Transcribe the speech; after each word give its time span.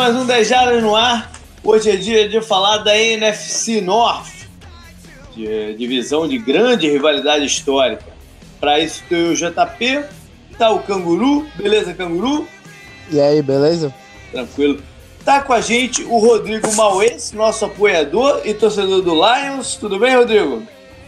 mais 0.00 0.16
um 0.16 0.24
10 0.24 0.48
Jardas 0.48 0.82
no 0.82 0.96
ar. 0.96 1.30
Hoje 1.62 1.90
é 1.90 1.96
dia 1.96 2.26
de 2.26 2.40
falar 2.40 2.78
da 2.78 2.96
NFC 2.96 3.82
North, 3.82 4.48
de 5.36 5.74
divisão 5.74 6.26
de 6.26 6.38
grande 6.38 6.88
rivalidade 6.88 7.44
histórica. 7.44 8.06
Para 8.58 8.80
isso 8.80 9.04
tem 9.10 9.30
o 9.30 9.36
JP, 9.36 10.04
tá 10.56 10.70
o 10.70 10.78
Canguru, 10.78 11.46
beleza, 11.54 11.92
Canguru? 11.92 12.48
E 13.10 13.20
aí, 13.20 13.42
beleza? 13.42 13.94
Tranquilo. 14.32 14.82
Tá 15.22 15.42
com 15.42 15.52
a 15.52 15.60
gente 15.60 16.02
o 16.04 16.16
Rodrigo 16.16 16.74
Mauês, 16.74 17.32
nosso 17.32 17.66
apoiador 17.66 18.40
e 18.46 18.54
torcedor 18.54 19.02
do 19.02 19.12
Lions. 19.12 19.76
Tudo 19.76 19.98
bem, 19.98 20.16
Rodrigo? 20.16 20.62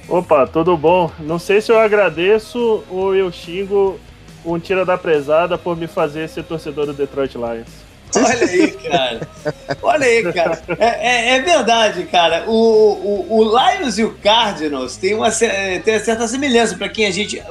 Opa, 0.07 0.47
tudo 0.47 0.77
bom? 0.77 1.11
Não 1.19 1.39
sei 1.39 1.63
se 1.63 1.73
eu 1.73 1.79
agradeço 1.79 2.85
ou 2.91 3.15
eu 3.15 3.33
xingo 3.33 3.99
um 4.45 4.59
tira 4.59 4.85
da 4.85 4.99
prezada 4.99 5.57
por 5.57 5.79
me 5.79 5.87
fazer 5.87 6.29
ser 6.29 6.45
torcedor 6.45 6.85
do 6.85 6.93
Detroit 6.93 7.35
Lions. 7.39 7.82
Olha 8.15 8.47
aí, 8.47 8.71
cara. 8.73 9.29
Olha 9.83 10.07
aí, 10.07 10.33
cara. 10.33 10.63
É, 10.79 10.87
é, 10.87 11.37
é 11.37 11.41
verdade, 11.41 12.05
cara. 12.05 12.45
O, 12.47 12.53
o, 12.53 13.39
o, 13.39 13.59
Lions 13.59 13.99
e 13.99 14.05
o 14.05 14.15
Cardinals 14.15 14.97
têm 14.97 15.15
uma, 15.15 15.31
têm 15.31 15.95
uma 15.95 16.01
certa 16.01 16.29
semelhança 16.29 16.77
para 16.77 16.89
quem 16.89 17.07
a 17.07 17.11
gente. 17.11 17.43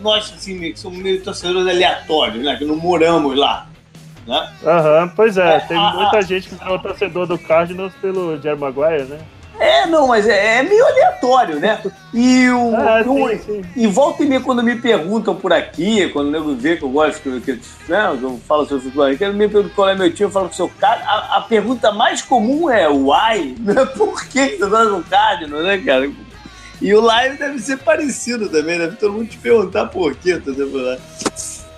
Nós, 0.00 0.32
assim, 0.32 0.58
que 0.72 0.78
somos 0.78 0.98
meio 0.98 1.22
torcedores 1.22 1.66
aleatórios, 1.66 2.44
né? 2.44 2.56
Que 2.56 2.64
não 2.64 2.76
moramos 2.76 3.36
lá. 3.36 3.68
Né? 4.26 4.52
Aham, 4.64 5.12
pois 5.14 5.36
é. 5.36 5.56
é 5.56 5.60
tem 5.60 5.76
a, 5.76 5.92
muita 5.92 6.18
a... 6.18 6.22
gente 6.22 6.48
que 6.48 6.54
é 6.54 6.78
torcedor 6.78 7.26
do 7.26 7.38
Cardinals 7.38 7.92
pelo 8.00 8.40
Jerry 8.40 8.58
Maguire, 8.58 9.04
né? 9.04 9.18
É, 9.58 9.86
não, 9.86 10.08
mas 10.08 10.26
é, 10.26 10.58
é 10.58 10.62
meio 10.62 10.84
aleatório, 10.84 11.60
né? 11.60 11.80
E, 12.12 12.48
o, 12.50 12.74
ah, 12.74 13.02
sim, 13.04 13.38
sim. 13.38 13.64
e 13.76 13.86
volta 13.86 14.22
e 14.22 14.26
meia 14.26 14.40
quando 14.40 14.62
me 14.62 14.76
perguntam 14.76 15.34
por 15.34 15.52
aqui, 15.52 16.08
quando 16.08 16.28
o 16.28 16.30
nego 16.30 16.54
vê 16.54 16.76
que 16.76 16.82
eu 16.82 16.88
gosto, 16.88 17.20
que, 17.22 17.40
que, 17.40 17.60
né, 17.88 18.18
eu 18.20 18.40
falo 18.48 18.66
sobre 18.66 18.84
futebol, 18.84 19.16
que 19.16 19.28
me 19.28 19.48
perguntam 19.48 19.74
qual 19.74 19.88
é 19.88 19.94
meu 19.94 20.12
time, 20.12 20.26
eu 20.26 20.30
falo 20.30 20.46
com 20.46 20.52
o 20.52 20.56
seu 20.56 20.68
cara. 20.68 21.02
A, 21.04 21.36
a, 21.38 21.40
pergunta 21.42 21.92
mais 21.92 22.20
comum 22.20 22.68
é 22.68 22.88
why? 22.88 23.54
Né? 23.64 23.84
Por 23.96 24.26
que 24.26 24.56
você 24.56 24.70
tá 24.70 24.84
no 24.84 25.02
Cardinals, 25.04 25.64
né, 25.64 25.78
cara? 25.78 26.10
E 26.80 26.94
o 26.94 27.00
live 27.00 27.38
deve 27.38 27.58
ser 27.60 27.78
parecido 27.78 28.48
também, 28.48 28.78
deve 28.78 28.96
todo 28.96 29.12
mundo 29.12 29.28
te 29.28 29.38
perguntar 29.38 29.86
por 29.86 30.14
quê, 30.16 30.36
tá 30.36 30.50
lá. 30.56 30.98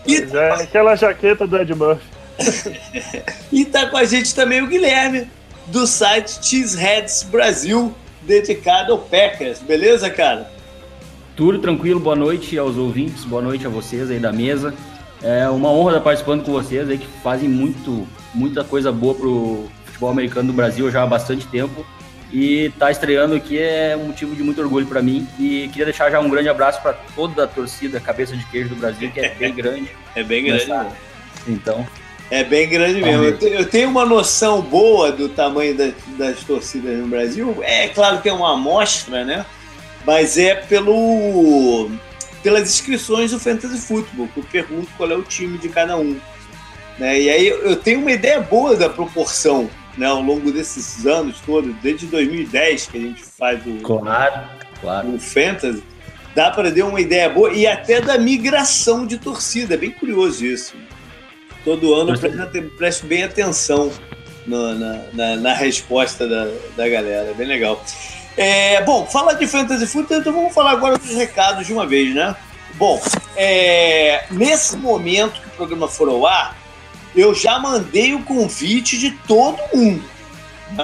E 0.07 0.17
é, 0.17 0.63
aquela 0.63 0.97
jaqueta 0.97 1.47
do 1.47 1.59
Ed 1.59 1.75
Murphy. 1.75 2.17
e 3.53 3.65
tá 3.65 3.87
com 3.87 3.97
a 3.97 4.05
gente 4.05 4.35
também 4.35 4.63
o 4.63 4.67
Guilherme 4.67 5.29
do 5.67 5.87
site 5.87 6.39
Cheeseheads 6.43 7.25
Brasil, 7.25 7.95
dedicado 8.23 8.93
ao 8.93 8.99
Packers. 8.99 9.61
Beleza, 9.61 10.09
cara? 10.11 10.51
Tudo 11.35 11.59
tranquilo, 11.59 12.01
boa 12.01 12.17
noite 12.17 12.57
aos 12.59 12.77
ouvintes, 12.77 13.25
boa 13.25 13.43
noite 13.43 13.67
a 13.67 13.69
vocês 13.69 14.11
aí 14.11 14.19
da 14.19 14.33
mesa. 14.33 14.75
É 15.23 15.49
uma 15.49 15.71
honra 15.71 15.93
estar 15.93 16.05
participando 16.05 16.45
com 16.45 16.53
vocês 16.53 16.89
aí 16.89 16.99
que 16.99 17.07
fazem 17.23 17.49
muito, 17.49 18.07
muita 18.35 18.63
coisa 18.63 18.93
boa 18.93 19.15
pro 19.15 19.69
futebol 19.85 20.11
americano 20.11 20.49
do 20.49 20.53
Brasil 20.53 20.91
já 20.91 21.03
há 21.03 21.07
bastante 21.07 21.47
tempo. 21.49 21.85
E 22.33 22.71
tá 22.79 22.91
estreando 22.91 23.35
aqui 23.35 23.59
é 23.59 23.97
um 23.97 24.07
motivo 24.09 24.35
de 24.35 24.43
muito 24.43 24.61
orgulho 24.61 24.87
para 24.87 25.01
mim. 25.01 25.27
E 25.39 25.69
queria 25.69 25.85
deixar 25.87 26.11
já 26.11 26.21
um 26.21 26.29
grande 26.29 26.49
abraço 26.49 26.81
para 26.83 26.93
toda 27.15 27.45
a 27.45 27.47
torcida 27.47 28.01
Cabeça 28.01 28.37
de 28.37 28.45
Queijo 28.47 28.71
do 28.71 28.77
Brasil, 28.77 29.11
que 29.11 29.21
é 29.21 29.35
bem 29.35 29.55
grande. 29.55 29.91
é 30.15 30.23
bem 30.23 30.45
grande. 30.45 30.67
Então, 31.47 31.87
é 32.31 32.43
bem 32.43 32.69
grande 32.69 33.01
mesmo. 33.01 33.25
Eu 33.25 33.69
tenho 33.69 33.89
uma 33.89 34.05
noção 34.05 34.61
boa 34.61 35.13
do 35.13 35.29
tamanho 35.29 35.77
das, 35.77 35.93
das 36.19 36.41
torcidas 36.41 36.99
no 36.99 37.07
Brasil. 37.07 37.57
É 37.63 37.89
claro 37.89 38.21
que 38.21 38.29
é 38.29 38.33
uma 38.33 38.55
amostra, 38.55 39.25
né? 39.25 39.47
Mas 40.05 40.37
é 40.37 40.55
pelo 40.55 41.91
pelas 42.43 42.69
inscrições 42.69 43.33
do 43.33 43.41
Fantasy 43.41 43.79
Football, 43.79 44.29
que 44.29 44.39
eu 44.39 44.45
pergunto 44.45 44.89
qual 44.97 45.11
é 45.11 45.17
o 45.17 45.23
time 45.23 45.59
de 45.59 45.69
cada 45.69 45.97
um. 45.97 46.17
Né? 46.97 47.21
E 47.21 47.31
aí 47.31 47.49
eu 47.49 47.75
tenho 47.75 48.01
uma 48.01 48.13
ideia 48.13 48.41
boa 48.41 48.77
da 48.77 48.89
proporção 48.89 49.69
né, 49.97 50.07
ao 50.07 50.21
longo 50.21 50.53
desses 50.53 51.05
anos 51.07 51.41
todos, 51.41 51.75
desde 51.83 52.07
2010 52.07 52.87
que 52.87 52.99
a 52.99 53.01
gente 53.01 53.25
faz 53.25 53.67
o, 53.67 53.79
claro, 53.83 54.49
claro. 54.81 55.15
o 55.15 55.19
Fantasy. 55.19 55.83
Dá 56.37 56.51
para 56.51 56.71
ter 56.71 56.85
uma 56.85 57.01
ideia 57.01 57.29
boa 57.29 57.53
e 57.53 57.67
até 57.67 58.01
da 58.01 58.17
migração 58.17 59.07
de 59.07 59.19
torcida. 59.19 59.75
É 59.75 59.77
bem 59.77 59.91
curioso 59.91 60.45
isso 60.45 60.77
todo 61.67 61.97
ano 61.97 62.13
preste 62.79 63.05
bem 63.07 63.25
atenção 63.25 63.91
no, 64.47 64.73
na, 64.79 65.01
na, 65.13 65.37
na, 65.37 65.53
resposta 65.53 66.25
da, 66.29 66.49
da 66.77 66.89
galera. 66.89 67.31
É 67.31 67.35
bem 67.35 67.49
legal. 67.49 67.85
É, 68.37 68.85
bom, 68.85 69.05
fala 69.05 69.35
de 69.35 69.49
Fantasy 69.49 69.85
Football, 69.89 70.21
então 70.21 70.33
vamos 70.33 70.55
falar 70.55 70.71
agora 70.71 70.97
dos 70.97 71.11
recados 71.11 71.67
de 71.67 71.73
uma 71.73 71.85
vez, 71.85 72.15
né? 72.15 72.37
Bom, 72.75 73.03
é, 73.35 74.27
nesse 74.31 74.77
momento 74.77 75.41
que 75.41 75.49
o 75.49 75.51
programa 75.51 75.89
for 75.89 76.09
ao 76.09 76.25
ar, 76.25 76.57
eu 77.17 77.35
já 77.35 77.59
mandei 77.59 78.15
o 78.15 78.23
convite 78.23 78.97
de 78.97 79.11
todo 79.27 79.59
mundo. 79.75 80.05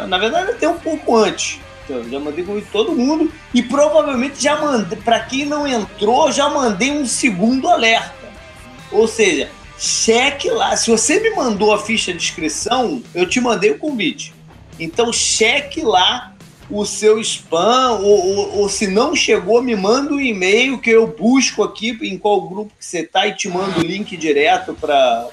Na 0.08 0.18
verdade, 0.18 0.50
até 0.50 0.68
um 0.68 0.78
pouco 0.78 1.16
antes. 1.16 1.60
Então, 1.84 2.02
já 2.08 2.18
mandei 2.18 2.44
convite 2.44 2.64
de 2.64 2.72
todo 2.72 2.92
mundo 2.92 3.30
e 3.54 3.62
provavelmente 3.62 4.42
já 4.42 4.56
mandei, 4.60 4.98
para 4.98 5.20
quem 5.20 5.44
não 5.44 5.64
entrou, 5.64 6.32
já 6.32 6.48
mandei 6.48 6.90
um 6.90 7.06
segundo 7.06 7.68
alerta. 7.68 8.14
Ou 8.90 9.06
seja, 9.06 9.50
cheque 9.82 10.48
lá. 10.48 10.76
Se 10.76 10.90
você 10.90 11.18
me 11.18 11.30
mandou 11.30 11.72
a 11.72 11.78
ficha 11.78 12.12
de 12.12 12.18
inscrição, 12.18 13.02
eu 13.12 13.28
te 13.28 13.40
mandei 13.40 13.72
o 13.72 13.78
convite. 13.78 14.32
Então 14.78 15.12
cheque 15.12 15.82
lá 15.82 16.34
o 16.70 16.86
seu 16.86 17.20
spam, 17.20 17.98
ou, 18.00 18.26
ou, 18.26 18.58
ou, 18.60 18.68
se 18.68 18.86
não 18.86 19.14
chegou, 19.14 19.60
me 19.60 19.74
manda 19.74 20.14
um 20.14 20.20
e-mail 20.20 20.78
que 20.78 20.88
eu 20.88 21.06
busco 21.06 21.62
aqui 21.62 21.98
em 22.00 22.16
qual 22.16 22.48
grupo 22.48 22.72
que 22.78 22.84
você 22.84 23.00
está 23.00 23.26
e 23.26 23.34
te 23.34 23.48
mando 23.48 23.80
o 23.80 23.82
link 23.82 24.16
direto 24.16 24.72
para 24.72 25.28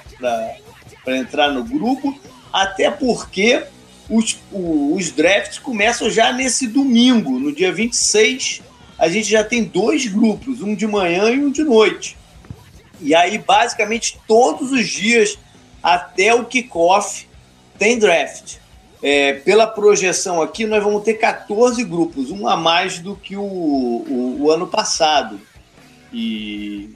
entrar 1.06 1.50
no 1.52 1.64
grupo. 1.64 2.18
Até 2.52 2.90
porque 2.90 3.62
os, 4.08 4.36
os 4.52 5.10
drafts 5.12 5.58
começam 5.58 6.10
já 6.10 6.32
nesse 6.32 6.66
domingo, 6.66 7.38
no 7.38 7.54
dia 7.54 7.72
26. 7.72 8.60
A 8.98 9.08
gente 9.08 9.30
já 9.30 9.44
tem 9.44 9.64
dois 9.64 10.06
grupos, 10.08 10.60
um 10.60 10.74
de 10.74 10.86
manhã 10.86 11.30
e 11.30 11.38
um 11.38 11.50
de 11.50 11.62
noite. 11.62 12.19
E 13.00 13.14
aí, 13.14 13.38
basicamente, 13.38 14.20
todos 14.26 14.72
os 14.72 14.88
dias, 14.88 15.38
até 15.82 16.34
o 16.34 16.44
kickoff, 16.44 17.28
tem 17.78 17.98
draft. 17.98 18.56
É, 19.02 19.32
pela 19.32 19.66
projeção 19.66 20.42
aqui, 20.42 20.66
nós 20.66 20.84
vamos 20.84 21.02
ter 21.02 21.14
14 21.14 21.82
grupos, 21.84 22.30
um 22.30 22.46
a 22.46 22.56
mais 22.56 22.98
do 22.98 23.16
que 23.16 23.36
o, 23.36 23.42
o, 23.42 24.36
o 24.40 24.50
ano 24.50 24.66
passado. 24.66 25.40
E 26.12 26.90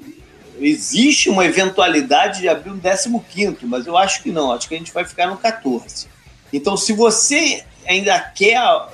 existe 0.60 1.30
uma 1.30 1.44
eventualidade 1.44 2.40
de 2.40 2.48
abrir 2.48 2.70
um 2.70 2.78
15, 2.78 3.58
mas 3.62 3.86
eu 3.86 3.96
acho 3.96 4.22
que 4.22 4.30
não, 4.30 4.52
acho 4.52 4.68
que 4.68 4.74
a 4.74 4.78
gente 4.78 4.92
vai 4.92 5.04
ficar 5.04 5.28
no 5.28 5.36
14. 5.36 6.06
Então, 6.52 6.76
se 6.76 6.92
você 6.92 7.64
ainda 7.86 8.18
quer 8.18 8.60
uh, 8.62 8.86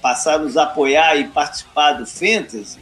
passar 0.00 0.34
a 0.34 0.38
nos 0.38 0.56
apoiar 0.56 1.16
e 1.16 1.28
participar 1.28 1.92
do 1.92 2.06
Fantasy, 2.06 2.78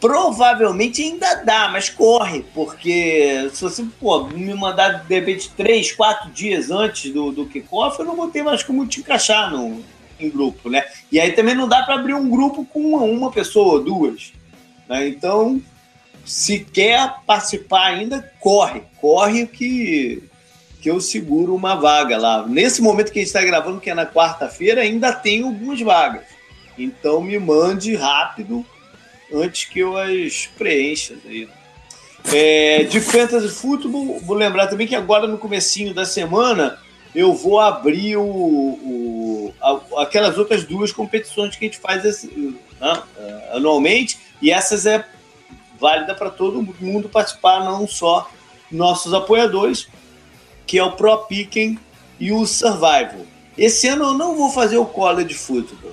Provavelmente 0.00 1.02
ainda 1.02 1.42
dá, 1.42 1.68
mas 1.68 1.88
corre, 1.88 2.44
porque 2.54 3.50
se 3.52 3.62
você 3.62 3.84
pô, 3.98 4.24
me 4.28 4.54
mandar 4.54 5.04
de 5.04 5.14
repente 5.14 5.50
três, 5.56 5.90
quatro 5.90 6.30
dias 6.30 6.70
antes 6.70 7.12
do, 7.12 7.32
do 7.32 7.46
kickoff, 7.46 7.98
eu 7.98 8.04
não 8.04 8.14
vou 8.14 8.28
ter 8.28 8.42
mais 8.42 8.62
como 8.62 8.86
te 8.86 9.00
encaixar 9.00 9.50
no, 9.50 9.82
em 10.20 10.30
grupo, 10.30 10.70
né? 10.70 10.84
E 11.10 11.18
aí 11.18 11.32
também 11.32 11.54
não 11.54 11.66
dá 11.66 11.82
para 11.82 11.94
abrir 11.94 12.14
um 12.14 12.28
grupo 12.28 12.64
com 12.64 12.80
uma, 12.80 13.02
uma 13.02 13.32
pessoa 13.32 13.74
ou 13.74 13.84
duas. 13.84 14.32
Né? 14.88 15.08
Então, 15.08 15.60
se 16.24 16.60
quer 16.60 17.16
participar 17.26 17.86
ainda, 17.86 18.32
corre, 18.38 18.82
corre 19.00 19.46
que, 19.46 20.22
que 20.80 20.90
eu 20.90 21.00
seguro 21.00 21.54
uma 21.54 21.74
vaga 21.74 22.18
lá. 22.18 22.46
Nesse 22.46 22.82
momento 22.82 23.10
que 23.10 23.18
a 23.18 23.22
gente 23.22 23.28
está 23.28 23.42
gravando, 23.42 23.80
que 23.80 23.90
é 23.90 23.94
na 23.94 24.06
quarta-feira, 24.06 24.82
ainda 24.82 25.12
tem 25.12 25.42
algumas 25.42 25.80
vagas. 25.80 26.24
Então 26.76 27.20
me 27.20 27.38
mande 27.38 27.96
rápido 27.96 28.64
antes 29.32 29.64
que 29.64 29.80
eu 29.80 29.96
as 29.96 30.48
preencha. 30.58 31.16
Daí. 31.24 31.48
É, 32.32 32.84
de 32.84 33.00
Fantasy 33.00 33.48
Football, 33.48 34.20
vou 34.20 34.36
lembrar 34.36 34.66
também 34.66 34.86
que 34.86 34.94
agora 34.94 35.26
no 35.26 35.38
comecinho 35.38 35.94
da 35.94 36.04
semana 36.04 36.78
eu 37.14 37.32
vou 37.32 37.58
abrir 37.58 38.16
o, 38.16 38.22
o 38.22 39.54
a, 39.60 40.02
aquelas 40.02 40.36
outras 40.36 40.64
duas 40.64 40.92
competições 40.92 41.56
que 41.56 41.64
a 41.64 41.68
gente 41.68 41.80
faz 41.80 42.04
assim, 42.04 42.58
né, 42.80 43.02
anualmente, 43.52 44.18
e 44.42 44.50
essas 44.50 44.84
é 44.86 45.04
válida 45.80 46.14
para 46.14 46.30
todo 46.30 46.62
mundo 46.80 47.08
participar, 47.08 47.64
não 47.64 47.86
só 47.86 48.30
nossos 48.70 49.14
apoiadores, 49.14 49.88
que 50.66 50.78
é 50.78 50.84
o 50.84 50.92
Pro 50.92 51.16
Picking 51.26 51.78
e 52.20 52.32
o 52.32 52.44
Survival. 52.46 53.26
Esse 53.56 53.88
ano 53.88 54.04
eu 54.04 54.14
não 54.14 54.36
vou 54.36 54.50
fazer 54.50 54.76
o 54.76 54.84
College 54.84 55.34
Football. 55.34 55.92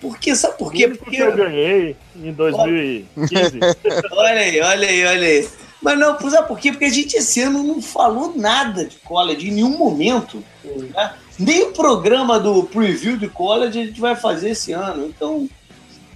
Porque, 0.00 0.34
sabe 0.36 0.58
por 0.58 0.72
quê? 0.72 0.88
Porque 0.88 1.16
eu 1.16 1.34
ganhei 1.34 1.96
em 2.16 2.32
2015. 2.32 3.58
olha 4.12 4.40
aí, 4.40 4.60
olha 4.60 4.88
aí, 4.88 5.04
olha 5.04 5.26
aí. 5.26 5.48
Mas 5.80 5.98
não, 5.98 6.18
sabe 6.30 6.48
por 6.48 6.58
quê? 6.58 6.70
Porque 6.70 6.84
a 6.84 6.90
gente 6.90 7.16
esse 7.16 7.40
ano 7.40 7.62
não 7.62 7.80
falou 7.80 8.34
nada 8.36 8.84
de 8.84 8.96
college 8.96 9.48
em 9.48 9.52
nenhum 9.52 9.76
momento. 9.76 10.42
Né? 10.64 11.14
Nem 11.38 11.64
o 11.64 11.72
programa 11.72 12.38
do 12.38 12.64
preview 12.64 13.16
de 13.16 13.28
college 13.28 13.80
a 13.80 13.84
gente 13.86 14.00
vai 14.00 14.16
fazer 14.16 14.50
esse 14.50 14.72
ano. 14.72 15.06
Então, 15.06 15.48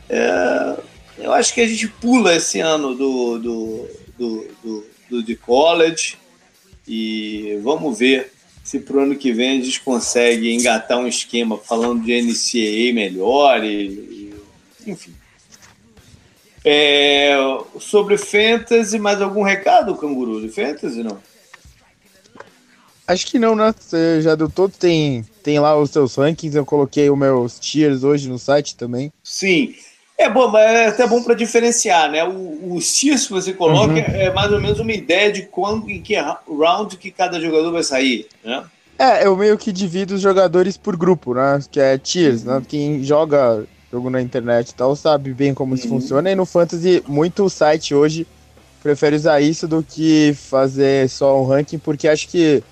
é, 0.08 0.76
eu 1.18 1.32
acho 1.32 1.54
que 1.54 1.60
a 1.60 1.66
gente 1.66 1.86
pula 1.88 2.34
esse 2.34 2.60
ano 2.60 2.94
do, 2.94 3.38
do, 3.38 3.88
do, 4.18 4.48
do, 4.62 4.86
do 5.10 5.22
de 5.22 5.36
college 5.36 6.16
e 6.86 7.58
vamos 7.62 7.98
ver 7.98 8.32
se 8.62 8.78
pro 8.78 9.00
ano 9.00 9.16
que 9.16 9.32
vem 9.32 9.60
a 9.60 9.64
gente 9.64 9.80
consegue 9.80 10.52
engatar 10.52 10.98
um 10.98 11.06
esquema 11.06 11.58
falando 11.58 12.04
de 12.04 12.22
NCAA 12.22 12.94
melhor 12.94 13.64
e, 13.64 13.86
e 13.86 14.34
enfim. 14.86 15.14
É, 16.64 17.34
sobre 17.80 18.16
Fantasy, 18.16 18.98
mais 18.98 19.20
algum 19.20 19.42
recado, 19.42 19.96
Canguru, 19.96 20.40
de 20.40 20.48
Fantasy, 20.48 21.02
não? 21.02 21.18
Acho 23.06 23.26
que 23.26 23.38
não, 23.38 23.56
né? 23.56 23.74
Você 23.76 24.22
já 24.22 24.36
deu 24.36 24.48
todo, 24.48 24.72
tem, 24.72 25.26
tem 25.42 25.58
lá 25.58 25.76
os 25.76 25.90
seus 25.90 26.14
rankings, 26.14 26.56
eu 26.56 26.64
coloquei 26.64 27.10
os 27.10 27.18
meus 27.18 27.58
tiers 27.58 28.04
hoje 28.04 28.28
no 28.28 28.38
site 28.38 28.76
também. 28.76 29.12
Sim. 29.24 29.74
É 30.18 30.28
bom, 30.28 30.48
mas 30.48 30.62
é 30.62 30.86
até 30.86 31.06
bom 31.06 31.22
para 31.22 31.34
diferenciar, 31.34 32.10
né? 32.10 32.24
O, 32.24 32.74
os 32.74 32.94
tiers 32.94 33.26
que 33.26 33.32
você 33.32 33.52
coloca 33.52 33.92
uhum. 33.92 33.98
é 33.98 34.32
mais 34.32 34.52
ou 34.52 34.60
menos 34.60 34.78
uma 34.78 34.92
ideia 34.92 35.32
de 35.32 35.42
quando, 35.42 35.90
em 35.90 36.00
que 36.00 36.14
round 36.16 36.96
que 36.96 37.10
cada 37.10 37.40
jogador 37.40 37.72
vai 37.72 37.82
sair, 37.82 38.26
né? 38.44 38.64
É, 38.98 39.26
eu 39.26 39.36
meio 39.36 39.58
que 39.58 39.72
divido 39.72 40.14
os 40.14 40.20
jogadores 40.20 40.76
por 40.76 40.96
grupo, 40.96 41.34
né? 41.34 41.58
Que 41.70 41.80
é 41.80 41.98
tiers, 41.98 42.44
né? 42.44 42.62
Quem 42.68 43.02
joga 43.02 43.64
jogo 43.90 44.08
na 44.08 44.22
internet 44.22 44.70
e 44.70 44.74
tal 44.74 44.96
sabe 44.96 45.34
bem 45.34 45.52
como 45.52 45.72
uhum. 45.72 45.78
isso 45.78 45.88
funciona. 45.88 46.30
E 46.30 46.34
no 46.34 46.46
Fantasy, 46.46 47.02
muito 47.06 47.48
site 47.50 47.94
hoje 47.94 48.26
prefere 48.82 49.16
usar 49.16 49.40
isso 49.40 49.68
do 49.68 49.82
que 49.82 50.34
fazer 50.34 51.08
só 51.08 51.40
um 51.40 51.46
ranking, 51.46 51.78
porque 51.78 52.08
acho 52.08 52.28
que 52.28 52.62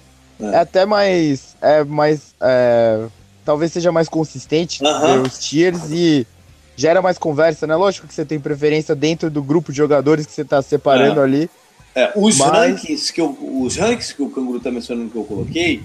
é, 0.41 0.45
é 0.45 0.57
até 0.57 0.85
mais. 0.85 1.57
É 1.61 1.85
mais. 1.85 2.35
É, 2.41 3.07
talvez 3.45 3.73
seja 3.73 3.93
mais 3.93 4.09
consistente 4.09 4.83
uhum. 4.83 5.23
os 5.23 5.39
tiers 5.39 5.91
e 5.91 6.27
gera 6.81 7.03
mais 7.03 7.19
conversa, 7.19 7.67
né? 7.67 7.77
Lógico 7.77 8.07
que 8.07 8.15
você 8.15 8.25
tem 8.25 8.41
preferência 8.41 8.95
dentro 8.95 9.31
do 9.31 9.43
grupo 9.43 9.71
de 9.71 9.77
jogadores 9.77 10.25
que 10.25 10.33
você 10.33 10.43
está 10.43 10.63
separando 10.63 11.21
é. 11.21 11.25
ali. 11.25 11.51
É, 11.95 12.13
os, 12.17 12.39
mas... 12.39 12.51
rankings 12.51 13.13
que 13.13 13.21
eu, 13.21 13.37
os 13.63 13.77
rankings 13.77 14.15
que 14.15 14.23
o 14.23 14.31
Canguru 14.31 14.59
está 14.59 14.71
mencionando 14.71 15.11
que 15.11 15.17
eu 15.17 15.25
coloquei, 15.25 15.83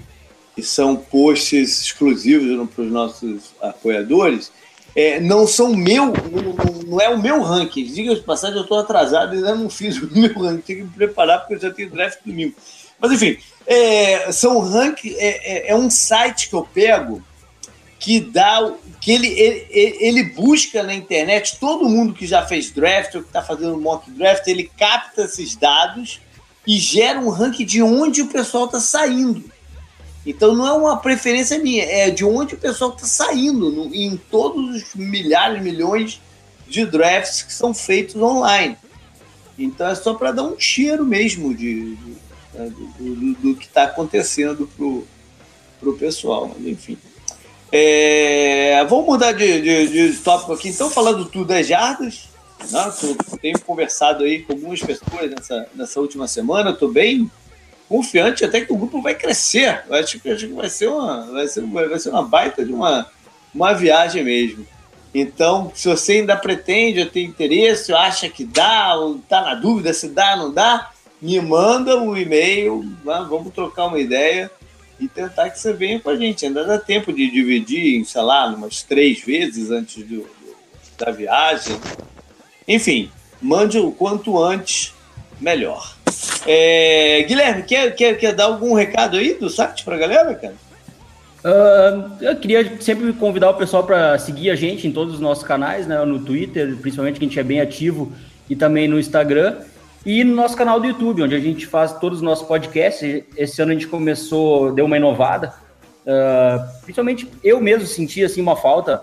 que 0.54 0.62
são 0.62 0.96
posts 0.96 1.82
exclusivos 1.82 2.68
para 2.70 2.84
os 2.84 2.90
nossos 2.90 3.50
apoiadores, 3.60 4.50
é, 4.94 5.20
não 5.20 5.46
são 5.46 5.74
meu, 5.76 6.06
não, 6.06 6.80
não, 6.86 7.00
é 7.00 7.10
o 7.10 7.20
meu 7.20 7.42
ranking. 7.42 7.84
Diga 7.84 8.14
de 8.14 8.22
passagem, 8.22 8.56
eu 8.56 8.62
estou 8.62 8.78
atrasado 8.78 9.34
e 9.34 9.38
ainda 9.38 9.54
não 9.54 9.68
fiz 9.68 9.98
o 9.98 10.08
meu 10.16 10.32
ranking. 10.32 10.62
Tenho 10.62 10.78
que 10.78 10.84
me 10.84 10.90
preparar 10.90 11.40
porque 11.40 11.54
eu 11.54 11.60
já 11.60 11.70
tenho 11.70 11.90
draft 11.90 12.20
domingo. 12.24 12.54
Mas 12.98 13.12
enfim, 13.12 13.36
é, 13.66 14.32
são 14.32 14.60
ranking, 14.60 15.14
é, 15.18 15.68
é, 15.68 15.70
é, 15.72 15.76
um 15.76 15.90
site 15.90 16.48
que 16.48 16.54
eu 16.54 16.66
pego 16.72 17.22
que 17.98 18.20
dá, 18.20 18.72
que 19.06 19.12
ele, 19.12 19.28
ele, 19.28 19.96
ele 20.00 20.22
busca 20.30 20.82
na 20.82 20.92
internet 20.92 21.58
todo 21.60 21.88
mundo 21.88 22.12
que 22.12 22.26
já 22.26 22.44
fez 22.44 22.72
draft 22.72 23.14
ou 23.14 23.22
que 23.22 23.28
está 23.28 23.40
fazendo 23.40 23.80
mock 23.80 24.10
draft, 24.10 24.44
ele 24.48 24.68
capta 24.76 25.22
esses 25.22 25.54
dados 25.54 26.20
e 26.66 26.76
gera 26.76 27.20
um 27.20 27.28
ranking 27.28 27.64
de 27.64 27.80
onde 27.80 28.22
o 28.22 28.26
pessoal 28.26 28.64
está 28.64 28.80
saindo. 28.80 29.44
Então 30.26 30.56
não 30.56 30.66
é 30.66 30.72
uma 30.72 30.96
preferência 30.96 31.56
minha, 31.56 31.84
é 31.84 32.10
de 32.10 32.24
onde 32.24 32.56
o 32.56 32.58
pessoal 32.58 32.90
está 32.96 33.06
saindo 33.06 33.70
no, 33.70 33.94
em 33.94 34.16
todos 34.16 34.74
os 34.74 34.94
milhares, 34.96 35.62
milhões 35.62 36.20
de 36.66 36.84
drafts 36.84 37.42
que 37.42 37.52
são 37.52 37.72
feitos 37.72 38.16
online. 38.16 38.76
Então 39.56 39.86
é 39.86 39.94
só 39.94 40.14
para 40.14 40.32
dar 40.32 40.42
um 40.42 40.58
cheiro 40.58 41.06
mesmo 41.06 41.54
de, 41.54 41.94
de 41.94 42.16
né, 42.54 42.70
do, 42.70 42.86
do, 42.98 43.34
do, 43.34 43.54
que 43.54 43.66
está 43.66 43.84
acontecendo 43.84 44.68
para 45.78 45.88
o 45.90 45.96
pessoal. 45.96 46.48
Mas, 46.48 46.66
enfim. 46.66 46.98
É, 47.70 48.84
vamos 48.88 49.06
mudar 49.06 49.32
de, 49.32 49.60
de, 49.60 49.88
de, 50.12 50.18
tópico 50.18 50.52
aqui, 50.52 50.68
então, 50.68 50.90
falando 50.90 51.24
tudo 51.24 51.46
das 51.46 51.66
jardas. 51.66 52.28
Né? 52.70 52.92
tenho 53.40 53.60
conversado 53.60 54.24
aí 54.24 54.42
com 54.42 54.54
algumas 54.54 54.80
pessoas 54.80 55.30
nessa, 55.30 55.68
nessa 55.74 56.00
última 56.00 56.26
semana, 56.26 56.70
estou 56.70 56.90
bem 56.90 57.30
confiante 57.88 58.44
até 58.44 58.60
que 58.60 58.72
o 58.72 58.76
grupo 58.76 59.02
vai 59.02 59.14
crescer. 59.14 59.84
Eu 59.88 59.94
acho 59.94 60.18
que, 60.18 60.30
acho 60.30 60.46
que 60.46 60.54
vai, 60.54 60.70
ser 60.70 60.88
uma, 60.88 61.26
vai, 61.32 61.48
ser, 61.48 61.62
vai 61.62 61.98
ser 61.98 62.10
uma 62.10 62.22
baita 62.22 62.64
de 62.64 62.72
uma, 62.72 63.10
uma 63.54 63.72
viagem 63.72 64.24
mesmo. 64.24 64.66
Então, 65.14 65.72
se 65.74 65.88
você 65.88 66.14
ainda 66.14 66.36
pretende, 66.36 67.04
tem 67.06 67.24
interesse, 67.24 67.92
acha 67.92 68.28
que 68.28 68.44
dá, 68.44 68.94
ou 68.96 69.16
está 69.16 69.40
na 69.40 69.54
dúvida 69.54 69.92
se 69.92 70.08
dá 70.08 70.32
ou 70.32 70.36
não 70.36 70.52
dá, 70.52 70.90
me 71.20 71.40
manda 71.40 71.96
um 71.96 72.16
e-mail, 72.16 72.84
né? 73.04 73.26
vamos 73.28 73.52
trocar 73.54 73.86
uma 73.86 73.98
ideia 73.98 74.50
e 74.98 75.08
tentar 75.08 75.50
que 75.50 75.58
você 75.58 75.72
venha 75.72 76.00
com 76.00 76.10
a 76.10 76.16
gente. 76.16 76.46
Ainda 76.46 76.64
dá 76.64 76.78
tempo 76.78 77.12
de 77.12 77.30
dividir, 77.30 78.04
sei 78.04 78.22
lá, 78.22 78.46
umas 78.46 78.82
três 78.82 79.22
vezes 79.22 79.70
antes 79.70 80.02
do, 80.04 80.22
do, 80.22 80.56
da 80.98 81.10
viagem. 81.10 81.78
Enfim, 82.66 83.10
mande 83.40 83.78
o 83.78 83.92
quanto 83.92 84.42
antes, 84.42 84.94
melhor. 85.40 85.96
É, 86.46 87.24
Guilherme, 87.28 87.62
quer, 87.64 87.94
quer, 87.94 88.16
quer 88.16 88.32
dar 88.32 88.44
algum 88.44 88.74
recado 88.74 89.16
aí 89.16 89.34
do 89.34 89.50
site 89.50 89.84
para 89.84 89.96
a 89.96 89.98
galera, 89.98 90.34
cara? 90.34 90.54
Uh, 91.44 92.24
eu 92.24 92.36
queria 92.36 92.80
sempre 92.80 93.12
convidar 93.12 93.50
o 93.50 93.54
pessoal 93.54 93.84
para 93.84 94.18
seguir 94.18 94.50
a 94.50 94.56
gente 94.56 94.88
em 94.88 94.92
todos 94.92 95.14
os 95.14 95.20
nossos 95.20 95.44
canais, 95.44 95.86
né, 95.86 96.04
no 96.04 96.18
Twitter, 96.18 96.76
principalmente 96.76 97.20
que 97.20 97.24
a 97.24 97.28
gente 97.28 97.38
é 97.38 97.42
bem 97.44 97.60
ativo, 97.60 98.12
e 98.50 98.56
também 98.56 98.88
no 98.88 98.98
Instagram. 98.98 99.58
E 100.06 100.22
no 100.22 100.36
nosso 100.36 100.56
canal 100.56 100.78
do 100.78 100.86
YouTube, 100.86 101.24
onde 101.24 101.34
a 101.34 101.40
gente 101.40 101.66
faz 101.66 101.98
todos 101.98 102.18
os 102.18 102.22
nossos 102.22 102.46
podcasts. 102.46 103.24
Esse 103.36 103.60
ano 103.60 103.72
a 103.72 103.74
gente 103.74 103.88
começou, 103.88 104.72
deu 104.72 104.84
uma 104.84 104.96
inovada. 104.96 105.52
Uh, 106.06 106.82
principalmente 106.84 107.28
eu 107.42 107.60
mesmo 107.60 107.88
senti 107.88 108.22
assim, 108.22 108.40
uma 108.40 108.54
falta 108.54 109.02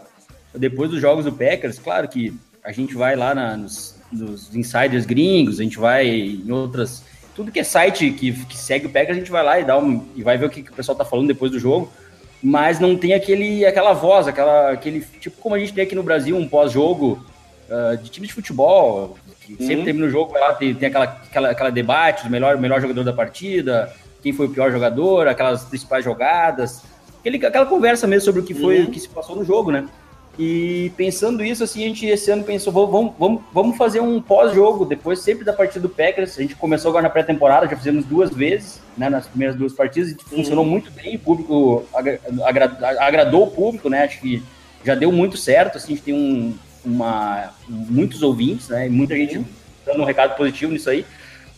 depois 0.55 0.89
dos 0.89 1.01
jogos 1.01 1.25
do 1.25 1.33
Packers. 1.33 1.77
Claro 1.77 2.07
que 2.07 2.33
a 2.63 2.71
gente 2.71 2.95
vai 2.95 3.17
lá 3.17 3.35
na, 3.35 3.57
nos, 3.57 3.99
nos, 4.09 4.55
insiders 4.55 5.05
gringos, 5.05 5.59
a 5.59 5.63
gente 5.63 5.77
vai 5.77 6.07
em 6.07 6.49
outras. 6.49 7.03
Tudo 7.35 7.51
que 7.51 7.59
é 7.59 7.65
site 7.65 8.09
que, 8.11 8.31
que 8.31 8.57
segue 8.57 8.85
o 8.85 8.89
Packers, 8.89 9.17
a 9.17 9.19
gente 9.19 9.31
vai 9.31 9.43
lá 9.43 9.59
e, 9.59 9.65
dá 9.65 9.77
um, 9.77 10.07
e 10.15 10.23
vai 10.23 10.37
ver 10.37 10.45
o 10.45 10.49
que, 10.49 10.63
que 10.63 10.71
o 10.71 10.73
pessoal 10.73 10.97
tá 10.97 11.03
falando 11.03 11.27
depois 11.27 11.51
do 11.51 11.59
jogo. 11.59 11.91
Mas 12.41 12.79
não 12.79 12.95
tem 12.95 13.13
aquele, 13.13 13.65
aquela 13.65 13.91
voz, 13.91 14.25
aquela, 14.25 14.71
aquele. 14.71 15.01
Tipo 15.19 15.35
como 15.41 15.55
a 15.55 15.59
gente 15.59 15.73
tem 15.73 15.83
aqui 15.83 15.95
no 15.95 16.03
Brasil, 16.03 16.37
um 16.37 16.47
pós-jogo 16.47 17.25
uh, 17.67 17.97
de 17.97 18.09
time 18.09 18.25
de 18.25 18.33
futebol, 18.33 19.17
que 19.43 19.57
sempre 19.57 19.77
uhum. 19.77 19.83
termina 19.85 20.07
o 20.07 20.09
jogo, 20.09 20.33
lá 20.33 20.53
tem, 20.53 20.73
tem 20.73 20.87
aquela, 20.87 21.05
aquela, 21.05 21.49
aquela 21.49 21.69
debate 21.69 22.23
do 22.23 22.29
melhor, 22.29 22.57
melhor 22.57 22.81
jogador 22.81 23.03
da 23.03 23.13
partida, 23.13 23.93
quem 24.21 24.33
foi 24.33 24.47
o 24.47 24.49
pior 24.49 24.71
jogador, 24.71 25.27
aquelas 25.27 25.63
principais 25.65 26.03
jogadas, 26.03 26.81
aquele, 27.19 27.45
aquela 27.45 27.65
conversa 27.65 28.07
mesmo 28.07 28.25
sobre 28.25 28.41
o 28.41 28.43
que 28.43 28.53
foi, 28.53 28.79
uhum. 28.79 28.85
o 28.85 28.91
que 28.91 28.99
se 28.99 29.09
passou 29.09 29.35
no 29.35 29.43
jogo, 29.43 29.71
né? 29.71 29.85
E 30.37 30.91
pensando 30.97 31.43
isso, 31.43 31.63
assim, 31.63 31.83
a 31.83 31.87
gente 31.87 32.07
esse 32.07 32.31
ano 32.31 32.43
pensou, 32.43 32.73
vamos, 32.73 33.13
vamos, 33.19 33.41
vamos 33.53 33.77
fazer 33.77 33.99
um 33.99 34.19
pós-jogo, 34.19 34.83
depois 34.83 35.19
sempre 35.19 35.45
da 35.45 35.53
partida 35.53 35.79
do 35.81 35.89
Packers. 35.89 36.39
A 36.39 36.41
gente 36.41 36.55
começou 36.55 36.89
agora 36.89 37.03
na 37.03 37.09
pré-temporada, 37.09 37.67
já 37.67 37.75
fizemos 37.77 38.03
duas 38.03 38.31
vezes, 38.31 38.81
né, 38.97 39.09
nas 39.09 39.27
primeiras 39.27 39.55
duas 39.55 39.73
partidas, 39.73 40.09
e 40.09 40.13
uhum. 40.13 40.37
funcionou 40.37 40.65
muito 40.65 40.89
bem, 40.91 41.17
o 41.17 41.19
público 41.19 41.85
agra, 42.43 42.75
agradou 42.99 43.43
o 43.43 43.51
público, 43.51 43.89
né? 43.89 44.05
Acho 44.05 44.21
que 44.21 44.41
já 44.83 44.95
deu 44.95 45.11
muito 45.11 45.37
certo, 45.37 45.77
assim, 45.77 45.93
a 45.93 45.95
gente 45.95 46.03
tem 46.03 46.13
um, 46.15 46.55
uma, 46.85 47.53
muitos 47.67 48.21
ouvintes, 48.21 48.69
né? 48.69 48.89
Muita 48.89 49.15
gente 49.15 49.43
dando 49.85 50.01
um 50.01 50.05
recado 50.05 50.35
positivo 50.35 50.71
nisso 50.71 50.89
aí. 50.89 51.05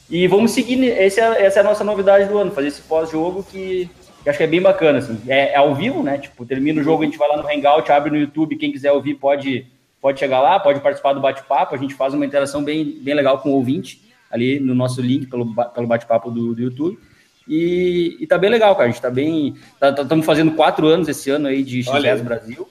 E 0.09 0.27
vamos 0.27 0.51
seguir, 0.51 0.83
esse 0.83 1.19
é, 1.19 1.45
essa 1.45 1.59
é 1.59 1.61
a 1.61 1.65
nossa 1.65 1.83
novidade 1.83 2.29
do 2.29 2.37
ano, 2.37 2.51
fazer 2.51 2.67
esse 2.67 2.81
pós-jogo 2.81 3.43
que, 3.43 3.89
que, 4.23 4.29
acho 4.29 4.37
que 4.37 4.43
é 4.43 4.47
bem 4.47 4.61
bacana, 4.61 4.99
assim. 4.99 5.19
É, 5.27 5.53
é, 5.53 5.55
ao 5.55 5.73
vivo, 5.73 6.03
né? 6.03 6.17
Tipo, 6.17 6.45
termina 6.45 6.79
o 6.79 6.83
jogo, 6.83 7.01
a 7.01 7.05
gente 7.05 7.17
vai 7.17 7.27
lá 7.27 7.37
no 7.37 7.47
Hangout, 7.47 7.91
abre 7.91 8.11
no 8.11 8.17
YouTube, 8.17 8.55
quem 8.55 8.71
quiser 8.71 8.91
ouvir 8.91 9.15
pode, 9.15 9.65
pode 9.99 10.19
chegar 10.19 10.41
lá, 10.41 10.59
pode 10.59 10.79
participar 10.79 11.13
do 11.13 11.21
bate-papo, 11.21 11.73
a 11.73 11.77
gente 11.77 11.95
faz 11.95 12.13
uma 12.13 12.25
interação 12.25 12.63
bem, 12.63 12.99
bem 13.01 13.15
legal 13.15 13.39
com 13.39 13.49
o 13.49 13.53
ouvinte, 13.53 14.01
ali 14.29 14.59
no 14.59 14.75
nosso 14.75 15.01
link, 15.01 15.25
pelo, 15.25 15.53
pelo 15.55 15.87
bate-papo 15.87 16.29
do, 16.29 16.53
do 16.53 16.61
YouTube. 16.61 16.99
E, 17.47 18.17
e 18.19 18.27
tá 18.27 18.37
bem 18.37 18.49
legal, 18.49 18.75
cara. 18.75 18.89
A 18.89 18.91
gente 18.91 19.01
tá 19.01 19.09
bem. 19.09 19.55
Estamos 19.73 20.07
tá, 20.07 20.23
fazendo 20.23 20.51
quatro 20.51 20.87
anos 20.87 21.07
esse 21.07 21.29
ano 21.29 21.47
aí 21.47 21.63
de 21.63 21.83
XS 21.83 22.21
Brasil, 22.21 22.67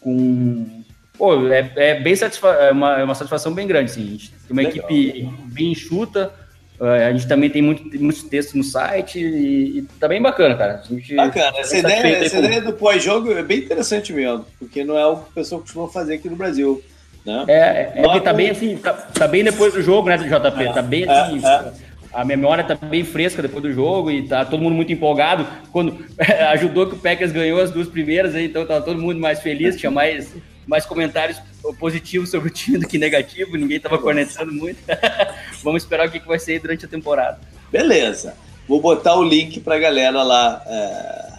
com 0.00 0.83
Pô, 1.16 1.46
é, 1.48 1.70
é 1.76 2.00
bem 2.00 2.14
satisfa 2.16 2.48
é 2.48 2.72
uma, 2.72 3.00
é 3.00 3.04
uma 3.04 3.14
satisfação 3.14 3.54
bem 3.54 3.66
grande, 3.66 3.92
gente 3.92 4.30
tem 4.30 4.38
uma 4.50 4.62
Legal. 4.62 4.90
equipe 4.90 5.28
bem 5.46 5.72
enxuta, 5.72 6.32
é, 6.80 7.06
a 7.06 7.12
gente 7.12 7.28
também 7.28 7.48
tem 7.48 7.62
muito, 7.62 7.84
muitos 8.00 8.24
textos 8.24 8.54
no 8.54 8.64
site 8.64 9.20
e, 9.20 9.78
e 9.78 9.82
tá 10.00 10.08
bem 10.08 10.20
bacana, 10.20 10.56
cara. 10.56 10.82
bacana. 11.16 11.58
Essa, 11.58 11.78
ideia, 11.78 12.24
essa 12.24 12.38
ideia 12.38 12.60
do 12.60 12.72
pós-jogo 12.72 13.32
é 13.32 13.42
bem 13.42 13.58
interessante 13.58 14.12
mesmo, 14.12 14.44
porque 14.58 14.82
não 14.82 14.98
é 14.98 15.06
o 15.06 15.18
que 15.18 15.30
o 15.30 15.34
pessoal 15.34 15.60
costuma 15.60 15.88
fazer 15.88 16.14
aqui 16.14 16.28
no 16.28 16.36
Brasil. 16.36 16.82
Né? 17.24 17.44
É, 17.46 17.92
é, 17.94 18.02
é 18.04 18.20
tá 18.20 18.32
bem 18.32 18.50
assim, 18.50 18.76
tá, 18.76 18.92
tá, 18.92 19.28
bem 19.28 19.44
depois 19.44 19.72
do 19.72 19.80
jogo, 19.82 20.08
né, 20.08 20.18
do 20.18 20.24
JP? 20.24 20.62
É, 20.62 20.72
tá 20.72 20.82
bem 20.82 21.08
assim. 21.08 21.40
É, 21.46 21.72
a 22.12 22.24
memória 22.24 22.62
tá 22.62 22.74
bem 22.74 23.04
fresca 23.04 23.40
depois 23.40 23.62
do 23.62 23.72
jogo 23.72 24.10
e 24.10 24.26
tá 24.26 24.44
todo 24.44 24.60
mundo 24.60 24.74
muito 24.74 24.92
empolgado. 24.92 25.46
Quando 25.72 25.96
ajudou 26.50 26.88
que 26.88 26.94
o 26.94 26.98
Packers 26.98 27.32
ganhou 27.32 27.60
as 27.60 27.70
duas 27.70 27.88
primeiras, 27.88 28.34
então 28.34 28.66
tá 28.66 28.80
todo 28.80 29.00
mundo 29.00 29.18
mais 29.20 29.40
feliz, 29.40 29.76
tinha 29.76 29.90
mais 29.90 30.34
mais 30.66 30.86
comentários 30.86 31.40
positivos 31.78 32.30
sobre 32.30 32.48
o 32.48 32.52
time 32.52 32.78
do 32.78 32.86
que 32.86 32.98
negativo, 32.98 33.56
ninguém 33.56 33.78
estava 33.78 33.98
cornetando 33.98 34.52
muito. 34.52 34.78
Vamos 35.62 35.82
esperar 35.82 36.08
o 36.08 36.10
que, 36.10 36.18
vai 36.20 36.38
ser 36.38 36.60
durante 36.60 36.84
a 36.84 36.88
temporada. 36.88 37.38
Beleza. 37.70 38.34
Vou 38.68 38.80
botar 38.80 39.16
o 39.16 39.22
link 39.22 39.60
para 39.60 39.76
a 39.76 39.78
galera 39.78 40.22
lá 40.22 40.62
é, 40.66 41.32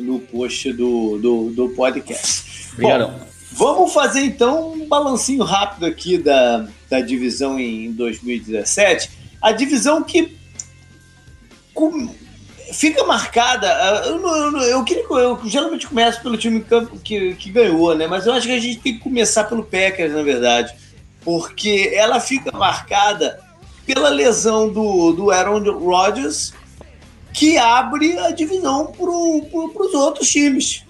no 0.00 0.18
post 0.18 0.72
do, 0.72 1.18
do, 1.18 1.50
do 1.50 1.68
podcast. 1.70 2.72
Obrigadão. 2.72 3.10
Bom, 3.10 3.74
vamos 3.74 3.92
fazer 3.92 4.20
então 4.20 4.72
um 4.72 4.88
balancinho 4.88 5.44
rápido 5.44 5.86
aqui 5.86 6.18
da, 6.18 6.66
da 6.88 7.00
divisão 7.00 7.58
em 7.58 7.92
2017. 7.92 9.10
A 9.40 9.52
divisão 9.52 10.02
que 10.02 10.36
com, 11.74 12.08
fica 12.72 13.04
marcada. 13.04 13.66
Eu, 14.06 14.20
eu, 14.20 14.58
eu, 14.62 14.84
queria, 14.84 15.04
eu 15.04 15.40
geralmente 15.44 15.86
começo 15.86 16.22
pelo 16.22 16.36
time 16.36 16.64
que, 17.02 17.34
que 17.34 17.50
ganhou, 17.50 17.94
né? 17.94 18.06
Mas 18.06 18.26
eu 18.26 18.32
acho 18.32 18.46
que 18.46 18.52
a 18.52 18.60
gente 18.60 18.80
tem 18.80 18.94
que 18.94 19.00
começar 19.00 19.44
pelo 19.44 19.64
Packers, 19.64 20.12
na 20.12 20.22
verdade. 20.22 20.74
Porque 21.24 21.92
ela 21.94 22.20
fica 22.20 22.56
marcada 22.56 23.40
pela 23.86 24.08
lesão 24.08 24.68
do, 24.68 25.12
do 25.12 25.30
Aaron 25.30 25.70
Rodgers, 25.78 26.52
que 27.32 27.58
abre 27.58 28.18
a 28.18 28.30
divisão 28.30 28.86
para 28.86 28.94
pro, 28.94 29.72
os 29.86 29.94
outros 29.94 30.28
times. 30.28 30.84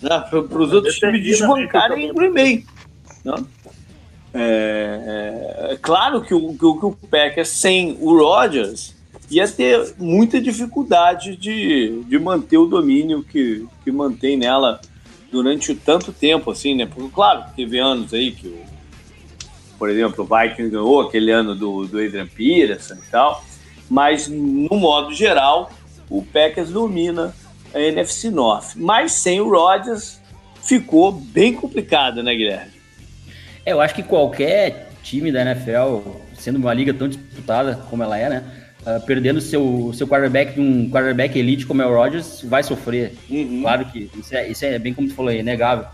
Né? 0.00 0.20
Para 0.30 0.40
os 0.40 0.72
outros 0.72 0.96
times 0.96 1.22
desbancarem 1.22 2.08
em 2.08 2.14
Green 2.14 2.32
Bay. 2.32 2.64
Né? 3.24 3.34
É, 4.34 5.70
é, 5.70 5.72
é, 5.72 5.76
claro 5.76 6.20
que 6.22 6.34
o, 6.34 6.54
que, 6.54 6.64
o, 6.64 6.78
que 6.78 6.86
o 6.86 6.92
Packers 7.10 7.48
sem 7.48 7.96
o 8.00 8.18
Rodgers 8.18 8.94
ia 9.30 9.46
ter 9.46 9.94
muita 9.98 10.40
dificuldade 10.40 11.36
de, 11.36 12.02
de 12.04 12.18
manter 12.18 12.56
o 12.58 12.66
domínio 12.66 13.22
que, 13.22 13.66
que 13.84 13.90
mantém 13.90 14.36
nela 14.36 14.80
durante 15.30 15.74
tanto 15.74 16.12
tempo, 16.12 16.50
assim, 16.50 16.74
né? 16.74 16.86
Porque, 16.86 17.10
claro, 17.14 17.44
teve 17.54 17.78
anos 17.78 18.14
aí 18.14 18.32
que, 18.32 18.48
o, 18.48 18.58
por 19.78 19.90
exemplo, 19.90 20.24
o 20.24 20.38
Vikings 20.38 20.70
ganhou 20.70 21.00
aquele 21.02 21.30
ano 21.30 21.54
do, 21.54 21.86
do 21.86 21.98
Adrian 21.98 22.26
Peterson 22.26 22.94
e 22.94 23.10
tal, 23.10 23.44
mas, 23.90 24.28
no 24.28 24.76
modo 24.76 25.14
geral, 25.14 25.70
o 26.10 26.22
Packers 26.22 26.70
domina 26.70 27.34
a 27.74 27.80
NFC 27.80 28.30
North. 28.30 28.74
Mas 28.76 29.12
sem 29.12 29.40
o 29.40 29.50
Rodgers, 29.50 30.20
ficou 30.62 31.12
bem 31.12 31.54
complicado, 31.54 32.22
né, 32.22 32.34
Guilherme? 32.34 32.72
É, 33.64 33.72
eu 33.72 33.80
acho 33.80 33.94
que 33.94 34.02
qualquer 34.02 34.90
time 35.02 35.32
da 35.32 35.42
NFL, 35.42 36.10
sendo 36.34 36.56
uma 36.56 36.72
liga 36.74 36.92
tão 36.92 37.08
disputada 37.08 37.76
como 37.88 38.02
ela 38.02 38.18
é, 38.18 38.28
né? 38.28 38.67
Uh, 38.82 39.04
perdendo 39.04 39.40
seu, 39.40 39.92
seu 39.92 40.06
quarterback 40.06 40.54
de 40.54 40.60
um 40.60 40.88
quarterback 40.88 41.36
elite 41.36 41.66
como 41.66 41.82
é 41.82 41.86
o 41.86 41.94
Rodgers, 41.94 42.42
vai 42.44 42.62
sofrer. 42.62 43.12
Uhum. 43.28 43.60
Claro 43.62 43.84
que 43.86 44.10
isso 44.16 44.34
é, 44.34 44.48
isso 44.48 44.64
é 44.64 44.78
bem 44.78 44.94
como 44.94 45.08
tu 45.08 45.14
falou, 45.14 45.30
é 45.30 45.38
inegável. 45.38 45.86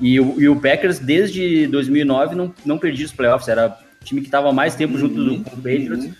E 0.00 0.18
o, 0.18 0.40
e 0.40 0.48
o 0.48 0.56
Packers, 0.56 0.98
desde 0.98 1.66
2009, 1.66 2.34
não, 2.34 2.54
não 2.64 2.78
perdia 2.78 3.04
os 3.04 3.12
playoffs. 3.12 3.48
Era 3.48 3.76
o 4.00 4.04
time 4.04 4.22
que 4.22 4.28
estava 4.28 4.50
mais 4.52 4.74
tempo 4.74 4.96
junto 4.96 5.14
do, 5.14 5.36
do 5.36 5.56
Patriots 5.56 6.06
uhum. 6.06 6.14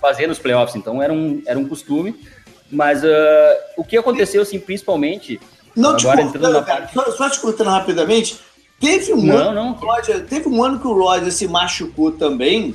fazendo 0.00 0.30
os 0.30 0.38
playoffs. 0.38 0.74
Então 0.74 1.02
era 1.02 1.12
um, 1.12 1.42
era 1.46 1.58
um 1.58 1.68
costume. 1.68 2.18
Mas 2.70 3.04
uh, 3.04 3.08
o 3.76 3.84
que 3.84 3.98
aconteceu, 3.98 4.40
assim, 4.40 4.58
principalmente. 4.58 5.38
Não 5.76 5.90
agora 5.90 6.24
te 6.24 6.32
cortando, 6.32 6.52
na... 6.52 6.62
cara, 6.62 6.88
só, 6.88 7.10
só 7.12 7.28
te 7.28 7.38
cortando 7.38 7.68
rapidamente. 7.68 8.38
Teve 8.80 9.12
um, 9.12 9.22
não, 9.22 9.36
ano, 9.36 9.54
não. 9.54 9.72
Roger, 9.72 10.24
teve 10.24 10.48
um 10.48 10.64
ano 10.64 10.80
que 10.80 10.86
o 10.86 10.94
Roger 10.94 11.30
se 11.30 11.46
machucou 11.46 12.12
também 12.12 12.74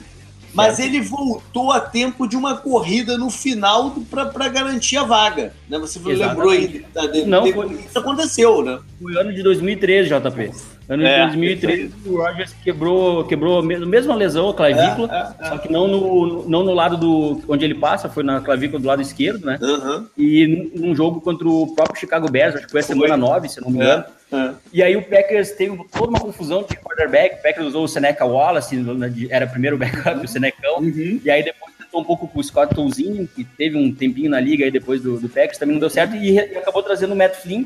mas 0.58 0.80
ele 0.80 1.00
voltou 1.00 1.72
a 1.72 1.80
tempo 1.80 2.28
de 2.28 2.36
uma 2.36 2.58
corrida 2.58 3.16
no 3.16 3.30
final 3.30 3.96
para 4.10 4.50
garantir 4.50 4.98
a 4.98 5.04
vaga. 5.04 5.54
Né? 5.70 5.78
Você 5.78 6.00
Exatamente. 6.00 6.28
lembrou 6.28 6.50
aí 6.50 6.86
da, 6.92 7.06
de, 7.06 7.26
Não, 7.26 7.44
de, 7.44 7.54
foi, 7.54 7.74
isso 7.74 8.00
aconteceu, 8.00 8.64
né? 8.64 8.80
Foi 9.00 9.16
ano 9.20 9.32
de 9.32 9.44
2013, 9.44 10.10
JP. 10.10 10.52
Ano 10.90 11.06
é, 11.06 11.28
de 11.28 11.38
2013, 11.38 11.94
o 12.08 12.18
Rogers 12.18 12.56
quebrou, 12.64 13.26
quebrou 13.26 13.60
a 13.60 13.64
mesma 13.64 14.16
lesão, 14.16 14.50
a 14.50 14.54
clavícula, 14.54 15.10
é, 15.12 15.44
é, 15.44 15.48
é, 15.48 15.50
só 15.50 15.58
que 15.60 15.72
não 15.72 15.88
no, 15.88 16.50
não 16.50 16.64
no 16.64 16.74
lado 16.74 16.98
do 16.98 17.42
onde 17.48 17.64
ele 17.64 17.76
passa, 17.76 18.10
foi 18.10 18.24
na 18.24 18.42
clavícula 18.42 18.82
do 18.82 18.88
lado 18.88 19.02
esquerdo, 19.02 19.46
né? 19.46 19.60
Uhum. 19.62 20.08
E 20.18 20.72
num 20.74 20.96
jogo 20.96 21.22
contra 21.22 21.48
o 21.48 21.76
próprio 21.76 22.00
Chicago 22.00 22.32
Bears, 22.32 22.56
acho 22.56 22.66
que 22.66 22.72
foi 22.72 22.80
a 22.80 22.84
semana 22.84 23.16
9, 23.16 23.50
se 23.50 23.62
não 23.62 23.70
me 23.70 23.76
engano. 23.76 24.06
É. 24.32 24.54
E 24.74 24.84
aí 24.84 24.96
o 24.96 25.04
Packers 25.04 25.52
teve 25.52 25.78
toda 25.92 26.10
uma 26.10 26.20
confusão 26.20 26.64
de 26.64 26.76
quarterback. 26.76 27.40
O 27.40 27.44
Packers 27.44 27.68
usou 27.68 27.86
o 27.86 27.88
Seneca 27.88 28.26
Wallace, 28.26 28.78
era 29.30 29.48
primeiro 29.48 29.78
backup, 29.78 30.24
o 30.24 30.28
Senecão. 30.28 30.80
Uhum. 30.80 31.22
E 31.24 31.30
aí 31.30 31.44
depois 31.44 31.74
tentou 31.78 32.02
um 32.02 32.04
pouco 32.04 32.28
com 32.28 32.40
o 32.40 32.44
Scott 32.44 32.76
Tolzinho, 32.76 33.28
que 33.28 33.44
teve 33.44 33.78
um 33.78 33.94
tempinho 33.94 34.30
na 34.30 34.40
liga 34.40 34.66
aí 34.66 34.72
depois 34.72 35.02
do, 35.02 35.20
do 35.20 35.30
Packers, 35.30 35.58
também 35.58 35.74
não 35.74 35.80
deu 35.80 35.90
certo. 35.90 36.16
E, 36.16 36.34
e 36.34 36.58
acabou 36.58 36.84
trazendo 36.84 37.14
o 37.14 37.16
Matt 37.16 37.36
Flynn, 37.36 37.66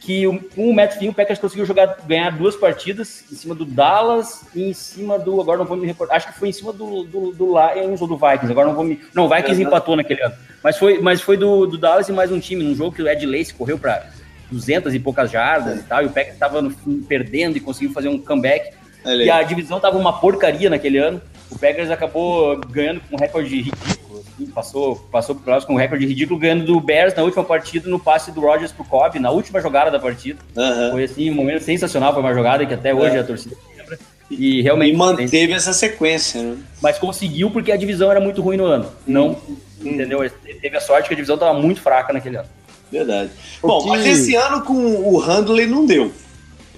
que 0.00 0.26
o, 0.26 0.40
com 0.40 0.68
o 0.68 0.74
Matt 0.74 0.94
Flynn 0.94 1.10
o 1.10 1.14
Packers 1.14 1.38
conseguiu 1.38 1.64
jogar, 1.64 1.98
ganhar 2.06 2.30
duas 2.30 2.56
partidas 2.56 3.24
em 3.30 3.36
cima 3.36 3.54
do 3.54 3.64
Dallas 3.64 4.46
e 4.54 4.64
em 4.64 4.72
cima 4.72 5.18
do. 5.18 5.40
Agora 5.40 5.58
não 5.58 5.66
vou 5.66 5.76
me 5.76 5.86
recordar. 5.86 6.16
Acho 6.16 6.32
que 6.32 6.38
foi 6.38 6.48
em 6.48 6.52
cima 6.52 6.72
do, 6.72 7.04
do, 7.04 7.32
do 7.32 7.46
Lions 7.46 8.00
ou 8.00 8.08
do 8.08 8.16
Vikings. 8.16 8.50
Agora 8.50 8.66
não 8.66 8.74
vou 8.74 8.84
me. 8.84 8.98
Não, 9.14 9.26
o 9.26 9.28
Vikings 9.28 9.60
uhum. 9.60 9.68
empatou 9.68 9.94
naquele 9.94 10.22
ano. 10.22 10.34
Mas 10.62 10.76
foi, 10.76 10.98
mas 11.00 11.20
foi 11.20 11.36
do, 11.36 11.66
do 11.66 11.78
Dallas 11.78 12.08
e 12.08 12.12
mais 12.12 12.32
um 12.32 12.40
time, 12.40 12.64
num 12.64 12.74
jogo 12.74 12.96
que 12.96 13.02
o 13.02 13.08
Ed 13.08 13.24
Lace 13.24 13.54
correu 13.54 13.78
para 13.78 14.10
200 14.50 14.94
e 14.94 14.98
poucas 14.98 15.30
jardas 15.30 15.80
e 15.80 15.82
tal, 15.82 16.02
e 16.02 16.06
o 16.06 16.10
Packers 16.10 16.34
estava 16.34 16.70
perdendo 17.08 17.56
e 17.56 17.60
conseguiu 17.60 17.92
fazer 17.92 18.08
um 18.08 18.18
comeback. 18.18 18.72
E 19.04 19.30
a 19.30 19.42
divisão 19.42 19.78
estava 19.78 19.96
uma 19.96 20.20
porcaria 20.20 20.68
naquele 20.68 20.98
ano. 20.98 21.20
O 21.50 21.58
Packers 21.58 21.90
acabou 21.90 22.58
ganhando 22.68 23.00
com 23.00 23.16
um 23.16 23.18
recorde 23.18 23.56
ridículo. 23.56 24.20
Assim, 24.20 24.46
passou, 24.46 24.96
passou 25.10 25.34
por 25.34 25.44
próximo 25.44 25.68
com 25.68 25.74
um 25.74 25.78
recorde 25.78 26.06
ridículo, 26.06 26.38
ganhando 26.38 26.64
do 26.64 26.80
Bears 26.80 27.14
na 27.14 27.22
última 27.22 27.42
partida, 27.42 27.88
no 27.88 27.98
passe 27.98 28.30
do 28.30 28.40
Rodgers 28.40 28.72
pro 28.72 28.84
Cobb, 28.84 29.18
na 29.18 29.30
última 29.30 29.60
jogada 29.60 29.90
da 29.90 29.98
partida. 29.98 30.38
Uhum. 30.56 30.90
Foi 30.92 31.04
assim, 31.04 31.30
um 31.30 31.34
momento 31.34 31.62
sensacional, 31.62 32.12
foi 32.12 32.22
uma 32.22 32.34
jogada 32.34 32.64
que 32.66 32.74
até 32.74 32.94
hoje 32.94 33.16
é. 33.16 33.20
a 33.20 33.24
torcida 33.24 33.56
lembra. 33.76 33.98
E 34.30 34.62
realmente. 34.62 34.94
E 34.94 34.96
manteve 34.96 35.52
essa 35.52 35.72
sequência, 35.72 36.42
né? 36.42 36.56
Mas 36.80 36.98
conseguiu 36.98 37.50
porque 37.50 37.72
a 37.72 37.76
divisão 37.76 38.10
era 38.10 38.20
muito 38.20 38.40
ruim 38.42 38.56
no 38.56 38.64
ano. 38.64 38.86
Não, 39.06 39.30
hum. 39.30 39.56
entendeu? 39.80 40.30
Teve 40.60 40.76
a 40.76 40.80
sorte 40.80 41.08
que 41.08 41.14
a 41.14 41.16
divisão 41.16 41.34
estava 41.34 41.58
muito 41.58 41.80
fraca 41.80 42.12
naquele 42.12 42.36
ano. 42.36 42.48
Verdade. 42.90 43.30
Bom, 43.62 43.86
mas 43.86 44.04
esse 44.04 44.34
ano 44.34 44.62
com 44.62 44.74
o 44.74 45.18
Handley 45.18 45.66
não 45.66 45.86
deu. 45.86 46.12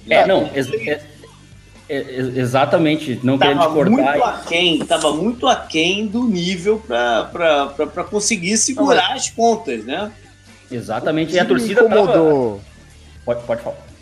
É, 0.08 0.26
não, 0.26 0.50
ex 0.54 0.68
é, 0.72 1.00
é, 1.88 2.18
exatamente. 2.36 3.20
Não 3.22 3.38
tava 3.38 3.52
querendo 3.52 3.74
cortar. 3.74 3.90
Muito 3.90 4.24
aquém, 4.24 4.78
tava 4.84 5.12
muito 5.12 5.46
aquém 5.46 6.06
do 6.06 6.24
nível 6.24 6.82
para 6.86 8.04
conseguir 8.10 8.56
segurar 8.56 9.10
não, 9.10 9.16
as 9.16 9.28
pontas, 9.28 9.84
né? 9.84 10.10
Exatamente. 10.70 11.34
E 11.34 11.38
a 11.38 11.44
torcida 11.44 11.82
incomodou. 11.82 12.60
Tava... 12.60 12.72
Pode, 13.24 13.46
pode 13.46 13.62
falar. 13.62 13.92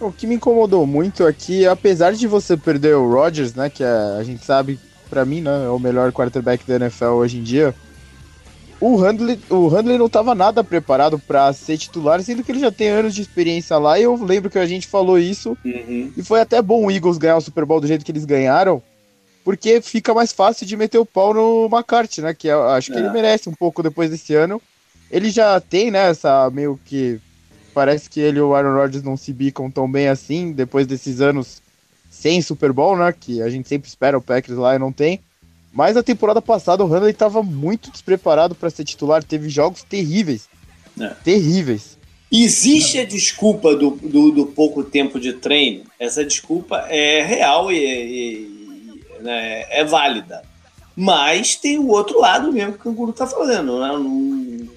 O 0.00 0.12
que 0.12 0.26
me 0.26 0.36
incomodou 0.36 0.86
muito 0.86 1.26
aqui, 1.26 1.64
é 1.64 1.68
apesar 1.68 2.12
de 2.12 2.26
você 2.26 2.56
perder 2.56 2.94
o 2.94 3.12
Rodgers, 3.12 3.54
né, 3.54 3.68
que 3.68 3.82
é, 3.82 4.16
a 4.18 4.22
gente 4.22 4.44
sabe, 4.44 4.78
para 5.10 5.24
mim, 5.24 5.40
né, 5.40 5.64
é 5.64 5.68
o 5.68 5.78
melhor 5.78 6.12
quarterback 6.12 6.64
da 6.64 6.76
NFL 6.76 7.06
hoje 7.06 7.38
em 7.38 7.42
dia, 7.42 7.74
o 8.80 8.96
Handley, 8.96 9.40
o 9.50 9.66
Handley 9.68 9.98
não 9.98 10.06
estava 10.06 10.34
nada 10.34 10.62
preparado 10.62 11.18
para 11.18 11.52
ser 11.52 11.76
titular, 11.76 12.22
sendo 12.22 12.44
que 12.44 12.52
ele 12.52 12.60
já 12.60 12.70
tem 12.70 12.88
anos 12.88 13.14
de 13.14 13.22
experiência 13.22 13.76
lá. 13.76 13.98
E 13.98 14.04
eu 14.04 14.14
lembro 14.14 14.50
que 14.50 14.58
a 14.58 14.66
gente 14.66 14.86
falou 14.86 15.18
isso. 15.18 15.56
Uhum. 15.64 16.12
E 16.16 16.22
foi 16.22 16.40
até 16.40 16.62
bom 16.62 16.86
o 16.86 16.90
Eagles 16.90 17.18
ganhar 17.18 17.36
o 17.36 17.40
Super 17.40 17.64
Bowl 17.64 17.80
do 17.80 17.86
jeito 17.86 18.04
que 18.04 18.12
eles 18.12 18.24
ganharam, 18.24 18.80
porque 19.44 19.80
fica 19.80 20.14
mais 20.14 20.32
fácil 20.32 20.64
de 20.66 20.76
meter 20.76 20.98
o 20.98 21.06
pau 21.06 21.34
no 21.34 21.68
McCarthy, 21.72 22.20
né? 22.20 22.34
Que 22.34 22.48
eu 22.48 22.68
acho 22.68 22.92
que 22.92 22.98
é. 22.98 23.00
ele 23.00 23.10
merece 23.10 23.48
um 23.48 23.54
pouco 23.54 23.82
depois 23.82 24.10
desse 24.10 24.34
ano. 24.34 24.62
Ele 25.10 25.30
já 25.30 25.60
tem, 25.60 25.90
né? 25.90 26.10
Essa 26.10 26.48
meio 26.50 26.78
que. 26.84 27.20
Parece 27.74 28.08
que 28.10 28.20
ele 28.20 28.38
e 28.38 28.42
o 28.42 28.54
Aaron 28.54 28.74
Rodgers 28.74 29.04
não 29.04 29.16
se 29.16 29.32
bicam 29.32 29.70
tão 29.70 29.90
bem 29.90 30.08
assim, 30.08 30.52
depois 30.52 30.86
desses 30.86 31.20
anos 31.20 31.62
sem 32.10 32.42
Super 32.42 32.72
Bowl, 32.72 32.96
né? 32.96 33.12
Que 33.12 33.42
a 33.42 33.48
gente 33.48 33.68
sempre 33.68 33.88
espera 33.88 34.18
o 34.18 34.22
Packers 34.22 34.58
lá 34.58 34.74
e 34.74 34.78
não 34.78 34.92
tem. 34.92 35.20
Mas 35.72 35.94
na 35.94 36.02
temporada 36.02 36.40
passada 36.40 36.84
o 36.84 36.86
Handley 36.86 37.12
estava 37.12 37.42
muito 37.42 37.90
despreparado 37.90 38.54
para 38.54 38.70
ser 38.70 38.84
titular, 38.84 39.22
teve 39.22 39.48
jogos 39.48 39.82
terríveis. 39.82 40.48
É. 40.98 41.08
Terríveis. 41.22 41.98
Existe 42.30 42.98
a 42.98 43.06
desculpa 43.06 43.74
do, 43.74 43.90
do, 43.90 44.30
do, 44.30 44.46
pouco 44.46 44.84
tempo 44.84 45.18
de 45.18 45.34
treino. 45.34 45.84
Essa 45.98 46.24
desculpa 46.24 46.86
é 46.88 47.22
real 47.22 47.72
e, 47.72 47.76
e 47.78 49.22
né, 49.22 49.64
é 49.70 49.84
válida. 49.84 50.42
Mas 50.94 51.56
tem 51.56 51.78
o 51.78 51.88
outro 51.88 52.20
lado 52.20 52.52
mesmo 52.52 52.72
que 52.72 52.80
o 52.80 52.82
Canguru 52.82 53.12
está 53.12 53.26
falando. 53.26 53.78
Né? 53.80 54.68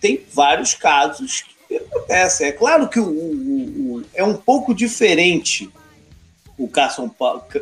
tem 0.00 0.20
vários 0.32 0.74
casos 0.74 1.44
que 1.66 1.76
acontecem. 1.76 2.48
É 2.48 2.52
claro 2.52 2.88
que 2.88 3.00
o, 3.00 3.08
o, 3.08 3.96
o, 3.96 4.02
é 4.14 4.22
um 4.22 4.34
pouco 4.34 4.74
diferente 4.74 5.70
o 6.58 6.68
Carson, 6.68 7.10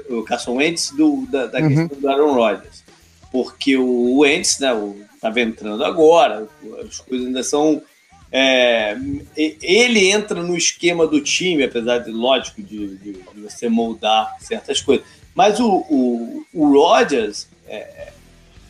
o 0.08 0.22
Carson 0.22 0.54
Wentz 0.54 0.90
do, 0.90 1.26
da, 1.26 1.46
da 1.46 1.60
uhum. 1.60 1.68
questão 1.68 2.00
do 2.00 2.08
Aaron 2.08 2.34
Rodgers. 2.34 2.84
Porque 3.30 3.76
o 3.76 4.18
Wentz, 4.18 4.60
né, 4.60 4.70
estava 5.14 5.40
entrando 5.40 5.84
agora, 5.84 6.46
as 6.86 7.00
coisas 7.00 7.26
ainda 7.26 7.42
são. 7.42 7.82
É, 8.30 8.96
ele 9.36 10.10
entra 10.10 10.42
no 10.42 10.56
esquema 10.56 11.06
do 11.06 11.20
time, 11.20 11.62
apesar 11.62 11.98
de, 11.98 12.10
lógico, 12.10 12.62
de, 12.62 12.96
de, 12.96 13.18
você 13.36 13.68
moldar 13.68 14.36
certas 14.40 14.80
coisas. 14.80 15.06
Mas 15.34 15.60
o, 15.60 15.68
o, 15.68 16.44
o 16.52 16.72
Rodgers, 16.72 17.48
é, 17.68 18.12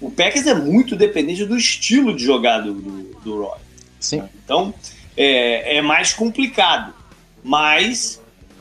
o 0.01 0.11
Packers 0.11 0.47
é 0.47 0.55
muito 0.55 0.95
dependente 0.97 1.47
do 1.47 1.57
estilo 1.57 2.15
de 2.15 2.25
jogada 2.25 2.65
do, 2.65 2.81
do 3.25 3.43
Rodgers. 3.43 3.65
Sim. 4.01 4.23
Então, 4.45 4.73
é, 5.17 5.79
é 5.79 5.83
mais 5.83 6.13
complicado. 6.13 6.95
Mas 7.43 8.21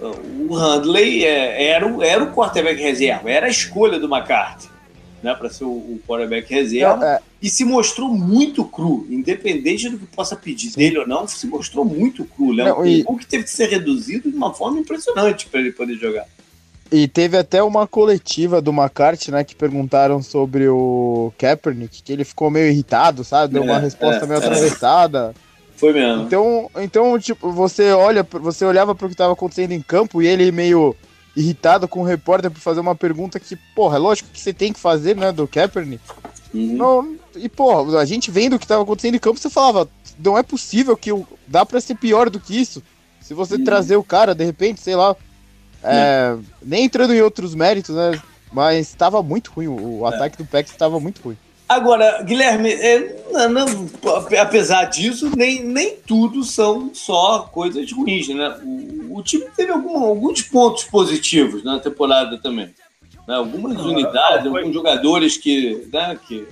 o 0.09 0.55
Handley 0.55 1.25
é, 1.25 1.67
era, 1.67 1.87
o, 1.87 2.03
era 2.03 2.23
o 2.23 2.31
quarterback 2.31 2.81
reserva, 2.81 3.29
era 3.29 3.47
a 3.47 3.49
escolha 3.49 3.99
do 3.99 4.13
McCarthy 4.13 4.73
né, 5.23 5.33
para 5.33 5.49
ser 5.49 5.63
o, 5.63 5.69
o 5.69 6.01
quarterback 6.05 6.53
reserva 6.53 7.05
é, 7.05 7.13
é. 7.13 7.19
e 7.41 7.49
se 7.49 7.63
mostrou 7.63 8.09
muito 8.09 8.65
cru, 8.65 9.07
independente 9.09 9.89
do 9.89 9.97
que 9.97 10.05
possa 10.05 10.35
pedir 10.35 10.69
Sim. 10.69 10.77
dele 10.77 10.99
ou 10.99 11.07
não, 11.07 11.25
se 11.25 11.47
mostrou 11.47 11.85
muito 11.85 12.25
cru. 12.25 12.53
Né? 12.53 12.65
Não, 12.65 12.85
e... 12.85 13.03
O 13.07 13.17
que 13.17 13.25
teve 13.25 13.45
que 13.45 13.49
ser 13.49 13.69
reduzido 13.69 14.29
de 14.29 14.35
uma 14.35 14.53
forma 14.53 14.79
impressionante 14.79 15.47
para 15.47 15.61
ele 15.61 15.71
poder 15.71 15.95
jogar. 15.95 16.25
E 16.91 17.07
teve 17.07 17.37
até 17.37 17.63
uma 17.63 17.87
coletiva 17.87 18.61
do 18.61 18.71
McCarthy, 18.71 19.31
né, 19.31 19.43
que 19.43 19.55
perguntaram 19.55 20.21
sobre 20.21 20.67
o 20.67 21.33
Kaepernick, 21.39 22.03
que 22.03 22.13
ele 22.13 22.23
ficou 22.23 22.51
meio 22.51 22.67
irritado, 22.67 23.23
sabe? 23.23 23.53
Deu 23.53 23.63
uma 23.63 23.77
É, 23.77 23.79
resposta 23.79 24.25
é, 24.25 24.27
meio 24.27 24.39
é. 24.39 24.45
atravessada. 24.45 25.33
Foi 25.83 25.91
mesmo. 25.91 26.23
Então, 26.23 26.71
então, 26.77 27.19
tipo, 27.19 27.51
você 27.51 27.91
olha, 27.91 28.25
você 28.31 28.63
olhava 28.63 28.95
pro 28.95 29.09
que 29.09 29.15
tava 29.15 29.33
acontecendo 29.33 29.73
em 29.73 29.81
campo 29.81 30.21
e 30.21 30.27
ele 30.27 30.49
meio 30.49 30.95
irritado 31.35 31.89
com 31.89 31.99
o 31.99 32.05
repórter 32.05 32.49
por 32.49 32.61
fazer 32.61 32.79
uma 32.79 32.95
pergunta 32.95 33.37
que, 33.37 33.57
porra, 33.75 33.97
é 33.97 33.99
lógico 33.99 34.29
que 34.31 34.39
você 34.39 34.53
tem 34.53 34.71
que 34.71 34.79
fazer, 34.79 35.13
né, 35.17 35.33
do 35.33 35.45
Kaepernick. 35.45 36.01
Uhum. 36.53 36.77
Não, 36.77 37.15
e, 37.35 37.49
porra, 37.49 37.99
a 37.99 38.05
gente 38.05 38.31
vendo 38.31 38.55
o 38.55 38.59
que 38.59 38.65
tava 38.65 38.83
acontecendo 38.83 39.15
em 39.15 39.19
campo, 39.19 39.37
você 39.37 39.49
falava, 39.49 39.89
não 40.23 40.37
é 40.37 40.43
possível 40.43 40.95
que 40.95 41.11
o- 41.11 41.27
dá 41.45 41.65
pra 41.65 41.81
ser 41.81 41.95
pior 41.95 42.29
do 42.29 42.39
que 42.39 42.57
isso. 42.57 42.81
Se 43.19 43.33
você 43.33 43.55
Uhum. 43.55 43.63
trazer 43.65 43.97
o 43.97 44.03
cara, 44.05 44.33
de 44.33 44.45
repente, 44.45 44.79
sei 44.79 44.95
lá, 44.95 45.17
é, 45.83 46.37
nem 46.61 46.85
entrando 46.85 47.13
em 47.13 47.21
outros 47.21 47.53
méritos, 47.53 47.93
né, 47.93 48.17
mas 48.53 48.93
tava 48.93 49.21
muito 49.21 49.51
ruim, 49.51 49.67
o, 49.67 49.99
o 49.99 50.05
ataque 50.05 50.37
do 50.37 50.45
Pax 50.45 50.71
tava 50.77 50.97
muito 50.97 51.21
ruim. 51.21 51.37
Agora, 51.67 52.21
Guilherme, 52.23 52.71
é, 52.71 53.15
não- 53.31 53.49
não, 53.49 53.65
apesar 54.39 54.85
disso, 54.85 55.31
nem, 55.35 55.63
nem 55.63 55.95
tudo 56.05 56.43
são 56.43 56.91
só 56.93 57.49
coisas 57.51 57.91
ruins, 57.91 58.27
né? 58.29 58.57
O, 58.63 59.19
o 59.19 59.23
time 59.23 59.45
teve 59.55 59.71
algum- 59.71 60.03
alguns 60.03 60.41
pontos 60.41 60.83
positivos 60.83 61.63
na 61.63 61.79
temporada 61.79 62.37
também. 62.37 62.69
né? 63.25 63.35
Algumas 63.35 63.77
Não, 63.77 63.85
unidades, 63.87 64.49
foi- 64.49 64.59
alguns 64.59 64.73
jogadores 64.73 65.37
que, 65.37 65.87
né, 65.93 66.17
que 66.27 66.45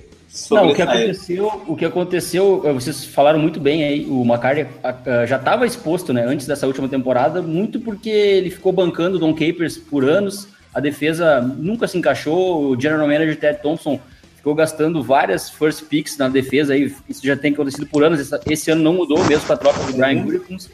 Não, 0.50 0.68
o 0.70 0.74
que 0.74 0.80
aconteceu, 0.80 1.62
o 1.66 1.76
que 1.76 1.84
aconteceu, 1.84 2.62
eh, 2.64 2.72
vocês 2.72 3.04
falaram 3.04 3.38
muito 3.38 3.60
bem 3.60 3.84
aí, 3.84 4.06
o 4.06 4.24
ah, 4.32 5.26
já 5.26 5.36
estava 5.36 5.66
exposto, 5.66 6.14
né, 6.14 6.24
antes 6.26 6.46
dessa 6.46 6.66
última 6.66 6.88
temporada, 6.88 7.42
muito 7.42 7.78
porque 7.78 8.08
ele 8.08 8.48
ficou 8.48 8.72
bancando 8.72 9.16
o 9.18 9.20
Don 9.20 9.34
Capers 9.34 9.76
por 9.76 10.08
anos, 10.08 10.48
a 10.72 10.80
defesa 10.80 11.42
nunca 11.42 11.86
se 11.86 11.98
encaixou, 11.98 12.70
o 12.70 12.80
general 12.80 13.06
manager 13.06 13.38
Ted 13.38 13.60
Thompson 13.60 14.00
ficou 14.42 14.56
gastando 14.56 15.00
várias 15.02 15.48
first 15.48 15.84
picks 15.84 16.18
na 16.18 16.28
defesa, 16.28 16.74
aí 16.74 16.92
isso 17.08 17.24
já 17.24 17.36
tem 17.36 17.52
acontecido 17.52 17.86
por 17.86 18.02
anos, 18.02 18.32
esse 18.46 18.70
ano 18.72 18.82
não 18.82 18.94
mudou, 18.94 19.24
mesmo 19.24 19.46
com 19.46 19.52
a 19.52 19.56
troca 19.56 19.78
do 19.84 19.92
Brian 19.92 20.24
Gutekunst. 20.24 20.68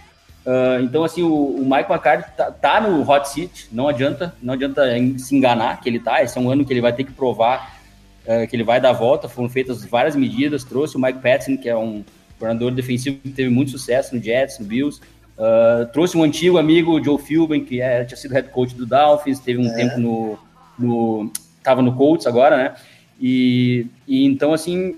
Ah, 0.47 0.79
então, 0.81 1.05
assim, 1.05 1.23
o, 1.23 1.33
o 1.33 1.61
Mike 1.69 1.91
McCarthy 1.93 2.31
tá, 2.35 2.51
tá 2.51 2.81
no 2.81 3.09
hot 3.09 3.29
seat, 3.29 3.69
não 3.71 3.87
adianta, 3.87 4.35
não 4.43 4.55
adianta 4.55 4.83
se 5.19 5.37
enganar 5.37 5.81
que 5.83 5.89
ele 5.89 6.01
tá, 6.01 6.23
esse 6.23 6.39
é 6.39 6.41
um 6.41 6.51
ano 6.51 6.65
que 6.65 6.73
ele 6.73 6.81
vai 6.81 6.95
ter 6.95 7.05
que 7.05 7.13
provar 7.13 7.79
eh, 8.27 8.47
que 8.47 8.55
ele 8.55 8.63
vai 8.63 8.79
dar 8.79 8.91
a 8.91 8.93
volta. 8.93 9.27
Foram 9.27 9.49
feitas 9.49 9.83
várias 9.87 10.15
medidas. 10.15 10.63
Trouxe 10.63 10.99
o 10.99 11.01
Mike 11.01 11.21
Patson, 11.21 11.57
que 11.57 11.67
é 11.67 11.75
um 11.75 12.05
coordenador 12.39 12.71
defensivo 12.73 13.17
que 13.23 13.31
teve 13.31 13.49
muito 13.49 13.71
sucesso 13.71 14.15
no 14.15 14.23
Jets, 14.23 14.59
no 14.59 14.67
Bills. 14.67 15.01
Ah, 15.39 15.89
trouxe 15.95 16.15
um 16.15 16.23
antigo 16.23 16.59
amigo, 16.59 17.03
Joe 17.03 17.19
Philbin, 17.19 17.65
que 17.65 17.81
é, 17.81 18.05
tinha 18.05 18.19
sido 18.19 18.33
head 18.33 18.51
coach 18.51 18.75
do 18.75 18.85
Dolphins, 18.85 19.39
teve 19.41 19.59
um 19.59 19.75
tempo 19.75 19.99
no, 19.99 20.39
no. 20.79 21.33
Tava 21.63 21.81
no 21.81 21.95
Colts 21.95 22.27
agora, 22.27 22.57
né? 22.57 22.75
E, 23.21 23.87
e 24.07 24.25
então, 24.25 24.53
assim, 24.53 24.97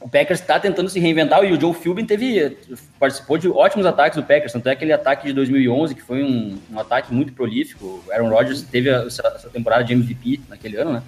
o 0.00 0.08
Packers 0.08 0.40
está 0.40 0.60
tentando 0.60 0.88
se 0.88 1.00
reinventar 1.00 1.42
e 1.44 1.52
o 1.52 1.60
Joe 1.60 1.74
Philbin 1.74 2.04
teve, 2.04 2.56
participou 3.00 3.36
de 3.38 3.48
ótimos 3.48 3.86
ataques 3.86 4.16
do 4.16 4.22
Packers, 4.22 4.52
tanto 4.52 4.68
é 4.68 4.72
aquele 4.72 4.92
ataque 4.92 5.26
de 5.26 5.32
2011, 5.32 5.94
que 5.94 6.02
foi 6.02 6.22
um, 6.22 6.58
um 6.70 6.78
ataque 6.78 7.12
muito 7.12 7.32
prolífico. 7.32 8.02
O 8.06 8.12
Aaron 8.12 8.28
Rodgers 8.28 8.62
teve 8.62 8.90
a- 8.90 9.04
essa, 9.06 9.48
temporada 9.52 9.82
de 9.84 9.92
MVP 9.92 10.40
naquele 10.48 10.76
ano, 10.76 10.92
né? 10.92 11.02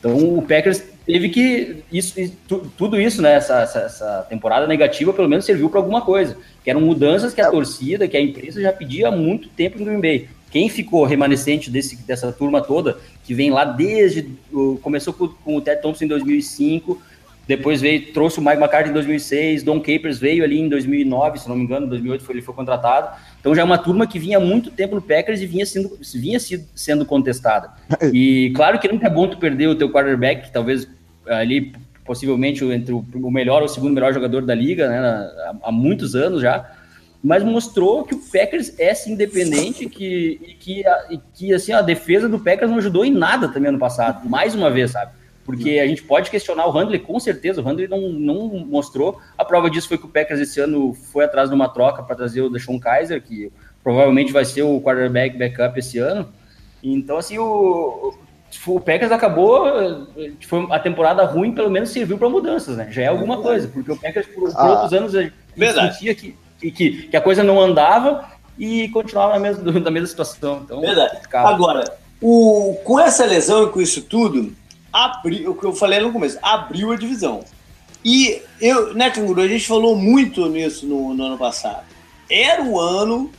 Então 0.00 0.36
o 0.36 0.42
Packers 0.42 0.82
teve 1.06 1.28
que. 1.28 1.84
Isso, 1.92 2.18
isso- 2.20 2.36
tu- 2.48 2.72
tudo 2.76 3.00
isso, 3.00 3.22
né? 3.22 3.34
Essa, 3.34 3.60
essa, 3.60 3.78
essa 3.80 4.26
temporada 4.28 4.66
negativa, 4.66 5.12
pelo 5.12 5.28
menos 5.28 5.44
serviu 5.44 5.70
para 5.70 5.78
alguma 5.78 6.00
coisa. 6.00 6.36
Que 6.64 6.70
eram 6.70 6.80
mudanças 6.80 7.32
que 7.32 7.40
a 7.40 7.48
torcida, 7.50 8.08
que 8.08 8.16
a 8.16 8.20
empresa 8.20 8.60
já 8.60 8.72
pedia 8.72 9.08
há 9.08 9.10
muito 9.12 9.48
tempo 9.48 9.80
em 9.80 9.84
Green 9.84 10.00
Bay. 10.00 10.28
Quem 10.50 10.68
ficou 10.68 11.04
remanescente 11.04 11.70
desse, 11.70 11.96
dessa 12.04 12.32
turma 12.32 12.60
toda, 12.60 12.98
que 13.24 13.34
vem 13.34 13.50
lá 13.50 13.64
desde. 13.64 14.28
começou 14.82 15.12
com, 15.12 15.28
com 15.28 15.56
o 15.56 15.60
Ted 15.60 15.80
Thompson 15.80 16.04
em 16.04 16.08
2005, 16.08 17.00
depois 17.46 17.80
veio, 17.80 18.12
trouxe 18.12 18.38
o 18.38 18.42
Mike 18.42 18.58
McCarthy 18.58 18.90
em 18.90 18.92
2006, 18.92 19.62
Don 19.62 19.80
Capers 19.80 20.18
veio 20.18 20.44
ali 20.44 20.60
em 20.60 20.68
2009, 20.68 21.40
se 21.40 21.48
não 21.48 21.56
me 21.56 21.64
engano, 21.64 21.86
em 21.86 21.88
2008 21.88 22.24
foi, 22.24 22.34
ele 22.36 22.42
foi 22.42 22.54
contratado. 22.54 23.16
Então 23.40 23.54
já 23.54 23.62
é 23.62 23.64
uma 23.64 23.78
turma 23.78 24.06
que 24.06 24.18
vinha 24.18 24.38
há 24.38 24.40
muito 24.40 24.70
tempo 24.70 24.94
no 24.94 25.02
Packers 25.02 25.40
e 25.40 25.46
vinha 25.46 25.66
sendo, 25.66 25.98
vinha 26.14 26.38
sendo 26.74 27.04
contestada. 27.04 27.70
E 28.12 28.52
claro 28.54 28.78
que 28.78 28.88
nunca 28.88 29.06
é 29.06 29.10
bom 29.10 29.26
tu 29.26 29.38
perder 29.38 29.66
o 29.68 29.74
teu 29.74 29.90
quarterback, 29.90 30.46
que 30.46 30.52
talvez 30.52 30.88
ali 31.26 31.72
possivelmente 32.04 32.64
entre 32.64 32.92
o, 32.92 33.04
o 33.14 33.30
melhor 33.30 33.60
ou 33.60 33.66
o 33.66 33.68
segundo 33.68 33.94
melhor 33.94 34.12
jogador 34.12 34.42
da 34.42 34.54
liga, 34.54 34.88
né, 34.88 34.98
há, 34.98 35.54
há 35.64 35.72
muitos 35.72 36.14
anos 36.14 36.40
já, 36.42 36.70
mas 37.22 37.42
mostrou 37.44 38.04
que 38.04 38.14
o 38.14 38.18
Packers 38.18 38.78
é 38.78 38.92
sim 38.94 39.12
independente 39.12 39.88
que, 39.88 40.40
e 40.42 40.54
que, 40.54 40.86
a, 40.86 41.06
e 41.10 41.20
que 41.34 41.54
assim, 41.54 41.72
a 41.72 41.80
defesa 41.82 42.28
do 42.28 42.38
Packers 42.38 42.70
não 42.70 42.78
ajudou 42.78 43.04
em 43.04 43.12
nada 43.12 43.48
também 43.48 43.68
ano 43.68 43.78
passado, 43.78 44.28
mais 44.28 44.54
uma 44.54 44.70
vez, 44.70 44.90
sabe? 44.90 45.12
Porque 45.44 45.80
a 45.80 45.86
gente 45.86 46.02
pode 46.04 46.30
questionar 46.30 46.66
o 46.66 46.70
Handley, 46.70 47.00
com 47.00 47.18
certeza, 47.18 47.60
o 47.60 47.64
Handley 47.64 47.88
não, 47.88 48.00
não 48.10 48.48
mostrou. 48.66 49.20
A 49.36 49.44
prova 49.44 49.68
disso 49.68 49.88
foi 49.88 49.98
que 49.98 50.06
o 50.06 50.08
Packers 50.08 50.38
esse 50.40 50.60
ano 50.60 50.94
foi 50.94 51.24
atrás 51.24 51.48
de 51.48 51.54
uma 51.54 51.68
troca 51.68 52.02
para 52.02 52.14
trazer 52.14 52.42
o 52.42 52.48
Deshaun 52.48 52.78
Kaiser, 52.78 53.20
que 53.20 53.50
provavelmente 53.82 54.32
vai 54.32 54.44
ser 54.44 54.62
o 54.62 54.80
quarterback 54.80 55.36
backup 55.36 55.76
esse 55.78 55.98
ano. 55.98 56.28
Então, 56.80 57.16
assim, 57.16 57.38
o, 57.38 58.14
o 58.66 58.80
Packers 58.80 59.10
acabou. 59.10 59.64
Foi 60.46 60.66
a 60.70 60.78
temporada 60.78 61.24
ruim, 61.24 61.52
pelo 61.52 61.70
menos 61.70 61.90
serviu 61.90 62.18
para 62.18 62.28
mudanças, 62.28 62.76
né? 62.76 62.88
Já 62.92 63.02
é 63.02 63.06
alguma 63.08 63.42
coisa, 63.42 63.66
porque 63.66 63.90
o 63.90 63.96
Packers, 63.96 64.26
por, 64.28 64.44
por 64.50 64.52
Ah, 64.56 64.70
outros 64.70 64.92
anos, 64.92 65.14
a 65.14 65.22
gente 65.22 65.34
verdade. 65.56 65.94
sentia 65.94 66.14
que, 66.14 66.36
que, 66.62 66.70
que, 66.70 67.02
que 67.08 67.16
a 67.16 67.20
coisa 67.20 67.42
não 67.42 67.60
andava 67.60 68.30
e 68.58 68.88
continuava 68.90 69.32
na 69.34 69.38
mesma, 69.40 69.72
na 69.80 69.90
mesma 69.90 70.06
situação. 70.06 70.62
Então, 70.64 70.80
Verdade. 70.80 71.14
complicado. 71.14 71.46
Agora, 71.46 71.98
o, 72.20 72.78
com 72.84 73.00
essa 73.00 73.24
lesão 73.24 73.64
e 73.64 73.70
com 73.70 73.80
isso 73.80 74.02
tudo, 74.02 74.54
abriu, 74.92 75.50
o 75.50 75.54
que 75.54 75.64
eu 75.64 75.74
falei 75.74 76.00
no 76.00 76.12
começo, 76.12 76.38
abriu 76.40 76.92
a 76.92 76.96
divisão. 76.96 77.42
E 78.04 78.42
eu, 78.60 78.94
né, 78.94 79.10
Canguru, 79.10 79.40
a 79.40 79.48
gente 79.48 79.66
falou 79.66 79.96
muito 79.96 80.48
nisso 80.48 80.86
no, 80.86 81.14
no 81.14 81.24
ano 81.24 81.38
passado. 81.38 81.84
Era 82.30 82.62
o 82.62 82.78
ano 82.78 83.30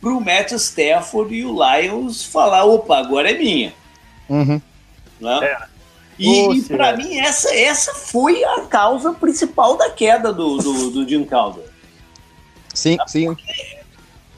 pro 0.00 0.20
Matt 0.20 0.52
Stafford 0.52 1.34
e 1.34 1.44
o 1.44 1.52
Lions 1.52 2.24
falar, 2.24 2.64
opa, 2.64 2.98
agora 2.98 3.30
é 3.30 3.38
minha. 3.38 3.74
Uhum. 4.28 4.60
Né? 5.20 5.58
E, 6.18 6.28
Ô, 6.28 6.54
e 6.54 6.62
para 6.62 6.96
mim, 6.96 7.18
essa, 7.18 7.54
essa 7.54 7.94
foi 7.94 8.42
a 8.44 8.60
causa 8.62 9.12
principal 9.12 9.76
da 9.76 9.90
queda 9.90 10.32
do, 10.32 10.58
do, 10.58 10.90
do 10.90 11.08
Jim 11.08 11.24
Caldwell. 11.24 11.69
Sim, 12.74 12.96
sim. 13.06 13.36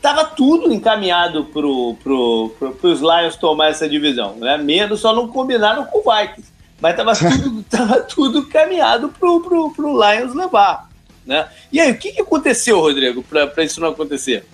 Tava 0.00 0.24
tudo 0.24 0.72
encaminhado 0.72 1.44
pro, 1.46 1.94
pro, 2.02 2.52
pro, 2.58 2.72
pros 2.74 3.00
Lions 3.00 3.36
tomar 3.36 3.68
essa 3.68 3.88
divisão, 3.88 4.34
né? 4.36 4.56
Menos 4.58 5.00
só 5.00 5.14
não 5.14 5.28
combinaram 5.28 5.84
com 5.86 5.98
o 5.98 6.02
Vikings. 6.02 6.52
Mas 6.80 6.96
tava 6.96 7.14
tudo, 7.14 7.62
tava 7.62 8.00
tudo 8.02 8.46
caminhado 8.46 9.08
pro, 9.10 9.40
pro, 9.40 9.72
pro 9.72 9.92
Lions 9.92 10.34
levar, 10.34 10.90
né? 11.24 11.48
E 11.70 11.80
aí, 11.80 11.92
o 11.92 11.98
que, 11.98 12.12
que 12.12 12.20
aconteceu, 12.20 12.80
Rodrigo, 12.80 13.22
pra, 13.22 13.46
pra 13.46 13.62
isso 13.62 13.80
não 13.80 13.90
acontecer? 13.90 14.44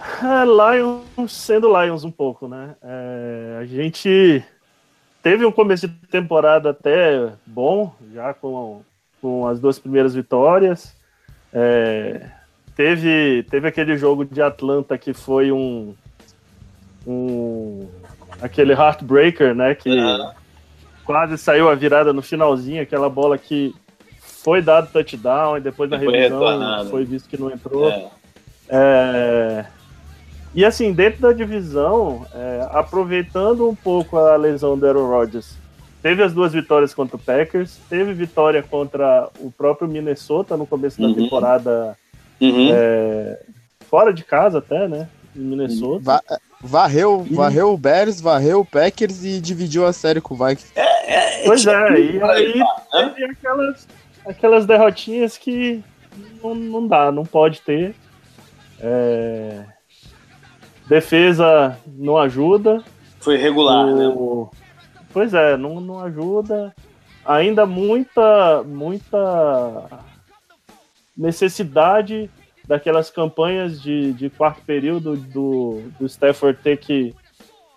É, 0.00 0.44
Lions 0.44 1.32
sendo 1.32 1.68
Lions 1.68 2.04
um 2.04 2.10
pouco, 2.10 2.48
né? 2.48 2.74
É, 2.82 3.58
a 3.60 3.66
gente 3.66 4.42
teve 5.22 5.44
um 5.44 5.52
começo 5.52 5.86
de 5.86 5.94
temporada 6.08 6.70
até 6.70 7.32
bom, 7.46 7.94
já 8.12 8.32
com, 8.32 8.82
com 9.20 9.46
as 9.46 9.60
duas 9.60 9.78
primeiras 9.78 10.14
vitórias. 10.14 10.96
É, 11.52 12.20
teve, 12.74 13.44
teve 13.50 13.68
aquele 13.68 13.96
jogo 13.96 14.24
de 14.24 14.40
Atlanta 14.40 14.96
que 14.96 15.12
foi 15.12 15.52
um, 15.52 15.94
um 17.06 17.88
aquele 18.40 18.72
heartbreaker, 18.72 19.54
né? 19.54 19.74
Que 19.74 19.90
Ah. 19.98 20.34
quase 21.04 21.36
saiu 21.38 21.68
a 21.68 21.74
virada 21.74 22.12
no 22.12 22.22
finalzinho, 22.22 22.82
aquela 22.82 23.08
bola 23.08 23.36
que 23.36 23.74
foi 24.20 24.60
dado 24.62 24.90
touchdown 24.92 25.56
e 25.56 25.60
depois 25.60 25.88
na 25.90 25.98
foi 25.98 26.06
revisão 26.06 26.90
foi 26.90 27.04
visto 27.04 27.28
que 27.28 27.40
não 27.40 27.50
entrou. 27.50 27.88
É, 27.90 28.10
É, 28.68 29.64
E 30.54 30.64
assim, 30.64 30.92
dentro 30.92 31.20
da 31.22 31.32
divisão, 31.32 32.26
é, 32.34 32.66
aproveitando 32.72 33.68
um 33.68 33.74
pouco 33.74 34.18
a 34.18 34.36
lesão 34.36 34.76
do 34.78 34.86
Aaron 34.86 35.08
Rodgers, 35.08 35.56
teve 36.02 36.22
as 36.22 36.32
duas 36.32 36.52
vitórias 36.52 36.92
contra 36.92 37.16
o 37.16 37.18
Packers, 37.18 37.78
teve 37.88 38.12
vitória 38.12 38.62
contra 38.62 39.28
o 39.40 39.50
próprio 39.50 39.88
Minnesota 39.88 40.56
no 40.56 40.66
começo 40.66 41.00
da 41.00 41.06
Uhum. 41.08 41.14
temporada, 41.14 41.96
uhum. 42.40 42.70
é, 42.72 43.40
fora 43.88 44.12
de 44.12 44.24
casa 44.24 44.58
até, 44.58 44.88
né? 44.88 45.08
Em 45.34 45.40
Minnesota. 45.40 46.02
Va- 46.04 46.22
varreu, 46.60 47.26
varreu 47.30 47.72
o 47.72 47.78
Bears, 47.78 48.20
varreu 48.20 48.60
o 48.60 48.64
Packers 48.66 49.24
e 49.24 49.40
dividiu 49.40 49.86
a 49.86 49.92
série 49.92 50.20
com 50.20 50.34
o 50.34 50.36
Vikings. 50.36 50.72
Pois 51.44 51.66
é, 51.66 51.98
e 52.00 52.18
Olha 52.22 52.32
aí 52.34 52.58
né? 52.58 53.12
teve 53.16 53.32
aquelas, 53.32 53.88
aquelas 54.26 54.66
derrotinhas 54.66 55.36
que 55.36 55.82
não, 56.42 56.54
não 56.54 56.86
dá, 56.86 57.10
não 57.10 57.24
pode 57.24 57.60
ter. 57.62 57.94
É, 58.80 59.64
Defesa 60.88 61.78
não 61.86 62.16
ajuda. 62.18 62.82
Foi 63.20 63.36
regular, 63.36 63.86
né? 63.86 64.12
Pois 65.12 65.34
é, 65.34 65.56
não, 65.56 65.80
não 65.80 66.00
ajuda. 66.00 66.74
Ainda 67.24 67.66
muita, 67.66 68.62
muita 68.64 69.88
necessidade 71.16 72.30
daquelas 72.66 73.10
campanhas 73.10 73.80
de, 73.80 74.12
de 74.12 74.30
quarto 74.30 74.62
período 74.62 75.16
do, 75.16 75.82
do 75.98 76.06
Stafford 76.06 76.58
ter 76.62 76.78
que 76.78 77.14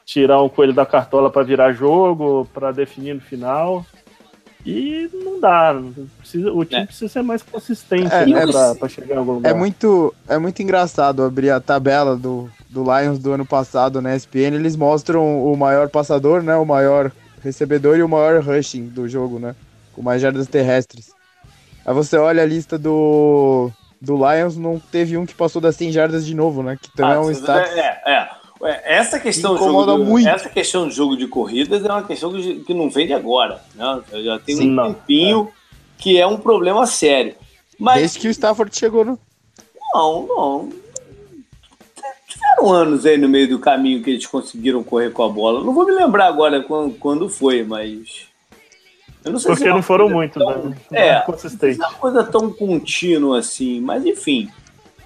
tirar 0.06 0.42
um 0.42 0.50
coelho 0.50 0.74
da 0.74 0.86
cartola 0.86 1.30
para 1.30 1.44
virar 1.44 1.74
jogo, 1.74 2.48
para 2.54 2.72
definir 2.72 3.16
no 3.16 3.22
final. 3.22 3.86
E 4.66 5.10
não 5.14 5.40
dá. 5.40 5.76
Precisa, 6.18 6.52
o 6.52 6.66
time 6.66 6.82
é. 6.82 6.86
precisa 6.86 7.08
ser 7.08 7.22
mais 7.22 7.44
consistente 7.44 8.12
é, 8.12 8.26
né, 8.26 8.44
é, 8.44 8.76
para 8.76 8.90
chegar 8.90 9.16
em 9.16 9.18
algum 9.20 9.34
lugar. 9.34 9.52
É 9.52 9.54
muito, 9.54 10.14
é 10.28 10.40
muito 10.40 10.62
engraçado 10.64 11.24
abrir 11.24 11.52
a 11.52 11.60
tabela 11.60 12.16
do, 12.16 12.50
do 12.68 12.84
Lions 12.84 13.20
do 13.20 13.32
ano 13.32 13.46
passado 13.46 14.02
na 14.02 14.16
ESPN. 14.16 14.56
Eles 14.56 14.76
mostram 14.76 15.44
o 15.46 15.56
maior 15.56 15.88
passador, 15.90 16.42
né? 16.42 16.56
O 16.56 16.66
maior 16.66 17.12
recebedor 17.46 17.98
e 17.98 18.04
o 18.04 18.10
maior 18.10 18.42
rushing 18.42 18.88
do 18.88 19.08
jogo, 19.08 19.40
né? 19.40 19.56
Com 19.94 20.02
mais 20.02 20.22
jardas 20.22 20.48
terrestres. 20.48 21.12
Aí 21.86 21.94
você 21.94 22.18
olha 22.18 22.42
a 22.42 22.46
lista 22.46 22.78
do, 22.78 23.70
do 24.02 24.16
Lions, 24.16 24.58
não 24.58 24.80
teve 24.80 25.18
um 25.18 25.26
que 25.26 25.36
passou 25.36 25.62
das 25.62 25.76
100 25.76 25.92
jardas 25.92 26.26
de 26.26 26.34
novo, 26.34 26.64
né? 26.64 26.78
Que 26.82 26.92
também 26.92 27.14
ah, 27.14 27.16
é 27.16 27.20
um 27.20 27.32
status. 27.32 27.72
É, 27.72 28.02
é. 28.06 28.30
Essa 28.84 29.20
questão, 29.20 29.56
do, 29.56 29.98
muito. 30.04 30.28
essa 30.28 30.50
questão 30.50 30.88
do 30.88 30.94
jogo 30.94 31.16
de 31.16 31.28
corridas 31.28 31.86
é 31.86 31.88
uma 31.88 32.04
questão 32.04 32.32
que, 32.32 32.62
que 32.62 32.74
não 32.74 32.90
vem 32.90 33.06
de 33.06 33.14
agora. 33.14 33.62
Né? 33.76 34.02
Já 34.24 34.40
tem 34.40 34.56
Sim, 34.56 34.80
um 34.80 34.94
tempinho 34.94 35.52
é. 35.52 36.02
que 36.02 36.20
é 36.20 36.26
um 36.26 36.38
problema 36.38 36.88
sério. 36.88 37.36
Mas... 37.78 38.00
Desde 38.00 38.20
que 38.20 38.28
o 38.28 38.32
Stafford 38.32 38.76
chegou, 38.76 39.06
no... 39.06 39.20
Não, 39.94 40.26
não. 40.26 40.70
Tiveram 42.36 42.72
anos 42.72 43.06
aí 43.06 43.18
no 43.18 43.30
meio 43.30 43.48
do 43.48 43.60
caminho 43.60 44.04
que 44.04 44.10
eles 44.10 44.26
conseguiram 44.26 44.84
correr 44.84 45.12
com 45.12 45.24
a 45.24 45.30
bola. 45.30 45.64
Não 45.64 45.74
vou 45.74 45.86
me 45.86 45.94
lembrar 45.94 46.28
agora 46.28 46.62
quando, 46.62 46.94
quando 46.96 47.30
foi, 47.30 47.64
mas. 47.64 48.28
Eu 49.24 49.32
não 49.32 49.40
sei 49.40 49.52
Porque 49.52 49.64
se 49.64 49.70
é 49.70 49.74
não 49.74 49.82
foram 49.82 50.10
muito, 50.10 50.38
tão... 50.38 50.70
né? 50.70 50.76
É, 50.92 51.20
consistente. 51.22 51.80
Não 51.80 51.86
é 51.86 51.90
uma 51.90 51.98
coisa 51.98 52.24
tão 52.24 52.52
contínua 52.52 53.40
assim, 53.40 53.80
mas 53.80 54.06
enfim. 54.06 54.50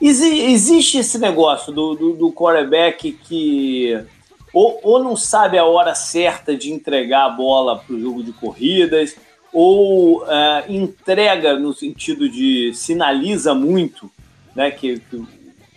Existe 0.01 0.97
esse 0.97 1.19
negócio 1.19 1.71
do, 1.73 1.93
do, 1.93 2.13
do 2.13 2.31
quarterback 2.31 3.11
que 3.11 4.01
ou, 4.53 4.79
ou, 4.81 5.03
não 5.03 5.15
sabe 5.15 5.57
a 5.57 5.65
hora 5.65 5.93
certa 5.93 6.55
de 6.55 6.71
entregar 6.71 7.25
a 7.25 7.29
bola 7.29 7.77
para 7.77 7.93
o 7.93 7.99
jogo 7.99 8.23
de 8.23 8.31
corridas, 8.31 9.15
ou 9.53 10.23
uh, 10.23 10.63
entrega 10.67 11.59
no 11.59 11.73
sentido 11.73 12.29
de 12.29 12.71
sinaliza 12.73 13.53
muito 13.53 14.09
né, 14.55 14.71
que, 14.71 14.99
que, 14.99 15.25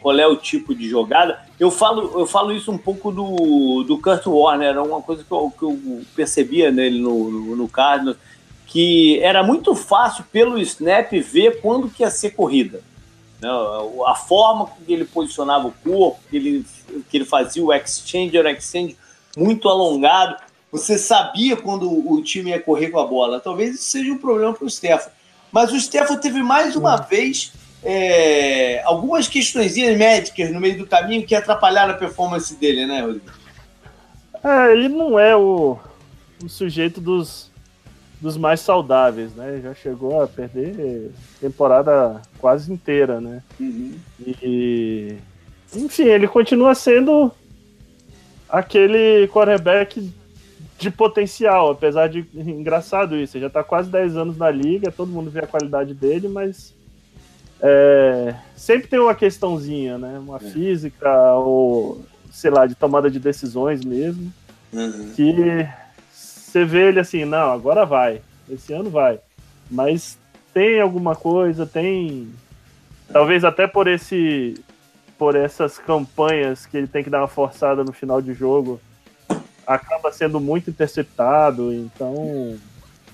qual 0.02 0.18
é 0.18 0.26
o 0.26 0.36
tipo 0.36 0.74
de 0.74 0.88
jogada. 0.88 1.40
Eu 1.58 1.70
falo, 1.70 2.18
eu 2.18 2.26
falo 2.26 2.52
isso 2.52 2.70
um 2.72 2.76
pouco 2.76 3.12
do, 3.12 3.84
do 3.84 3.98
Kurt 3.98 4.26
Warner, 4.26 4.68
era 4.68 4.82
uma 4.82 5.00
coisa 5.00 5.22
que 5.22 5.32
eu, 5.32 5.52
que 5.56 5.64
eu 5.64 6.02
percebia 6.14 6.70
nele 6.72 6.98
no, 6.98 7.30
no, 7.30 7.56
no 7.56 7.68
Cardinals, 7.68 8.16
que 8.66 9.20
era 9.20 9.42
muito 9.42 9.74
fácil 9.74 10.24
pelo 10.32 10.58
snap 10.58 11.12
ver 11.12 11.60
quando 11.60 11.88
que 11.88 12.02
ia 12.02 12.10
ser 12.10 12.30
corrida. 12.30 12.82
Né? 13.40 13.48
A 14.06 14.14
forma 14.14 14.66
que 14.84 14.92
ele 14.92 15.04
posicionava 15.04 15.68
o 15.68 15.74
corpo, 15.84 16.20
que 16.28 16.36
ele, 16.36 16.66
que 17.08 17.16
ele 17.16 17.24
fazia 17.24 17.64
o 17.64 17.72
exchange, 17.72 18.36
era 18.36 18.48
um 18.48 18.52
exchange 18.52 18.96
muito 19.36 19.68
alongado. 19.68 20.36
Você 20.70 20.98
sabia 20.98 21.56
quando 21.56 21.90
o 21.90 22.22
time 22.22 22.50
ia 22.50 22.60
correr 22.60 22.88
com 22.90 22.98
a 22.98 23.06
bola. 23.06 23.40
Talvez 23.40 23.74
isso 23.74 23.90
seja 23.90 24.10
um 24.10 24.18
problema 24.18 24.54
para 24.54 24.64
o 24.64 24.70
Stefan. 24.70 25.10
Mas 25.52 25.70
o 25.70 25.78
Stefan 25.78 26.16
teve 26.16 26.42
mais 26.42 26.74
uma 26.74 26.96
vez 26.96 27.52
é, 27.82 28.82
algumas 28.84 29.28
questões 29.28 29.76
médicas 29.76 30.52
no 30.52 30.60
meio 30.60 30.78
do 30.78 30.86
caminho 30.86 31.26
que 31.26 31.34
atrapalharam 31.34 31.94
a 31.94 31.96
performance 31.96 32.54
dele, 32.54 32.86
né, 32.86 33.00
Rodrigo? 33.00 33.26
É, 34.42 34.72
ele 34.72 34.88
não 34.88 35.18
é 35.18 35.36
o, 35.36 35.78
o 36.42 36.48
sujeito 36.48 37.00
dos, 37.00 37.50
dos 38.20 38.36
mais 38.36 38.60
saudáveis, 38.60 39.34
né? 39.34 39.60
Já 39.62 39.74
chegou 39.74 40.22
a 40.22 40.28
perder 40.28 41.12
temporada 41.40 42.20
quase 42.38 42.72
inteira, 42.72 43.20
né? 43.20 43.42
Uhum. 43.58 43.94
E 44.26 45.16
enfim, 45.74 46.04
ele 46.04 46.28
continua 46.28 46.74
sendo 46.74 47.32
aquele 48.48 49.26
quarterback 49.28 50.12
de 50.78 50.90
potencial, 50.90 51.70
apesar 51.70 52.08
de 52.08 52.26
engraçado 52.34 53.16
isso, 53.16 53.36
ele 53.36 53.44
já 53.44 53.50
tá 53.50 53.62
quase 53.62 53.88
10 53.88 54.16
anos 54.16 54.36
na 54.36 54.50
liga, 54.50 54.90
todo 54.90 55.12
mundo 55.12 55.30
vê 55.30 55.40
a 55.40 55.46
qualidade 55.46 55.94
dele, 55.94 56.28
mas 56.28 56.74
é, 57.62 58.34
sempre 58.56 58.88
tem 58.88 58.98
uma 58.98 59.14
questãozinha, 59.14 59.96
né? 59.96 60.18
Uma 60.18 60.36
é. 60.36 60.40
física 60.40 61.34
ou 61.34 62.04
sei 62.32 62.50
lá, 62.50 62.66
de 62.66 62.74
tomada 62.74 63.10
de 63.10 63.20
decisões 63.20 63.84
mesmo. 63.84 64.32
Uhum. 64.72 65.12
Que 65.14 65.68
você 66.10 66.64
vê 66.64 66.88
ele 66.88 66.98
assim, 66.98 67.24
não, 67.24 67.52
agora 67.52 67.84
vai, 67.84 68.20
esse 68.50 68.72
ano 68.72 68.90
vai. 68.90 69.20
Mas 69.70 70.18
tem 70.52 70.80
alguma 70.80 71.14
coisa, 71.14 71.66
tem. 71.66 72.30
Talvez 73.12 73.44
até 73.44 73.66
por 73.66 73.86
esse. 73.86 74.62
Por 75.18 75.36
essas 75.36 75.78
campanhas 75.78 76.66
que 76.66 76.76
ele 76.76 76.88
tem 76.88 77.04
que 77.04 77.10
dar 77.10 77.20
uma 77.20 77.28
forçada 77.28 77.84
no 77.84 77.92
final 77.92 78.20
de 78.20 78.34
jogo, 78.34 78.80
acaba 79.64 80.10
sendo 80.10 80.40
muito 80.40 80.68
interceptado, 80.68 81.72
então 81.72 82.58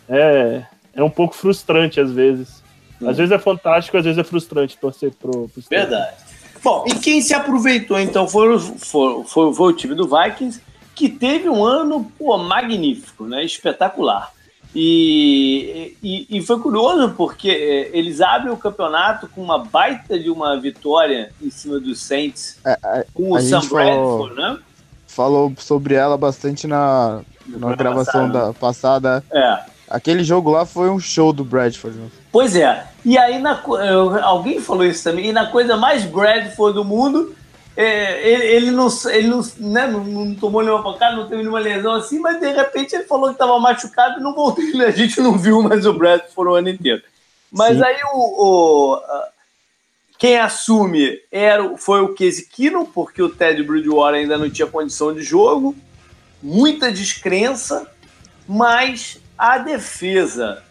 é, 0.08 0.64
é 0.94 1.02
um 1.02 1.10
pouco 1.10 1.34
frustrante 1.34 2.00
às 2.00 2.10
vezes. 2.10 2.62
Às 3.06 3.16
vezes 3.16 3.32
é 3.32 3.38
fantástico, 3.38 3.96
às 3.96 4.04
vezes 4.04 4.18
é 4.18 4.24
frustrante 4.24 4.76
torcer 4.76 5.12
pro, 5.12 5.48
pro 5.48 5.62
Verdade. 5.70 6.16
Bom, 6.62 6.84
e 6.86 6.94
quem 6.94 7.20
se 7.20 7.34
aproveitou 7.34 7.98
então 8.00 8.26
foi, 8.26 8.58
foi, 8.58 9.24
foi, 9.24 9.54
foi 9.54 9.72
o 9.72 9.76
time 9.76 9.94
do 9.94 10.08
Vikings, 10.08 10.60
que 10.94 11.08
teve 11.08 11.48
um 11.48 11.64
ano 11.64 12.10
pô, 12.18 12.36
magnífico, 12.38 13.24
né? 13.24 13.44
espetacular. 13.44 14.32
E, 14.74 15.96
e, 16.02 16.26
e, 16.28 16.42
foi 16.42 16.60
curioso 16.60 17.14
porque 17.16 17.48
é, 17.48 17.96
eles 17.96 18.20
abrem 18.20 18.52
o 18.52 18.56
campeonato 18.56 19.26
com 19.28 19.42
uma 19.42 19.58
baita 19.58 20.18
de 20.18 20.28
uma 20.28 20.60
vitória 20.60 21.32
em 21.40 21.50
cima 21.50 21.80
dos 21.80 22.00
Saints 22.00 22.58
é, 22.66 22.72
a, 22.82 23.04
com 23.14 23.32
o 23.32 23.40
Sam 23.40 23.60
Bradford, 23.66 24.34
né? 24.36 24.58
Falou 25.06 25.52
sobre 25.58 25.94
ela 25.94 26.18
bastante 26.18 26.66
na, 26.66 27.22
na 27.46 27.74
gravação 27.74 28.30
passada. 28.30 28.46
da 28.46 28.52
passada. 28.52 29.24
É. 29.32 29.77
Aquele 29.90 30.22
jogo 30.22 30.50
lá 30.50 30.66
foi 30.66 30.90
um 30.90 30.98
show 30.98 31.32
do 31.32 31.44
Bradford. 31.44 31.98
Pois 32.30 32.54
é. 32.54 32.86
E 33.04 33.16
aí, 33.16 33.38
na, 33.38 33.62
alguém 34.22 34.60
falou 34.60 34.84
isso 34.84 35.04
também, 35.04 35.26
e 35.26 35.32
na 35.32 35.46
coisa 35.46 35.76
mais 35.76 36.04
Bradford 36.04 36.74
do 36.74 36.84
mundo, 36.84 37.34
é, 37.76 38.28
ele, 38.28 38.44
ele, 38.44 38.70
não, 38.70 38.88
ele 39.08 39.28
não, 39.28 39.40
né, 39.58 39.86
não, 39.86 40.04
não, 40.04 40.34
tomou 40.34 40.62
nenhuma 40.62 40.82
pancada, 40.82 41.16
não 41.16 41.28
teve 41.28 41.42
nenhuma 41.42 41.60
lesão 41.60 41.94
assim, 41.94 42.18
mas 42.18 42.40
de 42.40 42.52
repente 42.52 42.94
ele 42.94 43.04
falou 43.04 43.28
que 43.28 43.34
estava 43.34 43.58
machucado 43.60 44.18
e 44.18 44.22
não 44.22 44.34
voltou. 44.34 44.64
A 44.84 44.90
gente 44.90 45.20
não 45.20 45.38
viu 45.38 45.62
mais 45.62 45.86
o 45.86 45.92
Bradford 45.92 46.50
o 46.50 46.54
ano 46.56 46.68
inteiro. 46.68 47.02
Mas 47.50 47.78
Sim. 47.78 47.84
aí 47.84 47.96
o, 48.12 48.96
o, 48.96 49.02
quem 50.18 50.36
assume 50.36 51.20
era, 51.30 51.78
foi 51.78 52.02
o 52.02 52.14
Casey 52.14 52.46
Keenum, 52.46 52.84
porque 52.84 53.22
o 53.22 53.30
Ted 53.30 53.62
Bridgewater 53.62 54.20
ainda 54.20 54.36
não 54.36 54.50
tinha 54.50 54.66
condição 54.66 55.14
de 55.14 55.22
jogo, 55.22 55.74
muita 56.42 56.90
descrença, 56.90 57.86
mas 58.46 59.20
a 59.38 59.58
defesa. 59.58 60.62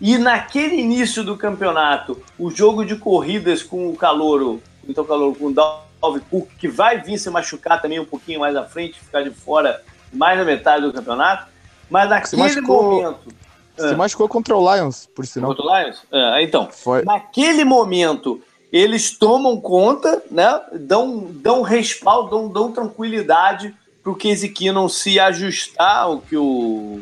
E 0.00 0.18
naquele 0.18 0.76
início 0.76 1.24
do 1.24 1.36
campeonato, 1.36 2.20
o 2.38 2.50
jogo 2.50 2.84
de 2.84 2.96
corridas 2.96 3.62
com 3.62 3.88
o 3.88 3.96
Calouro, 3.96 4.60
então 4.86 5.04
o 5.04 5.06
Calouro 5.06 5.38
com 5.38 5.46
o 5.46 5.54
Dalvin 5.54 6.20
Cook, 6.30 6.48
que 6.58 6.68
vai 6.68 7.00
vir 7.00 7.18
se 7.18 7.30
machucar 7.30 7.80
também 7.80 7.98
um 7.98 8.04
pouquinho 8.04 8.40
mais 8.40 8.54
à 8.56 8.64
frente, 8.64 9.00
ficar 9.00 9.22
de 9.22 9.30
fora 9.30 9.82
mais 10.12 10.38
da 10.38 10.44
metade 10.44 10.84
do 10.84 10.92
campeonato. 10.92 11.46
Mas 11.88 12.10
naquele 12.10 12.42
machucou, 12.42 12.82
momento. 12.82 13.32
Se 13.78 13.86
é, 13.86 13.96
machucou 13.96 14.28
contra 14.28 14.56
o 14.56 14.74
Lions, 14.74 15.08
por 15.14 15.24
sinal. 15.24 15.54
Contra 15.54 15.64
o 15.64 15.78
Lions? 15.78 16.02
É, 16.12 16.42
então, 16.42 16.68
Foi. 16.70 17.02
naquele 17.04 17.64
momento, 17.64 18.42
eles 18.70 19.16
tomam 19.16 19.58
conta, 19.58 20.22
né? 20.30 20.60
Dão, 20.74 21.26
dão 21.30 21.62
respaldo, 21.62 22.30
dão, 22.30 22.48
dão 22.48 22.72
tranquilidade 22.72 23.74
para 24.02 24.12
o 24.12 24.16
Casey 24.16 24.50
Keenum 24.50 24.88
se 24.88 25.18
ajustar 25.18 26.02
ao 26.02 26.18
que 26.18 26.36
o 26.36 27.00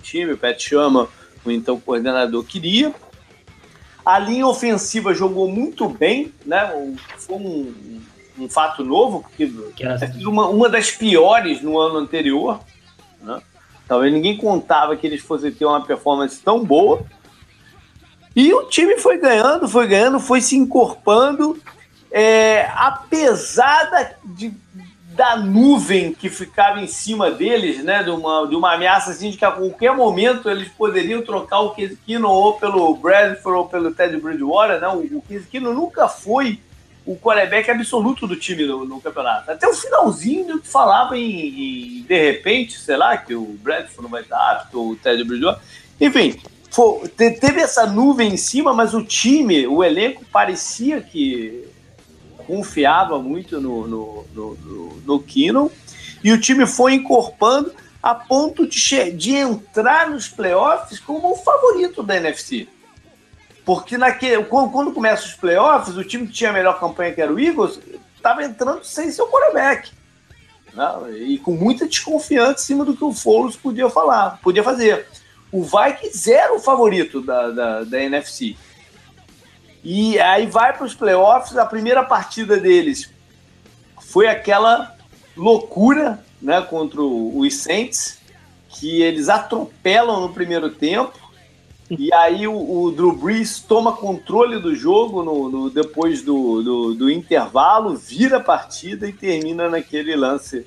time, 0.00 0.32
o 0.32 0.38
Pet 0.38 0.62
chama, 0.62 1.08
o 1.44 1.50
então 1.50 1.78
coordenador, 1.80 2.44
queria. 2.44 2.94
A 4.04 4.18
linha 4.18 4.46
ofensiva 4.46 5.14
jogou 5.14 5.48
muito 5.48 5.88
bem, 5.88 6.32
né? 6.44 6.94
Foi 7.18 7.36
um, 7.36 8.00
um 8.38 8.48
fato 8.48 8.84
novo, 8.84 9.22
porque 9.22 9.52
é 9.80 10.26
uma, 10.26 10.48
uma 10.48 10.68
das 10.68 10.90
piores 10.90 11.62
no 11.62 11.78
ano 11.78 11.98
anterior. 11.98 12.60
Né? 13.22 13.40
Talvez 13.86 14.12
ninguém 14.12 14.36
contava 14.36 14.96
que 14.96 15.06
eles 15.06 15.20
fossem 15.20 15.52
ter 15.52 15.64
uma 15.64 15.84
performance 15.84 16.40
tão 16.42 16.64
boa. 16.64 17.04
E 18.34 18.52
o 18.54 18.64
time 18.64 18.96
foi 18.98 19.18
ganhando, 19.18 19.68
foi 19.68 19.86
ganhando, 19.86 20.20
foi 20.20 20.40
se 20.40 20.56
encorpando. 20.56 21.60
É, 22.10 22.68
apesar 22.74 24.16
de, 24.24 24.52
da 25.20 25.36
nuvem 25.36 26.14
que 26.14 26.30
ficava 26.30 26.80
em 26.80 26.86
cima 26.86 27.30
deles, 27.30 27.84
né, 27.84 28.02
de 28.02 28.08
uma, 28.08 28.46
de 28.46 28.56
uma 28.56 28.72
ameaça 28.72 29.10
assim, 29.10 29.30
de 29.30 29.36
que 29.36 29.44
a 29.44 29.50
qualquer 29.50 29.94
momento 29.94 30.48
eles 30.48 30.68
poderiam 30.68 31.20
trocar 31.20 31.60
o 31.60 31.74
Kino 31.74 32.30
ou 32.30 32.54
pelo 32.54 32.96
Bradford 32.96 33.58
ou 33.58 33.68
pelo 33.68 33.92
Ted 33.92 34.16
Bridgewater, 34.16 34.80
né, 34.80 34.88
o, 34.88 35.00
o 35.00 35.74
nunca 35.74 36.08
foi 36.08 36.58
o 37.04 37.16
quarterback 37.16 37.70
absoluto 37.70 38.26
do 38.26 38.34
time 38.34 38.64
no, 38.64 38.86
no, 38.86 38.98
campeonato. 38.98 39.50
Até 39.50 39.68
o 39.68 39.74
finalzinho 39.74 40.58
falava 40.64 41.18
em, 41.18 41.98
em, 41.98 42.02
de 42.02 42.18
repente, 42.18 42.78
sei 42.78 42.96
lá, 42.96 43.14
que 43.18 43.34
o 43.34 43.58
Bradford 43.60 44.02
não 44.02 44.08
vai 44.08 44.22
estar 44.22 44.38
apto, 44.52 44.92
o 44.92 44.96
Ted 44.96 45.22
Bridgewater. 45.22 45.60
Enfim, 46.00 46.40
foi, 46.70 47.08
teve 47.08 47.60
essa 47.60 47.84
nuvem 47.84 48.32
em 48.32 48.38
cima, 48.38 48.72
mas 48.72 48.94
o 48.94 49.04
time, 49.04 49.66
o 49.66 49.84
elenco 49.84 50.24
parecia 50.32 50.98
que 51.02 51.69
confiava 52.50 53.20
muito 53.20 53.60
no, 53.60 53.86
no, 53.86 54.26
no, 54.34 54.54
no, 54.56 55.02
no 55.04 55.22
Kino. 55.22 55.70
E 56.22 56.32
o 56.32 56.40
time 56.40 56.66
foi 56.66 56.94
encorpando 56.94 57.72
a 58.02 58.12
ponto 58.12 58.66
de, 58.66 59.12
de 59.12 59.36
entrar 59.36 60.10
nos 60.10 60.28
playoffs 60.28 60.98
como 60.98 61.30
o 61.30 61.36
favorito 61.36 62.02
da 62.02 62.16
NFC. 62.16 62.66
Porque 63.64 63.96
naquele, 63.96 64.42
quando, 64.44 64.72
quando 64.72 64.92
começam 64.92 65.26
os 65.26 65.34
playoffs, 65.34 65.96
o 65.96 66.02
time 66.02 66.26
que 66.26 66.32
tinha 66.32 66.50
a 66.50 66.52
melhor 66.52 66.80
campanha, 66.80 67.12
que 67.12 67.20
era 67.20 67.32
o 67.32 67.38
Eagles, 67.38 67.78
estava 68.16 68.42
entrando 68.42 68.82
sem 68.84 69.12
seu 69.12 69.28
quarterback. 69.28 69.92
Né? 70.74 71.12
E 71.18 71.38
com 71.38 71.52
muita 71.52 71.86
desconfiança 71.86 72.62
em 72.62 72.66
cima 72.66 72.84
do 72.84 72.96
que 72.96 73.04
o 73.04 73.12
Foles 73.12 73.54
podia 73.54 73.88
falar, 73.88 74.40
podia 74.42 74.64
fazer. 74.64 75.06
O 75.52 75.62
Vikings 75.62 76.32
era 76.32 76.52
o 76.52 76.58
favorito 76.58 77.20
da, 77.20 77.50
da, 77.50 77.84
da 77.84 78.02
NFC. 78.02 78.56
E 79.82 80.18
aí 80.20 80.46
vai 80.46 80.76
para 80.76 80.84
os 80.84 80.94
playoffs, 80.94 81.56
a 81.56 81.64
primeira 81.64 82.02
partida 82.02 82.58
deles 82.58 83.10
foi 84.00 84.26
aquela 84.26 84.94
loucura 85.36 86.22
né, 86.42 86.60
contra 86.62 87.00
os 87.00 87.54
Saints, 87.54 88.18
que 88.68 89.02
eles 89.02 89.28
atropelam 89.28 90.20
no 90.20 90.34
primeiro 90.34 90.70
tempo, 90.70 91.18
e 91.90 92.12
aí 92.14 92.46
o, 92.46 92.54
o 92.54 92.92
Drew 92.92 93.16
Brees 93.16 93.60
toma 93.60 93.92
controle 93.96 94.60
do 94.60 94.74
jogo 94.76 95.24
no, 95.24 95.48
no 95.48 95.70
depois 95.70 96.22
do, 96.22 96.62
do, 96.62 96.94
do, 96.94 97.10
intervalo, 97.10 97.96
vira 97.96 98.36
a 98.36 98.42
partida 98.42 99.08
e 99.08 99.12
termina 99.12 99.68
naquele 99.68 100.14
lance 100.14 100.64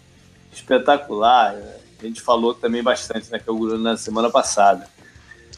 espetacular. 0.51 1.55
A 1.97 2.05
gente 2.05 2.21
falou 2.21 2.53
também 2.53 2.83
bastante 2.83 3.31
né, 3.31 3.39
na 3.79 3.95
semana 3.95 4.29
passada. 4.29 4.85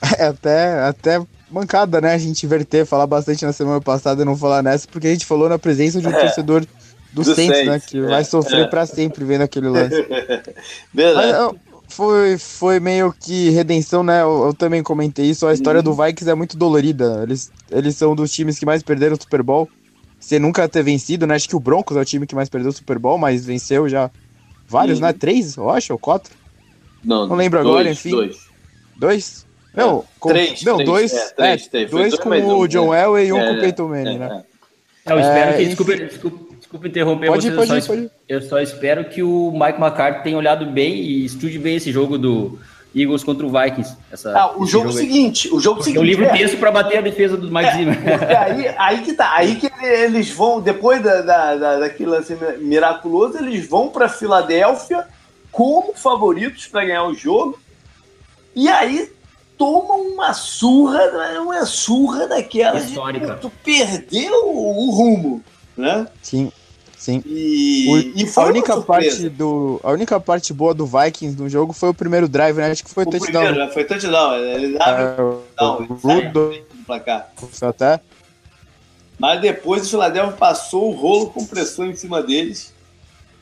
É 0.20 0.26
até, 0.26 0.80
até 0.82 1.26
mancada, 1.50 2.00
né? 2.02 2.13
A 2.13 2.18
gente 2.18 2.46
inverter, 2.46 2.86
falar 2.86 3.08
bastante 3.08 3.46
na 3.46 3.54
semana 3.54 3.82
passada 3.82 4.22
e 4.22 4.26
não 4.26 4.38
falar 4.38 4.62
nessa, 4.62 4.88
porque 4.88 5.08
a 5.08 5.12
gente 5.12 5.26
falou 5.26 5.50
na 5.50 5.58
presença 5.58 6.00
de 6.00 6.08
um 6.08 6.12
é, 6.12 6.20
torcedor 6.20 6.62
do, 6.62 6.68
do 7.13 7.24
Saints, 7.24 7.58
Saints, 7.58 7.65
né? 7.65 7.80
Que 7.80 7.98
é, 7.98 8.02
vai 8.02 8.24
sofrer 8.24 8.65
é. 8.65 8.68
para 8.68 8.86
sempre 8.86 9.24
vendo 9.24 9.41
aquele 9.41 9.68
lance. 9.68 9.96
Mas, 10.94 11.56
foi, 11.88 12.38
foi 12.38 12.80
meio 12.80 13.13
que 13.13 13.50
redenção, 13.52 14.04
né? 14.04 14.22
Eu, 14.22 14.48
eu, 14.48 14.54
também 14.54 14.82
comentei 14.82 15.28
isso. 15.28 15.46
A 15.46 15.54
história 15.54 15.82
do 15.82 15.94
Vikings 15.94 16.30
é 16.30 16.36
muito 16.36 16.58
dolorida. 16.58 17.22
Eles, 17.24 17.52
eles 17.72 17.96
são 17.96 18.15
dos 18.15 18.32
times 18.32 18.58
que 18.58 18.65
mais 18.65 18.84
perderam 18.84 19.15
o 19.15 19.22
Super 19.22 19.44
Bowl. 19.44 19.70
Você 20.20 20.39
nunca 20.39 20.68
ter 20.68 20.84
vencido, 20.84 21.28
né? 21.28 21.36
Acho 21.36 21.48
que 21.48 21.56
o 21.56 21.60
Broncos 21.60 21.96
é 21.96 22.00
o 22.00 22.06
time 22.06 22.26
que 22.26 22.34
mais 22.34 22.50
perdeu 22.50 22.70
o 22.70 22.74
Super 22.74 22.98
Bowl, 22.98 23.18
mas 23.18 23.46
venceu 23.46 23.88
já 23.88 24.10
vários, 24.68 25.00
né? 25.00 25.13
Três, 25.13 25.56
eu 25.56 25.70
acho, 25.70 25.94
ou 25.94 26.00
quatro? 26.00 26.34
Não, 27.04 27.28
não 27.28 27.36
lembro 27.36 27.62
dois, 27.62 27.70
agora, 27.70 27.91
enfim. 27.91 28.10
Dois. 28.10 28.38
Dois? 28.98 29.44
Não, 29.76 30.00
é, 30.00 30.04
com, 30.20 30.30
três, 30.30 30.64
não 30.64 30.76
três, 30.76 30.90
dois, 30.90 31.14
é, 31.14 31.34
três, 31.36 31.70
é, 31.74 31.86
dois 31.86 32.16
com 32.16 32.30
o 32.30 32.68
John 32.68 32.90
um, 32.90 32.94
Elway 32.94 33.28
e 33.28 33.34
um 33.34 33.40
é, 33.40 33.48
com 33.48 33.54
o 33.54 33.60
Peyton 33.60 33.88
Manning, 33.88 34.18
né? 34.18 34.44
Eu 35.06 35.20
espero 35.20 35.58
que, 35.58 35.66
desculpa, 35.66 35.96
desculpa, 35.98 36.56
Desculpa 36.66 36.88
interromper 36.88 37.28
pode, 37.28 37.50
você, 37.50 37.56
pode, 37.56 37.72
eu, 37.72 37.82
só, 37.82 37.94
pode. 37.94 38.12
eu 38.28 38.42
só 38.42 38.60
espero 38.60 39.06
que 39.06 39.22
o 39.22 39.52
Mike 39.52 39.80
McCarthy 39.80 40.24
tenha 40.24 40.38
olhado 40.38 40.66
bem 40.66 40.96
e 40.96 41.24
estude 41.24 41.60
bem 41.60 41.76
esse 41.76 41.92
jogo 41.92 42.18
do 42.18 42.60
Eagles 42.96 43.24
contra 43.24 43.46
o 43.46 43.50
Vikings. 43.50 43.96
Essa, 44.12 44.38
ah, 44.38 44.58
o 44.58 44.66
jogo, 44.66 44.88
jogo 44.88 44.92
seguinte, 44.92 45.54
o 45.54 45.60
jogo 45.60 45.84
seguinte. 45.84 46.00
O 46.00 46.04
livro 46.04 46.26
é, 46.26 46.30
texto 46.30 46.58
para 46.58 46.72
bater 46.72 46.98
a 46.98 47.02
defesa 47.02 47.38
do 47.38 47.52
Mike 47.52 47.70
é, 47.70 47.74
Zimmer. 47.74 47.98
Aí, 48.40 48.76
aí 48.78 49.02
que 49.04 49.14
tá, 49.14 49.36
aí 49.36 49.56
que 49.56 49.70
eles 49.86 50.32
vão, 50.32 50.60
depois 50.60 51.04
da, 51.04 51.22
da, 51.22 51.56
da 51.56 51.80
daquele 51.80 52.10
lance 52.10 52.36
miraculoso, 52.60 53.38
eles 53.38 53.68
vão 53.68 53.90
para 53.90 54.10
Filadélfia 54.10 55.06
como 55.52 55.94
favoritos 55.94 56.68
para 56.68 56.84
ganhar 56.84 57.04
o 57.04 57.14
jogo. 57.14 57.60
E 58.56 58.68
aí 58.68 59.12
toma 59.58 59.96
uma 59.96 60.34
surra, 60.34 61.00
uma 61.41 61.65
surra 61.65 62.28
daquela 62.28 62.80
Histórica. 62.80 63.36
De, 63.36 63.41
tu 63.41 63.52
perdeu 63.63 64.48
o, 64.48 64.88
o 64.88 64.91
rumo, 64.91 65.44
né? 65.76 66.08
Sim. 66.22 66.52
Sim. 66.98 67.22
E, 67.24 67.86
o, 67.88 67.98
e 68.00 68.32
a 68.36 68.46
única 68.46 68.82
parte 68.82 69.30
do 69.30 69.80
a 69.84 69.91
única 69.91 70.20
parte 70.20 70.52
boa 70.52 70.74
do 70.74 70.88
Vikings 70.88 71.38
no 71.39 71.48
jogo 71.48 71.72
foi 71.72 71.89
o 71.89 71.94
primeiro 71.94 72.28
drive, 72.28 72.58
né? 72.58 72.72
Acho 72.72 72.84
que 72.84 72.89
foi 72.89 73.04
o 73.04 73.10
touchdown. 73.10 73.44
Primeiro, 73.44 73.68
né? 73.68 73.72
Foi 73.72 73.84
touchdown, 73.84 74.36
ele 74.38 74.76
abre 74.82 75.04
é, 75.04 75.22
o 75.22 76.32
do 76.32 76.65
placar. 76.88 77.30
Até. 77.62 78.00
Mas 79.20 79.39
depois 79.39 79.86
o 79.86 79.89
Philadelphia 79.91 80.34
passou 80.34 80.89
o 80.89 80.96
rolo 80.96 81.28
com 81.28 81.46
pressão 81.46 81.86
em 81.86 81.96
cima 81.96 82.24
deles. 82.24 82.74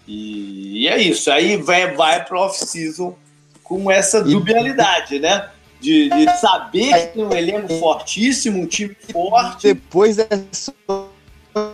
E, 0.05 0.81
e 0.83 0.87
é 0.89 1.01
isso. 1.01 1.31
Aí 1.31 1.55
vai, 1.55 1.93
vai 1.93 2.25
para 2.25 2.39
off-season 2.41 3.15
com 3.63 3.89
essa 3.89 4.21
dubialidade, 4.21 5.19
né? 5.19 5.49
De, 5.83 6.07
de 6.07 6.37
saber 6.37 6.93
que 6.93 7.13
tem 7.15 7.25
um 7.25 7.33
elenco 7.33 7.67
fortíssimo, 7.77 8.61
um 8.61 8.65
time 8.65 8.95
forte. 9.11 9.67
Depois 9.73 10.17
é 10.17 10.27
só 10.49 10.73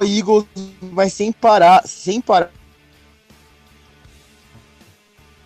Eagles, 0.01 0.45
mas 0.81 1.13
sem 1.13 1.31
parar, 1.31 1.87
sem 1.87 2.19
parar. 2.19 2.51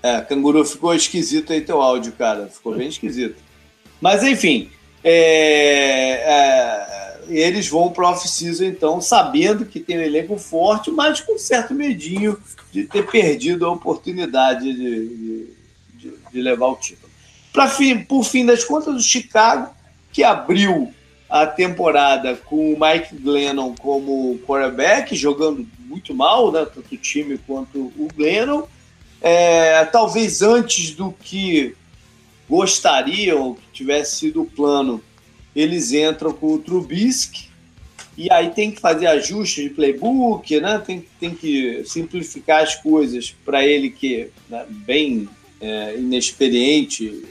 É, 0.01 0.21
canguru 0.21 0.63
ficou 0.63 0.95
esquisito 0.95 1.51
aí 1.51 1.59
teu 1.59 1.81
áudio, 1.81 2.13
cara. 2.13 2.47
Ficou 2.47 2.73
bem 2.73 2.87
esquisito. 2.87 3.35
Mas 3.99 4.23
enfim, 4.23 4.69
é, 5.03 6.23
é, 6.25 7.19
eles 7.27 7.67
vão 7.67 7.91
para 7.91 8.11
off-season, 8.11 8.63
então, 8.63 9.01
sabendo 9.01 9.65
que 9.65 9.81
tem 9.81 9.97
um 9.97 10.01
elenco 10.01 10.37
forte, 10.37 10.89
mas 10.89 11.19
com 11.19 11.37
certo 11.37 11.73
medinho 11.73 12.37
de 12.71 12.85
ter 12.85 13.05
perdido 13.09 13.65
a 13.65 13.71
oportunidade 13.71 14.73
de, 14.73 15.07
de, 15.07 15.53
de, 15.95 16.13
de 16.31 16.41
levar 16.41 16.67
o 16.67 16.75
título. 16.77 17.02
Pra 17.53 17.67
fim, 17.67 17.99
por 17.99 18.23
fim 18.23 18.45
das 18.45 18.63
contas, 18.63 18.95
o 18.95 18.99
Chicago, 18.99 19.71
que 20.11 20.23
abriu 20.23 20.91
a 21.29 21.45
temporada 21.45 22.35
com 22.35 22.73
o 22.73 22.77
Mike 22.79 23.15
Glennon 23.15 23.75
como 23.79 24.39
quarterback, 24.39 25.15
jogando 25.15 25.65
muito 25.79 26.13
mal, 26.13 26.51
né, 26.51 26.65
tanto 26.65 26.93
o 26.93 26.97
time 26.97 27.37
quanto 27.37 27.79
o 27.79 28.07
Glennon. 28.15 28.63
É, 29.21 29.85
talvez 29.85 30.41
antes 30.41 30.91
do 30.91 31.11
que 31.11 31.75
gostariam, 32.49 33.53
que 33.53 33.61
tivesse 33.71 34.15
sido 34.17 34.41
o 34.41 34.45
plano, 34.45 35.01
eles 35.55 35.93
entram 35.93 36.33
com 36.33 36.53
o 36.53 36.59
Trubisky, 36.59 37.49
e 38.17 38.31
aí 38.31 38.49
tem 38.51 38.71
que 38.71 38.79
fazer 38.79 39.07
ajustes 39.07 39.63
de 39.63 39.69
playbook, 39.71 40.59
né? 40.59 40.81
tem, 40.85 41.05
tem 41.19 41.33
que 41.33 41.83
simplificar 41.85 42.63
as 42.63 42.75
coisas 42.75 43.33
para 43.43 43.65
ele 43.65 43.89
que 43.89 44.21
é 44.21 44.29
né, 44.49 44.65
bem 44.69 45.27
é, 45.59 45.95
inexperiente 45.97 47.23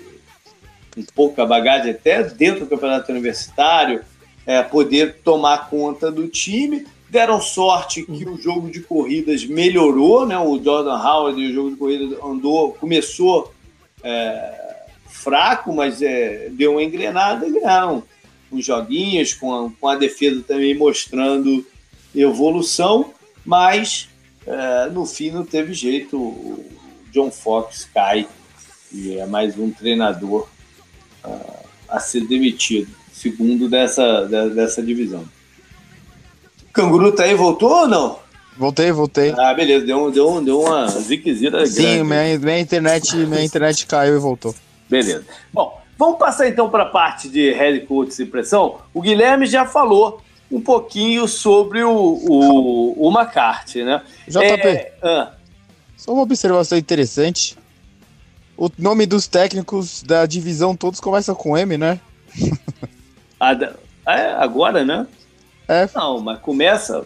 com 0.95 1.03
pouca 1.15 1.45
bagagem 1.47 1.93
até 1.93 2.23
dentro 2.23 2.61
do 2.61 2.67
campeonato 2.67 3.11
universitário, 3.11 4.05
é, 4.47 4.63
poder 4.63 5.17
tomar 5.25 5.69
conta 5.69 6.11
do 6.11 6.29
time. 6.29 6.87
Deram 7.09 7.41
sorte 7.41 8.03
que 8.05 8.27
o 8.27 8.41
jogo 8.41 8.71
de 8.71 8.81
corridas 8.81 9.45
melhorou, 9.45 10.27
né? 10.27 10.39
O 10.39 10.63
Jordan 10.63 10.97
Howard 10.97 11.41
e 11.41 11.51
o 11.51 11.55
jogo 11.55 11.71
de 11.71 11.77
corridas 11.77 12.19
andou, 12.23 12.73
começou 12.73 13.53
é, 14.03 14.87
fraco, 15.07 15.75
mas 15.75 16.01
é, 16.01 16.49
deu 16.51 16.73
uma 16.73 16.83
engrenada 16.83 17.47
e 17.47 17.53
ganharam 17.53 18.03
uns 18.51 18.65
joguinhos, 18.65 19.33
com 19.35 19.55
a, 19.55 19.71
com 19.71 19.89
a 19.89 19.97
defesa 19.97 20.43
também 20.47 20.75
mostrando 20.75 21.65
evolução, 22.15 23.13
mas 23.45 24.09
é, 24.47 24.91
no 24.91 25.07
fim 25.07 25.31
não 25.31 25.45
teve 25.45 25.73
jeito. 25.73 26.17
O 26.19 26.65
John 27.11 27.31
Fox 27.31 27.89
cai 27.93 28.27
e 28.91 29.19
é 29.19 29.27
mais 29.27 29.59
um 29.59 29.71
treinador 29.71 30.49
a 31.89 32.01
ser 32.01 32.27
demitido, 32.27 32.91
segundo 33.13 33.69
dessa, 33.69 34.25
dessa 34.55 34.83
divisão. 34.83 35.25
O 36.69 36.73
canguru 36.73 37.13
tá 37.13 37.25
aí, 37.25 37.35
voltou 37.35 37.71
ou 37.71 37.89
não? 37.89 38.19
Voltei, 38.57 38.93
voltei. 38.93 39.35
Ah, 39.37 39.55
beleza, 39.55 39.85
deu, 39.87 40.11
deu, 40.11 40.41
deu 40.43 40.61
uma 40.61 40.87
ziquezira 40.89 41.67
Sim. 41.67 42.05
Minha, 42.05 42.39
minha, 42.39 42.61
internet, 42.61 43.17
minha 43.17 43.45
internet 43.45 43.87
caiu 43.87 44.17
e 44.17 44.19
voltou. 44.19 44.55
Beleza. 44.89 45.25
Bom, 45.53 45.81
vamos 45.99 46.19
passar 46.19 46.49
então 46.49 46.69
para 46.69 46.83
a 46.85 46.89
parte 46.89 47.29
de 47.29 47.51
head 47.53 47.81
coach 47.87 48.21
e 48.21 48.27
pressão. 48.27 48.79
O 48.93 49.01
Guilherme 49.01 49.47
já 49.47 49.65
falou 49.65 50.23
um 50.51 50.61
pouquinho 50.61 51.27
sobre 51.27 51.83
o, 51.83 51.91
o, 51.91 53.09
o 53.09 53.11
McCarthy, 53.11 53.85
né? 53.85 54.03
JP, 54.29 54.43
é, 54.45 54.93
ah. 55.03 55.33
só 55.97 56.13
uma 56.13 56.23
observação 56.23 56.77
interessante. 56.77 57.57
O 58.63 58.71
nome 58.79 59.07
dos 59.07 59.27
técnicos 59.27 60.05
da 60.05 60.25
divisão 60.25 60.77
todos 60.77 61.01
começa 61.01 61.35
com 61.35 61.59
M, 61.59 61.77
né? 61.77 61.99
é, 64.07 64.35
agora, 64.39 64.85
né? 64.85 65.05
É. 65.67 65.89
Não, 65.93 66.21
mas 66.21 66.39
começa. 66.39 67.05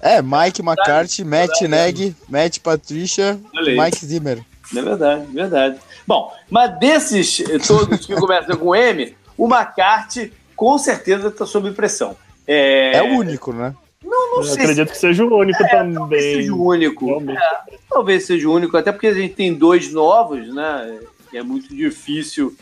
É, 0.00 0.20
Mike 0.20 0.60
McCarthy, 0.60 1.22
Matt 1.22 1.60
Neg, 1.68 2.16
Matt 2.28 2.58
Patricia, 2.58 3.38
Mike 3.54 4.04
Zimmer. 4.04 4.44
É 4.76 4.82
verdade, 4.82 5.26
verdade. 5.26 5.78
Bom, 6.04 6.32
mas 6.50 6.76
desses 6.80 7.44
todos 7.64 8.04
que 8.04 8.16
começam 8.16 8.56
com 8.56 8.74
M, 8.74 9.16
o 9.38 9.46
McCarthy 9.46 10.32
com 10.56 10.76
certeza 10.78 11.28
está 11.28 11.46
sob 11.46 11.70
pressão. 11.70 12.16
É... 12.44 12.96
é 12.96 13.02
o 13.04 13.18
único, 13.18 13.52
né? 13.52 13.72
Não, 14.12 14.30
não 14.32 14.36
Eu 14.38 14.44
sei. 14.44 14.62
acredito 14.62 14.88
se... 14.88 14.92
que 14.92 14.98
seja 14.98 15.24
o 15.24 15.34
único 15.34 15.62
é, 15.62 15.68
também. 15.68 15.94
Talvez 15.94 16.22
seja 16.22 16.52
o 16.52 16.62
único. 16.62 17.30
É, 17.30 17.78
talvez 17.88 18.26
seja 18.26 18.48
o 18.48 18.54
único, 18.54 18.76
até 18.76 18.92
porque 18.92 19.06
a 19.06 19.14
gente 19.14 19.34
tem 19.34 19.54
dois 19.54 19.90
novos, 19.90 20.54
né? 20.54 21.00
E 21.32 21.38
é 21.38 21.42
muito 21.42 21.74
difícil 21.74 22.54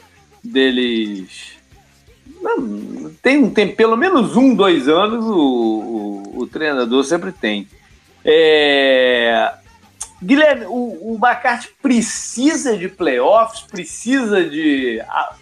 deles. 0.45 1.59
Não, 2.41 3.11
tem, 3.21 3.51
tem 3.51 3.75
pelo 3.75 3.97
menos 3.97 4.37
um, 4.37 4.55
dois 4.55 4.89
anos 4.89 5.25
o, 5.25 6.23
o, 6.35 6.39
o 6.43 6.47
treinador 6.47 7.03
sempre 7.03 7.33
tem. 7.33 7.69
É... 8.25 9.53
Guilherme, 10.23 10.67
o, 10.67 11.15
o 11.15 11.21
precisa 11.83 12.77
de 12.77 12.89
playoffs, 12.89 13.63
precisa 13.63 14.45
de 14.45 15.01
a, 15.01 15.35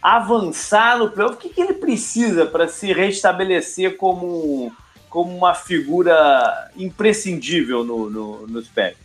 avançar 0.00 0.98
no 0.98 1.10
playoff. 1.10 1.34
O 1.34 1.38
que, 1.38 1.48
que 1.48 1.60
ele 1.60 1.74
precisa 1.74 2.46
para 2.46 2.68
se 2.68 2.92
restabelecer 2.92 3.96
como, 3.96 4.72
como 5.12 5.36
uma 5.36 5.54
figura 5.54 6.70
imprescindível 6.74 7.84
no, 7.84 8.08
no, 8.08 8.46
nos 8.46 8.66
Packers? 8.66 8.96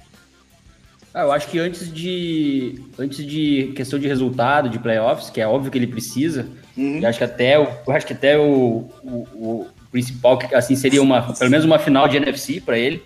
Ah, 1.13 1.23
eu 1.23 1.31
acho 1.33 1.49
que 1.49 1.59
antes 1.59 1.91
de 1.91 2.81
antes 2.97 3.25
de 3.25 3.73
questão 3.75 3.99
de 3.99 4.07
resultado 4.07 4.69
de 4.69 4.79
playoffs, 4.79 5.29
que 5.29 5.41
é 5.41 5.47
óbvio 5.47 5.69
que 5.69 5.77
ele 5.77 5.87
precisa, 5.87 6.47
uhum. 6.77 6.99
eu 7.01 7.09
acho 7.09 7.17
que 7.17 7.23
até 7.25 7.57
eu 7.57 7.67
acho 7.87 8.07
que 8.07 8.13
até 8.13 8.37
o, 8.37 8.89
o, 9.03 9.27
o 9.33 9.67
principal 9.91 10.39
assim 10.53 10.77
seria 10.77 11.01
uma 11.01 11.33
pelo 11.33 11.51
menos 11.51 11.65
uma 11.65 11.77
final 11.77 12.07
de 12.07 12.15
NFC 12.15 12.61
para 12.61 12.77
ele 12.77 13.03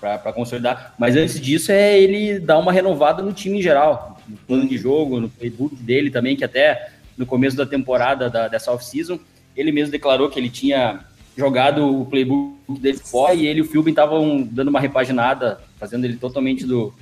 para 0.00 0.32
consolidar. 0.32 0.94
Mas 0.98 1.14
antes 1.14 1.38
disso 1.38 1.70
é 1.70 2.00
ele 2.00 2.38
dar 2.38 2.58
uma 2.58 2.72
renovada 2.72 3.22
no 3.22 3.34
time 3.34 3.58
em 3.58 3.62
geral, 3.62 4.18
no 4.26 4.36
plano 4.38 4.66
de 4.66 4.78
jogo, 4.78 5.20
no 5.20 5.28
playbook 5.28 5.76
dele 5.76 6.10
também, 6.10 6.36
que 6.36 6.44
até 6.44 6.90
no 7.18 7.26
começo 7.26 7.54
da 7.54 7.66
temporada 7.66 8.30
da, 8.30 8.48
dessa 8.48 8.72
off-season, 8.72 9.20
ele 9.54 9.70
mesmo 9.70 9.92
declarou 9.92 10.30
que 10.30 10.38
ele 10.38 10.48
tinha 10.48 11.00
jogado 11.40 12.00
o 12.00 12.04
playbook 12.04 12.78
dele 12.80 12.98
fora 12.98 13.34
e 13.34 13.46
ele 13.46 13.58
e 13.58 13.62
o 13.62 13.64
Philbin 13.64 13.90
estavam 13.90 14.42
dando 14.42 14.68
uma 14.68 14.78
repaginada, 14.78 15.60
fazendo 15.78 16.04
ele 16.04 16.16
totalmente 16.16 16.64
do 16.64 16.94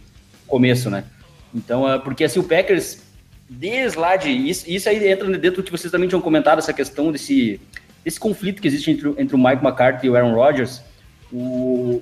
começo, 0.47 0.89
né? 0.89 1.05
Então, 1.55 1.91
é, 1.91 1.99
porque 1.99 2.25
assim, 2.25 2.39
o 2.39 2.45
Packers, 2.45 3.03
desde 3.49 3.99
lá 3.99 4.17
de. 4.17 4.31
Isso, 4.31 4.65
isso 4.71 4.89
aí 4.89 5.07
entra 5.07 5.29
dentro 5.37 5.63
do 5.63 5.65
que 5.65 5.71
vocês 5.71 5.91
também 5.91 6.09
tinham 6.09 6.21
comentado, 6.21 6.59
essa 6.59 6.73
questão 6.73 7.13
desse, 7.13 7.61
desse 8.05 8.19
conflito 8.19 8.63
que 8.63 8.69
existe 8.69 8.91
entre, 8.91 9.09
entre 9.19 9.35
o 9.35 9.39
Mike 9.39 9.65
McCarthy 9.65 10.07
e 10.07 10.11
o 10.11 10.17
Aaron 10.17 10.35
Rodgers. 10.35 10.81
O, 11.33 12.01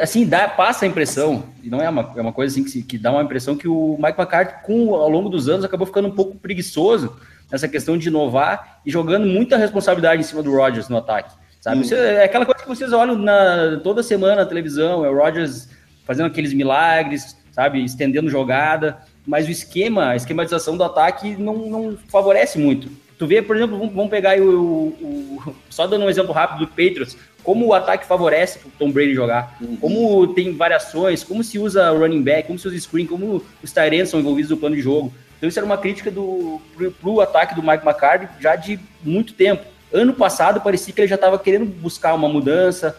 assim, 0.00 0.26
dá, 0.26 0.48
passa 0.48 0.84
a 0.84 0.88
impressão, 0.88 1.44
e 1.62 1.68
não 1.68 1.80
é 1.80 1.88
uma, 1.88 2.12
é 2.16 2.20
uma 2.20 2.32
coisa 2.32 2.52
assim 2.52 2.64
que, 2.64 2.82
que 2.82 2.98
dá 2.98 3.12
uma 3.12 3.22
impressão 3.22 3.56
que 3.56 3.68
o 3.68 3.98
Mike 3.98 4.18
McCarthy, 4.18 4.64
com, 4.64 4.94
ao 4.94 5.08
longo 5.08 5.28
dos 5.28 5.48
anos, 5.48 5.64
acabou 5.64 5.86
ficando 5.86 6.08
um 6.08 6.12
pouco 6.12 6.36
preguiçoso 6.36 7.16
nessa 7.52 7.68
questão 7.68 7.98
de 7.98 8.08
inovar 8.08 8.80
e 8.84 8.90
jogando 8.90 9.26
muita 9.26 9.58
responsabilidade 9.58 10.22
em 10.22 10.24
cima 10.24 10.42
do 10.42 10.56
Rodgers 10.56 10.88
no 10.88 10.96
ataque. 10.96 11.34
Sabe? 11.60 11.86
Você, 11.86 11.94
é 11.94 12.24
aquela 12.24 12.46
coisa 12.46 12.62
que 12.62 12.68
vocês 12.68 12.92
olham 12.92 13.14
na, 13.14 13.78
toda 13.84 14.02
semana 14.02 14.36
na 14.36 14.46
televisão, 14.46 15.04
é 15.04 15.10
o 15.10 15.16
Rodgers 15.16 15.68
fazendo 16.04 16.26
aqueles 16.26 16.52
milagres, 16.52 17.36
sabe, 17.52 17.84
estendendo 17.84 18.30
jogada, 18.30 18.98
mas 19.26 19.46
o 19.46 19.50
esquema, 19.50 20.08
a 20.08 20.16
esquematização 20.16 20.76
do 20.76 20.82
ataque 20.82 21.36
não, 21.36 21.56
não 21.68 21.98
favorece 22.08 22.58
muito. 22.58 22.88
Tu 23.18 23.26
vê, 23.26 23.40
por 23.40 23.54
exemplo, 23.54 23.78
vamos 23.78 24.10
pegar 24.10 24.40
o, 24.40 24.48
o, 24.50 25.42
o, 25.46 25.54
só 25.70 25.86
dando 25.86 26.04
um 26.04 26.10
exemplo 26.10 26.32
rápido 26.32 26.60
do 26.60 26.66
Patriots, 26.66 27.16
como 27.44 27.66
o 27.66 27.74
ataque 27.74 28.06
favorece 28.06 28.58
o 28.64 28.70
Tom 28.78 28.90
Brady 28.90 29.14
jogar, 29.14 29.56
uhum. 29.60 29.76
como 29.76 30.34
tem 30.34 30.56
variações, 30.56 31.22
como 31.22 31.44
se 31.44 31.58
usa 31.58 31.90
running 31.90 32.22
back, 32.22 32.46
como 32.46 32.58
se 32.58 32.66
usa 32.66 32.80
screen, 32.80 33.06
como 33.06 33.44
os 33.62 33.70
Tyrants 33.70 34.08
são 34.08 34.18
envolvidos 34.18 34.50
no 34.50 34.56
plano 34.56 34.74
de 34.74 34.82
jogo. 34.82 35.12
Então 35.42 35.48
isso 35.48 35.58
era 35.58 35.66
uma 35.66 35.76
crítica 35.76 36.08
do 36.08 36.60
pro, 36.76 36.92
pro 36.92 37.20
ataque 37.20 37.52
do 37.52 37.62
Mike 37.64 37.84
McCarthy 37.84 38.28
já 38.38 38.54
de 38.54 38.78
muito 39.02 39.32
tempo. 39.32 39.64
Ano 39.92 40.14
passado 40.14 40.60
parecia 40.60 40.94
que 40.94 41.00
ele 41.00 41.08
já 41.08 41.16
estava 41.16 41.36
querendo 41.36 41.64
buscar 41.64 42.14
uma 42.14 42.28
mudança, 42.28 42.96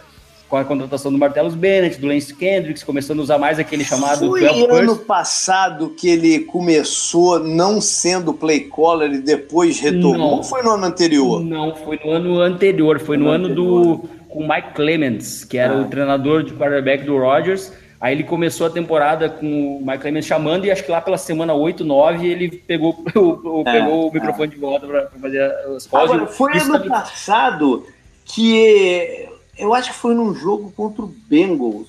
com 0.49 0.58
a 0.58 0.65
contratação 0.65 1.10
do 1.10 1.17
Martellus 1.17 1.56
Bennett, 1.56 2.01
do 2.01 2.08
Lance 2.08 2.36
Kendricks, 2.36 2.84
começando 2.84 3.19
a 3.19 3.21
usar 3.23 3.38
mais 3.38 3.60
aquele 3.60 3.86
chamado. 3.86 4.27
Foi 4.27 4.45
ano 4.45 4.97
passado 4.97 5.91
que 5.91 6.10
ele 6.10 6.39
começou 6.41 7.39
não 7.39 7.79
sendo 7.79 8.34
play 8.34 8.69
caller 8.69 9.13
e 9.13 9.19
depois 9.19 9.79
retomou? 9.79 10.36
Não, 10.36 10.43
foi 10.43 10.62
no 10.63 10.71
ano 10.71 10.86
anterior? 10.86 11.41
Não, 11.41 11.73
foi 11.73 11.97
no 12.03 12.12
ano 12.12 12.41
anterior. 12.41 12.99
Foi 12.99 13.15
no, 13.15 13.23
no 13.23 13.32
ano 13.32 13.45
anterior. 13.45 13.97
do 13.97 14.10
com 14.27 14.45
Mike 14.45 14.73
Clements, 14.73 15.45
que 15.45 15.58
era 15.58 15.75
ah. 15.75 15.82
o 15.82 15.86
treinador 15.86 16.43
de 16.43 16.51
quarterback 16.53 17.06
do 17.06 17.17
Rodgers. 17.17 17.71
Aí 18.03 18.13
ele 18.13 18.25
começou 18.25 18.67
a 18.67 18.69
temporada 18.69 19.29
com 19.29 19.77
o 19.77 19.79
Mike 19.79 19.99
Clements 19.99 20.25
chamando, 20.25 20.65
e 20.65 20.71
acho 20.71 20.83
que 20.83 20.91
lá 20.91 20.99
pela 20.99 21.17
semana 21.17 21.53
8, 21.53 21.85
9, 21.85 22.27
ele 22.27 22.49
pegou, 22.49 23.01
o, 23.15 23.63
é, 23.65 23.71
pegou 23.71 24.09
o 24.09 24.13
microfone 24.13 24.51
é. 24.51 24.53
de 24.53 24.59
volta 24.59 24.85
para 24.85 25.09
fazer 25.21 25.41
as 25.41 25.87
coisas. 25.87 26.11
Agora, 26.11 26.27
foi 26.27 26.51
ano 26.57 26.73
também... 26.73 26.89
passado 26.89 27.87
que 28.25 29.29
eu 29.57 29.73
acho 29.73 29.91
que 29.91 29.95
foi 29.95 30.13
num 30.13 30.35
jogo 30.35 30.73
contra 30.75 31.01
o 31.05 31.07
Bengals. 31.07 31.87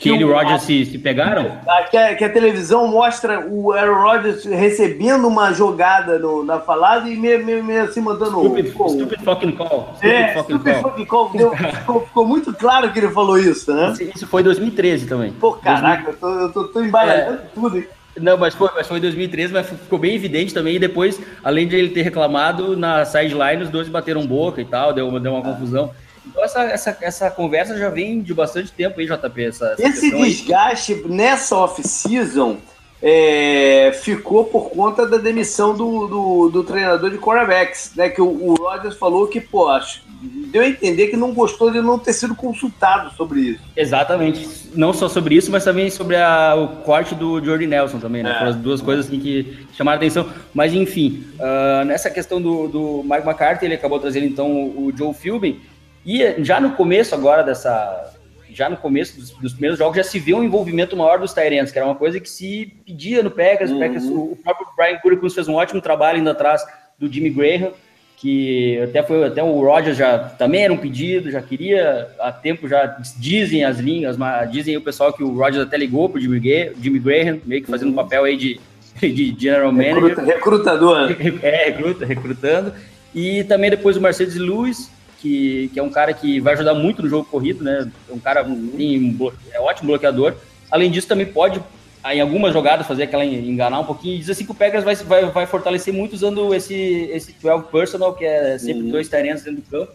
Que, 0.00 0.08
ele 0.08 0.22
e 0.22 0.24
o 0.24 0.32
Rodgers 0.32 0.62
se, 0.62 0.86
se 0.86 0.98
pegaram? 0.98 1.58
Que 1.90 1.96
a, 1.98 2.14
que 2.14 2.24
a, 2.24 2.32
televisão 2.32 2.88
mostra 2.88 3.46
o 3.46 3.70
Aaron 3.70 4.00
Rodgers 4.00 4.46
recebendo 4.46 5.28
uma 5.28 5.52
jogada 5.52 6.18
no, 6.18 6.42
na 6.42 6.58
falada 6.58 7.06
e 7.06 7.14
meio, 7.14 7.44
meio, 7.44 7.62
meio 7.62 7.84
assim 7.84 8.00
mandando. 8.00 8.40
Stupid, 8.40 8.74
um, 8.80 8.88
stupid 8.88 9.20
fucking 9.22 9.52
call. 9.52 9.92
Stupid 9.96 10.10
é, 10.10 10.32
fucking 10.32 10.54
stupid 10.54 10.72
call. 10.72 10.82
Fucking 10.82 11.04
call. 11.04 11.30
Deu, 11.32 11.52
ficou, 11.80 12.06
ficou, 12.06 12.26
muito 12.26 12.54
claro 12.54 12.90
que 12.90 12.98
ele 12.98 13.10
falou 13.10 13.38
isso, 13.38 13.74
né? 13.74 13.92
Isso 14.14 14.26
foi 14.26 14.40
em 14.40 14.44
2013 14.44 15.06
também. 15.06 15.32
Pô, 15.32 15.52
caraca, 15.52 16.12
2000... 16.12 16.12
eu 16.12 16.18
tô, 16.18 16.40
eu 16.40 16.52
tô, 16.52 16.72
tô 16.72 16.80
embaralhando 16.82 17.34
é. 17.34 17.46
tudo, 17.54 17.76
hein? 17.76 17.86
Não, 18.18 18.38
mas 18.38 18.54
foi, 18.54 18.70
mas 18.74 18.88
foi 18.88 18.96
em 18.96 19.02
2013, 19.02 19.52
mas 19.52 19.68
ficou 19.68 19.98
bem 19.98 20.14
evidente 20.14 20.54
também. 20.54 20.76
E 20.76 20.78
depois, 20.78 21.20
além 21.44 21.68
de 21.68 21.76
ele 21.76 21.90
ter 21.90 22.02
reclamado, 22.02 22.74
na 22.74 23.04
sideline 23.04 23.62
os 23.64 23.68
dois 23.68 23.86
bateram 23.86 24.26
boca 24.26 24.62
e 24.62 24.64
tal, 24.64 24.94
deu, 24.94 25.20
deu 25.20 25.34
uma 25.34 25.46
ah. 25.46 25.90
Então 26.26 26.44
essa, 26.44 26.62
essa, 26.62 26.98
essa 27.00 27.30
conversa 27.30 27.76
já 27.78 27.88
vem 27.88 28.20
de 28.20 28.34
bastante 28.34 28.72
tempo 28.72 29.00
aí, 29.00 29.06
JP. 29.06 29.44
Essa, 29.44 29.72
essa 29.72 29.88
Esse 29.88 30.10
desgaste 30.10 30.92
aí. 30.92 31.08
nessa 31.08 31.56
off-season 31.56 32.58
é, 33.02 33.92
ficou 34.02 34.44
por 34.44 34.70
conta 34.70 35.06
da 35.06 35.16
demissão 35.16 35.74
do, 35.74 36.06
do, 36.06 36.48
do, 36.50 36.64
treinador 36.64 37.10
de 37.10 37.16
quarterbacks, 37.16 37.92
né? 37.96 38.10
Que 38.10 38.20
o, 38.20 38.26
o 38.26 38.54
Rodgers 38.54 38.94
falou 38.96 39.26
que, 39.26 39.40
pô, 39.40 39.68
acho, 39.68 40.02
deu 40.50 40.62
a 40.62 40.68
entender 40.68 41.06
que 41.06 41.16
não 41.16 41.32
gostou 41.32 41.70
de 41.70 41.80
não 41.80 41.98
ter 41.98 42.12
sido 42.12 42.34
consultado 42.34 43.10
sobre 43.16 43.40
isso. 43.40 43.62
Exatamente. 43.74 44.46
Não 44.74 44.92
só 44.92 45.08
sobre 45.08 45.34
isso, 45.34 45.50
mas 45.50 45.64
também 45.64 45.88
sobre 45.90 46.16
a, 46.16 46.54
o 46.54 46.82
corte 46.82 47.14
do 47.14 47.42
Jordi 47.42 47.66
Nelson 47.66 47.98
também, 47.98 48.22
né? 48.22 48.32
É. 48.32 48.34
Foram 48.34 48.50
as 48.50 48.56
duas 48.56 48.82
coisas 48.82 49.06
assim, 49.06 49.18
que 49.18 49.66
chamaram 49.72 49.96
a 49.96 50.00
atenção. 50.00 50.28
Mas 50.52 50.74
enfim, 50.74 51.24
uh, 51.38 51.84
nessa 51.86 52.10
questão 52.10 52.40
do, 52.40 52.68
do 52.68 53.02
Mike 53.02 53.26
McCarthy, 53.26 53.64
ele 53.64 53.74
acabou 53.74 53.98
trazendo 53.98 54.26
então 54.26 54.46
o 54.50 54.92
Joe 54.94 55.14
Philbin. 55.14 55.58
E 56.04 56.42
já 56.42 56.60
no 56.60 56.72
começo 56.72 57.14
agora 57.14 57.42
dessa. 57.42 58.14
Já 58.52 58.68
no 58.68 58.76
começo 58.76 59.16
dos, 59.16 59.30
dos 59.30 59.52
primeiros 59.52 59.78
jogos 59.78 59.96
já 59.96 60.02
se 60.02 60.18
viu 60.18 60.38
um 60.38 60.44
envolvimento 60.44 60.96
maior 60.96 61.20
dos 61.20 61.32
Tyrants, 61.32 61.70
que 61.70 61.78
era 61.78 61.86
uma 61.86 61.94
coisa 61.94 62.18
que 62.18 62.28
se 62.28 62.74
pedia 62.84 63.22
no 63.22 63.30
Packers. 63.30 63.70
Uhum. 63.70 63.76
O, 63.76 63.80
Packers 63.80 64.04
o, 64.04 64.38
próprio 64.42 64.66
Brian 64.76 64.98
Curicus 64.98 65.34
fez 65.34 65.46
um 65.46 65.54
ótimo 65.54 65.80
trabalho 65.80 66.18
indo 66.18 66.30
atrás 66.30 66.64
do 66.98 67.10
Jimmy 67.10 67.30
Graham, 67.30 67.72
que 68.16 68.78
até 68.82 69.02
foi 69.02 69.24
até 69.24 69.42
o 69.42 69.60
Rogers 69.60 69.96
já 69.96 70.18
também 70.18 70.64
era 70.64 70.72
um 70.72 70.76
pedido, 70.76 71.30
já 71.30 71.40
queria 71.40 72.08
há 72.18 72.32
tempo 72.32 72.68
já 72.68 72.98
dizem 73.16 73.64
as 73.64 73.78
linhas, 73.78 74.16
mas 74.16 74.50
dizem 74.50 74.76
o 74.76 74.80
pessoal 74.82 75.12
que 75.12 75.22
o 75.22 75.34
Rogers 75.34 75.62
até 75.64 75.78
ligou 75.78 76.08
pro 76.08 76.20
Jimmy, 76.20 76.72
Jimmy 76.82 76.98
Graham, 76.98 77.40
meio 77.46 77.62
que 77.62 77.70
fazendo 77.70 77.92
um 77.92 77.94
papel 77.94 78.24
aí 78.24 78.36
de, 78.36 78.60
de 79.00 79.34
general 79.38 79.72
manager. 79.72 80.02
Recruta, 80.02 80.22
recrutador. 80.22 81.16
É, 81.42 81.70
recruta, 81.70 82.04
recrutando. 82.04 82.74
E 83.14 83.44
também 83.44 83.70
depois 83.70 83.96
o 83.96 84.00
Mercedes 84.00 84.36
Lewis, 84.36 84.90
que, 85.20 85.70
que 85.72 85.78
é 85.78 85.82
um 85.82 85.90
cara 85.90 86.12
que 86.12 86.40
vai 86.40 86.54
ajudar 86.54 86.74
muito 86.74 87.02
no 87.02 87.08
jogo 87.08 87.24
corrido, 87.24 87.62
né? 87.62 87.90
É 88.08 88.12
um 88.12 88.18
cara 88.18 88.42
tem, 88.44 89.16
é 89.52 89.60
um 89.60 89.64
ótimo 89.64 89.88
bloqueador. 89.88 90.34
Além 90.70 90.90
disso, 90.90 91.06
também 91.06 91.26
pode, 91.26 91.62
em 92.10 92.20
algumas 92.20 92.52
jogadas, 92.52 92.86
fazer 92.86 93.04
aquela 93.04 93.24
enganar 93.24 93.80
um 93.80 93.84
pouquinho. 93.84 94.14
E 94.14 94.18
diz 94.18 94.30
assim 94.30 94.44
que 94.44 94.50
o 94.50 94.54
Pegas 94.54 94.82
vai, 94.82 94.94
vai, 94.96 95.26
vai 95.26 95.46
fortalecer 95.46 95.92
muito 95.92 96.14
usando 96.14 96.54
esse, 96.54 96.74
esse 97.12 97.34
12 97.40 97.64
personal, 97.70 98.14
que 98.14 98.24
é 98.24 98.58
sempre 98.58 98.84
uhum. 98.84 98.90
dois 98.90 99.08
talentos 99.08 99.42
dentro 99.42 99.60
do 99.60 99.70
campo. 99.70 99.92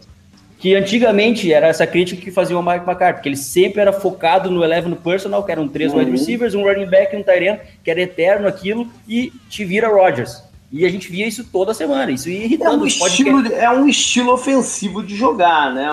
Que 0.58 0.74
antigamente 0.74 1.52
era 1.52 1.66
essa 1.66 1.86
crítica 1.86 2.22
que 2.22 2.30
fazia 2.30 2.58
o 2.58 2.62
Mike 2.62 2.86
McCarthy, 2.86 3.22
que 3.22 3.28
ele 3.28 3.36
sempre 3.36 3.80
era 3.80 3.92
focado 3.92 4.50
no 4.50 4.62
11 4.62 4.96
personal, 5.02 5.44
que 5.44 5.52
eram 5.52 5.68
três 5.68 5.92
uhum. 5.92 5.98
wide 5.98 6.10
receivers, 6.10 6.54
um 6.54 6.62
running 6.62 6.86
back 6.86 7.14
e 7.14 7.18
um 7.18 7.22
tight 7.22 7.60
que 7.82 7.90
era 7.90 8.00
eterno 8.00 8.46
aquilo, 8.46 8.88
e 9.08 9.32
te 9.50 9.64
vira 9.64 9.88
Rodgers. 9.88 10.42
E 10.70 10.84
a 10.84 10.88
gente 10.88 11.10
via 11.10 11.26
isso 11.26 11.44
toda 11.44 11.72
semana, 11.72 12.10
isso 12.10 12.28
ia 12.28 12.44
irritando. 12.44 12.74
É 12.74 12.78
um, 12.78 12.86
estilo, 12.86 13.46
é 13.52 13.70
um 13.70 13.88
estilo 13.88 14.32
ofensivo 14.32 15.02
de 15.02 15.14
jogar, 15.14 15.72
né? 15.72 15.88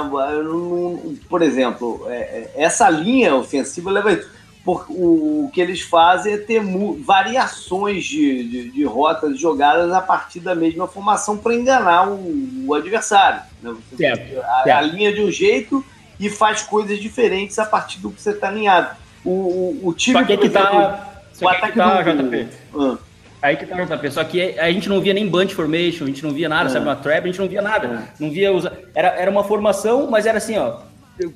Por 1.30 1.41
exemplo, 1.41 2.05
é, 2.09 2.15
é, 2.15 2.51
essa 2.55 2.89
linha 2.89 3.36
ofensiva 3.36 3.91
leva 3.91 4.19
por, 4.65 4.86
o, 4.89 5.49
que 5.53 5.61
eles 5.61 5.82
fazem 5.82 6.34
é 6.34 6.38
ter 6.38 6.61
variações 7.05 8.05
de, 8.05 8.47
de, 8.47 8.71
de, 8.71 8.84
rotas 8.86 9.38
jogadas 9.38 9.91
a 9.91 10.01
partir 10.01 10.39
da 10.39 10.55
mesma 10.55 10.88
formação 10.88 11.38
para 11.38 11.53
enganar 11.53 12.09
o, 12.09 12.65
o 12.65 12.74
adversário. 12.74 13.41
Né? 13.61 13.76
Você 13.89 13.97
certo, 13.97 14.39
a, 14.39 14.63
certo. 14.63 14.78
a, 14.78 14.82
linha 14.82 15.13
de 15.13 15.21
um 15.21 15.30
jeito 15.30 15.84
e 16.19 16.30
faz 16.30 16.61
coisas 16.63 16.97
diferentes 16.99 17.59
a 17.59 17.65
partir 17.65 17.99
do 17.99 18.09
que 18.09 18.21
você 18.21 18.32
está 18.32 18.47
alinhado. 18.47 18.95
O, 19.24 19.30
o, 19.30 19.88
o 19.88 19.93
time. 19.93 20.19
Só 20.19 20.26
que, 20.26 20.38
que 20.38 20.49
tá, 20.49 21.19
o 21.41 21.47
ataque 21.47 21.74
que 21.74 21.78
tá, 21.78 22.01
do, 22.01 22.24
JP. 22.24 22.47
Uh, 22.74 22.97
Aí 23.43 23.57
que 23.57 23.65
tá. 23.65 23.75
Só 24.09 24.23
que 24.23 24.57
a 24.57 24.71
gente 24.71 24.87
não 24.87 25.01
via 25.01 25.13
nem 25.13 25.27
bunch 25.27 25.53
formation, 25.53 26.05
a 26.05 26.07
gente 26.07 26.23
não 26.23 26.31
via 26.31 26.47
nada, 26.47 26.69
é. 26.69 26.71
sabe? 26.71 26.85
Uma 26.85 26.95
trap, 26.95 27.25
a 27.25 27.27
gente 27.27 27.39
não 27.39 27.47
via 27.49 27.61
nada. 27.61 27.87
É. 27.87 28.23
Não 28.23 28.31
via 28.31 28.49
era, 28.95 29.09
era 29.09 29.29
uma 29.29 29.43
formação, 29.43 30.09
mas 30.09 30.25
era 30.25 30.37
assim, 30.37 30.57
ó. 30.57 30.77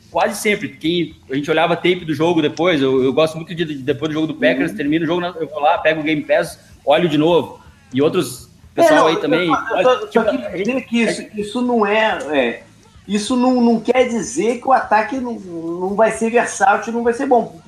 Quase 0.10 0.42
sempre. 0.42 0.70
Quem, 0.70 1.18
a 1.30 1.36
gente 1.36 1.52
olhava 1.52 1.76
tape 1.76 2.06
do 2.06 2.14
jogo 2.14 2.42
depois. 2.42 2.82
Eu, 2.82 3.04
eu 3.04 3.12
gosto 3.12 3.36
muito 3.36 3.54
de, 3.54 3.66
depois 3.66 4.10
do 4.10 4.14
jogo 4.14 4.28
do 4.28 4.36
Packers, 4.36 4.72
uhum. 4.72 4.78
termina 4.78 5.04
o 5.04 5.08
jogo, 5.08 5.26
eu 5.38 5.48
vou 5.50 5.60
lá, 5.60 5.78
pego 5.80 6.00
o 6.00 6.04
Game 6.04 6.24
Pass, 6.24 6.58
olho 6.86 7.10
de 7.10 7.18
novo. 7.18 7.60
E 7.94 8.02
outros 8.02 8.50
pessoal 8.74 8.94
é, 8.94 9.02
não, 9.02 9.08
aí 9.08 9.18
também. 9.18 9.50
Eu, 9.50 9.84
só, 9.84 9.96
tipo, 10.08 10.14
só 10.14 10.24
que 10.24 10.64
dizer 10.64 10.82
que 10.86 11.02
isso, 11.02 11.26
isso 11.36 11.62
não 11.62 11.86
é, 11.86 12.20
é. 12.32 12.64
isso 13.06 13.36
não, 13.36 13.60
não 13.60 13.82
quer 13.82 14.08
dizer 14.08 14.62
que 14.62 14.68
o 14.68 14.72
ataque 14.72 15.18
não, 15.18 15.34
não 15.34 15.94
vai 15.94 16.12
ser 16.14 16.30
versátil, 16.30 16.94
não 16.94 17.04
vai 17.04 17.14
ser 17.14 17.26
bom 17.26 17.60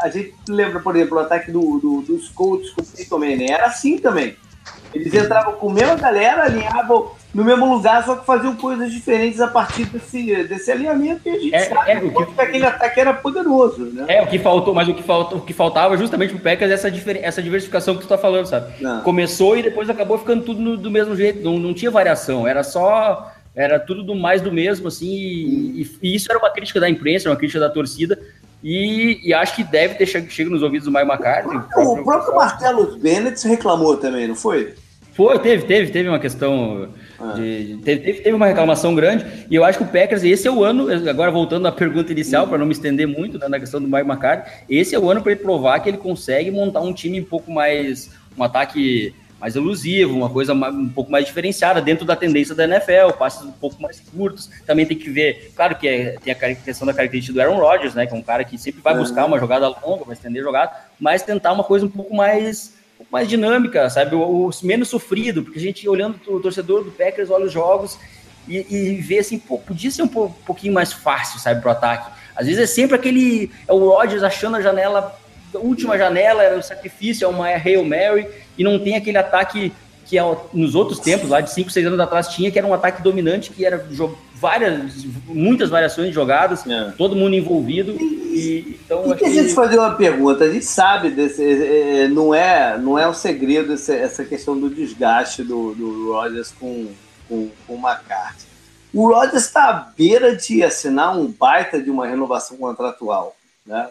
a 0.00 0.08
gente 0.08 0.34
lembra, 0.48 0.80
por 0.80 0.94
exemplo, 0.96 1.16
o 1.16 1.20
ataque 1.20 1.50
do, 1.50 1.78
do, 1.78 2.02
dos 2.02 2.28
Colts 2.28 2.70
com 2.70 2.82
o 2.82 2.86
Peyton 2.86 3.18
Manning. 3.18 3.50
Era 3.50 3.66
assim 3.66 3.98
também. 3.98 4.36
Eles 4.94 5.12
entravam 5.12 5.54
com 5.54 5.70
a 5.70 5.74
mesma 5.74 5.94
galera, 5.94 6.44
alinhavam 6.44 7.10
no 7.34 7.44
mesmo 7.44 7.70
lugar, 7.74 8.02
só 8.02 8.16
que 8.16 8.24
faziam 8.24 8.56
coisas 8.56 8.90
diferentes 8.90 9.42
a 9.42 9.48
partir 9.48 9.84
desse, 9.84 10.44
desse 10.44 10.72
alinhamento 10.72 11.20
e 11.26 11.30
a 11.30 11.38
gente 11.38 11.54
é, 11.54 11.60
sabe 11.64 11.90
é, 11.90 11.98
o 11.98 12.14
que, 12.14 12.32
que 12.32 12.40
aquele 12.40 12.64
ataque 12.64 12.98
era 12.98 13.12
poderoso, 13.12 13.84
né? 13.84 14.06
É, 14.08 14.22
o 14.22 14.26
que 14.26 14.38
faltou, 14.38 14.74
mas 14.74 14.88
o 14.88 14.94
que, 14.94 15.02
faltou, 15.02 15.38
o 15.38 15.42
que 15.42 15.52
faltava 15.52 15.98
justamente 15.98 16.30
pro 16.30 16.42
Packers 16.42 16.70
é 16.70 16.74
essa, 16.74 16.88
essa 17.20 17.42
diversificação 17.42 17.94
que 17.94 18.02
tu 18.02 18.08
tá 18.08 18.16
falando, 18.16 18.46
sabe? 18.46 18.82
Não. 18.82 19.02
Começou 19.02 19.54
e 19.54 19.62
depois 19.62 19.90
acabou 19.90 20.16
ficando 20.16 20.44
tudo 20.44 20.62
no, 20.62 20.76
do 20.78 20.90
mesmo 20.90 21.14
jeito, 21.14 21.44
não, 21.44 21.58
não 21.58 21.74
tinha 21.74 21.90
variação, 21.90 22.48
era 22.48 22.64
só 22.64 23.32
era 23.56 23.80
tudo 23.80 24.02
do 24.02 24.14
mais 24.14 24.42
do 24.42 24.52
mesmo, 24.52 24.88
assim, 24.88 25.06
e, 25.06 25.90
e, 26.02 26.14
isso 26.14 26.30
era 26.30 26.38
uma 26.38 26.50
crítica 26.50 26.78
da 26.78 26.90
imprensa, 26.90 27.30
uma 27.30 27.36
crítica 27.36 27.58
da 27.58 27.70
torcida, 27.70 28.18
e, 28.62 29.20
e 29.22 29.34
acho 29.34 29.54
que 29.54 29.64
deve 29.64 29.94
ter 29.94 30.06
chegado 30.06 30.50
nos 30.50 30.62
ouvidos 30.62 30.86
do 30.86 30.92
Mike 30.92 31.08
McCarthy. 31.08 31.56
O 31.56 31.60
próprio, 31.60 31.92
o 31.92 32.04
próprio 32.04 32.34
Martelo 32.34 32.98
Bennett 32.98 33.46
reclamou 33.46 33.96
também, 33.96 34.26
não 34.26 34.34
foi? 34.34 34.74
Foi, 35.16 35.38
teve, 35.38 35.64
teve, 35.64 35.90
teve 35.90 36.08
uma 36.10 36.18
questão. 36.18 36.90
Ah. 37.18 37.32
De, 37.32 37.78
teve, 37.82 38.12
teve, 38.12 38.32
uma 38.32 38.46
reclamação 38.46 38.94
grande, 38.94 39.24
e 39.50 39.54
eu 39.54 39.64
acho 39.64 39.78
que 39.78 39.84
o 39.84 39.86
Packers, 39.86 40.22
esse 40.22 40.46
é 40.46 40.50
o 40.50 40.62
ano, 40.62 40.88
agora 41.08 41.30
voltando 41.30 41.66
à 41.66 41.72
pergunta 41.72 42.12
inicial, 42.12 42.44
uhum. 42.44 42.50
para 42.50 42.58
não 42.58 42.66
me 42.66 42.72
estender 42.72 43.08
muito 43.08 43.38
né, 43.38 43.48
na 43.48 43.58
questão 43.58 43.80
do 43.80 43.88
Mike 43.88 44.06
McCarthy, 44.06 44.50
esse 44.68 44.94
é 44.94 44.98
o 44.98 45.10
ano 45.10 45.22
para 45.22 45.32
ele 45.32 45.40
provar 45.40 45.80
que 45.80 45.88
ele 45.88 45.96
consegue 45.96 46.50
montar 46.50 46.82
um 46.82 46.92
time 46.92 47.18
um 47.18 47.24
pouco 47.24 47.50
mais. 47.50 48.10
um 48.36 48.42
ataque 48.42 49.14
mais 49.40 49.54
elusivo, 49.54 50.16
uma 50.16 50.30
coisa 50.30 50.54
um 50.54 50.88
pouco 50.88 51.10
mais 51.10 51.26
diferenciada 51.26 51.80
dentro 51.80 52.04
da 52.04 52.16
tendência 52.16 52.54
da 52.54 52.64
NFL, 52.64 53.12
passes 53.18 53.42
um 53.42 53.52
pouco 53.52 53.80
mais 53.80 54.00
curtos. 54.00 54.50
Também 54.66 54.86
tem 54.86 54.96
que 54.96 55.10
ver, 55.10 55.52
claro 55.54 55.76
que 55.76 55.86
é, 55.86 56.16
tem 56.22 56.32
a 56.32 56.54
questão 56.54 56.86
da 56.86 56.94
característica 56.94 57.34
do 57.34 57.40
Aaron 57.40 57.58
Rodgers, 57.58 57.94
né, 57.94 58.06
que 58.06 58.14
é 58.14 58.16
um 58.16 58.22
cara 58.22 58.44
que 58.44 58.56
sempre 58.56 58.80
vai 58.80 58.94
uhum. 58.94 59.00
buscar 59.00 59.26
uma 59.26 59.38
jogada 59.38 59.68
longa, 59.68 60.04
vai 60.04 60.14
estender 60.14 60.42
a 60.42 60.44
jogada, 60.44 60.72
mas 60.98 61.22
tentar 61.22 61.52
uma 61.52 61.64
coisa 61.64 61.84
um 61.84 61.90
pouco 61.90 62.14
mais 62.14 62.74
pouco 62.96 63.12
mais 63.12 63.28
dinâmica, 63.28 63.88
sabe? 63.90 64.14
O, 64.14 64.48
o, 64.48 64.50
menos 64.62 64.88
sofrido, 64.88 65.42
porque 65.42 65.58
a 65.58 65.62
gente 65.62 65.88
olhando 65.88 66.18
o 66.26 66.40
torcedor 66.40 66.82
do 66.82 66.90
Packers 66.90 67.30
olha 67.30 67.44
os 67.44 67.52
jogos 67.52 67.98
e, 68.48 68.66
e 68.74 68.94
vê 69.02 69.18
assim, 69.18 69.38
pô, 69.38 69.58
podia 69.58 69.90
ser 69.90 70.02
um, 70.02 70.06
um 70.06 70.32
pouquinho 70.46 70.72
mais 70.72 70.92
fácil, 70.92 71.38
sabe, 71.38 71.60
pro 71.60 71.70
ataque. 71.70 72.10
Às 72.34 72.46
vezes 72.46 72.62
é 72.62 72.66
sempre 72.66 72.96
aquele. 72.96 73.50
É 73.66 73.72
o 73.72 73.78
Rodgers 73.78 74.22
achando 74.22 74.56
a 74.56 74.60
janela, 74.60 75.18
última 75.54 75.96
janela, 75.96 76.42
era 76.42 76.58
o 76.58 76.62
sacrifício, 76.62 77.24
é 77.24 77.28
uma 77.28 77.46
Hail 77.46 77.84
Mary, 77.84 78.28
e 78.56 78.64
não 78.64 78.78
tem 78.78 78.96
aquele 78.96 79.18
ataque 79.18 79.72
que 80.06 80.16
é, 80.18 80.22
nos 80.52 80.74
outros 80.74 81.00
tempos, 81.00 81.28
lá 81.28 81.40
de 81.40 81.50
5, 81.52 81.68
6 81.70 81.86
anos 81.86 82.00
atrás, 82.00 82.28
tinha, 82.28 82.50
que 82.50 82.58
era 82.58 82.66
um 82.66 82.72
ataque 82.72 83.02
dominante, 83.02 83.50
que 83.50 83.64
era 83.64 83.84
várias, 84.34 85.04
muitas 85.26 85.68
variações 85.68 86.08
de 86.08 86.14
jogadas, 86.14 86.64
é. 86.66 86.92
todo 86.96 87.16
mundo 87.16 87.34
envolvido. 87.34 87.92
E, 87.92 88.78
então, 88.84 89.10
e 89.10 89.16
que 89.16 89.24
a 89.24 89.30
gente 89.30 89.52
fazer 89.52 89.78
uma 89.78 89.94
pergunta, 89.94 90.44
a 90.44 90.52
gente 90.52 90.64
sabe 90.64 91.10
desse, 91.10 91.42
é, 91.42 92.04
é, 92.04 92.08
não 92.08 92.32
é, 92.32 92.78
não 92.78 92.98
é 92.98 93.08
um 93.08 93.14
segredo 93.14 93.72
essa, 93.72 94.24
questão 94.24 94.58
do 94.58 94.70
desgaste 94.70 95.42
do, 95.42 95.74
do 95.74 96.12
Rodgers 96.12 96.52
com, 96.52 96.88
com, 97.28 97.50
com 97.66 97.74
o 97.74 97.78
McCarthy. 97.78 98.46
O 98.94 99.08
Rodgers 99.08 99.44
está 99.44 99.70
à 99.70 99.72
beira 99.96 100.36
de 100.36 100.62
assinar 100.62 101.18
um 101.18 101.26
baita 101.26 101.82
de 101.82 101.90
uma 101.90 102.06
renovação 102.06 102.56
contratual, 102.56 103.36
né? 103.66 103.88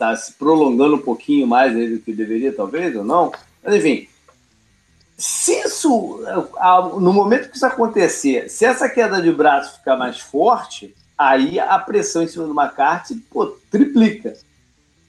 Está 0.00 0.16
se 0.16 0.32
prolongando 0.32 0.96
um 0.96 1.02
pouquinho 1.02 1.46
mais 1.46 1.74
do 1.74 1.98
que 1.98 2.14
deveria, 2.14 2.50
talvez, 2.50 2.96
ou 2.96 3.04
não. 3.04 3.30
Mas, 3.62 3.74
enfim, 3.74 4.08
se 5.14 5.52
isso, 5.60 6.24
no 6.98 7.12
momento 7.12 7.50
que 7.50 7.56
isso 7.56 7.66
acontecer, 7.66 8.48
se 8.48 8.64
essa 8.64 8.88
queda 8.88 9.20
de 9.20 9.30
braço 9.30 9.78
ficar 9.78 9.98
mais 9.98 10.18
forte, 10.18 10.94
aí 11.18 11.60
a 11.60 11.78
pressão 11.78 12.22
em 12.22 12.26
cima 12.26 12.46
do 12.46 12.58
McCarthy 12.58 13.16
pô, 13.30 13.58
triplica. 13.70 14.30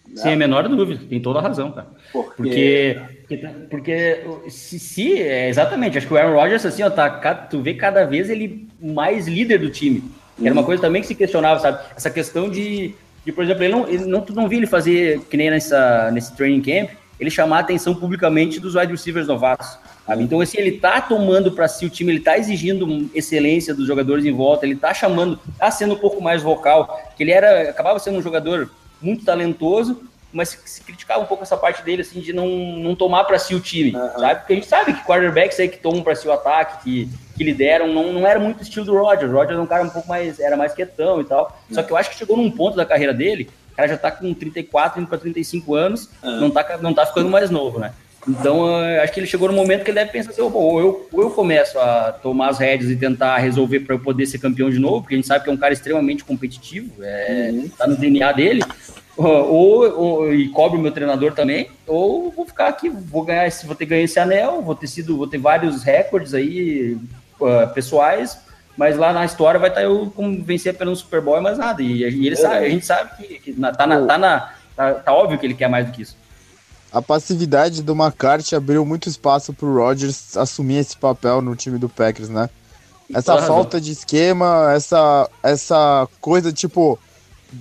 Né? 0.10 0.22
Sem 0.22 0.34
a 0.34 0.36
menor 0.36 0.68
dúvida, 0.68 1.06
tem 1.08 1.22
toda 1.22 1.40
a 1.40 1.42
razão, 1.42 1.72
cara. 1.72 1.88
Porque, 2.12 3.00
porque, 3.26 3.38
porque 3.70 4.26
se, 4.50 4.78
se 4.78 5.22
é, 5.22 5.48
exatamente, 5.48 5.98
acho 5.98 6.06
que 6.06 6.14
o 6.14 6.18
Aaron 6.18 6.36
Rodgers, 6.36 6.66
assim, 6.66 6.84
ó, 6.84 6.90
tá, 6.90 7.10
tu 7.50 7.62
vê 7.62 7.76
cada 7.76 8.04
vez 8.04 8.30
ele 8.30 8.68
mais 8.82 9.26
líder 9.26 9.60
do 9.60 9.70
time. 9.70 10.04
Era 10.42 10.52
uma 10.52 10.60
uhum. 10.60 10.66
coisa 10.66 10.82
também 10.82 11.02
que 11.02 11.08
se 11.08 11.16
questionava, 11.16 11.62
sabe? 11.62 11.80
Essa 11.96 12.10
questão 12.10 12.50
de, 12.50 12.94
de 13.26 13.32
por 13.32 13.44
exemplo, 13.44 13.64
ele 13.64 13.74
não, 13.74 13.88
ele 13.88 14.06
não, 14.06 14.22
tu 14.22 14.34
não 14.34 14.48
viu 14.48 14.60
ele 14.60 14.68
fazer, 14.68 15.20
que 15.30 15.38
nem 15.38 15.50
nessa, 15.50 16.10
nesse 16.12 16.36
training 16.36 16.62
camp, 16.62 16.92
ele 17.20 17.30
chamar 17.30 17.58
a 17.58 17.60
atenção 17.60 17.94
publicamente 17.94 18.60
dos 18.60 18.76
wide 18.76 18.92
receivers 18.92 19.28
novatos. 19.28 19.78
Sabe? 20.08 20.24
Então, 20.24 20.42
assim, 20.42 20.58
ele 20.58 20.74
tá 20.74 21.00
tomando 21.00 21.52
para 21.52 21.68
si 21.68 21.86
o 21.86 21.90
time, 21.90 22.12
ele 22.12 22.20
tá 22.20 22.38
exigindo 22.38 23.10
excelência 23.14 23.74
dos 23.76 23.86
jogadores 23.86 24.26
em 24.26 24.32
volta, 24.32 24.66
ele 24.66 24.76
tá 24.76 24.94
chamando, 24.94 25.40
tá 25.60 25.70
sendo 25.70 25.94
um 25.94 25.98
pouco 25.98 26.22
mais 26.22 26.42
vocal, 26.42 27.00
que 27.16 27.24
ele 27.24 27.32
era, 27.32 27.70
acabava 27.70 28.00
sendo 28.00 28.18
um 28.18 28.22
jogador 28.22 28.70
muito 29.00 29.24
talentoso, 29.24 30.02
mas 30.32 30.58
se 30.66 30.82
criticava 30.82 31.22
um 31.22 31.26
pouco 31.26 31.44
essa 31.44 31.58
parte 31.58 31.84
dele, 31.84 32.02
assim, 32.02 32.20
de 32.20 32.32
não, 32.32 32.48
não 32.48 32.96
tomar 32.96 33.24
para 33.26 33.38
si 33.38 33.54
o 33.54 33.60
time, 33.60 33.96
uhum. 33.96 34.20
sabe? 34.20 34.40
Porque 34.40 34.54
a 34.54 34.56
gente 34.56 34.68
sabe 34.68 34.94
que 34.94 35.04
quarterbacks 35.04 35.60
aí 35.60 35.68
que 35.68 35.78
tomam 35.78 36.02
para 36.02 36.16
si 36.16 36.28
o 36.28 36.32
ataque, 36.32 36.84
que, 36.84 37.10
que 37.36 37.44
lideram, 37.44 37.88
não, 37.88 38.14
não 38.14 38.28
era 38.28 38.40
muito 38.40 38.60
o 38.60 38.64
estilo 38.64 38.86
do 38.86 38.98
Rodgers. 38.98 39.32
O 39.32 39.36
Rodgers 39.36 39.60
é 39.60 39.62
um 39.62 39.68
cara 39.68 39.84
um 39.84 39.90
pouco 39.90 40.08
mais, 40.08 40.40
era 40.40 40.56
mais 40.56 40.74
quietão 40.74 41.22
e 41.22 41.26
tal. 41.26 41.58
Uhum. 41.70 41.76
Só 41.76 41.84
que 41.84 41.92
eu 41.92 41.98
acho 41.98 42.10
que 42.10 42.18
chegou 42.18 42.38
num 42.38 42.52
ponto 42.52 42.78
da 42.78 42.86
carreira 42.86 43.14
dele, 43.14 43.50
o 43.72 43.76
cara 43.76 43.88
já 43.88 43.98
tá 43.98 44.12
com 44.12 44.34
34, 44.34 45.00
indo 45.00 45.08
para 45.08 45.18
35 45.18 45.76
anos, 45.76 46.10
uhum. 46.24 46.40
não, 46.42 46.52
tá, 46.52 46.78
não 46.82 46.94
tá 46.94 47.06
ficando 47.06 47.30
mais 47.30 47.50
novo, 47.50 47.80
né? 47.80 47.94
Então, 48.28 48.76
acho 49.02 49.14
que 49.14 49.20
ele 49.20 49.28
chegou 49.28 49.48
no 49.48 49.54
momento 49.56 49.84
que 49.84 49.90
ele 49.90 50.00
deve 50.00 50.12
pensar 50.12 50.30
assim, 50.30 50.42
ou 50.42 50.80
eu, 50.80 51.08
ou 51.12 51.22
eu 51.22 51.32
começo 51.32 51.80
a 51.80 52.12
tomar 52.12 52.50
as 52.50 52.60
rédeas 52.60 52.92
e 52.92 52.96
tentar 52.96 53.38
resolver 53.38 53.80
para 53.80 53.96
eu 53.96 54.00
poder 54.00 54.26
ser 54.28 54.38
campeão 54.38 54.70
de 54.70 54.78
novo, 54.78 55.02
porque 55.02 55.16
a 55.16 55.18
gente 55.18 55.28
sabe 55.28 55.44
que 55.44 55.50
é 55.50 55.54
um 55.54 55.58
cara 55.58 55.74
extremamente 55.74 56.24
competitivo, 56.24 56.92
é, 57.02 57.50
uhum. 57.52 57.70
tá 57.70 57.88
no 57.88 57.96
DNA 57.96 58.32
dele, 58.34 58.64
ou, 59.18 60.00
ou, 60.00 60.34
e 60.34 60.50
cobre 60.50 60.78
o 60.78 60.82
meu 60.82 60.92
treinador 60.92 61.34
também, 61.34 61.70
ou 61.86 62.32
vou 62.32 62.46
ficar 62.46 62.68
aqui, 62.68 62.90
vou 62.90 63.24
ganhar 63.24 63.48
esse, 63.48 63.66
vou 63.66 63.76
ter 63.76 63.86
ganho 63.86 64.06
esse 64.06 64.20
anel, 64.20 64.62
vou 64.62 64.76
ter 64.76 64.88
sido, 64.88 65.18
vou 65.18 65.28
ter 65.28 65.38
vários 65.38 65.84
recordes 65.84 66.34
aí 66.34 66.98
uh, 67.40 67.74
pessoais, 67.74 68.38
mas 68.78 68.98
lá 68.98 69.12
na 69.12 69.26
história 69.26 69.60
vai 69.60 69.70
estar 69.70 69.82
tá 69.82 69.86
eu 69.88 70.12
como 70.16 70.42
vencer 70.44 70.76
pelo 70.76 70.96
Super 70.96 71.22
Bowl 71.22 71.38
e 71.38 71.42
mais 71.42 71.58
nada. 71.58 71.82
E, 71.82 72.02
e 72.02 72.28
ele 72.28 72.36
sabe, 72.36 72.66
a 72.66 72.70
gente 72.70 72.86
sabe 72.86 73.12
que, 73.18 73.40
que 73.40 73.60
na, 73.60 73.72
tá, 73.72 73.86
na, 73.86 74.06
tá, 74.06 74.18
na, 74.18 74.54
tá, 74.76 74.94
tá 74.94 75.14
óbvio 75.14 75.38
que 75.38 75.46
ele 75.46 75.54
quer 75.54 75.68
mais 75.68 75.86
do 75.86 75.92
que 75.92 76.02
isso 76.02 76.22
a 76.92 77.02
passividade 77.02 77.82
do 77.82 77.94
McCarthy 77.94 78.54
abriu 78.54 78.86
muito 78.86 79.08
espaço 79.08 79.54
para 79.54 79.66
o 79.66 79.76
Rodgers 79.76 80.36
assumir 80.36 80.78
esse 80.78 80.98
papel 80.98 81.42
no 81.42 81.56
time 81.56 81.78
do 81.78 81.88
Packers, 81.88 82.28
né? 82.28 82.50
Essa 83.14 83.34
claro. 83.34 83.48
falta 83.48 83.80
de 83.80 83.92
esquema, 83.92 84.74
essa, 84.74 85.30
essa 85.42 86.08
coisa 86.20 86.52
tipo 86.52 87.00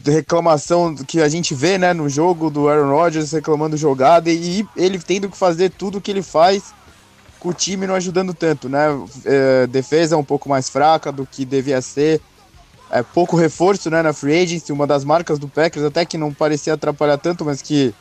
reclamação 0.05 0.95
que 0.95 1.21
a 1.21 1.29
gente 1.29 1.55
vê, 1.55 1.77
né, 1.77 1.93
no 1.93 2.09
jogo 2.09 2.49
do 2.49 2.69
Aaron 2.69 2.91
Rodgers 2.91 3.33
reclamando 3.33 3.77
jogada 3.77 4.31
e 4.31 4.67
ele 4.77 4.99
tendo 4.99 5.29
que 5.29 5.37
fazer 5.37 5.71
tudo 5.71 6.01
que 6.01 6.11
ele 6.11 6.23
faz 6.23 6.73
com 7.41 7.49
o 7.49 7.55
time 7.55 7.87
não 7.87 7.95
ajudando 7.95 8.35
tanto, 8.35 8.69
né? 8.69 8.87
É, 9.25 9.67
defesa 9.67 10.17
um 10.17 10.23
pouco 10.23 10.49
mais 10.49 10.69
fraca 10.69 11.11
do 11.11 11.27
que 11.27 11.45
devia 11.45 11.81
ser. 11.81 12.21
É, 12.91 13.03
pouco 13.03 13.37
reforço, 13.37 13.89
né, 13.89 14.03
na 14.03 14.13
free 14.13 14.43
agency, 14.43 14.73
uma 14.73 14.87
das 14.87 15.05
marcas 15.05 15.39
do 15.39 15.49
Packers, 15.49 15.85
até 15.85 16.05
que 16.05 16.19
não 16.19 16.35
parecia 16.35 16.75
atrapalhar 16.75 17.17
tanto, 17.19 17.45
mas 17.45 17.63
que 17.63 17.95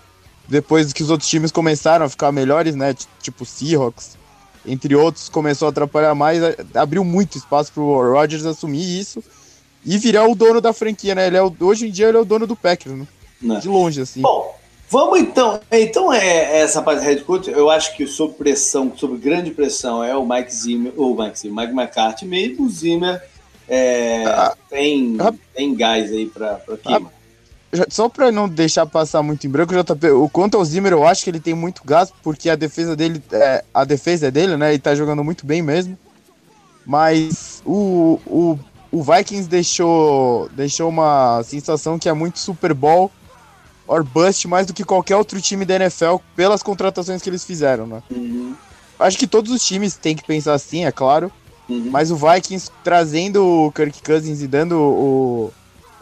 depois 0.48 0.92
que 0.92 1.04
os 1.04 1.10
outros 1.10 1.30
times 1.30 1.52
começaram 1.52 2.06
a 2.06 2.10
ficar 2.10 2.32
melhores, 2.32 2.76
né? 2.76 2.94
Tipo 3.22 3.46
Seahawks, 3.46 4.18
entre 4.66 4.96
outros, 4.96 5.30
começou 5.30 5.68
a 5.68 5.72
atrapalhar 5.72 6.14
mais, 6.14 6.42
abriu 6.76 7.04
muito 7.04 7.38
espaço 7.38 7.72
pro 7.72 8.12
Rodgers 8.12 8.46
assumir 8.46 9.00
isso 9.00 9.24
e 9.86 9.98
virar 9.98 10.28
o 10.28 10.36
dono 10.36 10.60
da 10.62 10.74
franquia, 10.74 11.16
né? 11.16 11.28
Ele 11.28 11.38
é 11.38 11.44
o, 11.44 11.54
hoje 11.60 11.88
em 11.88 11.92
dia 11.92 12.08
ele 12.08 12.18
é 12.18 12.22
o 12.22 12.26
dono 12.26 12.46
do 12.46 12.56
Packers, 12.56 12.96
né? 12.96 13.08
Não. 13.42 13.56
Né. 13.56 13.62
De 13.62 13.68
longe, 13.68 14.02
assim. 14.02 14.22
Bom, 14.22 14.56
vamos 14.90 15.20
então. 15.20 15.60
Então, 15.72 16.14
é, 16.14 16.58
é 16.58 16.60
essa 16.62 16.82
parte 16.82 17.00
da 17.00 17.06
head 17.06 17.24
coach, 17.24 17.50
eu 17.50 17.70
acho 17.70 17.96
que 17.96 18.06
sob 18.06 18.34
pressão, 18.34 18.92
sob 18.96 19.18
grande 19.18 19.52
pressão, 19.52 20.04
é 20.04 20.16
o 20.16 20.28
Mike 20.28 20.54
Zimmer, 20.54 20.94
ou 20.98 21.16
o 21.16 21.24
Mike 21.24 21.40
Zimmer, 21.40 21.68
Mike 21.68 21.80
McCarthy 21.80 22.26
mesmo, 22.26 22.66
o 22.66 22.70
Zimmer 22.70 23.22
é, 23.70 24.26
ah, 24.26 24.58
tem, 24.68 25.16
ah, 25.20 25.34
tem 25.54 25.76
gás 25.76 26.12
aí 26.12 26.26
pra, 26.26 26.56
pra 26.56 26.74
aqui. 26.74 26.92
Ah, 26.92 27.86
só 27.88 28.10
para 28.10 28.32
não 28.32 28.50
deixar 28.50 28.88
passar 28.88 29.22
muito 29.22 29.46
em 29.46 29.50
branco, 29.50 29.74
JP, 29.74 30.10
o 30.10 30.28
quanto 30.28 30.58
ao 30.58 30.66
Zimmer, 30.66 30.92
eu 30.92 31.06
acho 31.06 31.24
que 31.24 31.30
ele 31.30 31.40
tem 31.40 31.54
muito 31.54 31.84
gasto, 31.86 32.16
porque 32.24 32.50
a 32.50 32.56
defesa 32.56 32.96
dele, 32.96 33.22
é, 33.32 33.64
a 33.72 33.86
defesa 33.86 34.28
é 34.28 34.32
dele, 34.32 34.58
né? 34.58 34.74
E 34.74 34.80
tá 34.80 34.96
jogando 34.96 35.24
muito 35.24 35.46
bem 35.46 35.62
mesmo. 35.62 35.96
Mas 36.84 37.62
o, 37.64 38.20
o, 38.26 38.60
o 38.92 39.04
Vikings 39.04 39.48
deixou, 39.48 40.50
deixou 40.50 40.90
uma 40.90 41.42
sensação 41.44 42.00
que 42.00 42.10
é 42.10 42.14
muito 42.14 42.40
Super 42.40 42.74
Bowl 42.74 43.12
or 43.88 44.04
bust 44.04 44.48
mais 44.48 44.68
do 44.68 44.74
que 44.74 44.84
qualquer 44.84 45.16
outro 45.16 45.42
time 45.42 45.66
da 45.66 45.76
NFL 45.76 46.18
pelas 46.36 46.62
contratações 46.62 47.22
que 47.22 47.30
eles 47.30 47.44
fizeram, 47.44 47.88
né? 47.88 48.04
Uhum. 48.12 48.56
Acho 49.00 49.18
que 49.18 49.26
todos 49.26 49.52
os 49.52 49.66
times 49.66 49.96
têm 49.96 50.16
que 50.16 50.24
pensar 50.24 50.54
assim, 50.54 50.86
é 50.86 50.92
claro. 50.92 51.32
Uhum. 51.68 51.90
Mas 51.92 52.12
o 52.12 52.16
Vikings 52.16 52.70
trazendo 52.84 53.44
o 53.44 53.72
Kirk 53.72 54.02
Cousins 54.04 54.42
e 54.42 54.48
dando 54.48 54.74
o, 54.74 55.54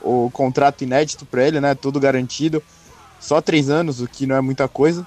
o 0.02 0.30
contrato 0.32 0.84
inédito 0.84 1.26
para 1.26 1.48
ele, 1.48 1.62
né? 1.62 1.76
Tudo 1.76 2.00
garantido. 2.00 2.62
Só 3.20 3.42
três 3.42 3.70
anos, 3.70 4.02
o 4.02 4.08
que 4.08 4.26
não 4.26 4.36
é 4.36 4.42
muita 4.42 4.68
coisa. 4.68 5.06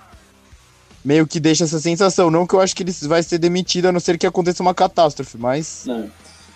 Meio 1.04 1.26
que 1.26 1.40
deixa 1.40 1.64
essa 1.64 1.80
sensação. 1.80 2.30
Não 2.30 2.46
que 2.46 2.54
eu 2.54 2.60
acho 2.60 2.76
que 2.76 2.82
ele 2.82 2.92
vai 3.02 3.22
ser 3.22 3.38
demitido, 3.38 3.86
a 3.86 3.92
não 3.92 4.00
ser 4.00 4.18
que 4.18 4.26
aconteça 4.26 4.62
uma 4.62 4.74
catástrofe, 4.74 5.38
mas. 5.38 5.84
Não. 5.86 6.10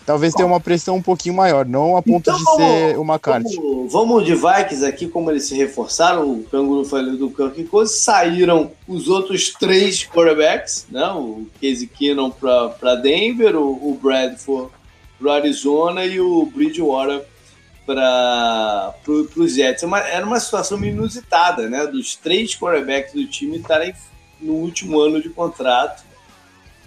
Talvez 0.04 0.34
tenha 0.34 0.46
uma 0.46 0.60
pressão 0.60 0.96
um 0.96 1.02
pouquinho 1.02 1.34
maior, 1.34 1.64
não 1.66 1.96
a 1.96 2.02
ponto 2.02 2.30
então, 2.30 2.36
de 2.36 2.56
ser 2.56 2.98
uma 2.98 3.14
McCarthy. 3.14 3.56
Vamos, 3.56 3.92
vamos 3.92 4.24
de 4.24 4.34
Vikings 4.34 4.84
aqui, 4.84 5.08
como 5.08 5.30
eles 5.30 5.44
se 5.44 5.56
reforçaram, 5.56 6.30
o 6.30 6.44
Canguru 6.44 6.84
falou 6.84 7.16
do 7.16 7.30
Kirk 7.30 7.64
Cousins, 7.64 7.98
saíram 7.98 8.70
os 8.86 9.08
outros 9.08 9.52
três 9.58 10.04
quarterbacks, 10.04 10.86
né? 10.90 11.06
o 11.12 11.46
Casey 11.60 11.86
Keenum 11.86 12.30
para 12.30 12.94
Denver, 12.96 13.56
o, 13.56 13.70
o 13.70 13.98
Bradford 14.00 14.70
para 15.18 15.34
Arizona 15.34 16.04
e 16.04 16.20
o 16.20 16.46
Bridgewater 16.46 17.24
para 17.86 18.94
pro, 19.04 19.28
os 19.36 19.54
Jets. 19.54 19.82
É 19.82 19.86
uma, 19.86 20.00
era 20.00 20.24
uma 20.24 20.40
situação 20.40 20.82
inusitada, 20.82 21.68
né? 21.68 21.86
Dos 21.86 22.16
três 22.16 22.54
quarterbacks 22.54 23.12
do 23.12 23.26
time 23.26 23.58
estarem 23.58 23.94
no 24.40 24.54
último 24.54 24.98
ano 25.00 25.20
de 25.20 25.28
contrato 25.28 26.02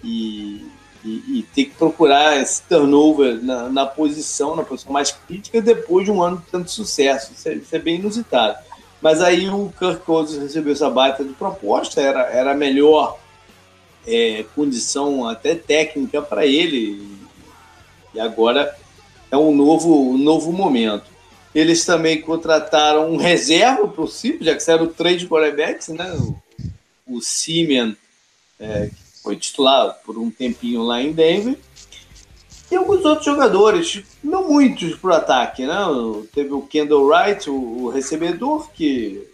e, 0.02 0.66
e, 1.08 1.38
e 1.38 1.42
ter 1.54 1.64
que 1.66 1.74
procurar 1.74 2.40
esse 2.40 2.62
turnover 2.62 3.42
na, 3.42 3.68
na, 3.68 3.86
posição, 3.86 4.54
na 4.54 4.62
posição 4.62 4.92
mais 4.92 5.10
crítica, 5.10 5.62
depois 5.62 6.04
de 6.04 6.10
um 6.10 6.22
ano 6.22 6.38
de 6.38 6.46
tanto 6.50 6.70
sucesso. 6.70 7.32
Isso 7.32 7.48
é, 7.48 7.54
isso 7.54 7.74
é 7.74 7.78
bem 7.78 7.96
inusitado. 7.96 8.58
Mas 9.00 9.22
aí 9.22 9.48
o 9.48 9.72
Kirk 9.78 10.04
Cousins 10.04 10.42
recebeu 10.42 10.72
essa 10.72 10.90
baita 10.90 11.24
de 11.24 11.32
proposta, 11.32 12.00
era, 12.00 12.22
era 12.24 12.52
a 12.52 12.56
melhor 12.56 13.18
é, 14.06 14.44
condição 14.54 15.26
até 15.26 15.54
técnica 15.54 16.20
para 16.20 16.44
ele. 16.44 17.16
E 18.12 18.20
agora 18.20 18.76
é 19.30 19.36
um 19.36 19.54
novo, 19.54 20.12
um 20.12 20.18
novo 20.18 20.52
momento. 20.52 21.06
Eles 21.54 21.84
também 21.84 22.20
contrataram 22.20 23.10
um 23.10 23.16
reserva 23.16 23.88
para 23.88 24.02
o 24.02 24.08
Cip, 24.08 24.44
já 24.44 24.54
que 24.54 24.70
eram 24.70 24.86
três 24.88 25.24
quarterbacks, 25.24 25.88
né? 25.88 26.12
O, 26.14 26.36
o 27.16 27.22
Simeon, 27.22 27.92
é, 28.60 28.88
que 28.88 29.07
foi 29.28 29.36
titular 29.36 29.98
por 30.06 30.16
um 30.16 30.30
tempinho 30.30 30.82
lá 30.82 31.02
em 31.02 31.12
Denver. 31.12 31.58
E 32.70 32.76
alguns 32.76 33.04
outros 33.04 33.26
jogadores, 33.26 34.02
não 34.24 34.48
muitos 34.48 34.96
para 34.96 35.10
o 35.10 35.12
ataque, 35.12 35.66
né? 35.66 35.76
Teve 36.34 36.54
o 36.54 36.62
Kendall 36.62 37.04
Wright, 37.04 37.50
o, 37.50 37.54
o, 37.54 37.90
recebedor, 37.90 38.70
que 38.70 39.28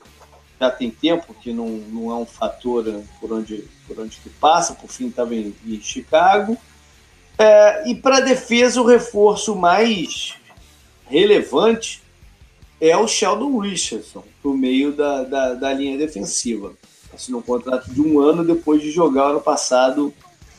já 0.60 0.68
tem 0.68 0.90
tempo 0.90 1.32
que 1.40 1.52
não, 1.52 1.68
não 1.68 2.10
é 2.10 2.14
um 2.16 2.26
fator 2.26 2.84
por 3.20 3.32
onde, 3.32 3.68
por 3.86 4.00
onde 4.00 4.16
que 4.16 4.28
passa, 4.30 4.74
por 4.74 4.90
fim 4.90 5.06
estava 5.06 5.32
em, 5.32 5.54
em 5.64 5.80
Chicago. 5.80 6.58
É, 7.38 7.88
e 7.88 7.94
para 7.94 8.16
a 8.16 8.20
defesa, 8.20 8.82
o 8.82 8.86
reforço 8.86 9.54
mais 9.54 10.34
relevante 11.06 12.02
é 12.80 12.96
o 12.96 13.06
Sheldon 13.06 13.58
Richardson, 13.58 14.24
por 14.42 14.56
meio 14.56 14.90
da, 14.90 15.22
da, 15.22 15.54
da 15.54 15.72
linha 15.72 15.96
defensiva. 15.96 16.72
Assinou 17.14 17.40
um 17.40 17.42
contrato 17.42 17.90
de 17.90 18.00
um 18.00 18.20
ano 18.20 18.44
depois 18.44 18.82
de 18.82 18.90
jogar 18.90 19.30
ano 19.30 19.40
passado 19.40 20.12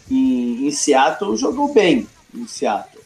em, 0.10 0.68
em 0.68 0.72
Seattle, 0.72 1.36
jogou 1.38 1.74
bem 1.74 2.08
em 2.34 2.48
Seattle. 2.48 3.04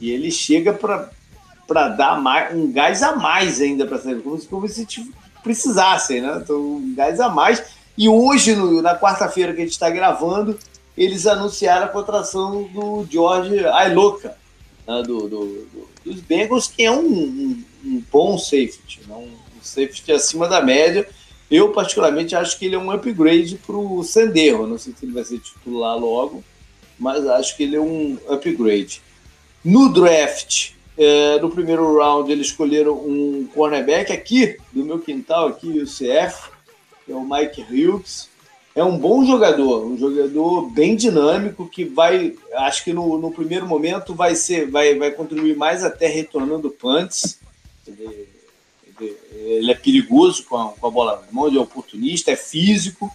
E 0.00 0.10
ele 0.10 0.30
chega 0.30 0.72
para 0.72 1.88
dar 1.88 2.20
mais, 2.20 2.54
um 2.54 2.70
gás 2.70 3.02
a 3.02 3.16
mais 3.16 3.60
ainda 3.60 3.86
para 3.86 3.96
a 3.96 4.20
como, 4.20 4.44
como 4.46 4.68
se 4.68 4.86
precisassem, 5.42 6.20
né? 6.20 6.40
Então, 6.42 6.56
um 6.56 6.94
gás 6.94 7.20
a 7.20 7.28
mais. 7.28 7.62
E 7.96 8.08
hoje, 8.08 8.54
no, 8.54 8.80
na 8.80 8.98
quarta-feira 8.98 9.52
que 9.52 9.60
a 9.60 9.64
gente 9.64 9.72
está 9.72 9.90
gravando, 9.90 10.58
eles 10.96 11.26
anunciaram 11.26 11.86
a 11.86 11.88
contratação 11.88 12.64
do 12.64 13.06
George 13.10 13.64
Ailoka, 13.66 14.36
né, 14.86 15.02
do, 15.02 15.28
do, 15.28 15.46
do, 15.46 15.88
dos 16.04 16.20
Bengals, 16.20 16.68
que 16.68 16.84
é 16.84 16.90
um, 16.90 17.04
um, 17.04 17.64
um 17.84 18.02
bom 18.10 18.38
safety, 18.38 19.00
né, 19.06 19.14
um 19.14 19.62
safety 19.62 20.12
acima 20.12 20.48
da 20.48 20.60
média. 20.60 21.08
Eu, 21.52 21.70
particularmente, 21.70 22.34
acho 22.34 22.58
que 22.58 22.66
ele 22.66 22.74
é 22.74 22.78
um 22.78 22.90
upgrade 22.90 23.56
para 23.56 23.76
o 23.76 24.02
Senderro. 24.02 24.66
Não 24.66 24.78
sei 24.78 24.94
se 24.96 25.04
ele 25.04 25.12
vai 25.12 25.24
ser 25.24 25.38
titular 25.38 25.98
logo, 25.98 26.42
mas 26.98 27.26
acho 27.26 27.56
que 27.56 27.64
ele 27.64 27.76
é 27.76 27.80
um 27.80 28.18
upgrade. 28.28 29.02
No 29.64 29.92
draft, 29.92 30.70
é, 30.96 31.38
no 31.40 31.50
primeiro 31.50 31.98
round, 31.98 32.32
eles 32.32 32.48
escolheram 32.48 32.94
um 32.94 33.46
cornerback 33.54 34.12
aqui, 34.12 34.56
do 34.72 34.84
meu 34.84 34.98
quintal, 34.98 35.48
aqui, 35.48 35.78
o 35.78 35.84
CF, 35.84 36.50
que 37.04 37.12
é 37.12 37.14
o 37.14 37.22
Mike 37.22 37.62
Hughes 37.62 38.32
é 38.74 38.82
um 38.82 38.96
bom 38.96 39.24
jogador, 39.24 39.84
um 39.84 39.98
jogador 39.98 40.70
bem 40.70 40.96
dinâmico 40.96 41.68
que 41.68 41.84
vai, 41.84 42.34
acho 42.54 42.82
que 42.84 42.92
no, 42.92 43.18
no 43.18 43.30
primeiro 43.30 43.66
momento 43.66 44.14
vai 44.14 44.34
ser, 44.34 44.70
vai, 44.70 44.94
vai 44.94 45.10
contribuir 45.10 45.56
mais 45.56 45.84
até 45.84 46.06
retornando 46.06 46.70
punts. 46.70 47.38
Ele, 47.86 48.28
ele, 49.02 49.70
é 49.70 49.74
perigoso 49.74 50.44
com 50.44 50.56
a, 50.56 50.68
com 50.72 50.86
a 50.86 50.90
bola 50.90 51.24
na 51.26 51.32
mão, 51.32 51.48
ele 51.48 51.58
é 51.58 51.60
oportunista, 51.60 52.30
é 52.30 52.36
físico 52.36 53.10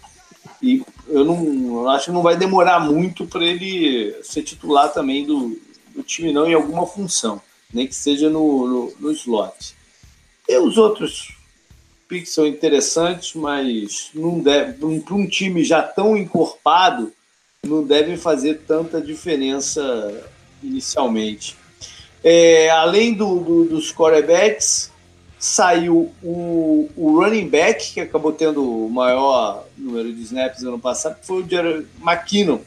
e 0.62 0.84
eu 1.08 1.24
não 1.24 1.82
eu 1.82 1.90
acho 1.90 2.06
que 2.06 2.12
não 2.12 2.22
vai 2.22 2.36
demorar 2.36 2.80
muito 2.80 3.26
para 3.26 3.46
ele 3.46 4.16
ser 4.24 4.44
titular 4.44 4.92
também 4.92 5.26
do, 5.26 5.60
do 5.96 6.04
time 6.04 6.34
não 6.34 6.48
em 6.48 6.54
alguma 6.54 6.86
função, 6.86 7.42
nem 7.74 7.88
que 7.88 7.96
seja 7.96 8.30
no, 8.30 8.68
no, 8.68 8.94
no 9.00 9.12
slot. 9.12 9.76
E 10.48 10.58
os 10.58 10.78
outros 10.78 11.36
picks 12.08 12.34
são 12.34 12.48
interessantes, 12.48 13.34
mas 13.34 14.10
não 14.14 14.40
deve, 14.40 14.74
para 14.74 15.16
um 15.16 15.28
time 15.28 15.64
já 15.64 15.84
tão 15.84 16.16
encorpado, 16.16 17.12
não 17.64 17.84
devem 17.84 18.16
fazer 18.16 18.62
tanta 18.66 19.02
diferença 19.02 20.24
inicialmente. 20.64 21.56
É, 22.24 22.70
além 22.70 23.14
do, 23.14 23.40
do, 23.40 23.66
dos 23.66 23.92
quarterbacks, 23.94 24.92
saiu 25.40 26.12
o, 26.24 26.90
o, 26.96 27.20
running 27.20 27.48
back, 27.48 27.94
que 27.94 28.00
acabou 28.00 28.32
tendo 28.32 28.86
o 28.86 28.90
maior 28.90 29.66
número 29.78 30.12
de 30.12 30.22
snaps 30.24 30.64
ano 30.64 30.80
passado, 30.80 31.18
foi 31.22 31.44
o 31.44 31.50
Jared 31.50 31.86
McKinnon, 32.02 32.60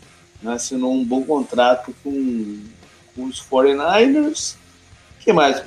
né, 0.43 0.55
assinou 0.55 0.93
um 0.93 1.05
bom 1.05 1.23
contrato 1.23 1.95
com, 2.03 2.59
com 3.15 3.25
os 3.25 3.43
49ers 3.43 4.61
que 5.21 5.33
mais? 5.35 5.61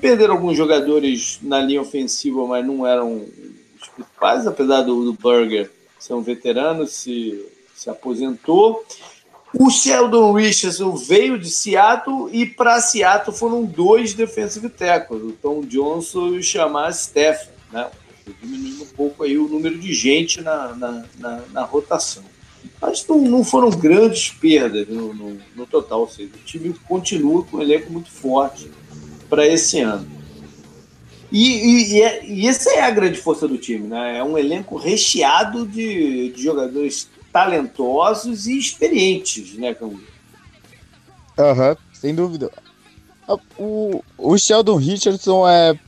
Perderam 0.00 0.34
alguns 0.34 0.56
jogadores 0.56 1.38
na 1.40 1.60
linha 1.60 1.80
ofensiva, 1.80 2.44
mas 2.46 2.66
não 2.66 2.84
eram 2.84 3.24
os 3.80 3.88
principais, 3.88 4.46
apesar 4.46 4.82
do, 4.82 5.04
do 5.04 5.12
Burger 5.12 5.70
ser 5.98 6.14
um 6.14 6.22
veterano, 6.22 6.86
se, 6.86 7.46
se 7.74 7.88
aposentou. 7.88 8.84
O 9.58 9.70
Sheldon 9.70 10.32
Richardson 10.32 10.94
veio 10.94 11.38
de 11.38 11.50
Seattle 11.50 12.28
e 12.30 12.44
para 12.44 12.80
Seattle 12.80 13.34
foram 13.34 13.64
dois 13.64 14.12
defensive 14.12 14.68
tackles, 14.68 15.22
o 15.22 15.32
Tom 15.32 15.62
Johnson 15.62 16.28
e 16.34 16.38
o 16.38 16.42
Shamar 16.42 16.92
Stephen, 16.92 17.48
né? 17.72 17.88
diminuindo 18.42 18.82
um 18.82 18.88
pouco 18.88 19.22
aí 19.22 19.38
o 19.38 19.48
número 19.48 19.78
de 19.78 19.94
gente 19.94 20.42
na, 20.42 20.74
na, 20.74 21.04
na, 21.18 21.42
na 21.52 21.62
rotação. 21.62 22.24
Mas 22.80 23.06
não, 23.06 23.18
não 23.22 23.44
foram 23.44 23.70
grandes 23.70 24.30
perdas 24.30 24.88
no, 24.88 25.14
no, 25.14 25.38
no, 25.54 25.66
total, 25.66 26.00
ou 26.00 26.08
seja, 26.08 26.30
o 26.34 26.44
time 26.44 26.74
continua 26.86 27.42
com 27.44 27.56
um 27.56 27.62
elenco 27.62 27.92
muito 27.92 28.10
forte 28.10 28.70
para 29.30 29.46
esse 29.46 29.80
ano. 29.80 30.06
E, 31.30 31.94
e, 31.94 32.02
é, 32.02 32.26
e, 32.26 32.46
essa 32.46 32.70
é 32.70 32.82
a 32.82 32.90
grande 32.90 33.18
força 33.18 33.48
do 33.48 33.58
time, 33.58 33.88
né? 33.88 34.18
É 34.18 34.24
um 34.24 34.36
elenco 34.36 34.76
recheado 34.76 35.66
de, 35.66 36.30
de 36.30 36.42
jogadores 36.42 37.08
talentosos 37.36 38.46
e 38.46 38.56
experientes, 38.58 39.58
né, 39.58 39.74
Camilo? 39.74 40.00
Aham, 41.38 41.68
uhum, 41.68 41.76
sem 41.92 42.14
dúvida. 42.14 42.50
O, 43.58 44.02
o 44.16 44.38
Sheldon 44.38 44.76
Richardson 44.76 45.46
é, 45.46 45.78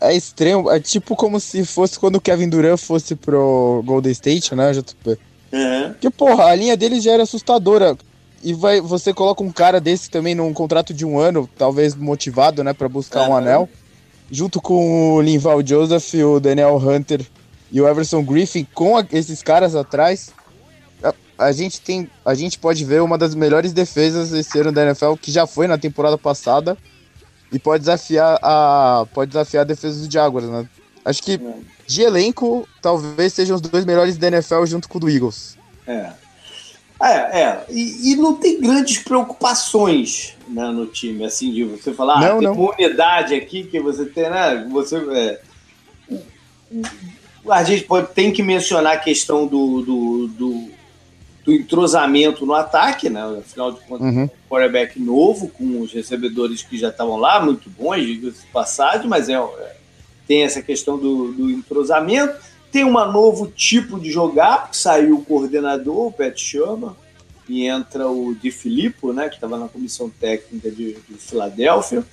é 0.00 0.14
extremo, 0.14 0.70
é 0.70 0.78
tipo 0.78 1.16
como 1.16 1.40
se 1.40 1.64
fosse 1.64 1.98
quando 1.98 2.16
o 2.16 2.20
Kevin 2.20 2.48
Durant 2.48 2.78
fosse 2.78 3.16
pro 3.16 3.82
Golden 3.84 4.12
State, 4.12 4.54
né, 4.54 4.72
JP? 4.72 5.18
Uhum. 5.52 5.94
Que, 6.00 6.08
porra, 6.08 6.44
a 6.44 6.54
linha 6.54 6.76
dele 6.76 7.00
já 7.00 7.14
era 7.14 7.24
assustadora 7.24 7.98
e 8.40 8.54
vai, 8.54 8.80
você 8.80 9.12
coloca 9.12 9.42
um 9.42 9.50
cara 9.50 9.80
desse 9.80 10.08
também 10.08 10.36
num 10.36 10.52
contrato 10.52 10.94
de 10.94 11.04
um 11.04 11.18
ano, 11.18 11.50
talvez 11.58 11.96
motivado, 11.96 12.62
né, 12.62 12.72
para 12.72 12.88
buscar 12.88 13.28
um 13.28 13.34
anel, 13.34 13.68
junto 14.30 14.60
com 14.60 15.14
o 15.14 15.20
Linval 15.20 15.66
Joseph, 15.66 16.14
o 16.14 16.38
Daniel 16.38 16.76
Hunter 16.76 17.26
e 17.72 17.80
o 17.80 17.88
Everson 17.88 18.22
Griffin, 18.22 18.64
com 18.72 18.96
a, 18.96 19.04
esses 19.10 19.42
caras 19.42 19.74
atrás, 19.74 20.30
a, 21.38 21.52
gente 21.52 21.80
tem, 21.80 22.10
a 22.24 22.34
gente 22.34 22.58
pode 22.58 22.84
ver 22.84 23.02
uma 23.02 23.18
das 23.18 23.34
melhores 23.34 23.72
defesas 23.72 24.32
esse 24.32 24.58
ano 24.58 24.72
da 24.72 24.82
NFL, 24.84 25.14
que 25.20 25.30
já 25.30 25.46
foi 25.46 25.66
na 25.66 25.78
temporada 25.78 26.16
passada, 26.16 26.76
e 27.52 27.58
pode 27.58 27.80
desafiar 27.80 28.38
a, 28.42 29.06
pode 29.14 29.30
desafiar 29.30 29.62
a 29.62 29.66
defesa 29.66 30.04
do 30.04 30.12
Jaguars, 30.12 30.46
né? 30.48 30.68
Acho 31.04 31.22
que 31.22 31.40
de 31.86 32.02
elenco, 32.02 32.68
talvez 32.82 33.32
sejam 33.32 33.54
os 33.54 33.62
dois 33.62 33.84
melhores 33.84 34.16
da 34.16 34.26
NFL 34.26 34.64
junto 34.66 34.88
com 34.88 34.98
o 34.98 35.00
do 35.00 35.08
Eagles. 35.08 35.56
É. 35.86 36.10
É, 37.00 37.40
é. 37.42 37.64
E, 37.68 38.12
e, 38.12 38.16
não 38.16 38.34
tem 38.34 38.60
grandes 38.60 38.98
preocupações 38.98 40.34
né, 40.48 40.64
no 40.68 40.86
time, 40.86 41.24
assim, 41.24 41.52
de 41.52 41.62
você 41.62 41.92
falar, 41.92 42.14
ah, 42.14 42.20
não, 42.20 42.36
ah, 42.36 42.38
tem 42.38 42.48
não. 42.48 42.54
uma 42.54 42.72
unidade 42.72 43.34
aqui 43.34 43.64
que 43.64 43.78
você 43.78 44.06
tem, 44.06 44.30
né? 44.30 44.66
Você, 44.70 44.96
é, 44.96 45.40
a 47.50 47.62
gente 47.64 47.84
pode, 47.84 48.08
tem 48.08 48.32
que 48.32 48.42
mencionar 48.42 48.94
a 48.94 48.98
questão 48.98 49.46
do, 49.46 49.82
do, 49.82 50.28
do, 50.28 50.70
do 51.46 51.52
entrosamento 51.54 52.44
no 52.44 52.52
ataque, 52.52 53.08
né? 53.08 53.22
Afinal 53.38 53.72
de 53.72 53.80
contas, 53.80 54.14
uhum. 54.14 54.24
um 54.24 54.30
quarterback 54.50 55.00
novo, 55.00 55.48
com 55.48 55.80
os 55.80 55.92
recebedores 55.92 56.62
que 56.62 56.76
já 56.76 56.88
estavam 56.88 57.16
lá, 57.16 57.40
muito 57.40 57.70
bons, 57.70 58.04
diga-se 58.04 58.44
passagem, 58.46 59.08
mas 59.08 59.28
é, 59.28 59.34
é, 59.34 59.76
tem 60.26 60.42
essa 60.42 60.60
questão 60.60 60.98
do, 60.98 61.32
do 61.32 61.50
entrosamento 61.50 62.36
tem 62.76 62.84
um 62.84 62.92
novo 62.92 63.46
tipo 63.46 63.98
de 63.98 64.10
jogar, 64.10 64.68
saiu 64.72 65.16
o 65.16 65.24
coordenador, 65.24 66.08
o 66.08 66.12
Pat 66.12 66.36
Sherman, 66.38 66.90
e 67.48 67.66
entra 67.66 68.06
o 68.06 68.34
Di 68.34 68.50
Filippo, 68.50 69.14
né, 69.14 69.30
que 69.30 69.36
estava 69.36 69.56
na 69.56 69.66
comissão 69.66 70.10
técnica 70.10 70.70
de, 70.70 70.94
de, 71.08 71.14
Filadélfia. 71.14 72.04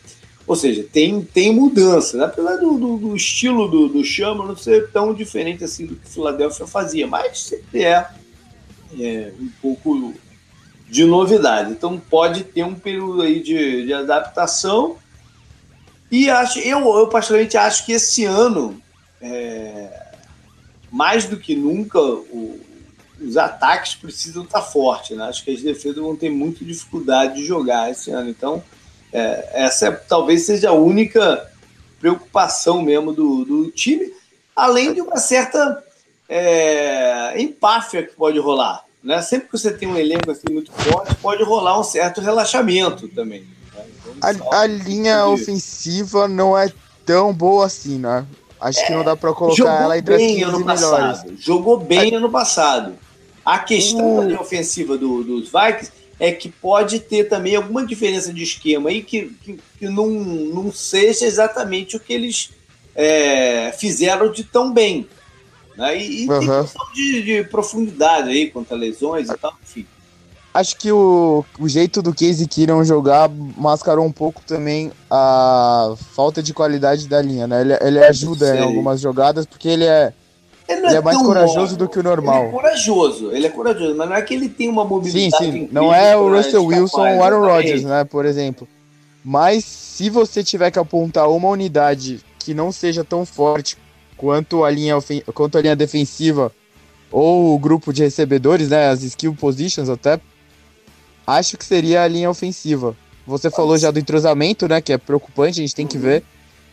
Ou 0.47 0.55
seja, 0.55 0.85
tem, 0.89 1.21
tem 1.21 1.53
mudança, 1.53 2.17
né? 2.17 2.25
apesar 2.25 2.57
do, 2.57 2.77
do, 2.77 2.97
do 2.97 3.15
estilo 3.15 3.67
do, 3.67 3.89
do 3.89 4.03
Chama 4.05 4.45
não 4.45 4.55
ser 4.55 4.89
tão 4.91 5.13
diferente 5.13 5.65
assim 5.65 5.85
do 5.85 5.95
que 5.95 6.07
Filadélfia 6.07 6.65
fazia, 6.65 7.07
mas 7.07 7.41
sempre 7.43 7.83
é, 7.83 8.07
é, 8.99 9.31
um 9.39 9.49
pouco 9.61 10.13
de 10.89 11.05
novidade. 11.05 11.71
Então 11.71 11.99
pode 11.99 12.43
ter 12.43 12.63
um 12.63 12.75
período 12.75 13.21
aí 13.21 13.41
de, 13.41 13.85
de 13.85 13.93
adaptação. 13.93 14.97
E 16.11 16.29
acho, 16.29 16.59
eu, 16.59 16.79
eu 16.79 17.07
particularmente 17.07 17.57
acho 17.57 17.85
que 17.85 17.93
esse 17.93 18.25
ano, 18.25 18.79
é, 19.19 20.11
mais 20.91 21.25
do 21.25 21.37
que 21.37 21.55
nunca, 21.55 21.99
o, 21.99 22.59
os 23.19 23.37
ataques 23.37 23.95
precisam 23.95 24.43
estar 24.43 24.61
fortes. 24.61 25.17
Né? 25.17 25.23
Acho 25.23 25.43
que 25.43 25.51
as 25.51 25.61
defesas 25.61 25.97
vão 25.97 26.15
ter 26.15 26.29
muita 26.29 26.63
dificuldade 26.63 27.35
de 27.35 27.45
jogar 27.45 27.89
esse 27.89 28.11
ano. 28.11 28.29
Então, 28.29 28.63
é, 29.11 29.63
essa 29.65 29.87
é, 29.87 29.91
talvez 29.91 30.45
seja 30.45 30.69
a 30.69 30.73
única 30.73 31.49
preocupação 31.99 32.81
mesmo 32.81 33.13
do, 33.13 33.45
do 33.45 33.71
time, 33.71 34.13
além 34.55 34.93
de 34.93 35.01
uma 35.01 35.17
certa 35.17 35.83
é, 36.27 37.39
empáfia 37.41 38.03
que 38.03 38.15
pode 38.15 38.39
rolar. 38.39 38.85
Né? 39.03 39.21
Sempre 39.21 39.47
que 39.47 39.57
você 39.57 39.71
tem 39.71 39.87
um 39.87 39.97
elenco 39.97 40.31
assim 40.31 40.51
muito 40.51 40.71
forte, 40.71 41.15
pode 41.15 41.43
rolar 41.43 41.79
um 41.79 41.83
certo 41.83 42.21
relaxamento 42.21 43.07
também. 43.09 43.41
Né? 43.41 43.85
Então, 44.17 44.51
a, 44.51 44.61
a, 44.61 44.67
linha 44.67 45.25
ofensiva 45.27 46.27
não 46.27 46.57
é 46.57 46.71
tão 47.05 47.33
boa 47.33 47.65
assim, 47.65 47.99
né? 47.99 48.25
Acho 48.59 48.79
é, 48.79 48.85
que 48.85 48.93
não 48.93 49.03
dá 49.03 49.15
para 49.15 49.33
colocar 49.33 49.81
ela 49.81 49.97
entre 49.97 50.15
as 50.15 50.21
15 50.21 50.43
ano 50.43 50.59
melhores. 50.59 50.81
Passado, 50.81 51.33
jogou 51.37 51.77
bem 51.77 52.15
ano 52.15 52.31
passado. 52.31 52.93
A 53.45 53.59
questão 53.59 54.19
uh. 54.19 54.29
da 54.29 54.39
ofensiva 54.39 54.97
do, 54.97 55.21
dos 55.21 55.49
Vikings 55.51 55.91
é 56.17 56.31
que 56.31 56.47
pode 56.47 57.01
ter 57.01 57.25
também 57.25 57.57
alguma 57.57 57.85
diferença 57.85 58.33
de 58.33 58.43
esquema 58.43 58.89
aí 58.89 59.03
que, 59.03 59.35
que, 59.43 59.59
que 59.79 59.89
não, 59.89 60.07
não 60.07 60.71
seja 60.71 61.25
exatamente 61.25 61.97
o 61.97 61.99
que 61.99 62.13
eles 62.13 62.51
é, 62.95 63.73
fizeram 63.77 64.31
de 64.31 64.45
tão 64.45 64.71
bem. 64.71 65.07
Né? 65.77 65.97
E, 65.97 66.23
e 66.23 66.29
uhum. 66.29 66.39
tem 66.39 66.61
questão 66.61 66.85
de, 66.93 67.21
de, 67.23 67.43
profundidade 67.45 68.29
aí 68.29 68.49
quanto 68.49 68.73
a 68.73 68.77
lesões 68.77 69.29
e 69.29 69.37
tal, 69.37 69.53
enfim. 69.61 69.85
Acho 70.53 70.77
que 70.77 70.91
o, 70.91 71.43
o 71.57 71.67
jeito 71.67 72.01
do 72.01 72.13
Casey 72.13 72.47
Keenum 72.47 72.83
jogar 72.83 73.27
mascarou 73.57 74.05
um 74.05 74.11
pouco 74.11 74.39
também 74.45 74.91
a 75.09 75.95
falta 76.11 76.43
de 76.43 76.53
qualidade 76.53 77.07
da 77.07 77.19
linha, 77.19 77.47
né? 77.47 77.61
Ele, 77.61 77.73
ele 77.81 78.03
ajuda 78.03 78.55
em 78.55 78.61
algumas 78.61 79.01
jogadas 79.01 79.47
porque 79.47 79.67
ele 79.67 79.85
é 79.85 80.13
ele, 80.67 80.85
ele 80.85 80.95
é, 80.95 80.97
é, 80.97 81.01
mais 81.01 81.17
corajoso 81.17 81.75
do 81.75 81.89
que 81.89 81.99
o 81.99 82.03
normal. 82.03 82.43
Ele 82.43 82.47
é 82.47 82.51
corajoso, 82.51 83.31
ele 83.31 83.47
é 83.47 83.49
corajoso, 83.49 83.95
mas 83.95 84.09
não 84.09 84.15
é 84.15 84.21
que 84.21 84.33
ele 84.33 84.47
tem 84.47 84.69
uma 84.69 84.85
mobilidade. 84.85 85.43
Sim, 85.43 85.51
sim. 85.51 85.69
Não 85.71 85.93
é 85.93 86.15
o 86.15 86.29
Russell 86.29 86.65
Wilson 86.65 87.01
ou 87.01 87.17
o 87.17 87.23
Aaron 87.23 87.41
Rodgers, 87.41 87.83
né? 87.83 88.03
Por 88.03 88.25
exemplo. 88.25 88.67
Mas 89.23 89.65
se 89.65 90.09
você 90.09 90.43
tiver 90.43 90.69
que 90.69 90.79
apontar 90.79 91.29
uma 91.29 91.49
unidade 91.49 92.19
que 92.39 92.53
não 92.53 92.71
seja 92.71 93.03
tão 93.03 93.25
forte 93.25 93.77
quanto 94.23 94.63
a 94.63 94.71
linha, 94.71 94.95
quanto 95.33 95.57
a 95.57 95.61
linha 95.61 95.75
defensiva 95.75 96.49
ou 97.11 97.53
o 97.53 97.59
grupo 97.59 97.91
de 97.91 98.03
recebedores, 98.03 98.69
né? 98.69 98.87
As 98.87 99.03
skill 99.03 99.35
positions 99.35 99.89
até. 99.89 100.17
Acho 101.27 101.57
que 101.57 101.65
seria 101.65 102.03
a 102.03 102.07
linha 102.07 102.29
ofensiva. 102.29 102.95
Você 103.27 103.51
falou 103.51 103.77
já 103.77 103.91
do 103.91 103.99
entrosamento, 103.99 104.65
né? 104.65 104.79
Que 104.79 104.93
é 104.93 104.97
preocupante, 104.97 105.59
a 105.59 105.63
gente 105.63 105.75
tem 105.75 105.85
que 105.85 105.97
ver 105.97 106.23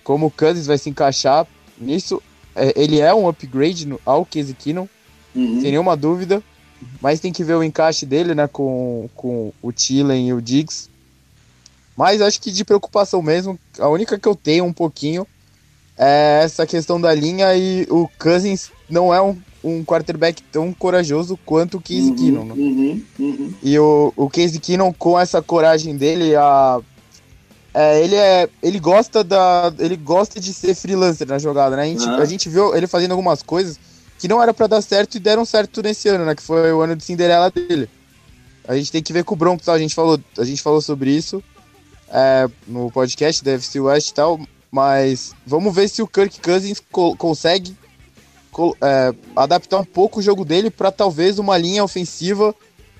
como 0.05 0.27
o 0.27 0.31
Cousins 0.31 0.65
vai 0.65 0.79
se 0.79 0.89
encaixar 0.89 1.45
nisso 1.77 2.23
é, 2.55 2.73
ele 2.77 3.01
é 3.01 3.13
um 3.13 3.29
upgrade 3.29 3.85
no, 3.85 4.01
ao 4.07 4.25
Casey 4.25 4.55
Keenum, 4.55 4.89
uhum. 5.35 5.61
sem 5.61 5.73
nenhuma 5.73 5.97
dúvida. 5.97 6.41
Mas 7.01 7.19
tem 7.19 7.33
que 7.33 7.43
ver 7.43 7.55
o 7.55 7.65
encaixe 7.65 8.07
dele, 8.07 8.33
né, 8.33 8.47
com, 8.47 9.11
com 9.17 9.53
o 9.61 9.73
Tillen 9.73 10.29
e 10.29 10.33
o 10.33 10.41
Diggs. 10.41 10.89
Mas 11.97 12.23
acho 12.23 12.41
que 12.41 12.53
de 12.53 12.65
preocupação 12.65 13.21
mesmo, 13.21 13.59
a 13.79 13.89
única 13.89 14.19
que 14.19 14.29
eu 14.29 14.37
tenho 14.37 14.65
um 14.65 14.73
pouquinho 14.73 15.27
é 16.03 16.41
essa 16.43 16.67
questão 16.67 16.99
da 16.99 17.15
linha 17.15 17.55
e 17.55 17.87
o 17.91 18.09
Cousins 18.19 18.71
não 18.89 19.13
é 19.13 19.21
um, 19.21 19.37
um 19.63 19.85
quarterback 19.85 20.43
tão 20.45 20.73
corajoso 20.73 21.39
quanto 21.45 21.77
o 21.77 21.81
Casey 21.81 22.09
uhum, 22.09 22.17
Keenum. 22.17 22.45
Né? 22.47 22.55
Uhum, 22.55 23.05
uhum. 23.19 23.55
E 23.63 23.79
o, 23.79 24.11
o 24.17 24.31
Casey 24.31 24.59
Keenum, 24.59 24.95
com 24.95 25.21
essa 25.21 25.43
coragem 25.43 25.95
dele, 25.99 26.35
a, 26.35 26.81
é, 27.75 28.03
ele 28.03 28.17
é. 28.17 28.49
Ele 28.63 28.81
gosta 28.81 29.23
da. 29.23 29.73
Ele 29.79 29.97
gosta 29.97 30.41
de 30.41 30.55
ser 30.55 30.75
freelancer 30.75 31.29
na 31.29 31.39
jogada, 31.39 31.77
né? 31.77 31.83
A 31.83 31.87
gente, 31.87 32.09
a 32.09 32.25
gente 32.25 32.49
viu 32.49 32.75
ele 32.75 32.87
fazendo 32.87 33.13
algumas 33.13 33.43
coisas 33.43 33.79
que 34.19 34.27
não 34.27 34.43
era 34.43 34.55
para 34.55 34.67
dar 34.67 34.81
certo 34.81 35.17
e 35.17 35.21
deram 35.21 35.45
certo 35.45 35.83
nesse 35.83 36.09
ano, 36.09 36.25
né? 36.25 36.35
Que 36.35 36.43
foi 36.43 36.73
o 36.73 36.81
ano 36.81 36.97
de 36.97 37.05
Cinderela 37.05 37.51
dele. 37.51 37.89
A 38.67 38.75
gente 38.75 38.91
tem 38.91 39.03
que 39.03 39.13
ver 39.13 39.25
com 39.25 39.35
o 39.35 39.37
Broncos, 39.37 39.67
tá? 39.67 39.73
a 39.73 39.79
gente 39.79 39.95
falou, 39.95 40.19
a 40.39 40.45
gente 40.45 40.63
falou 40.63 40.81
sobre 40.81 41.11
isso 41.11 41.43
é, 42.11 42.49
no 42.67 42.91
podcast 42.91 43.43
da 43.45 43.53
FC 43.53 43.81
West 43.81 44.11
e 44.11 44.15
tal, 44.15 44.41
mas 44.71 45.35
vamos 45.45 45.75
ver 45.75 45.89
se 45.89 46.03
o 46.03 46.07
Kirk 46.07 46.41
Cousins 46.41 46.81
co 46.91 47.17
consegue 47.17 47.77
co 48.51 48.77
é, 48.81 49.13
adaptar 49.35 49.79
um 49.79 49.85
pouco 49.85 50.21
o 50.21 50.23
jogo 50.23 50.45
dele 50.45 50.71
para 50.71 50.91
talvez 50.93 51.39
uma 51.39 51.57
linha 51.57 51.83
ofensiva 51.83 52.55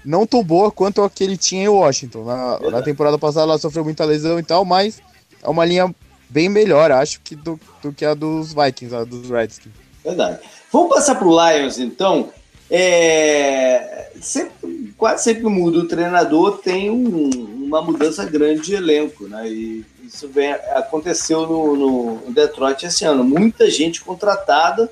não 0.05 0.27
tão 0.27 0.43
boa 0.43 0.71
quanto 0.71 1.03
a 1.03 1.11
que 1.11 1.23
ele 1.23 1.37
tinha 1.37 1.65
em 1.65 1.69
Washington. 1.69 2.25
Na, 2.25 2.59
na, 2.71 2.83
temporada 2.83 3.19
passada 3.19 3.45
ela 3.45 3.59
sofreu 3.59 3.85
muita 3.85 4.05
lesão 4.05 4.39
e 4.39 4.43
tal, 4.43 4.65
mas 4.65 5.01
é 5.43 5.49
uma 5.49 5.65
linha 5.65 5.95
bem 6.29 6.49
melhor, 6.49 6.91
acho, 6.91 7.21
que 7.21 7.35
do, 7.35 7.61
do 7.83 7.93
que 7.93 8.05
a 8.05 8.15
dos 8.15 8.55
Vikings, 8.55 8.95
a 8.95 9.05
dos 9.05 9.29
Redskins. 9.29 9.73
Verdade. 10.03 10.39
Vamos 10.73 10.89
passar 10.89 11.17
para 11.17 11.29
o 11.29 11.51
Lions, 11.51 11.79
então. 11.79 12.31
É... 12.71 14.11
Sempre, 14.21 14.95
quase 14.97 15.25
sempre 15.25 15.45
muda 15.45 15.79
o 15.79 15.89
treinador, 15.89 16.59
tem 16.59 16.89
um, 16.91 17.31
uma 17.65 17.83
mudança 17.83 18.25
grande 18.25 18.63
de 18.63 18.75
elenco, 18.75 19.27
né? 19.27 19.49
E 19.49 19.85
isso 20.13 20.29
vem, 20.29 20.53
aconteceu 20.53 21.47
no, 21.47 21.77
no 21.77 22.33
Detroit 22.33 22.85
esse 22.85 23.05
ano. 23.05 23.25
Muita 23.25 23.71
gente 23.71 24.03
contratada 24.03 24.91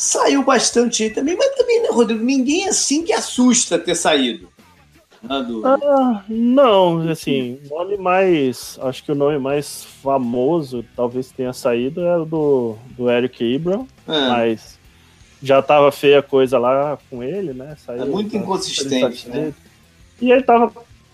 Saiu 0.00 0.42
bastante 0.42 1.10
também, 1.10 1.36
mas 1.36 1.54
também, 1.54 1.82
né, 1.82 1.88
Rodrigo? 1.90 2.24
Ninguém 2.24 2.66
assim 2.66 3.04
que 3.04 3.12
assusta 3.12 3.78
ter 3.78 3.94
saído. 3.94 4.48
Né, 5.22 5.42
do... 5.42 5.62
ah, 5.66 6.24
não, 6.26 7.06
assim, 7.10 7.60
nome 7.68 7.98
mais. 7.98 8.78
Acho 8.80 9.04
que 9.04 9.12
o 9.12 9.14
nome 9.14 9.38
mais 9.38 9.84
famoso 10.02 10.82
talvez 10.96 11.30
tenha 11.30 11.52
saído 11.52 12.00
é 12.00 12.16
o 12.16 12.24
do, 12.24 12.76
do 12.96 13.10
Eric 13.10 13.44
Ibram, 13.44 13.86
é. 14.08 14.28
mas 14.28 14.78
já 15.42 15.60
tava 15.60 15.92
feia 15.92 16.20
a 16.20 16.22
coisa 16.22 16.58
lá 16.58 16.98
com 17.10 17.22
ele, 17.22 17.52
né? 17.52 17.76
Saiu, 17.84 18.02
é 18.02 18.06
muito 18.06 18.34
inconsistente, 18.34 19.28
né? 19.28 19.52
E 20.18 20.32
ele 20.32 20.42
tava. 20.42 20.72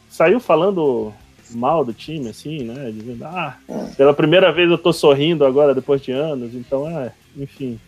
Saiu 0.09 0.39
falando 0.39 1.13
mal 1.51 1.85
do 1.85 1.93
time, 1.93 2.29
assim, 2.29 2.65
né? 2.65 2.91
Dizendo, 2.93 3.25
ah, 3.25 3.57
é. 3.69 3.85
pela 3.97 4.15
primeira 4.15 4.53
vez 4.53 4.71
eu 4.71 4.79
tô 4.79 4.93
sorrindo 4.93 5.45
agora 5.45 5.75
depois 5.75 6.01
de 6.03 6.13
anos, 6.13 6.55
então 6.55 6.89
é, 6.89 7.13
enfim. 7.37 7.79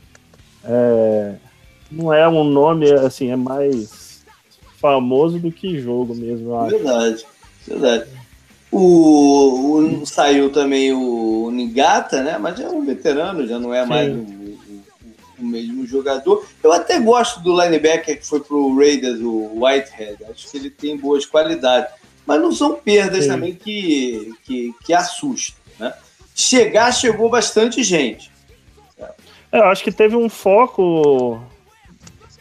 É, 0.64 1.34
não 1.90 2.12
é 2.12 2.28
um 2.28 2.44
nome 2.44 2.90
assim, 2.92 3.30
é 3.30 3.36
mais 3.36 4.22
famoso 4.80 5.38
do 5.38 5.50
que 5.50 5.80
jogo 5.80 6.14
mesmo, 6.14 6.50
eu 6.50 6.60
acho. 6.60 6.70
Verdade, 6.70 7.26
verdade. 7.66 8.18
O, 8.70 9.78
o, 9.78 10.06
saiu 10.06 10.50
também 10.50 10.92
o 10.92 11.50
Nigata, 11.50 12.22
né? 12.22 12.36
Mas 12.38 12.58
já 12.58 12.64
é 12.64 12.68
um 12.68 12.84
veterano, 12.84 13.46
já 13.46 13.58
não 13.58 13.72
é 13.72 13.82
Sim. 13.82 13.88
mais 13.88 14.12
o, 15.38 15.44
mesmo 15.44 15.86
jogador. 15.86 16.44
Eu 16.62 16.72
até 16.72 16.98
gosto 16.98 17.40
do 17.40 17.58
linebacker 17.58 18.18
que 18.18 18.26
foi 18.26 18.40
pro 18.40 18.76
Raiders, 18.76 19.20
o 19.20 19.64
Whitehead. 19.64 20.24
Acho 20.24 20.50
que 20.50 20.56
ele 20.56 20.70
tem 20.70 20.96
boas 20.96 21.24
qualidades. 21.24 21.90
Mas 22.28 22.42
não 22.42 22.52
são 22.52 22.74
perdas 22.74 23.24
Sim. 23.24 23.30
também 23.30 23.54
que, 23.54 24.34
que, 24.44 24.74
que 24.84 24.92
assustam. 24.92 25.56
Né? 25.80 25.94
Chegar, 26.34 26.92
chegou 26.92 27.30
bastante 27.30 27.82
gente. 27.82 28.30
É, 29.50 29.60
eu 29.60 29.64
acho 29.64 29.82
que 29.82 29.90
teve 29.90 30.14
um 30.14 30.28
foco 30.28 31.42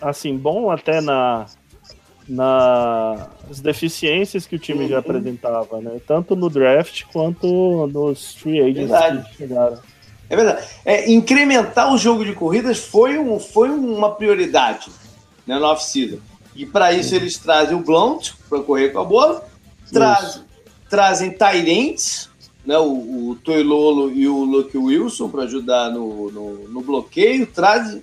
assim 0.02 0.36
bom 0.36 0.70
até 0.70 1.00
na 1.00 1.46
nas 2.28 3.62
deficiências 3.62 4.46
que 4.46 4.58
o 4.58 4.60
time 4.60 4.84
uhum. 4.84 4.90
já 4.90 5.00
apresentava, 5.00 5.80
né? 5.80 6.02
Tanto 6.06 6.36
no 6.36 6.50
draft 6.50 7.04
quanto 7.14 7.88
nos 7.88 8.36
free 8.36 8.60
agents 8.60 8.90
verdade. 8.90 9.30
que 9.30 9.38
chegaram. 9.38 9.80
É 10.30 10.36
verdade. 10.36 10.68
É, 10.84 11.10
incrementar 11.10 11.94
o 11.94 11.98
jogo 11.98 12.26
de 12.26 12.34
corridas 12.34 12.80
foi, 12.80 13.18
um, 13.18 13.40
foi 13.40 13.70
uma 13.70 14.14
prioridade 14.14 14.92
né, 15.46 15.58
no 15.58 15.66
off-season. 15.68 16.18
E 16.54 16.66
para 16.66 16.92
isso 16.92 17.16
eles 17.16 17.38
trazem 17.38 17.78
o 17.78 17.80
Blount 17.80 18.32
para 18.50 18.60
correr 18.60 18.90
com 18.90 19.00
a 19.00 19.06
bola, 19.06 19.48
traz, 19.92 20.42
trazem 20.90 21.32
Tyrants 21.32 22.30
né, 22.68 22.78
o, 22.78 23.30
o 23.30 23.36
Toilolo 23.36 24.12
e 24.12 24.28
o 24.28 24.44
Luke 24.44 24.78
Wilson 24.78 25.30
para 25.30 25.44
ajudar 25.44 25.90
no, 25.90 26.30
no, 26.30 26.68
no, 26.68 26.82
bloqueio, 26.82 27.48
traz 27.48 27.98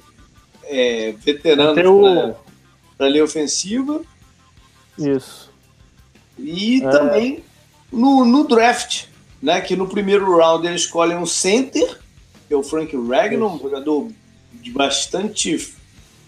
é, 0.65 1.15
veteranos 1.19 1.87
o... 1.87 2.35
para 2.97 3.07
a 3.07 3.11
linha 3.11 3.25
ofensiva. 3.25 4.01
Isso. 4.99 5.53
E 6.39 6.83
é... 6.83 6.89
também 6.89 7.45
no, 7.93 8.25
no 8.25 8.49
draft, 8.49 9.05
né, 9.43 9.61
que 9.61 9.77
no 9.77 9.87
primeiro 9.87 10.35
round 10.35 10.67
eles 10.67 10.83
escolhem 10.83 11.19
um 11.19 11.27
center, 11.27 12.01
que 12.49 12.55
é 12.55 12.57
o 12.57 12.63
Frank 12.63 12.97
Ragnar, 12.97 13.55
um 13.55 13.59
jogador 13.59 14.09
de 14.51 14.71
bastante 14.71 15.75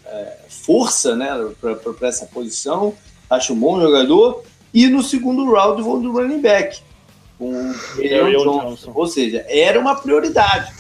é, 0.05 0.39
força 0.51 1.17
né, 1.17 1.29
para 1.59 2.09
essa 2.09 2.27
posição. 2.27 2.95
Acho 3.31 3.55
um 3.55 3.59
bom 3.59 3.81
jogador. 3.81 4.45
E 4.77 4.89
no 4.89 5.03
segundo 5.03 5.51
round 5.51 5.81
vão 5.81 6.03
do 6.03 6.13
running 6.13 6.43
back. 6.43 6.83
Com 7.39 7.51
o 7.51 7.73
Johnson. 7.97 8.61
Johnson. 8.61 8.93
Ou 8.95 9.07
seja, 9.07 9.43
era 9.49 9.81
uma 9.81 9.95
prioridade. 9.95 10.71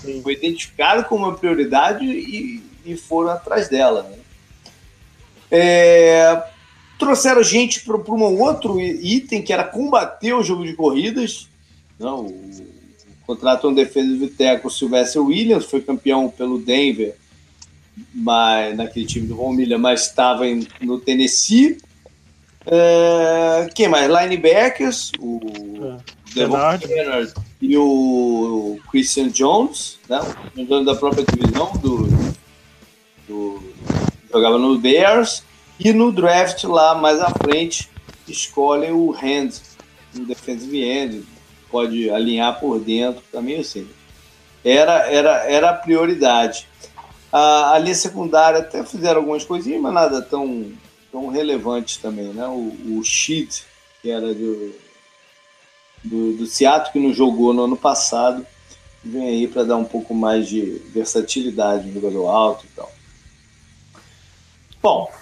Sim. 0.00 0.20
Foi 0.24 0.32
identificado 0.32 1.04
como 1.04 1.26
uma 1.26 1.38
prioridade 1.38 2.04
e, 2.04 2.60
e 2.84 2.96
foram 2.96 3.30
atrás 3.30 3.68
dela. 3.68 4.02
Né? 4.02 4.16
É, 5.52 6.42
trouxeram 6.98 7.44
gente 7.44 7.84
para 7.84 7.96
um 7.96 8.40
outro 8.42 8.80
item 8.80 9.40
que 9.40 9.52
era 9.52 9.62
combater 9.62 10.32
o 10.32 10.42
jogo 10.42 10.64
de 10.64 10.74
corridas. 10.74 11.46
Não, 12.00 12.22
o, 12.22 12.26
o 12.26 13.24
contrato 13.24 13.68
um 13.68 13.72
defesa 13.72 14.28
teco 14.36 14.68
Sylvester 14.68 15.22
Williams, 15.22 15.66
foi 15.66 15.80
campeão 15.80 16.28
pelo 16.28 16.58
Denver, 16.58 17.14
mas, 18.12 18.76
naquele 18.76 19.06
time 19.06 19.28
do 19.28 19.36
Von 19.36 19.52
Miller, 19.52 19.78
mas 19.78 20.08
estava 20.08 20.42
no 20.80 20.98
Tennessee. 20.98 21.78
É, 22.66 23.68
quem 23.74 23.88
mais? 23.88 24.10
Linebackers, 24.10 25.12
o 25.18 25.40
é. 25.82 25.96
Devon 26.34 26.78
Kennard 26.78 27.32
e 27.60 27.76
o 27.76 28.78
Christian 28.90 29.28
Jones, 29.28 29.98
né? 30.08 30.20
um 30.56 30.64
dono 30.64 30.84
da 30.84 30.94
própria 30.94 31.24
divisão 31.24 31.72
do, 31.76 32.08
do 33.28 33.62
jogava 34.32 34.58
no 34.58 34.78
Bears. 34.78 35.44
E 35.78 35.92
no 35.92 36.12
draft 36.12 36.62
lá 36.64 36.94
mais 36.94 37.20
à 37.20 37.30
frente 37.30 37.90
escolhem 38.28 38.92
o 38.92 39.12
Hand, 39.12 39.50
um 40.16 40.24
defensive 40.24 40.80
end, 40.80 41.24
pode 41.70 42.08
alinhar 42.08 42.60
por 42.60 42.78
dentro, 42.78 43.22
também 43.32 43.60
assim. 43.60 43.88
Era, 44.64 45.10
era, 45.10 45.44
era 45.44 45.70
a 45.70 45.74
prioridade. 45.74 46.68
A, 47.32 47.74
a 47.74 47.78
linha 47.78 47.94
secundária 47.94 48.60
até 48.60 48.84
fizeram 48.84 49.20
algumas 49.20 49.44
coisinhas, 49.44 49.80
mas 49.80 49.92
nada 49.92 50.22
tão, 50.22 50.70
tão 51.12 51.28
relevante 51.28 52.00
também, 52.00 52.28
né? 52.28 52.46
O, 52.48 52.98
o 52.98 53.04
Sheet, 53.04 53.64
que 54.00 54.10
era 54.10 54.32
do, 54.32 54.74
do, 56.02 56.32
do 56.38 56.46
Seattle, 56.46 56.92
que 56.92 56.98
não 56.98 57.12
jogou 57.12 57.52
no 57.52 57.64
ano 57.64 57.76
passado, 57.76 58.44
vem 59.04 59.28
aí 59.28 59.46
para 59.46 59.62
dar 59.62 59.76
um 59.76 59.84
pouco 59.84 60.14
mais 60.14 60.48
de 60.48 60.80
versatilidade 60.92 61.86
no 61.86 61.94
jogador 61.94 62.28
alto 62.28 62.64
e 62.64 62.74
tal. 62.74 62.90
Bom, 64.82 65.12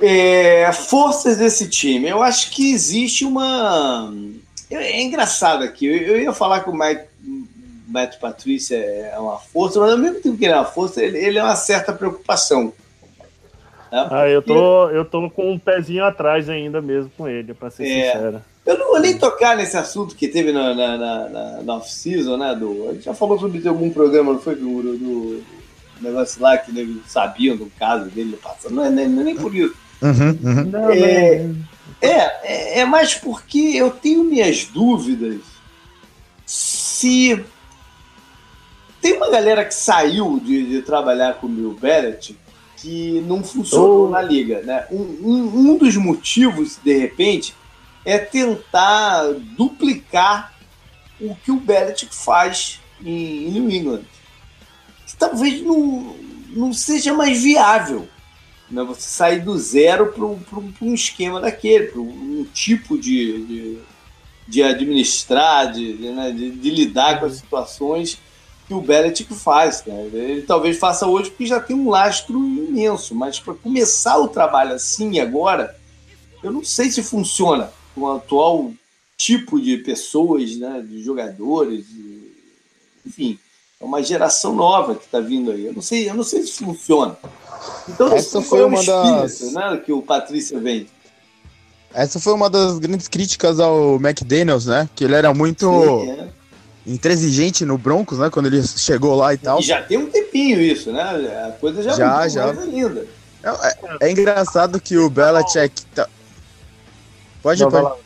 é, 0.00 0.72
forças 0.72 1.36
desse 1.36 1.68
time. 1.68 2.08
Eu 2.08 2.22
acho 2.22 2.50
que 2.50 2.72
existe 2.72 3.24
uma. 3.24 4.12
É 4.70 5.02
engraçado 5.02 5.62
aqui. 5.62 5.86
Eu, 5.86 5.96
eu 5.96 6.22
ia 6.22 6.32
falar 6.32 6.60
que 6.60 6.70
o 6.70 6.74
Mike, 6.74 7.04
Matt 7.86 8.18
Patrícia 8.18 8.76
é 8.76 9.18
uma 9.18 9.38
força, 9.38 9.78
mas 9.78 9.92
ao 9.92 9.98
mesmo 9.98 10.20
tempo 10.20 10.38
que 10.38 10.44
ele 10.44 10.54
é 10.54 10.56
uma 10.56 10.64
força, 10.64 11.02
ele, 11.02 11.18
ele 11.18 11.38
é 11.38 11.44
uma 11.44 11.56
certa 11.56 11.92
preocupação. 11.92 12.72
Né? 13.90 14.08
Ah, 14.10 14.28
eu 14.28 14.40
tô, 14.40 14.88
eu 14.90 15.04
tô 15.04 15.28
com 15.30 15.52
um 15.52 15.58
pezinho 15.58 16.04
atrás 16.04 16.48
ainda 16.48 16.80
mesmo 16.80 17.10
com 17.16 17.28
ele, 17.28 17.54
para 17.54 17.70
ser 17.70 17.86
é, 17.86 18.12
sincero. 18.12 18.42
Eu 18.64 18.78
não 18.78 18.88
vou 18.88 19.00
nem 19.00 19.18
tocar 19.18 19.56
nesse 19.56 19.76
assunto 19.76 20.14
que 20.14 20.28
teve 20.28 20.52
na, 20.52 20.74
na, 20.74 20.96
na, 20.96 21.62
na 21.62 21.74
off-season, 21.76 22.36
né? 22.36 22.54
Do, 22.54 22.88
a 22.88 22.92
gente 22.92 23.04
já 23.04 23.14
falou 23.14 23.38
sobre 23.38 23.66
algum 23.66 23.90
programa, 23.90 24.32
não 24.32 24.40
foi? 24.40 24.54
Do, 24.54 24.82
do 24.96 25.42
negócio 26.00 26.40
lá 26.40 26.56
que 26.56 26.70
eles 26.70 27.02
sabiam 27.06 27.56
do 27.56 27.66
caso 27.78 28.06
dele 28.10 28.38
passando. 28.42 28.74
Não 28.74 28.84
é 28.84 28.90
nem, 28.90 29.08
nem 29.08 29.36
por 29.36 29.54
isso. 29.54 29.74
Uhum, 30.00 30.38
uhum. 30.42 30.64
Não, 30.64 30.90
é, 30.90 31.50
é, 32.00 32.20
é, 32.42 32.78
é 32.80 32.84
mais 32.84 33.14
porque 33.14 33.58
eu 33.58 33.90
tenho 33.90 34.24
minhas 34.24 34.64
dúvidas 34.64 35.40
se 36.46 37.44
tem 39.00 39.14
uma 39.14 39.30
galera 39.30 39.64
que 39.64 39.74
saiu 39.74 40.40
de, 40.42 40.66
de 40.66 40.82
trabalhar 40.82 41.34
com 41.34 41.46
o 41.46 41.50
Bill 41.50 41.78
Barrett 41.80 42.36
que 42.80 43.20
não 43.26 43.42
funcionou 43.44 44.06
oh. 44.06 44.10
na 44.10 44.22
liga. 44.22 44.62
Né? 44.62 44.86
Um, 44.90 44.96
um, 45.22 45.72
um, 45.72 45.76
dos 45.76 45.96
motivos, 45.96 46.78
de 46.82 46.96
repente, 46.96 47.54
é 48.04 48.18
tentar 48.18 49.32
duplicar 49.56 50.54
o 51.20 51.34
que 51.34 51.52
o 51.52 51.56
Belichick 51.56 52.14
faz 52.14 52.80
em, 53.04 53.48
em 53.48 53.50
New 53.50 53.70
England. 53.70 54.02
Que 55.06 55.16
talvez 55.16 55.62
não, 55.62 56.16
não 56.48 56.72
seja 56.72 57.12
mais 57.12 57.42
viável. 57.42 58.08
Né? 58.70 58.82
Você 58.84 59.08
sair 59.08 59.40
do 59.40 59.58
zero 59.58 60.12
para 60.12 60.86
um 60.86 60.94
esquema 60.94 61.40
daquele, 61.40 61.88
para 61.88 62.00
um 62.00 62.46
tipo 62.54 62.98
de, 62.98 63.44
de, 63.44 63.78
de 64.48 64.62
administrar, 64.62 65.72
de, 65.72 65.94
né? 65.94 66.30
de, 66.30 66.50
de, 66.52 66.70
lidar 66.70 67.20
com 67.20 67.26
as 67.26 67.34
situações 67.34 68.18
que 68.70 68.74
o 68.74 68.80
Belichick 68.80 69.34
faz. 69.34 69.82
Né? 69.84 70.08
Ele 70.12 70.42
talvez 70.42 70.78
faça 70.78 71.04
hoje 71.04 71.28
porque 71.28 71.44
já 71.44 71.58
tem 71.58 71.74
um 71.74 71.90
lastro 71.90 72.38
imenso, 72.38 73.16
mas 73.16 73.40
para 73.40 73.52
começar 73.52 74.16
o 74.16 74.28
trabalho 74.28 74.74
assim 74.74 75.18
agora, 75.18 75.76
eu 76.40 76.52
não 76.52 76.62
sei 76.62 76.88
se 76.88 77.02
funciona 77.02 77.72
com 77.92 78.02
o 78.02 78.12
atual 78.12 78.70
tipo 79.16 79.60
de 79.60 79.78
pessoas, 79.78 80.56
né? 80.56 80.84
de 80.88 81.02
jogadores, 81.02 81.84
de... 81.88 82.30
enfim 83.04 83.36
é 83.80 83.84
uma 83.84 84.02
geração 84.02 84.54
nova 84.54 84.94
que 84.94 85.06
está 85.06 85.20
vindo 85.20 85.50
aí. 85.50 85.64
Eu 85.64 85.72
não 85.72 85.80
sei, 85.80 86.08
eu 86.08 86.14
não 86.14 86.22
sei 86.22 86.42
se 86.42 86.62
funciona. 86.62 87.16
Então, 87.88 88.12
essa 88.12 88.42
foi 88.42 88.62
uma 88.62 88.84
das 88.84 89.40
né, 89.52 89.82
que 89.84 89.90
o 89.90 90.02
Patrícia 90.02 90.60
vem. 90.60 90.86
Essa 91.92 92.20
foi 92.20 92.34
uma 92.34 92.50
das 92.50 92.78
grandes 92.78 93.08
críticas 93.08 93.58
ao 93.58 93.96
McDaniels, 93.96 94.66
né? 94.66 94.88
Que 94.94 95.04
ele 95.04 95.14
era 95.14 95.32
muito 95.32 95.66
Sim, 95.66 96.10
é. 96.10 96.28
Intransigente 96.86 97.64
no 97.64 97.76
Broncos, 97.76 98.18
né? 98.18 98.30
Quando 98.30 98.46
ele 98.46 98.62
chegou 98.62 99.14
lá 99.14 99.34
e 99.34 99.38
tal. 99.38 99.60
E 99.60 99.62
já 99.62 99.82
tem 99.82 99.98
um 99.98 100.10
tempinho 100.10 100.60
isso, 100.60 100.92
né? 100.92 101.02
A 101.48 101.52
coisa 101.52 101.82
já, 101.82 101.92
já, 101.92 102.28
já. 102.28 102.52
mais 102.52 102.58
ainda. 102.58 103.06
É, 103.42 103.48
é, 103.48 103.76
é, 104.02 104.10
engraçado 104.10 104.80
que 104.80 104.98
o 104.98 105.08
Belichick 105.08 105.84
tá... 105.94 106.06
Pode, 107.42 107.62
Não, 107.62 107.70
pode. 107.70 108.00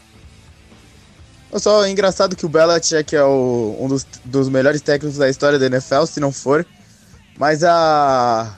Só 1.57 1.85
é 1.85 1.91
engraçado 1.91 2.35
que 2.35 2.47
o 2.47 2.49
Belichick 2.49 3.15
é 3.15 3.23
o, 3.23 3.77
um 3.81 3.89
dos, 3.89 4.07
dos 4.25 4.49
melhores 4.49 4.81
técnicos 4.81 5.19
da 5.19 5.29
história 5.29 5.59
da 5.59 5.67
NFL, 5.67 6.05
se 6.07 6.21
não 6.21 6.33
for. 6.33 6.67
Mas 7.39 7.65
a, 7.65 8.57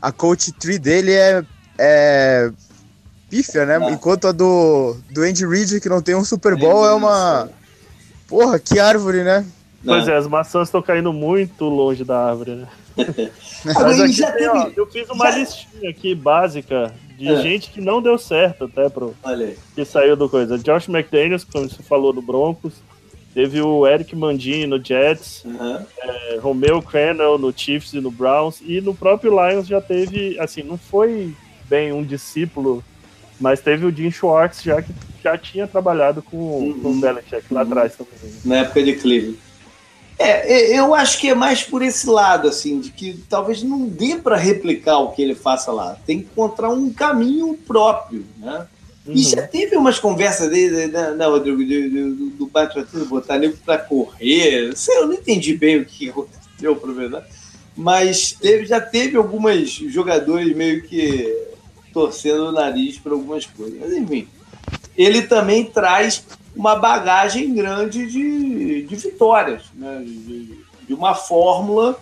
a 0.00 0.12
coach 0.12 0.52
tree 0.52 0.78
dele 0.78 1.12
é, 1.12 1.44
é 1.78 2.50
pífia, 3.28 3.66
né? 3.66 3.78
Enquanto 3.90 4.28
a 4.28 4.32
do, 4.32 4.96
do 5.10 5.22
Andy 5.22 5.46
Reid, 5.46 5.80
que 5.80 5.88
não 5.88 6.00
tem 6.00 6.14
um 6.14 6.24
Super 6.24 6.56
Bowl, 6.56 6.86
é 6.86 6.94
uma. 6.94 7.48
Porra, 8.28 8.58
que 8.58 8.78
árvore, 8.78 9.22
né? 9.22 9.46
Pois 9.84 10.08
é, 10.08 10.16
as 10.16 10.26
maçãs 10.26 10.68
estão 10.68 10.82
caindo 10.82 11.12
muito 11.12 11.64
longe 11.66 12.04
da 12.04 12.28
árvore, 12.28 12.56
né? 12.56 12.68
Mas 13.64 14.00
aqui 14.00 14.32
tem, 14.38 14.48
ó, 14.48 14.70
eu 14.74 14.86
fiz 14.86 15.08
uma 15.10 15.30
já... 15.30 15.38
listinha 15.38 15.90
aqui 15.90 16.14
básica 16.14 16.92
de 17.16 17.28
é. 17.28 17.40
gente 17.40 17.70
que 17.70 17.80
não 17.80 18.02
deu 18.02 18.18
certo 18.18 18.64
até 18.64 18.88
pro 18.88 19.14
que 19.74 19.84
saiu 19.84 20.16
do 20.16 20.28
coisa. 20.28 20.58
Josh 20.58 20.88
McDaniels, 20.88 21.44
como 21.44 21.68
você 21.68 21.82
falou 21.82 22.12
no 22.12 22.22
Broncos, 22.22 22.74
teve 23.32 23.60
o 23.60 23.86
Eric 23.86 24.16
Mandini 24.16 24.66
no 24.66 24.82
Jets, 24.82 25.44
uhum. 25.44 25.78
é, 26.02 26.38
Romeo 26.40 26.82
Crennel 26.82 27.38
no 27.38 27.52
Chiefs 27.56 27.92
e 27.92 28.00
no 28.00 28.10
Browns 28.10 28.60
e 28.62 28.80
no 28.80 28.94
próprio 28.94 29.30
Lions 29.30 29.66
já 29.66 29.80
teve, 29.80 30.38
assim, 30.40 30.62
não 30.62 30.78
foi 30.78 31.34
bem 31.68 31.92
um 31.92 32.02
discípulo, 32.02 32.82
mas 33.38 33.60
teve 33.60 33.84
o 33.84 33.94
Jim 33.94 34.10
Schwartz 34.10 34.62
já 34.62 34.80
que 34.80 34.92
já 35.26 35.36
tinha 35.36 35.66
trabalhado 35.66 36.22
com, 36.22 36.36
uhum. 36.36 36.80
com 36.80 36.90
o 36.90 37.00
Belichick 37.00 37.52
lá 37.52 37.62
uhum. 37.62 37.66
atrás 37.66 37.96
também. 37.96 38.32
Na 38.44 38.58
época 38.58 38.82
de 38.82 38.94
Cleveland. 38.94 39.38
É, 40.18 40.78
eu 40.78 40.94
acho 40.94 41.18
que 41.20 41.28
é 41.28 41.34
mais 41.34 41.62
por 41.62 41.82
esse 41.82 42.06
lado, 42.06 42.48
assim, 42.48 42.80
de 42.80 42.90
que 42.90 43.22
talvez 43.28 43.62
não 43.62 43.86
dê 43.86 44.16
para 44.16 44.36
replicar 44.36 44.98
o 44.98 45.10
que 45.10 45.20
ele 45.20 45.34
faça 45.34 45.72
lá. 45.72 45.96
Tem 46.06 46.20
que 46.20 46.26
encontrar 46.26 46.70
um 46.70 46.90
caminho 46.90 47.54
próprio, 47.54 48.24
né? 48.38 48.66
Uhum. 49.04 49.12
E 49.12 49.22
já 49.22 49.42
teve 49.46 49.76
umas 49.76 49.98
conversas 49.98 50.48
dele, 50.48 50.86
né, 50.86 51.10
né 51.10 51.26
Rodrigo, 51.26 51.58
do, 51.58 52.30
do 52.30 52.46
Patrocínio 52.46 53.06
botar 53.06 53.38
nego 53.38 53.56
para 53.58 53.78
correr. 53.78 54.74
Sei, 54.74 54.96
eu 54.96 55.06
não 55.06 55.14
entendi 55.14 55.54
bem 55.54 55.78
o 55.78 55.84
que 55.84 56.08
aconteceu, 56.08 56.76
para 56.76 56.92
verdade. 56.92 57.26
Mas 57.76 58.32
teve, 58.32 58.64
já 58.64 58.80
teve 58.80 59.16
algumas 59.18 59.68
jogadores 59.68 60.56
meio 60.56 60.82
que 60.84 61.46
torcendo 61.92 62.46
o 62.46 62.52
nariz 62.52 62.98
para 62.98 63.12
algumas 63.12 63.44
coisas. 63.44 63.78
Mas 63.78 63.92
enfim, 63.92 64.26
ele 64.96 65.22
também 65.22 65.64
traz 65.64 66.24
uma 66.54 66.76
bagagem 66.76 67.54
grande 67.54 68.06
de, 68.06 68.82
de 68.82 68.96
vitórias, 68.96 69.62
né? 69.74 70.02
de, 70.04 70.58
de, 70.86 70.94
uma 70.94 71.14
fórmula 71.14 72.00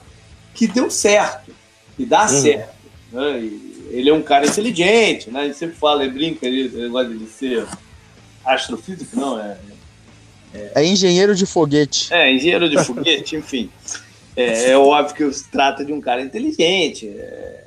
que 0.55 0.67
deu 0.69 0.91
certo, 0.91 1.53
que 1.97 2.07
dá 2.07 2.23
uhum. 2.23 2.29
certo. 2.29 2.75
Né? 3.13 3.51
ele 3.91 4.11
é 4.11 4.15
um 4.15 4.23
cara 4.23 4.47
inteligente, 4.47 5.31
né? 5.31 5.45
ele 5.45 5.55
sempre 5.55 5.77
fala, 5.77 6.05
ele 6.05 6.13
brinca, 6.13 6.47
ele, 6.47 6.63
ele 6.75 6.89
gosta 6.89 7.15
de 7.15 7.27
ser 7.27 7.67
astrofísico, 8.45 9.17
não, 9.17 9.41
é, 9.41 9.57
é, 10.55 10.73
é 10.77 10.87
engenheiro 10.87 11.35
de 11.35 11.47
foguete. 11.47 12.13
É, 12.13 12.33
engenheiro 12.33 12.69
de 12.69 12.83
foguete, 12.85 13.35
enfim. 13.37 13.71
É, 14.37 14.71
é, 14.71 14.79
óbvio 14.79 15.15
que 15.15 15.33
se 15.33 15.49
trata 15.49 15.85
de 15.85 15.93
um 15.93 16.01
cara 16.01 16.23
inteligente, 16.23 17.09
é, 17.09 17.65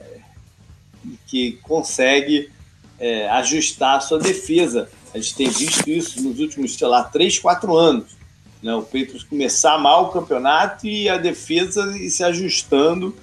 que 1.25 1.53
consegue 1.63 2.49
é, 2.99 3.27
ajustar 3.29 3.97
a 3.97 3.99
sua 3.99 4.19
defesa 4.19 4.89
a 5.17 5.21
gente 5.21 5.35
tem 5.35 5.49
visto 5.49 5.89
isso 5.89 6.21
nos 6.21 6.39
últimos, 6.39 6.75
sei 6.75 6.87
lá, 6.87 7.03
três, 7.03 7.39
quatro 7.39 7.75
anos. 7.75 8.15
Né? 8.61 8.73
O 8.73 8.81
Patriots 8.81 9.23
começar 9.23 9.77
mal 9.77 10.05
o 10.05 10.09
campeonato 10.09 10.85
e 10.87 11.09
a 11.09 11.17
defesa 11.17 11.91
se 12.09 12.23
ajustando 12.23 13.15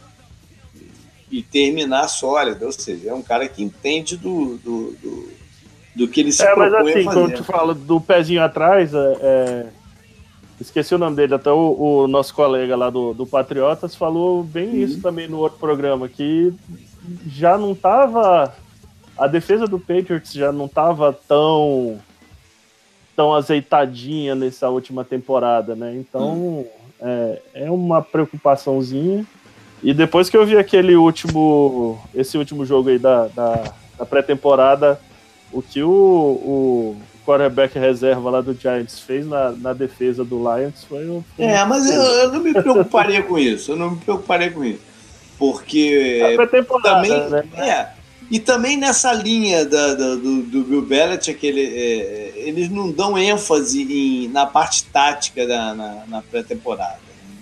e 1.30 1.42
terminar 1.42 2.08
sólido. 2.08 2.66
Ou 2.66 2.72
seja, 2.72 3.10
é 3.10 3.14
um 3.14 3.22
cara 3.22 3.48
que 3.48 3.62
entende 3.62 4.16
do, 4.16 4.56
do, 4.58 4.92
do, 5.02 5.28
do 5.96 6.08
que 6.08 6.20
ele 6.20 6.32
se 6.32 6.44
é, 6.44 6.54
mas 6.54 6.72
assim, 6.74 7.04
quando 7.04 7.34
tu 7.34 7.44
fala 7.44 7.74
do 7.74 8.00
pezinho 8.00 8.42
atrás, 8.42 8.92
é, 8.92 9.16
é, 9.20 9.66
esqueci 10.60 10.94
o 10.94 10.98
nome 10.98 11.16
dele, 11.16 11.34
até 11.34 11.50
o, 11.50 11.76
o, 11.78 12.08
nosso 12.08 12.34
colega 12.34 12.76
lá 12.76 12.90
do, 12.90 13.14
do 13.14 13.26
Patriotas 13.26 13.94
falou 13.94 14.42
bem 14.42 14.68
uhum. 14.68 14.76
isso 14.76 15.00
também 15.00 15.28
no 15.28 15.38
outro 15.38 15.58
programa, 15.58 16.08
que 16.08 16.52
já 17.26 17.56
não 17.56 17.74
tava. 17.74 18.54
A 19.16 19.26
defesa 19.26 19.66
do 19.66 19.78
Patriots 19.78 20.32
já 20.32 20.52
não 20.52 20.68
tava 20.68 21.12
tão 21.12 22.00
tão 23.16 23.32
azeitadinha 23.32 24.34
nessa 24.34 24.68
última 24.68 25.04
temporada, 25.04 25.76
né? 25.76 25.94
Então 25.94 26.32
hum. 26.32 26.66
é, 27.00 27.42
é 27.54 27.70
uma 27.70 28.02
preocupaçãozinha. 28.02 29.24
E 29.82 29.92
depois 29.92 30.30
que 30.30 30.36
eu 30.36 30.46
vi 30.46 30.56
aquele 30.56 30.96
último, 30.96 32.00
esse 32.14 32.38
último 32.38 32.64
jogo 32.64 32.88
aí 32.88 32.98
da, 32.98 33.28
da, 33.28 33.72
da 33.98 34.06
pré-temporada, 34.06 34.98
o 35.52 35.60
que 35.60 35.82
o, 35.82 35.90
o 35.90 36.96
quarterback 37.24 37.78
reserva 37.78 38.30
lá 38.30 38.40
do 38.40 38.54
Giants 38.54 39.00
fez 39.00 39.26
na, 39.26 39.50
na 39.52 39.72
defesa 39.72 40.24
do 40.24 40.38
Lions 40.38 40.84
foi 40.84 41.08
um. 41.08 41.22
É, 41.38 41.64
mas 41.64 41.88
eu, 41.88 42.00
eu, 42.00 42.32
não 42.32 42.40
me 42.40 42.52
preocuparia 42.52 43.22
com 43.22 43.38
isso. 43.38 43.72
Eu 43.72 43.76
não 43.76 43.90
me 43.92 43.96
preocuparia 43.98 44.50
com 44.50 44.64
isso. 44.64 44.80
Porque. 45.38 46.20
É 46.34 46.62
também, 46.82 47.30
né? 47.30 47.44
É, 47.56 47.88
e 48.30 48.38
também 48.38 48.76
nessa 48.76 49.12
linha 49.12 49.64
da, 49.64 49.94
da, 49.94 50.14
do, 50.14 50.42
do 50.42 50.62
Bill 50.64 50.82
Belichick, 50.82 51.46
ele, 51.46 51.62
é, 51.62 52.32
eles 52.36 52.70
não 52.70 52.90
dão 52.90 53.18
ênfase 53.18 53.82
em, 53.82 54.28
na 54.28 54.46
parte 54.46 54.84
tática 54.84 55.46
da, 55.46 55.74
na, 55.74 56.06
na 56.06 56.22
pré-temporada. 56.22 57.00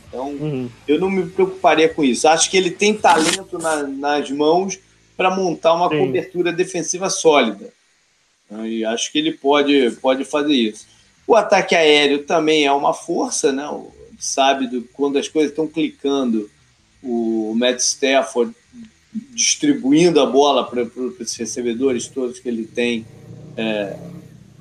Então, 0.09 0.29
uhum. 0.29 0.69
eu 0.87 0.99
não 0.99 1.09
me 1.09 1.25
preocuparia 1.27 1.89
com 1.89 2.05
isso. 2.05 2.29
Acho 2.29 2.51
que 2.51 2.57
ele 2.57 2.71
tem 2.71 2.95
talento 2.95 3.59
na, 3.59 3.85
nas 3.85 4.31
mãos 4.31 4.79
para 5.17 5.35
montar 5.35 5.75
uma 5.75 5.89
Sim. 5.89 5.99
cobertura 5.99 6.53
defensiva 6.53 7.09
sólida. 7.09 7.73
E 8.65 8.85
acho 8.85 9.11
que 9.11 9.19
ele 9.19 9.33
pode, 9.33 9.93
pode 10.03 10.25
fazer 10.25 10.53
isso. 10.53 10.87
O 11.27 11.35
ataque 11.35 11.75
aéreo 11.75 12.25
também 12.25 12.67
é 12.67 12.73
uma 12.73 12.93
força, 12.93 13.51
né? 13.53 13.65
Sabe 14.19 14.67
do, 14.67 14.83
quando 14.93 15.19
as 15.19 15.29
coisas 15.29 15.51
estão 15.51 15.67
clicando, 15.67 16.51
o 17.03 17.55
Matt 17.57 17.81
Stafford 17.81 18.55
distribuindo 19.13 20.21
a 20.21 20.27
bola 20.27 20.65
para 20.65 20.83
os 20.83 21.37
recebedores 21.37 22.09
todos 22.09 22.39
que 22.39 22.49
ele 22.49 22.65
tem. 22.65 23.07
É, 23.57 23.97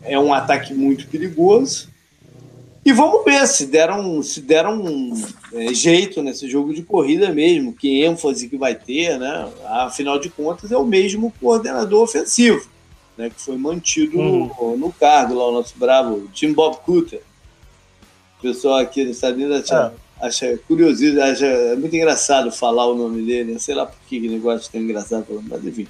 é 0.03 0.19
um 0.19 0.33
ataque 0.33 0.73
muito 0.73 1.07
perigoso. 1.07 1.89
E 2.83 2.91
vamos 2.91 3.23
ver 3.23 3.45
se 3.47 3.67
deram, 3.67 4.23
se 4.23 4.41
deram 4.41 4.81
um 4.83 5.13
é, 5.53 5.71
jeito 5.71 6.23
nesse 6.23 6.49
jogo 6.49 6.73
de 6.73 6.81
corrida 6.81 7.31
mesmo, 7.31 7.73
que 7.73 8.03
ênfase 8.03 8.49
que 8.49 8.57
vai 8.57 8.73
ter, 8.73 9.19
né? 9.19 9.47
Afinal 9.65 10.17
de 10.17 10.29
contas, 10.29 10.71
é 10.71 10.77
o 10.77 10.83
mesmo 10.83 11.31
coordenador 11.39 12.01
ofensivo, 12.01 12.67
né? 13.15 13.29
Que 13.29 13.39
foi 13.39 13.55
mantido 13.55 14.17
uhum. 14.17 14.77
no 14.77 14.91
cargo 14.91 15.35
lá, 15.35 15.47
o 15.47 15.51
nosso 15.51 15.75
bravo 15.77 16.27
Tim 16.33 16.53
Bob 16.53 16.77
Cooter. 16.77 17.21
O 18.39 18.41
pessoal 18.41 18.79
aqui 18.79 19.03
nos 19.03 19.17
Estados 19.17 19.37
Unidos 19.37 19.69
é. 19.69 19.91
Acha 20.21 20.57
curioso, 20.67 21.03
acha 21.21 21.45
é 21.45 21.75
muito 21.75 21.95
engraçado 21.95 22.51
falar 22.51 22.87
o 22.87 22.95
nome 22.95 23.25
dele. 23.25 23.59
Sei 23.59 23.75
lá 23.75 23.85
por 23.85 23.99
que 24.07 24.19
negócio 24.19 24.71
tão 24.71 24.81
engraçado, 24.81 25.25
mas 25.49 25.65
enfim. 25.65 25.87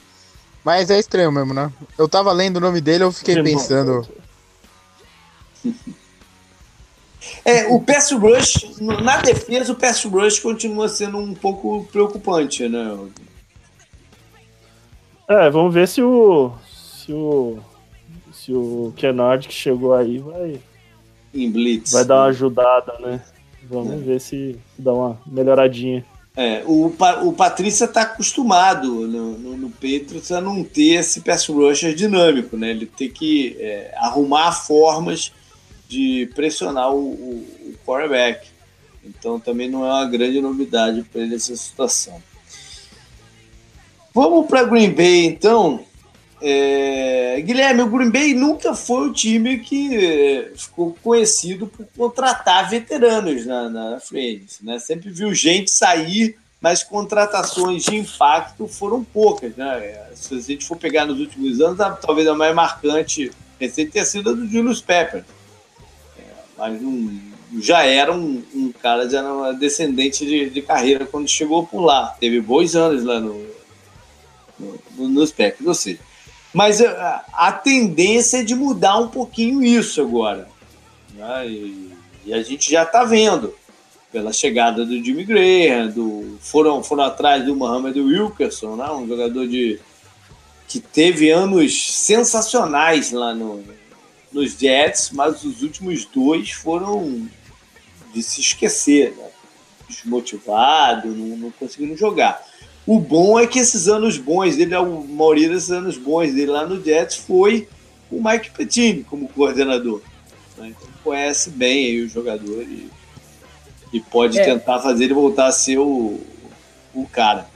Mas 0.63 0.89
é 0.89 0.99
estranho 0.99 1.31
mesmo, 1.31 1.53
né? 1.53 1.71
Eu 1.97 2.07
tava 2.07 2.31
lendo 2.31 2.57
o 2.57 2.61
nome 2.61 2.79
dele, 2.81 3.03
eu 3.03 3.11
fiquei 3.11 3.41
pensando. 3.43 4.07
É, 7.45 7.67
o 7.67 7.79
pass 7.79 8.11
rush, 8.11 8.79
na 8.79 9.17
defesa, 9.17 9.71
o 9.71 9.75
pass 9.75 10.03
rush 10.03 10.39
continua 10.39 10.89
sendo 10.89 11.17
um 11.17 11.35
pouco 11.35 11.87
preocupante, 11.91 12.67
né? 12.67 12.97
É, 15.27 15.49
vamos 15.49 15.73
ver 15.73 15.87
se 15.87 16.01
o 16.01 16.51
se 16.67 17.13
o 17.13 17.59
se 18.33 18.51
o 18.51 18.91
Kennard 18.95 19.47
que 19.47 19.53
chegou 19.53 19.93
aí 19.93 20.17
vai 20.17 20.59
em 21.33 21.51
blitz, 21.51 21.91
vai 21.91 22.05
dar 22.05 22.15
uma 22.15 22.25
ajudada, 22.25 22.97
né? 22.99 23.21
Vamos 23.71 23.93
é. 23.93 23.97
ver 23.97 24.19
se 24.19 24.59
dá 24.77 24.93
uma 24.93 25.21
melhoradinha. 25.25 26.05
É, 26.35 26.63
o, 26.65 26.93
o 27.25 27.33
Patrícia 27.33 27.85
está 27.85 28.01
acostumado 28.01 29.07
no, 29.07 29.37
no, 29.37 29.57
no 29.57 29.69
Patriots 29.69 30.31
a 30.31 30.39
não 30.39 30.63
ter 30.63 30.99
esse 30.99 31.21
pass 31.21 31.47
rusher 31.47 31.93
dinâmico, 31.93 32.57
né? 32.57 32.69
Ele 32.71 32.85
tem 32.85 33.09
que 33.09 33.57
é, 33.59 33.93
arrumar 33.97 34.51
formas 34.51 35.33
de 35.87 36.29
pressionar 36.35 36.93
o, 36.93 36.99
o, 36.99 37.47
o 37.69 37.75
quarterback. 37.85 38.47
Então 39.03 39.39
também 39.39 39.69
não 39.69 39.85
é 39.85 39.89
uma 39.89 40.05
grande 40.05 40.39
novidade 40.41 41.03
para 41.03 41.21
ele 41.21 41.35
essa 41.35 41.55
situação. 41.55 42.21
Vamos 44.13 44.47
para 44.47 44.63
Green 44.63 44.91
Bay 44.91 45.25
então. 45.25 45.85
É, 46.41 47.39
Guilherme, 47.41 47.83
o 47.83 47.87
Green 47.87 48.09
Bay 48.09 48.33
nunca 48.33 48.73
foi 48.73 49.09
o 49.09 49.13
time 49.13 49.59
que 49.59 49.95
é, 49.95 50.51
ficou 50.55 50.97
conhecido 51.03 51.67
por 51.67 51.85
contratar 51.95 52.67
veteranos 52.67 53.45
na, 53.45 53.69
na 53.69 53.99
frente. 53.99 54.63
Né? 54.63 54.79
Sempre 54.79 55.11
viu 55.11 55.33
gente 55.35 55.69
sair, 55.69 56.35
mas 56.59 56.83
contratações 56.83 57.83
de 57.83 57.95
impacto 57.95 58.67
foram 58.67 59.03
poucas. 59.03 59.55
Né? 59.55 60.03
Se 60.15 60.33
a 60.33 60.39
gente 60.39 60.65
for 60.65 60.77
pegar 60.77 61.05
nos 61.05 61.19
últimos 61.19 61.61
anos, 61.61 61.79
a, 61.79 61.91
talvez 61.91 62.27
a 62.27 62.33
mais 62.33 62.55
marcante 62.55 63.31
recente 63.59 63.91
tenha 63.91 64.05
sido 64.05 64.31
a 64.31 64.33
do 64.33 64.47
Julius 64.47 64.81
Pepper. 64.81 65.23
É, 66.17 66.23
mas 66.57 66.81
não, 66.81 67.21
já 67.59 67.83
era 67.83 68.11
um, 68.11 68.43
um, 68.55 68.71
cara, 68.71 69.07
já 69.07 69.19
era 69.19 69.51
descendente 69.53 70.25
de, 70.25 70.49
de, 70.49 70.61
carreira 70.61 71.05
quando 71.05 71.27
chegou 71.27 71.67
por 71.67 71.81
lá. 71.81 72.15
Teve 72.19 72.41
bons 72.41 72.75
anos 72.75 73.03
lá 73.03 73.19
no, 73.19 73.45
no, 74.57 75.09
nos 75.09 75.31
Packers. 75.31 75.67
Ou 75.67 75.75
seja, 75.75 75.99
mas 76.53 76.81
a, 76.81 77.25
a 77.33 77.51
tendência 77.51 78.39
é 78.39 78.43
de 78.43 78.55
mudar 78.55 78.97
um 78.97 79.07
pouquinho 79.07 79.63
isso 79.63 80.01
agora. 80.01 80.47
Né? 81.13 81.47
E, 81.47 81.91
e, 82.25 82.33
a 82.33 82.43
gente 82.43 82.69
já 82.69 82.83
está 82.83 83.03
vendo 83.03 83.53
pela 84.11 84.33
chegada 84.33 84.85
do 84.85 85.03
Jimmy 85.03 85.23
Graham, 85.23 85.87
do, 85.89 86.37
foram, 86.41 86.83
foram 86.83 87.03
atrás 87.03 87.45
do 87.45 87.55
Mohamed 87.55 87.99
Wilkerson, 87.99 88.75
né? 88.75 88.91
um 88.91 89.07
jogador 89.07 89.47
de, 89.47 89.79
que 90.67 90.79
teve 90.79 91.29
anos 91.29 91.93
sensacionais 91.93 93.11
lá 93.11 93.33
no, 93.33 93.63
nos 94.31 94.57
Jets, 94.57 95.11
mas 95.11 95.43
os 95.43 95.61
últimos 95.61 96.05
dois 96.05 96.51
foram 96.51 97.27
de 98.13 98.21
se 98.21 98.41
esquecer, 98.41 99.13
né? 99.17 99.29
desmotivado, 99.87 101.09
não, 101.09 101.51
não 101.79 101.97
jogar. 101.97 102.50
O 102.85 102.99
bom 102.99 103.39
é 103.39 103.45
que 103.45 103.59
esses 103.59 103.87
anos 103.87 104.17
bons 104.17 104.55
dele, 104.55 104.73
a 104.73 104.83
maioria 104.83 105.49
desses 105.49 105.71
anos 105.71 105.97
bons 105.97 106.33
dele 106.33 106.51
lá 106.51 106.65
no 106.65 106.83
Jets 106.83 107.17
foi 107.17 107.67
o 108.09 108.21
Mike 108.21 108.51
Pettine 108.51 109.03
como 109.03 109.27
coordenador. 109.29 110.01
Né? 110.57 110.73
Então 110.75 110.89
conhece 111.03 111.49
bem 111.49 111.87
aí 111.87 112.01
o 112.01 112.09
jogador 112.09 112.63
e, 112.63 112.89
e 113.93 113.99
pode 113.99 114.39
é. 114.39 114.43
tentar 114.43 114.79
fazer 114.79 115.05
ele 115.05 115.13
voltar 115.13 115.47
a 115.47 115.51
ser 115.51 115.77
o, 115.77 116.19
o 116.93 117.07
cara. 117.07 117.47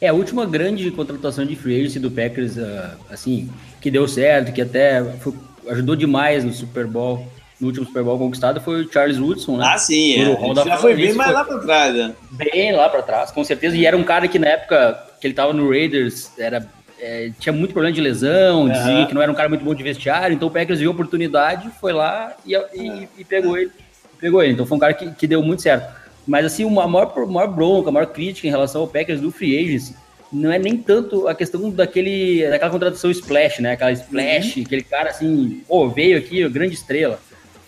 É, 0.00 0.08
a 0.08 0.12
última 0.12 0.46
grande 0.46 0.90
contratação 0.92 1.44
de 1.44 1.56
free 1.56 1.80
agency 1.80 1.98
do 1.98 2.10
Packers, 2.10 2.56
uh, 2.56 2.96
assim, 3.10 3.50
que 3.80 3.90
deu 3.90 4.06
certo, 4.06 4.52
que 4.52 4.62
até 4.62 5.02
foi, 5.18 5.34
ajudou 5.66 5.96
demais 5.96 6.44
no 6.44 6.52
Super 6.52 6.86
Bowl, 6.86 7.26
no 7.60 7.66
último 7.68 7.86
Super 7.86 8.02
Bowl 8.02 8.18
conquistado 8.18 8.60
foi 8.60 8.84
o 8.84 8.92
Charles 8.92 9.18
Woodson, 9.18 9.56
né? 9.56 9.64
Ah, 9.66 9.78
sim, 9.78 10.14
é. 10.20 10.64
já 10.64 10.76
foi 10.76 10.94
bem 10.94 11.12
mais 11.12 11.32
lá 11.32 11.44
para 11.44 11.58
trás, 11.58 11.94
né? 11.94 12.14
Bem 12.30 12.72
lá 12.72 12.88
para 12.88 13.02
trás, 13.02 13.30
com 13.30 13.42
certeza. 13.42 13.76
E 13.76 13.84
era 13.84 13.96
um 13.96 14.04
cara 14.04 14.28
que 14.28 14.38
na 14.38 14.48
época 14.48 15.06
que 15.20 15.26
ele 15.26 15.34
tava 15.34 15.52
no 15.52 15.68
Raiders, 15.68 16.30
era, 16.38 16.66
é, 17.00 17.30
tinha 17.38 17.52
muito 17.52 17.72
problema 17.72 17.94
de 17.94 18.00
lesão, 18.00 18.62
uhum. 18.62 18.72
dizia 18.72 19.06
que 19.06 19.14
não 19.14 19.22
era 19.22 19.30
um 19.30 19.34
cara 19.34 19.48
muito 19.48 19.64
bom 19.64 19.74
de 19.74 19.82
vestiário, 19.82 20.34
então 20.34 20.48
o 20.48 20.50
Packers 20.50 20.78
viu 20.78 20.90
a 20.90 20.94
oportunidade, 20.94 21.68
foi 21.80 21.92
lá 21.92 22.36
e, 22.46 22.54
e, 22.54 23.08
e 23.18 23.24
pegou 23.24 23.56
ele. 23.56 23.72
Pegou 24.20 24.42
ele. 24.42 24.52
Então 24.52 24.66
foi 24.66 24.76
um 24.76 24.80
cara 24.80 24.94
que, 24.94 25.10
que 25.12 25.26
deu 25.26 25.42
muito 25.42 25.62
certo. 25.62 25.96
Mas 26.26 26.44
assim, 26.44 26.64
uma 26.64 26.86
maior, 26.86 27.26
maior 27.26 27.48
bronca, 27.48 27.88
a 27.88 27.92
maior 27.92 28.06
crítica 28.06 28.46
em 28.46 28.50
relação 28.50 28.82
ao 28.82 28.86
Packers 28.86 29.20
do 29.20 29.30
Free 29.30 29.58
Agency 29.58 29.94
não 30.30 30.52
é 30.52 30.58
nem 30.58 30.76
tanto 30.76 31.26
a 31.26 31.34
questão 31.34 31.70
daquele, 31.70 32.46
daquela 32.48 32.70
contratação 32.70 33.10
splash, 33.10 33.60
né? 33.60 33.72
Aquela 33.72 33.92
splash, 33.92 34.56
uhum. 34.56 34.62
aquele 34.62 34.82
cara 34.82 35.10
assim, 35.10 35.62
pô, 35.66 35.88
veio 35.88 36.18
aqui, 36.18 36.46
grande 36.48 36.74
estrela. 36.74 37.18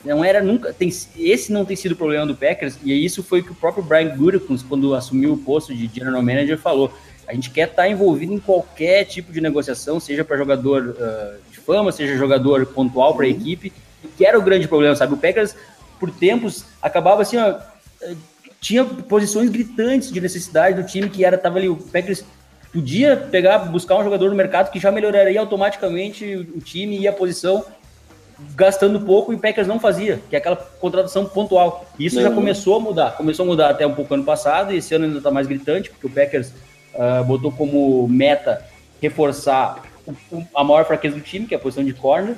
Não 0.04 0.24
era 0.24 0.42
nunca. 0.42 0.72
Tem, 0.72 0.88
esse 0.88 1.52
não 1.52 1.64
tem 1.64 1.76
sido 1.76 1.92
o 1.92 1.96
problema 1.96 2.26
do 2.26 2.34
Packers, 2.34 2.78
e 2.82 3.04
isso 3.04 3.22
foi 3.22 3.40
o 3.40 3.44
que 3.44 3.52
o 3.52 3.54
próprio 3.54 3.82
Brian 3.82 4.16
Gutekunst, 4.16 4.66
quando 4.66 4.94
assumiu 4.94 5.34
o 5.34 5.38
posto 5.38 5.74
de 5.74 5.90
General 5.92 6.22
Manager, 6.22 6.58
falou. 6.58 6.92
A 7.26 7.34
gente 7.34 7.50
quer 7.50 7.68
estar 7.68 7.88
envolvido 7.88 8.32
em 8.32 8.40
qualquer 8.40 9.04
tipo 9.04 9.32
de 9.32 9.40
negociação, 9.40 10.00
seja 10.00 10.24
para 10.24 10.36
jogador 10.36 10.96
uh, 10.98 11.50
de 11.52 11.58
fama, 11.58 11.92
seja 11.92 12.16
jogador 12.16 12.66
pontual 12.66 13.14
para 13.14 13.26
a 13.26 13.28
uhum. 13.28 13.36
equipe, 13.36 13.72
que 14.16 14.26
era 14.26 14.38
o 14.38 14.42
grande 14.42 14.66
problema, 14.66 14.96
sabe? 14.96 15.14
O 15.14 15.16
Packers, 15.16 15.54
por 16.00 16.10
tempos, 16.10 16.64
acabava 16.82 17.22
assim, 17.22 17.36
ó, 17.36 17.60
tinha 18.60 18.84
posições 18.84 19.48
gritantes 19.48 20.10
de 20.10 20.20
necessidade 20.20 20.80
do 20.80 20.86
time 20.86 21.08
que 21.08 21.24
era, 21.24 21.38
tava 21.38 21.58
ali, 21.58 21.68
o 21.68 21.76
Packers 21.76 22.24
podia 22.72 23.16
pegar, 23.16 23.58
buscar 23.58 23.96
um 23.96 24.04
jogador 24.04 24.28
no 24.28 24.36
mercado 24.36 24.70
que 24.70 24.78
já 24.78 24.90
melhoraria 24.90 25.40
automaticamente 25.40 26.36
o 26.54 26.60
time 26.60 26.98
e 26.98 27.08
a 27.08 27.12
posição 27.12 27.64
gastando 28.54 29.00
pouco 29.00 29.32
e 29.32 29.36
o 29.36 29.38
Packers 29.38 29.66
não 29.66 29.80
fazia, 29.80 30.20
que 30.28 30.36
é 30.36 30.38
aquela 30.38 30.56
contratação 30.56 31.24
pontual. 31.26 31.86
E 31.98 32.06
isso 32.06 32.16
não. 32.16 32.22
já 32.22 32.30
começou 32.30 32.76
a 32.76 32.80
mudar. 32.80 33.16
Começou 33.16 33.44
a 33.44 33.46
mudar 33.46 33.70
até 33.70 33.86
um 33.86 33.94
pouco 33.94 34.12
ano 34.14 34.24
passado, 34.24 34.72
e 34.72 34.76
esse 34.76 34.94
ano 34.94 35.06
ainda 35.06 35.18
está 35.18 35.30
mais 35.30 35.46
gritante, 35.46 35.90
porque 35.90 36.06
o 36.06 36.10
Packers 36.10 36.52
uh, 36.94 37.24
botou 37.24 37.50
como 37.50 38.06
meta 38.08 38.64
reforçar 39.00 39.82
a 40.54 40.64
maior 40.64 40.84
fraqueza 40.84 41.16
do 41.16 41.22
time, 41.22 41.46
que 41.46 41.54
é 41.54 41.56
a 41.56 41.60
posição 41.60 41.84
de 41.84 41.92
corner. 41.92 42.36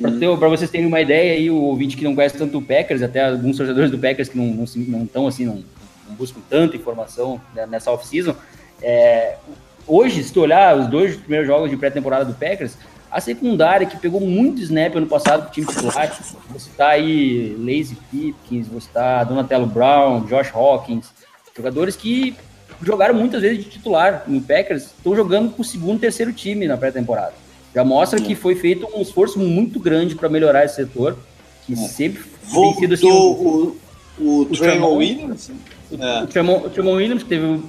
Para 0.00 0.10
uhum. 0.10 0.50
vocês 0.50 0.70
terem 0.70 0.86
uma 0.86 1.00
ideia 1.00 1.34
aí, 1.34 1.50
o 1.50 1.56
ouvinte 1.56 1.96
que 1.96 2.04
não 2.04 2.14
conhece 2.14 2.36
tanto 2.36 2.58
o 2.58 2.62
Packers, 2.62 3.02
até 3.02 3.28
alguns 3.28 3.56
torcedores 3.56 3.90
do 3.90 3.98
Packers 3.98 4.28
que 4.28 4.36
não 4.36 4.64
estão 4.64 4.82
não, 4.82 5.08
não 5.14 5.26
assim, 5.28 5.44
não, 5.44 5.62
não, 6.08 6.16
buscam 6.16 6.40
tanta 6.50 6.76
informação 6.76 7.40
né, 7.54 7.66
nessa 7.66 7.90
off-season, 7.92 8.34
é, 8.82 9.36
hoje, 9.86 10.22
se 10.24 10.32
tu 10.32 10.40
olhar 10.40 10.76
os 10.76 10.88
dois 10.88 11.16
primeiros 11.16 11.46
jogos 11.46 11.70
de 11.70 11.76
pré-temporada 11.76 12.24
do 12.24 12.34
Packers, 12.34 12.76
a 13.12 13.20
secundária, 13.20 13.86
que 13.86 13.98
pegou 13.98 14.20
muito 14.20 14.62
snap 14.62 14.96
ano 14.96 15.06
passado 15.06 15.42
pro 15.42 15.52
time 15.52 15.66
titular, 15.66 16.10
você 16.48 16.70
tá 16.74 16.88
aí 16.88 17.54
Lazy 17.58 17.96
Pipkins, 18.10 18.66
você 18.68 18.88
tá 18.90 19.22
Donatello 19.22 19.66
Brown, 19.66 20.22
Josh 20.22 20.50
Hawkins, 20.54 21.10
jogadores 21.54 21.94
que 21.94 22.34
jogaram 22.82 23.14
muitas 23.14 23.42
vezes 23.42 23.62
de 23.62 23.70
titular 23.70 24.24
no 24.26 24.40
Packers, 24.40 24.84
estão 24.84 25.14
jogando 25.14 25.52
com 25.52 25.60
o 25.60 25.64
segundo 25.64 26.00
terceiro 26.00 26.32
time 26.32 26.66
na 26.66 26.78
pré-temporada. 26.78 27.34
Já 27.74 27.84
mostra 27.84 28.18
que 28.18 28.34
foi 28.34 28.54
feito 28.54 28.88
um 28.94 29.02
esforço 29.02 29.38
muito 29.38 29.78
grande 29.78 30.14
para 30.14 30.30
melhorar 30.30 30.64
esse 30.64 30.76
setor, 30.76 31.16
que 31.66 31.76
sempre 31.76 32.22
Voltou 32.44 32.72
tem 32.72 32.80
sido 32.80 32.94
assim. 32.94 33.10
O, 33.10 33.76
o, 34.18 34.42
o 34.42 34.56
Tremont 34.56 34.96
Williams? 34.96 35.50
O, 35.90 36.02
é. 36.02 36.20
o, 36.20 36.24
o 36.24 36.70
Tremont 36.70 36.96
Williams, 36.96 37.22
que 37.22 37.28
teve 37.28 37.60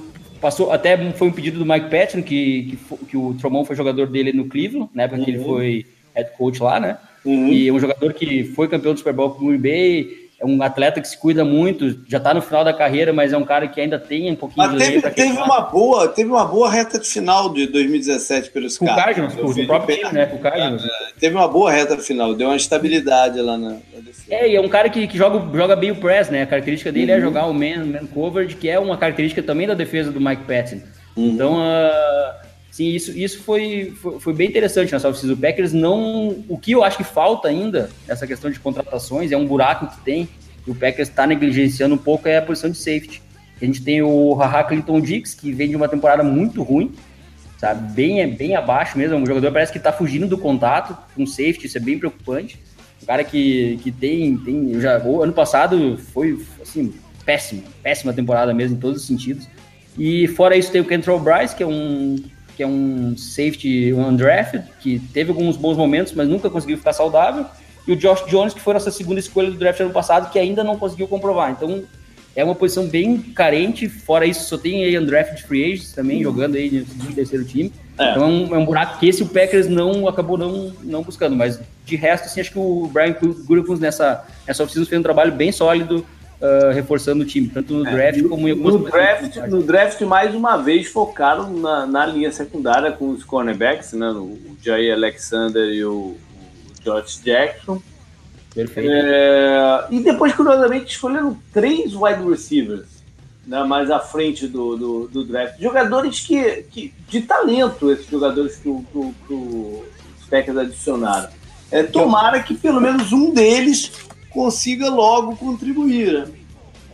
passou 0.44 0.70
até 0.70 0.94
foi 1.12 1.28
um 1.28 1.32
pedido 1.32 1.58
do 1.58 1.64
Mike 1.64 1.88
Patton 1.88 2.22
que, 2.22 2.76
que, 2.76 3.06
que 3.06 3.16
o 3.16 3.32
Tremont 3.32 3.66
foi 3.66 3.74
jogador 3.74 4.06
dele 4.08 4.30
no 4.30 4.44
Cleveland, 4.44 4.90
na 4.92 5.04
época 5.04 5.18
uhum. 5.18 5.24
que 5.24 5.30
ele 5.30 5.42
foi 5.42 5.86
head 6.14 6.30
coach 6.36 6.62
lá, 6.62 6.78
né? 6.78 6.98
Uhum. 7.24 7.48
E 7.50 7.72
um 7.72 7.80
jogador 7.80 8.12
que 8.12 8.44
foi 8.44 8.68
campeão 8.68 8.92
do 8.92 8.98
Super 8.98 9.14
Bowl 9.14 9.30
com 9.30 9.42
o 9.42 9.48
Green 9.48 9.58
Bay, 9.58 10.23
é 10.44 10.46
um 10.46 10.62
atleta 10.62 11.00
que 11.00 11.08
se 11.08 11.16
cuida 11.16 11.44
muito, 11.44 11.98
já 12.06 12.18
está 12.18 12.34
no 12.34 12.42
final 12.42 12.62
da 12.62 12.72
carreira, 12.72 13.12
mas 13.12 13.32
é 13.32 13.36
um 13.36 13.44
cara 13.44 13.66
que 13.66 13.80
ainda 13.80 13.98
tem 13.98 14.30
um 14.30 14.36
pouquinho 14.36 14.66
mas 14.66 14.78
de 14.78 15.00
teve, 15.00 15.10
teve 15.10 15.38
uma 15.38 15.60
boa, 15.62 16.08
teve 16.08 16.30
uma 16.30 16.44
boa 16.44 16.70
reta 16.70 16.98
de 16.98 17.08
final 17.08 17.52
de 17.52 17.66
2017 17.66 18.50
pelos 18.50 18.76
caras. 18.76 18.94
O 18.94 19.04
Cardinals, 19.04 19.56
o 19.56 19.66
próprio 19.66 19.96
time, 19.96 20.12
né? 20.12 20.30
O 20.34 20.38
Cardinals. 20.38 20.84
É, 20.84 20.88
teve 21.18 21.34
uma 21.34 21.48
boa 21.48 21.72
reta 21.72 21.96
final, 21.96 22.34
deu 22.34 22.48
uma 22.48 22.56
estabilidade 22.56 23.40
lá 23.40 23.56
na, 23.56 23.70
na 23.70 24.00
defesa. 24.04 24.26
É, 24.28 24.50
e 24.50 24.56
é 24.56 24.60
um 24.60 24.68
cara 24.68 24.90
que, 24.90 25.06
que 25.06 25.16
joga, 25.16 25.56
joga 25.56 25.74
bem 25.74 25.90
o 25.90 25.96
press, 25.96 26.28
né? 26.28 26.42
A 26.42 26.46
característica 26.46 26.92
dele 26.92 27.10
é 27.10 27.14
uhum. 27.14 27.20
é 27.20 27.24
jogar 27.24 27.46
o 27.46 27.54
man, 27.54 27.86
man 27.86 28.06
coverage, 28.06 28.56
que 28.56 28.68
é 28.68 28.78
uma 28.78 28.98
característica 28.98 29.42
também 29.42 29.66
da 29.66 29.74
defesa 29.74 30.12
do 30.12 30.20
Mike 30.20 30.42
Patton. 30.44 30.80
Uhum. 31.16 31.30
Então, 31.30 31.54
uh, 31.54 32.43
sim, 32.74 32.88
isso, 32.88 33.16
isso 33.16 33.38
foi, 33.42 33.92
foi, 34.02 34.18
foi 34.18 34.32
bem 34.32 34.48
interessante 34.48 34.92
na 34.92 34.98
South 34.98 35.12
O 35.30 35.36
Packers 35.36 35.72
não. 35.72 36.44
O 36.48 36.58
que 36.58 36.72
eu 36.72 36.82
acho 36.82 36.96
que 36.96 37.04
falta 37.04 37.46
ainda, 37.46 37.88
essa 38.08 38.26
questão 38.26 38.50
de 38.50 38.58
contratações, 38.58 39.30
é 39.30 39.36
um 39.36 39.46
buraco 39.46 39.86
que 39.86 40.00
tem 40.04 40.28
e 40.66 40.70
o 40.70 40.74
Packers 40.74 41.08
está 41.08 41.26
negligenciando 41.26 41.94
um 41.94 41.98
pouco 41.98 42.26
é 42.26 42.38
a 42.38 42.42
posição 42.42 42.70
de 42.70 42.78
safety. 42.78 43.22
A 43.60 43.64
gente 43.64 43.82
tem 43.82 44.02
o 44.02 44.34
Haha 44.34 44.64
Clinton 44.64 45.00
Dix, 45.00 45.34
que 45.34 45.52
vem 45.52 45.68
de 45.68 45.76
uma 45.76 45.88
temporada 45.88 46.24
muito 46.24 46.62
ruim, 46.62 46.92
sabe? 47.58 47.92
Bem, 47.92 48.28
bem 48.34 48.56
abaixo 48.56 48.98
mesmo. 48.98 49.16
Um 49.16 49.26
jogador 49.26 49.52
parece 49.52 49.70
que 49.70 49.78
está 49.78 49.92
fugindo 49.92 50.26
do 50.26 50.36
contato 50.36 50.96
com 51.14 51.24
safety, 51.24 51.66
isso 51.66 51.78
é 51.78 51.80
bem 51.80 51.98
preocupante. 51.98 52.58
Um 53.02 53.06
cara 53.06 53.22
que, 53.22 53.78
que 53.82 53.92
tem. 53.92 54.36
tem 54.38 54.80
já, 54.80 54.98
o 55.04 55.22
ano 55.22 55.32
passado 55.32 55.96
foi 56.12 56.42
assim, 56.60 56.92
péssimo, 57.24 57.62
péssima 57.82 58.12
temporada 58.12 58.52
mesmo 58.52 58.76
em 58.76 58.80
todos 58.80 59.02
os 59.02 59.06
sentidos. 59.06 59.48
E 59.96 60.26
fora 60.28 60.56
isso, 60.56 60.72
tem 60.72 60.80
o 60.80 60.84
Kentrell 60.84 61.20
Bryce, 61.20 61.54
que 61.54 61.62
é 61.62 61.66
um 61.66 62.16
que 62.56 62.62
é 62.62 62.66
um 62.66 63.16
safety 63.16 63.92
undrafted, 63.92 64.64
que 64.80 64.98
teve 65.12 65.30
alguns 65.30 65.56
bons 65.56 65.76
momentos, 65.76 66.12
mas 66.12 66.28
nunca 66.28 66.48
conseguiu 66.48 66.78
ficar 66.78 66.92
saudável 66.92 67.46
e 67.86 67.92
o 67.92 67.96
Josh 67.96 68.24
Jones, 68.26 68.54
que 68.54 68.60
foi 68.60 68.72
nossa 68.72 68.90
segunda 68.90 69.20
escolha 69.20 69.50
do 69.50 69.58
draft 69.58 69.80
ano 69.80 69.90
passado, 69.90 70.30
que 70.30 70.38
ainda 70.38 70.64
não 70.64 70.78
conseguiu 70.78 71.06
comprovar. 71.06 71.50
Então, 71.50 71.84
é 72.34 72.42
uma 72.42 72.54
posição 72.54 72.86
bem 72.86 73.18
carente. 73.18 73.88
Fora 73.88 74.26
isso, 74.26 74.48
só 74.48 74.56
tem 74.56 74.84
aí 74.84 74.98
undrafted 74.98 75.42
free 75.42 75.64
agents 75.64 75.92
também, 75.92 76.22
jogando 76.22 76.56
aí 76.56 76.86
no 76.96 77.12
terceiro 77.12 77.44
time. 77.44 77.70
É. 77.98 78.10
Então, 78.10 78.24
é 78.24 78.26
um, 78.26 78.54
é 78.54 78.58
um, 78.58 78.64
buraco 78.64 78.98
que 78.98 79.08
esse 79.08 79.22
o 79.22 79.26
Packers 79.26 79.68
não 79.68 80.08
acabou 80.08 80.38
não, 80.38 80.72
não 80.82 81.02
buscando. 81.02 81.36
Mas, 81.36 81.60
de 81.84 81.96
resto, 81.96 82.24
assim, 82.24 82.40
acho 82.40 82.52
que 82.52 82.58
o 82.58 82.88
Brian 82.92 83.12
Gutekunst 83.12 83.80
nessa, 83.80 84.26
nessa 84.46 84.64
oficina 84.64 84.86
fez 84.86 84.98
um 84.98 85.02
trabalho 85.02 85.32
bem 85.32 85.52
sólido, 85.52 86.04
uh, 86.40 86.72
reforçando 86.72 87.22
o 87.22 87.26
time, 87.26 87.48
tanto 87.48 87.74
no 87.74 87.86
é, 87.86 87.92
draft 87.92 88.28
como 88.28 88.48
em 88.48 88.52
algumas 88.52 88.74
no 88.74 88.90
draft, 88.90 89.36
no 89.48 89.62
draft, 89.62 90.00
mais 90.02 90.34
uma 90.34 90.56
vez, 90.56 90.88
focaram 90.88 91.52
na, 91.52 91.86
na 91.86 92.06
linha 92.06 92.32
secundária 92.32 92.92
com 92.92 93.10
os 93.10 93.24
cornerbacks, 93.24 93.92
né? 93.92 94.10
O 94.10 94.38
Jair 94.62 94.94
Alexander 94.94 95.68
e 95.68 95.84
o 95.84 96.16
Josh 96.82 97.20
Jackson. 97.22 97.82
Perfeito. 98.54 98.90
É, 98.90 99.86
e 99.90 100.00
depois, 100.00 100.32
curiosamente, 100.32 100.92
escolheram 100.92 101.36
três 101.52 101.94
wide 101.94 102.22
receivers 102.28 102.94
né, 103.46 103.62
mais 103.64 103.90
à 103.90 104.00
frente 104.00 104.46
do, 104.46 104.76
do, 104.76 105.08
do, 105.08 105.24
draft. 105.24 105.60
Jogadores 105.60 106.20
que, 106.20 106.64
que, 106.70 106.94
de 107.08 107.22
talento, 107.22 107.90
esses 107.90 108.06
jogadores 108.06 108.56
que, 108.56 108.68
o, 108.68 108.84
que, 108.92 109.34
os 109.34 110.28
Packers 110.28 110.56
adicionaram. 110.56 111.28
É, 111.70 111.82
tomara 111.82 112.42
que 112.42 112.54
pelo 112.54 112.80
menos 112.80 113.12
um 113.12 113.32
deles 113.32 113.90
consiga 114.34 114.90
logo 114.90 115.36
contribuir. 115.36 116.12
Né? 116.12 116.24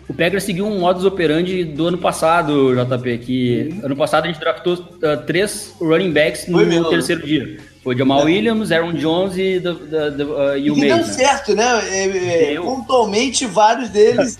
O 0.08 0.14
Packers 0.14 0.44
seguiu 0.44 0.66
um 0.66 0.80
modus 0.80 1.04
operandi 1.04 1.64
do 1.64 1.86
ano 1.86 1.98
passado, 1.98 2.74
JP, 2.74 3.18
que 3.18 3.80
ano 3.82 3.96
passado 3.96 4.24
a 4.24 4.26
gente 4.26 4.38
draftou 4.38 4.74
uh, 4.74 5.24
três 5.26 5.74
running 5.80 6.12
backs 6.12 6.46
no 6.46 6.90
terceiro 6.90 7.24
dia. 7.24 7.58
Foi 7.82 7.96
Jamal 7.96 8.22
é. 8.22 8.24
Williams, 8.24 8.70
Aaron 8.70 8.92
Jones 8.92 9.38
e, 9.38 9.58
the, 9.58 9.72
the, 9.72 10.24
uh, 10.24 10.58
e 10.58 10.70
o 10.70 10.76
Mason. 10.76 10.96
deu 10.96 11.04
certo, 11.04 11.54
né? 11.54 11.64
É, 11.88 12.54
é, 12.54 12.60
pontualmente, 12.60 13.46
vários 13.46 13.88
deles 13.88 14.38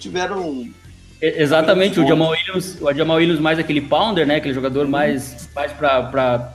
tiveram... 0.00 0.66
Exatamente, 1.20 2.00
o 2.00 2.08
Jamal 2.08 2.30
Williams, 2.30 2.78
o 2.80 2.92
Jamal 2.92 3.18
Williams 3.18 3.38
mais 3.38 3.56
aquele 3.56 3.80
pounder, 3.80 4.26
né? 4.26 4.36
Aquele 4.36 4.54
jogador 4.54 4.88
mais, 4.88 5.48
mais 5.54 5.70
para 5.70 6.52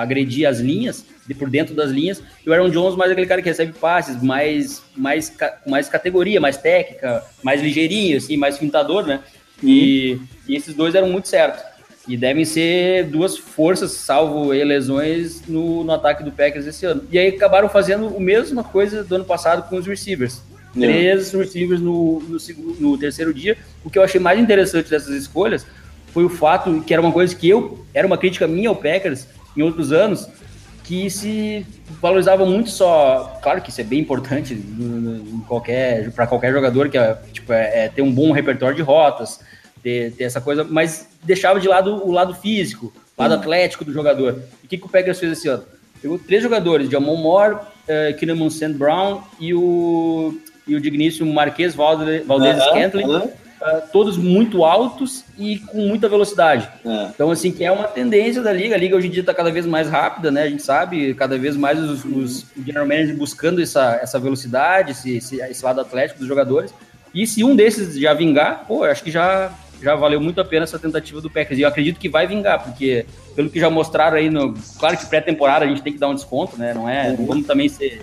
agredir 0.00 0.46
as 0.46 0.60
linhas, 0.60 1.04
de 1.28 1.34
por 1.34 1.50
dentro 1.50 1.74
das 1.74 1.90
linhas. 1.90 2.22
E 2.44 2.48
o 2.48 2.52
Aaron 2.52 2.70
Jones 2.70 2.96
mais 2.96 3.12
aquele 3.12 3.26
cara 3.26 3.42
que 3.42 3.48
recebe 3.48 3.74
passes, 3.74 4.20
mais, 4.22 4.82
mais, 4.96 5.32
mais 5.66 5.88
categoria, 5.88 6.40
mais 6.40 6.56
técnica, 6.56 7.22
mais 7.42 7.60
ligeirinho, 7.60 8.16
assim, 8.16 8.36
mais 8.36 8.56
fintador, 8.56 9.06
né? 9.06 9.20
E, 9.62 10.18
e 10.48 10.56
esses 10.56 10.74
dois 10.74 10.94
eram 10.94 11.08
muito 11.10 11.28
certos. 11.28 11.62
E 12.06 12.16
devem 12.16 12.44
ser 12.44 13.04
duas 13.04 13.36
forças, 13.36 13.92
salvo 13.92 14.48
lesões, 14.48 15.42
no, 15.46 15.84
no 15.84 15.92
ataque 15.92 16.24
do 16.24 16.32
Packers 16.32 16.66
esse 16.66 16.86
ano. 16.86 17.02
E 17.12 17.18
aí 17.18 17.28
acabaram 17.28 17.68
fazendo 17.68 18.16
a 18.16 18.20
mesma 18.20 18.64
coisa 18.64 19.04
do 19.04 19.14
ano 19.14 19.26
passado 19.26 19.68
com 19.68 19.76
os 19.76 19.86
receivers. 19.86 20.40
É. 20.74 20.80
Três 20.80 21.32
receivers 21.32 21.80
no, 21.82 22.20
no, 22.20 22.38
no, 22.80 22.98
terceiro 22.98 23.34
dia. 23.34 23.58
O 23.84 23.90
que 23.90 23.98
eu 23.98 24.02
achei 24.02 24.18
mais 24.18 24.40
interessante 24.40 24.88
dessas 24.88 25.14
escolhas 25.14 25.66
foi 26.12 26.24
o 26.24 26.30
fato 26.30 26.82
que 26.86 26.94
era 26.94 27.02
uma 27.02 27.12
coisa 27.12 27.34
que 27.34 27.46
eu. 27.46 27.84
Era 27.92 28.06
uma 28.06 28.16
crítica 28.16 28.46
minha 28.46 28.70
ao 28.70 28.76
Packers 28.76 29.26
em 29.54 29.62
outros 29.62 29.92
anos, 29.92 30.26
que 30.88 31.10
se 31.10 31.66
valorizava 32.00 32.46
muito 32.46 32.70
só. 32.70 33.38
Claro 33.42 33.60
que 33.60 33.68
isso 33.68 33.78
é 33.78 33.84
bem 33.84 34.00
importante 34.00 34.54
em 34.54 35.44
qualquer 35.46 36.10
para 36.12 36.26
qualquer 36.26 36.50
jogador, 36.50 36.88
que 36.88 36.96
é, 36.96 37.14
tipo, 37.30 37.52
é, 37.52 37.84
é 37.84 37.88
ter 37.90 38.00
um 38.00 38.10
bom 38.10 38.32
repertório 38.32 38.74
de 38.74 38.80
rotas, 38.80 39.38
ter, 39.82 40.12
ter 40.12 40.24
essa 40.24 40.40
coisa, 40.40 40.64
mas 40.64 41.06
deixava 41.22 41.60
de 41.60 41.68
lado 41.68 42.02
o 42.02 42.10
lado 42.10 42.32
físico, 42.32 42.90
o 43.14 43.22
lado 43.22 43.34
atlético 43.34 43.84
do 43.84 43.92
jogador. 43.92 44.42
E 44.62 44.66
o 44.66 44.68
que, 44.68 44.78
que 44.78 44.86
o 44.86 44.88
Packers 44.88 45.20
fez 45.20 45.32
esse 45.32 45.46
ano? 45.46 45.62
Pegou 46.00 46.18
três 46.18 46.42
jogadores, 46.42 46.88
Jamon 46.88 47.16
Moore, 47.16 47.56
uh, 47.56 48.16
Kinnaman 48.18 48.48
Sand 48.48 48.72
Brown 48.72 49.20
e 49.38 49.52
o, 49.52 50.40
e 50.66 50.74
o 50.74 50.80
digníssimo 50.80 51.30
Marquês 51.34 51.74
Valdez, 51.74 52.26
Valdez 52.26 52.56
uhum, 52.56 52.62
Scantling, 52.62 53.04
uhum. 53.04 53.30
Uh, 53.60 53.82
todos 53.92 54.16
muito 54.16 54.64
altos 54.64 55.24
e 55.38 55.58
com 55.58 55.78
muita 55.86 56.08
velocidade. 56.08 56.68
Uhum. 56.84 57.10
Então, 57.14 57.30
assim, 57.30 57.52
que 57.52 57.64
é 57.64 57.70
uma 57.70 57.84
tendência 57.84 58.42
da 58.42 58.52
liga. 58.52 58.74
A 58.74 58.78
liga 58.78 58.96
hoje 58.96 59.08
em 59.08 59.10
dia 59.10 59.20
está 59.20 59.34
cada 59.34 59.50
vez 59.50 59.66
mais 59.66 59.88
rápida, 59.88 60.30
né? 60.30 60.42
A 60.42 60.50
gente 60.50 60.62
sabe, 60.62 61.14
cada 61.14 61.38
vez 61.38 61.56
mais 61.56 61.78
os, 61.78 62.04
os 62.04 62.46
general 62.56 62.86
managers 62.86 63.16
buscando 63.16 63.62
essa, 63.62 63.98
essa 64.02 64.18
velocidade, 64.18 64.92
esse, 64.92 65.16
esse, 65.16 65.40
esse 65.40 65.64
lado 65.64 65.80
atlético 65.80 66.18
dos 66.18 66.28
jogadores. 66.28 66.72
E 67.14 67.26
se 67.26 67.42
um 67.42 67.56
desses 67.56 67.98
já 67.98 68.14
vingar, 68.14 68.64
pô, 68.66 68.84
acho 68.84 69.02
que 69.02 69.10
já 69.10 69.52
já 69.80 69.94
valeu 69.94 70.20
muito 70.20 70.40
a 70.40 70.44
pena 70.44 70.64
essa 70.64 70.78
tentativa 70.78 71.20
do 71.20 71.30
Packers. 71.30 71.58
E 71.58 71.62
eu 71.62 71.68
acredito 71.68 71.98
que 71.98 72.08
vai 72.08 72.26
vingar, 72.26 72.62
porque 72.62 73.06
pelo 73.34 73.48
que 73.48 73.60
já 73.60 73.70
mostraram 73.70 74.16
aí, 74.16 74.28
no, 74.28 74.54
claro 74.78 74.96
que 74.96 75.06
pré-temporada 75.06 75.64
a 75.64 75.68
gente 75.68 75.82
tem 75.82 75.92
que 75.92 75.98
dar 75.98 76.08
um 76.08 76.14
desconto, 76.14 76.58
né? 76.58 76.74
Não 76.74 76.88
é, 76.88 77.16
não 77.16 77.26
vamos 77.26 77.46
também 77.46 77.68
ser 77.68 78.02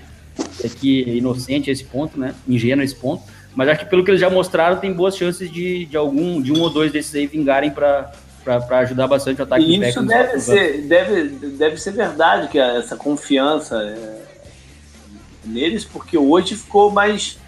aqui 0.64 1.02
inocente 1.18 1.70
a 1.70 1.74
esse 1.74 1.84
ponto, 1.84 2.20
né? 2.20 2.34
Ingênuo 2.48 2.82
a 2.82 2.86
esse 2.86 2.96
ponto. 2.96 3.24
Mas 3.56 3.70
acho 3.70 3.80
que 3.86 3.90
pelo 3.90 4.04
que 4.04 4.12
eles 4.12 4.22
já 4.22 4.30
mostraram, 4.30 4.78
tem 4.78 4.92
boas 4.94 5.16
chances 5.16 5.50
de, 5.50 5.86
de 5.86 5.96
algum, 5.96 6.42
de 6.42 6.52
um 6.52 6.62
ou 6.62 6.70
dois 6.70 6.92
desses 6.92 7.16
aí 7.16 7.26
vingarem 7.26 7.72
para 7.72 8.12
para 8.44 8.78
ajudar 8.80 9.08
bastante 9.08 9.42
o 9.42 9.44
ataque 9.44 9.66
e. 9.66 9.90
Isso 9.90 10.04
deve 10.04 10.40
ser, 10.40 10.84
deve, 10.84 11.30
deve 11.30 11.78
ser 11.78 11.92
verdade 11.92 12.48
que 12.48 12.60
essa 12.60 12.96
confiança 12.96 13.82
é, 13.82 14.22
neles, 15.44 15.84
porque 15.84 16.16
hoje 16.16 16.56
ficou 16.56 16.92
mais 16.92 17.40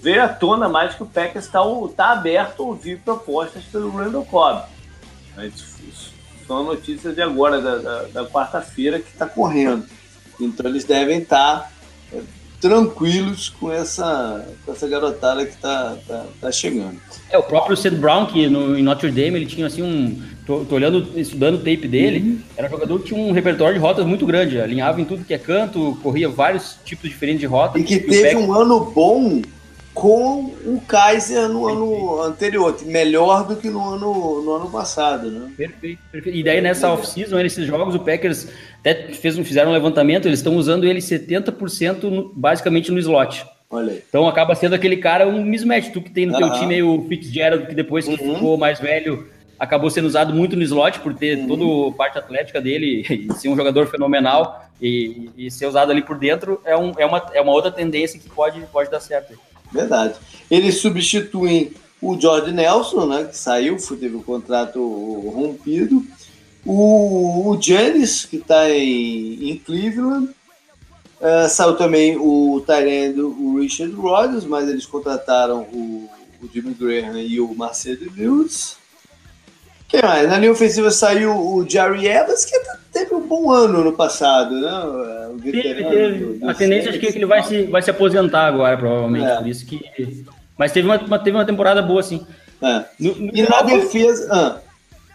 veio 0.00 0.22
à 0.22 0.28
tona 0.28 0.68
mais 0.68 0.94
que 0.94 1.02
o 1.02 1.06
Packers 1.06 1.46
está 1.46 1.60
tá 1.96 2.12
aberto 2.12 2.62
a 2.62 2.66
ouvir 2.66 2.98
propostas 2.98 3.64
pelo 3.64 3.90
Randall 3.90 4.24
Cobb. 4.24 4.66
Isso 5.38 6.12
são 6.46 6.64
notícias 6.64 7.14
de 7.14 7.22
agora, 7.22 7.60
da, 7.60 7.76
da, 7.76 8.02
da 8.02 8.26
quarta-feira, 8.26 8.98
que 8.98 9.08
está 9.08 9.26
correndo. 9.26 9.86
Então 10.40 10.68
eles 10.68 10.84
devem 10.84 11.18
estar 11.18 11.60
tá, 11.60 11.70
é, 12.12 12.20
tranquilos 12.62 13.48
com 13.48 13.72
essa, 13.72 14.46
com 14.64 14.70
essa 14.70 14.86
garotada 14.86 15.44
que 15.44 15.50
está 15.50 15.96
tá, 16.06 16.24
tá 16.40 16.52
chegando. 16.52 16.96
É, 17.28 17.36
o 17.36 17.42
próprio 17.42 17.76
Sid 17.76 17.96
Brown, 17.96 18.26
que 18.26 18.48
no, 18.48 18.78
em 18.78 18.82
Notre 18.84 19.10
Dame 19.10 19.36
ele 19.36 19.46
tinha 19.46 19.66
assim 19.66 19.82
um 19.82 20.22
tô, 20.46 20.60
tô, 20.64 20.76
olhando, 20.76 21.08
estudando 21.18 21.56
o 21.56 21.58
tape 21.58 21.88
dele, 21.88 22.20
uhum. 22.20 22.38
era 22.56 22.68
um 22.68 22.70
jogador 22.70 23.00
que 23.00 23.06
tinha 23.06 23.20
um 23.20 23.32
repertório 23.32 23.74
de 23.74 23.80
rotas 23.80 24.06
muito 24.06 24.24
grande, 24.24 24.60
alinhava 24.60 25.00
em 25.00 25.04
tudo 25.04 25.24
que 25.24 25.34
é 25.34 25.38
canto, 25.38 25.98
corria 26.04 26.28
vários 26.28 26.76
tipos 26.84 27.10
diferentes 27.10 27.40
de 27.40 27.46
rotas. 27.46 27.82
E 27.82 27.84
que 27.84 27.98
teve 27.98 28.36
um 28.36 28.52
ano 28.52 28.92
bom 28.94 29.42
com 29.94 30.54
o 30.64 30.80
Kaiser 30.86 31.48
no 31.48 31.68
ano 31.68 32.22
anterior, 32.22 32.76
melhor 32.84 33.46
do 33.46 33.56
que 33.56 33.68
no 33.68 33.94
ano, 33.94 34.42
no 34.42 34.52
ano 34.52 34.70
passado, 34.70 35.30
né? 35.30 35.50
Perfeito, 35.56 36.00
perfeito. 36.10 36.36
E 36.36 36.42
daí 36.42 36.60
nessa 36.60 36.90
off-season, 36.90 37.36
nesses 37.36 37.66
jogos, 37.66 37.94
o 37.94 38.00
Packers 38.00 38.48
até 38.80 39.12
fez, 39.12 39.36
fizeram 39.38 39.70
um 39.70 39.74
levantamento, 39.74 40.26
eles 40.26 40.38
estão 40.38 40.56
usando 40.56 40.84
ele 40.84 41.00
70% 41.00 42.04
no, 42.04 42.32
basicamente 42.34 42.90
no 42.90 42.98
slot. 42.98 43.44
Olha 43.70 43.92
aí. 43.92 44.02
Então 44.08 44.26
acaba 44.26 44.54
sendo 44.54 44.74
aquele 44.74 44.96
cara 44.96 45.26
um 45.26 45.44
mismatch. 45.44 45.90
Tu 45.90 46.02
que 46.02 46.10
tem 46.10 46.26
no 46.26 46.34
uhum. 46.34 46.38
teu 46.38 46.52
time 46.58 46.74
aí 46.74 46.82
o 46.82 47.06
Fitzgerald, 47.08 47.66
que 47.66 47.74
depois 47.74 48.06
que 48.06 48.22
uhum. 48.22 48.34
ficou 48.34 48.56
mais 48.56 48.80
velho, 48.80 49.28
acabou 49.58 49.88
sendo 49.90 50.06
usado 50.06 50.34
muito 50.34 50.56
no 50.56 50.62
slot 50.62 51.00
por 51.00 51.14
ter 51.14 51.38
uhum. 51.38 51.46
toda 51.48 51.90
a 51.90 51.96
parte 51.96 52.18
atlética 52.18 52.60
dele 52.60 53.04
e 53.30 53.32
ser 53.34 53.48
um 53.48 53.56
jogador 53.56 53.86
fenomenal 53.86 54.66
e, 54.80 55.30
e, 55.36 55.50
ser 55.50 55.66
usado 55.66 55.92
ali 55.92 56.02
por 56.02 56.18
dentro 56.18 56.60
é, 56.64 56.76
um, 56.76 56.92
é, 56.98 57.06
uma, 57.06 57.24
é 57.32 57.40
uma 57.40 57.52
outra 57.52 57.70
tendência 57.70 58.18
que 58.18 58.28
pode, 58.28 58.60
pode 58.72 58.90
dar 58.90 59.00
certo. 59.00 59.38
Verdade. 59.72 60.14
Eles 60.50 60.76
substituem 60.76 61.72
o 62.00 62.20
George 62.20 62.52
Nelson, 62.52 63.06
né, 63.06 63.24
que 63.24 63.36
saiu, 63.36 63.78
teve 63.96 64.16
o 64.16 64.22
contrato 64.22 64.80
rompido. 65.30 66.04
O, 66.64 67.50
o 67.50 67.60
que 68.26 68.36
está 68.36 68.70
em, 68.70 69.50
em 69.50 69.56
Cleveland. 69.58 70.28
Uh, 71.20 71.48
saiu 71.48 71.76
também 71.76 72.16
o 72.16 72.60
Tyrande, 72.66 73.20
o 73.20 73.60
Richard 73.60 73.94
Rodgers, 73.94 74.44
mas 74.44 74.68
eles 74.68 74.84
contrataram 74.84 75.62
o, 75.72 76.08
o 76.42 76.48
Jimmy 76.52 76.74
Graham 76.74 77.20
e 77.20 77.40
o 77.40 77.54
Marcelo 77.54 78.10
Lewis. 78.16 78.76
Quem 79.92 80.00
mais? 80.00 80.26
Na 80.26 80.38
linha 80.38 80.50
ofensiva 80.50 80.90
saiu 80.90 81.36
o 81.36 81.68
Jerry 81.68 82.08
Evans, 82.08 82.46
que 82.46 82.58
teve 82.90 83.14
um 83.14 83.28
bom 83.28 83.50
ano 83.50 83.84
no 83.84 83.92
passado, 83.92 84.58
né? 84.58 84.72
O 85.34 85.38
teve, 85.38 85.84
teve. 85.84 86.40
a 86.46 86.54
tendência 86.54 86.88
é 86.88 86.96
que 86.96 87.06
ele 87.06 87.26
vai 87.26 87.42
se, 87.42 87.64
vai 87.64 87.82
se 87.82 87.90
aposentar 87.90 88.46
agora, 88.46 88.74
provavelmente. 88.78 89.26
É. 89.26 89.36
Por 89.36 89.46
isso 89.46 89.66
que. 89.66 90.24
Mas 90.56 90.72
teve 90.72 90.88
uma, 90.88 90.96
uma, 90.96 91.18
teve 91.18 91.36
uma 91.36 91.44
temporada 91.44 91.82
boa, 91.82 92.02
sim. 92.02 92.26
É. 92.62 92.84
No, 92.98 93.14
no 93.16 93.36
e 93.36 93.42
na 93.42 93.60
defesa. 93.60 94.28
Ah. 94.30 94.56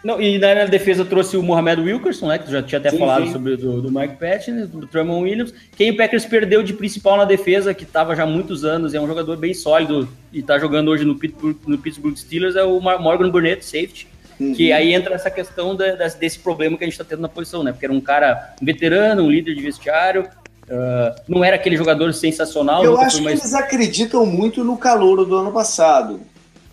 Não, 0.04 0.22
e 0.22 0.38
na 0.38 0.64
defesa 0.66 1.04
trouxe 1.04 1.36
o 1.36 1.42
Mohamed 1.42 1.82
Wilkerson, 1.82 2.28
né? 2.28 2.38
Que 2.38 2.48
já 2.48 2.62
tinha 2.62 2.78
até 2.78 2.90
sim, 2.90 2.98
falado 2.98 3.26
sim. 3.26 3.32
sobre 3.32 3.56
do, 3.56 3.82
do 3.82 3.90
Mike 3.90 4.14
Patton, 4.14 4.66
do 4.66 4.86
Truman 4.86 5.18
Williams. 5.18 5.52
Quem 5.76 5.90
o 5.90 5.96
Packers 5.96 6.24
perdeu 6.24 6.62
de 6.62 6.72
principal 6.72 7.16
na 7.16 7.24
defesa, 7.24 7.74
que 7.74 7.82
estava 7.82 8.14
já 8.14 8.22
há 8.22 8.26
muitos 8.26 8.64
anos, 8.64 8.94
é 8.94 9.00
um 9.00 9.08
jogador 9.08 9.36
bem 9.36 9.52
sólido 9.52 10.08
e 10.32 10.38
está 10.38 10.56
jogando 10.56 10.88
hoje 10.92 11.04
no 11.04 11.16
Pittsburgh, 11.16 11.56
no 11.66 11.78
Pittsburgh 11.78 12.16
Steelers, 12.16 12.54
é 12.54 12.62
o 12.62 12.78
Morgan 12.78 13.28
Burnett, 13.28 13.64
safety. 13.64 14.06
Uhum. 14.40 14.54
Que 14.54 14.72
aí 14.72 14.94
entra 14.94 15.14
essa 15.14 15.30
questão 15.30 15.74
da, 15.74 15.92
desse 16.08 16.38
problema 16.38 16.76
que 16.76 16.84
a 16.84 16.86
gente 16.86 16.94
está 16.94 17.04
tendo 17.04 17.22
na 17.22 17.28
posição, 17.28 17.64
né? 17.64 17.72
Porque 17.72 17.86
era 17.86 17.92
um 17.92 18.00
cara 18.00 18.54
um 18.60 18.64
veterano, 18.64 19.24
um 19.24 19.30
líder 19.30 19.54
de 19.54 19.62
vestiário, 19.62 20.22
uh, 20.68 21.20
não 21.26 21.42
era 21.42 21.56
aquele 21.56 21.76
jogador 21.76 22.12
sensacional. 22.14 22.84
Eu 22.84 23.00
acho 23.00 23.22
mais... 23.22 23.40
que 23.40 23.46
eles 23.46 23.54
acreditam 23.54 24.24
muito 24.24 24.62
no 24.62 24.76
calor 24.76 25.24
do 25.24 25.36
ano 25.36 25.52
passado. 25.52 26.20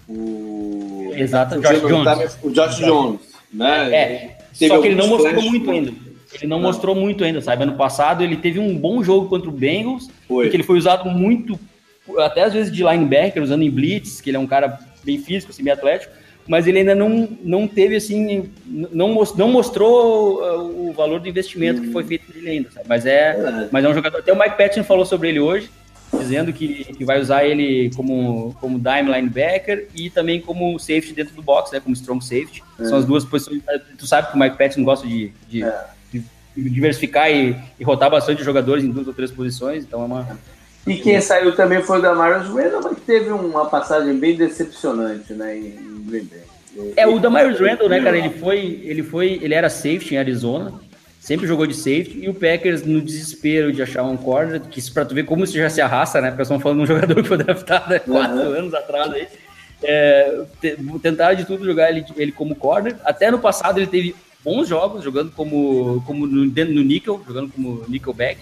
O... 0.07 1.11
Exato, 1.16 1.57
o 1.57 1.61
Josh 1.61 1.82
Jones. 1.82 2.38
O 2.43 2.51
Josh 2.51 2.78
Jones, 2.78 3.20
né? 3.51 3.93
É, 3.93 4.38
só 4.53 4.80
que 4.80 4.88
ele 4.88 4.95
não 4.95 5.07
mostrou 5.07 5.41
muito 5.41 5.72
ainda. 5.72 5.91
Ele 6.34 6.47
não, 6.47 6.57
não, 6.59 6.68
mostrou 6.68 6.95
muito 6.95 7.24
ainda, 7.24 7.41
sabe? 7.41 7.63
Ano 7.63 7.76
passado 7.76 8.22
ele 8.22 8.36
teve 8.36 8.59
um 8.59 8.78
bom 8.78 9.01
jogo 9.01 9.30
contra 9.30 9.49
o 9.49 9.53
Bengals, 9.53 10.09
foi. 10.28 10.49
que 10.49 10.55
ele 10.55 10.63
foi 10.63 10.78
usado 10.78 11.09
muito, 11.09 11.57
até 12.20 12.43
às 12.43 12.53
vezes 12.53 12.72
de 12.72 12.84
linebacker, 12.84 13.41
usando 13.41 13.63
em 13.63 13.72
blitz, 13.72 14.20
que 14.20 14.30
ele 14.30 14.38
é 14.38 14.39
um 14.39 14.45
cara 14.45 14.78
bem 15.03 15.18
físico, 15.18 15.51
assim, 15.51 15.63
bem 15.63 15.72
atlético 15.74 16.13
mas 16.48 16.68
ele 16.68 16.80
ainda 16.80 16.93
não, 16.93 17.28
não 17.41 17.68
teve 17.68 17.96
assim, 17.96 18.52
não, 18.66 19.24
não 19.36 19.50
mostrou 19.50 20.39
uh, 20.41 20.89
o 20.89 20.93
valor 20.93 21.20
do 21.20 21.28
investimento 21.28 21.82
que 21.82 21.91
foi 21.91 22.04
hum. 22.04 22.08
feito 22.08 22.34
nele 22.34 22.50
ainda, 22.50 22.72
sabe? 22.72 22.86
Mas 22.88 23.06
é, 23.06 23.32
é, 23.32 23.70
mas 23.72 23.84
é 23.84 23.89
um 23.89 23.93
jogador. 23.93 24.20
Até 24.20 24.32
o 24.32 24.39
Mike 24.39 24.58
Patton 24.58 24.84
falou 24.84 25.06
sobre 25.06 25.30
ele 25.30 25.39
hoje, 25.39 25.70
dizendo 26.14 26.54
que, 26.54 26.86
que 26.93 27.04
vai 27.04 27.20
usar 27.20 27.46
ele 27.46 27.89
como, 27.96 28.56
como 28.62 28.80
dime 28.80 29.12
linebacker 29.12 29.88
e 29.96 30.10
também 30.10 30.39
como 30.39 30.78
safety 30.78 31.14
dentro 31.14 31.36
do 31.36 31.41
box, 31.41 31.72
né? 31.72 31.80
Como 31.80 31.96
strong 31.96 32.24
safety. 32.24 32.64
É. 32.80 32.86
São 32.86 32.98
as 33.00 33.06
duas 33.06 33.26
posições. 33.26 33.62
Tu 33.98 34.06
sabe 34.06 34.30
que 34.30 34.38
o 34.38 34.39
Mike 34.39 34.58
Patton 34.58 34.84
gosta 34.84 35.08
de, 35.08 35.32
de, 35.50 35.64
é. 35.64 35.86
de 36.14 36.24
diversificar 36.56 37.32
e, 37.32 37.56
e, 37.80 37.84
rotar 37.84 38.12
bastante 38.12 38.43
jogadores 38.43 38.84
em 38.84 38.91
duas 38.91 39.08
ou 39.08 39.14
três 39.14 39.32
posições, 39.32 39.84
então 39.84 40.04
é 40.04 40.06
uma. 40.06 40.39
E 40.86 40.98
quem 40.98 41.20
saiu 41.20 41.56
também 41.56 41.82
foi 41.82 41.98
o 41.98 42.02
Damarius 42.04 42.48
Randall, 42.50 42.82
mas 42.84 43.00
teve 43.00 43.32
uma 43.32 43.66
passagem 43.66 44.20
bem 44.20 44.38
decepcionante, 44.38 45.34
né? 45.34 45.58
Green 46.06 46.26
Bay. 46.26 46.41
É, 46.97 47.08
o 47.08 47.20
Damarius 47.20 47.60
Randall, 47.60 47.88
né, 47.88 48.01
cara, 48.01 48.18
ele 48.18 48.30
foi, 48.32 48.82
ele 48.84 49.01
foi, 49.01 49.39
ele 49.41 49.53
era 49.53 49.70
safety 49.70 50.16
em 50.16 50.18
Arizona, 50.18 50.74
sempre 51.20 51.47
jogou 51.47 51.66
de 51.66 51.74
safety, 51.74 52.20
e 52.20 52.30
o 52.30 52.34
Packers, 52.34 52.84
no 52.84 53.01
desespero 53.01 53.72
de 53.72 53.82
achar 53.82 54.03
um 54.03 54.18
corner, 54.18 54.60
que 54.60 54.80
isso 54.80 54.93
pra 54.93 55.06
tu 55.06 55.16
ver 55.16 55.24
como 55.24 55.45
isso 55.45 55.53
já 55.53 55.70
se 55.70 55.80
arrasta, 55.80 56.20
né, 56.20 56.30
porque 56.30 56.41
estamos 56.41 56.62
falando 56.62 56.80
de 56.80 56.84
um 56.84 56.88
jogador 56.95 57.16
que 57.16 57.28
foi 57.28 57.38
draftado 57.38 57.95
há 57.95 57.99
quatro 57.99 58.38
uhum. 58.38 58.53
anos 58.53 58.74
atrás 58.74 59.12
aí, 59.14 59.28
é, 59.84 60.41
tentaram 61.01 61.36
de 61.36 61.45
tudo 61.45 61.66
jogar 61.66 61.89
ele, 61.89 62.06
ele 62.18 62.32
como 62.34 62.56
corner, 62.56 62.97
até 63.06 63.32
no 63.32 63.39
passado 63.39 63.80
ele 63.80 63.88
teve 63.88 64.14
bons 64.43 64.68
jogos, 64.68 65.03
jogando 65.03 65.32
como, 65.32 66.03
como 66.06 66.28
no, 66.28 66.45
no 66.45 66.84
nickel, 66.84 67.24
jogando 67.26 67.49
como 67.53 67.86
nickelback, 67.88 68.41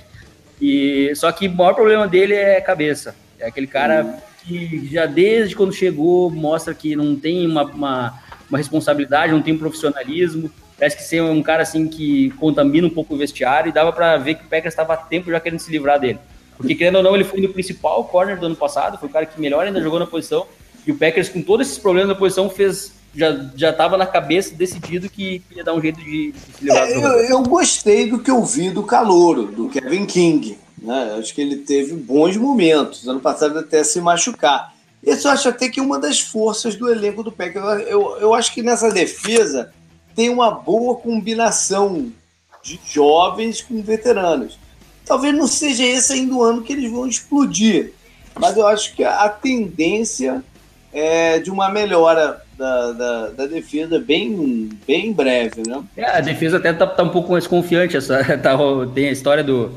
e, 0.59 1.11
só 1.16 1.32
que 1.32 1.47
o 1.47 1.51
maior 1.51 1.76
problema 1.76 2.07
dele 2.07 2.34
é 2.34 2.59
cabeça, 2.59 3.16
é 3.39 3.45
aquele 3.45 3.68
cara... 3.68 4.03
Uhum 4.03 4.32
que 4.46 4.88
já 4.91 5.06
desde 5.06 5.56
quando 5.56 5.74
chegou 5.74 6.30
mostra 6.30 6.74
que 6.74 6.96
não 6.96 7.16
tem 7.16 7.46
uma, 7.46 7.64
uma, 7.64 8.20
uma 8.50 8.58
responsabilidade, 8.58 9.32
não 9.32 9.41
tem 9.41 9.54
um 9.54 9.58
profissionalismo. 9.58 10.52
Parece 10.78 10.98
que 10.98 11.04
ser 11.04 11.22
um 11.22 11.41
cara 11.41 11.64
assim 11.64 11.88
que 11.88 12.32
contamina 12.32 12.88
um 12.88 12.89
pouco 12.89 13.14
o 13.14 13.18
vestiário 13.18 13.70
e 13.70 13.74
dava 13.74 13.94
para 13.94 14.18
ver 14.18 14.36
que 14.36 14.46
o 14.46 14.48
Packers 14.48 14.74
estava 14.74 14.94
a 14.94 14.98
tempo 14.98 15.32
já 15.32 15.39
querendo 15.39 15.60
se 15.60 15.72
livrar 15.72 16.00
dele. 16.00 16.20
Porque, 16.58 16.76
querendo 16.76 16.98
ou 16.98 17.04
não, 17.04 17.16
ele 17.16 17.24
foi 17.24 17.41
no 17.41 17.50
principal 17.50 18.04
corner 18.06 18.39
do 18.39 18.46
ano 18.46 18.56
passado, 18.56 18.98
foi 18.98 19.10
o 19.10 19.12
cara 19.12 19.26
que 19.26 19.39
melhor 19.39 19.66
ainda 19.66 19.82
jogou 19.82 20.00
na 20.00 20.06
posição. 20.06 20.46
E 20.86 20.91
o 20.91 20.98
Packers, 20.98 21.30
com 21.30 21.41
todos 21.41 21.68
esses 21.68 21.80
problemas 21.80 22.10
na 22.10 22.15
posição, 22.15 22.49
fez 22.49 22.94
já 23.15 23.49
já 23.56 23.70
estava 23.70 23.95
na 23.95 24.07
cabeça 24.07 24.56
decidido 24.56 25.07
que 25.07 25.41
ia 25.56 25.64
dar 25.64 25.74
um 25.74 25.82
jeito 25.82 25.99
de, 25.99 26.32
de 26.32 26.40
se 26.40 26.64
livrar 26.64 26.90
é, 26.90 26.94
do 26.95 26.99
eu, 27.02 27.20
eu 27.26 27.44
gostei 27.44 28.10
do 28.10 28.20
que 28.20 28.32
eu 28.32 28.44
vi 28.44 28.72
do 28.72 28.84
calouro, 28.84 29.45
do 29.45 29.70
Kevin 29.70 30.06
King. 30.06 30.57
Né? 30.84 31.15
Acho 31.18 31.34
que 31.34 31.41
ele 31.41 31.57
teve 31.57 31.93
bons 31.93 32.35
momentos. 32.35 33.07
Ano 33.07 33.22
passado 33.22 33.57
até 33.57 33.84
se 33.84 34.01
machucar. 34.01 34.73
Esse 35.03 35.26
eu 35.27 35.31
acho 35.31 35.49
até 35.49 35.69
que 35.69 35.81
uma 35.81 35.99
das 35.99 36.19
forças 36.19 36.76
do 36.76 36.91
elenco 36.91 37.23
do 37.23 37.31
PEC. 37.31 37.55
Eu, 37.88 38.18
eu, 38.19 38.34
acho 38.34 38.53
que 38.53 38.61
nessa 38.61 38.91
defesa 38.91 39.73
tem 40.15 40.30
uma 40.30 40.51
boa 40.51 40.95
combinação 40.95 42.11
de 42.61 42.80
jovens 42.85 43.61
com 43.61 43.81
veteranos. 43.81 44.57
Talvez 45.05 45.35
não 45.35 45.47
seja 45.47 45.84
esse 45.84 46.14
ainda 46.14 46.34
o 46.34 46.43
ano 46.43 46.61
que 46.61 46.72
eles 46.72 46.89
vão 46.89 47.05
explodir, 47.05 47.91
mas 48.39 48.55
eu 48.55 48.65
acho 48.65 48.95
que 48.95 49.03
a 49.03 49.27
tendência 49.27 50.41
é 50.93 51.39
de 51.39 51.51
uma 51.51 51.69
melhora 51.69 52.41
da, 52.57 52.91
da, 52.93 53.27
da, 53.30 53.45
defesa 53.47 53.99
bem, 53.99 54.69
bem 54.88 55.11
breve, 55.11 55.64
né? 55.68 55.84
É, 55.97 56.05
a 56.05 56.22
defesa 56.22 56.57
até 56.57 56.72
tá, 56.72 56.88
tá, 56.88 57.03
um 57.03 57.10
pouco 57.10 57.31
mais 57.31 57.47
confiante. 57.47 57.97
Essa, 57.97 58.23
tá, 58.38 58.57
tem 58.93 59.10
a 59.10 59.11
história 59.11 59.43
do, 59.43 59.73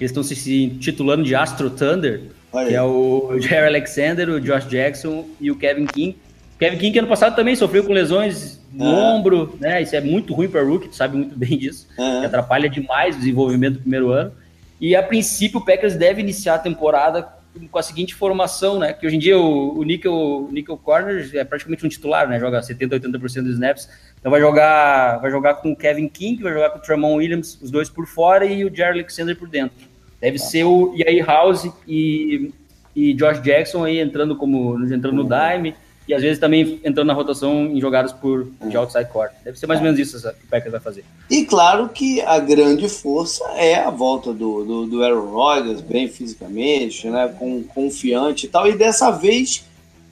eles 0.00 0.10
estão 0.10 0.22
se 0.22 0.68
titulando 0.80 1.24
de 1.24 1.34
Astro 1.34 1.70
Thunder, 1.70 2.22
que 2.52 2.74
é 2.74 2.82
o 2.82 3.36
Jerry 3.40 3.66
Alexander, 3.66 4.28
o 4.28 4.40
Josh 4.40 4.66
Jackson 4.68 5.26
e 5.40 5.50
o 5.50 5.56
Kevin 5.56 5.86
King. 5.86 6.16
Kevin 6.58 6.78
King, 6.78 6.92
que 6.92 6.98
ano 6.98 7.08
passado 7.08 7.36
também 7.36 7.54
sofreu 7.54 7.84
com 7.84 7.92
lesões 7.92 8.60
no 8.72 8.84
ah. 8.84 9.14
ombro, 9.14 9.56
né? 9.60 9.80
Isso 9.82 9.94
é 9.94 10.00
muito 10.00 10.34
ruim 10.34 10.48
para 10.48 10.62
Rookie, 10.62 10.88
tu 10.88 10.96
sabe 10.96 11.16
muito 11.16 11.36
bem 11.36 11.56
disso. 11.56 11.86
Ah. 11.98 12.22
atrapalha 12.24 12.68
demais 12.68 13.16
o 13.16 13.18
desenvolvimento 13.18 13.74
do 13.74 13.80
primeiro 13.80 14.10
ano. 14.10 14.32
E 14.80 14.94
a 14.94 15.02
princípio 15.02 15.58
o 15.58 15.64
Packers 15.64 15.96
deve 15.96 16.20
iniciar 16.20 16.54
a 16.54 16.58
temporada 16.58 17.38
com 17.70 17.78
a 17.78 17.82
seguinte 17.82 18.14
formação, 18.14 18.78
né? 18.78 18.92
Que 18.92 19.06
hoje 19.06 19.16
em 19.16 19.18
dia 19.18 19.36
o, 19.36 19.78
o 19.78 19.82
Nickel, 19.82 20.12
o 20.12 20.48
Nickel 20.52 20.76
Corner 20.76 21.28
é 21.34 21.42
praticamente 21.42 21.84
um 21.84 21.88
titular, 21.88 22.28
né? 22.28 22.38
Joga 22.38 22.62
70, 22.62 23.00
80% 23.00 23.18
dos 23.42 23.54
snaps. 23.54 23.88
Então 24.20 24.30
vai 24.30 24.40
jogar, 24.40 25.18
vai 25.18 25.30
jogar 25.30 25.54
com 25.54 25.72
o 25.72 25.76
Kevin 25.76 26.08
King, 26.08 26.42
vai 26.42 26.52
jogar 26.52 26.70
com 26.70 26.78
o 26.78 26.82
Tramon 26.82 27.14
Williams, 27.16 27.58
os 27.60 27.70
dois 27.70 27.88
por 27.90 28.06
fora 28.06 28.44
e 28.44 28.64
o 28.64 28.74
Jerry 28.74 29.00
Alexander 29.00 29.36
por 29.36 29.48
dentro. 29.48 29.87
Deve 30.20 30.38
ser 30.38 30.64
o 30.64 30.94
Yay 30.96 31.20
House 31.20 31.70
e, 31.86 32.52
e 32.94 33.14
Josh 33.14 33.40
Jackson 33.40 33.84
aí 33.84 33.98
entrando 34.00 34.36
como 34.36 34.82
entrando 34.84 35.12
no 35.12 35.24
dime 35.24 35.74
e 36.08 36.14
às 36.14 36.22
vezes 36.22 36.38
também 36.38 36.80
entrando 36.82 37.06
na 37.06 37.12
rotação 37.12 37.66
em 37.66 37.80
jogadas 37.80 38.12
por 38.12 38.50
de 38.62 38.76
outside 38.76 39.10
court. 39.10 39.30
Deve 39.44 39.58
ser 39.58 39.66
mais 39.66 39.78
ou 39.78 39.84
menos 39.84 40.00
isso 40.00 40.20
que 40.20 40.46
o 40.46 40.48
Packers 40.48 40.72
vai 40.72 40.80
fazer. 40.80 41.04
E 41.30 41.44
claro 41.44 41.90
que 41.90 42.22
a 42.22 42.38
grande 42.38 42.88
força 42.88 43.44
é 43.56 43.74
a 43.76 43.90
volta 43.90 44.32
do, 44.32 44.64
do, 44.64 44.86
do 44.86 45.04
Aaron 45.04 45.26
Rodgers, 45.26 45.82
bem 45.82 46.08
fisicamente, 46.08 47.08
né, 47.10 47.32
com, 47.38 47.62
confiante 47.62 48.46
e 48.46 48.48
tal, 48.48 48.66
e 48.66 48.72
dessa 48.72 49.10
vez 49.10 49.66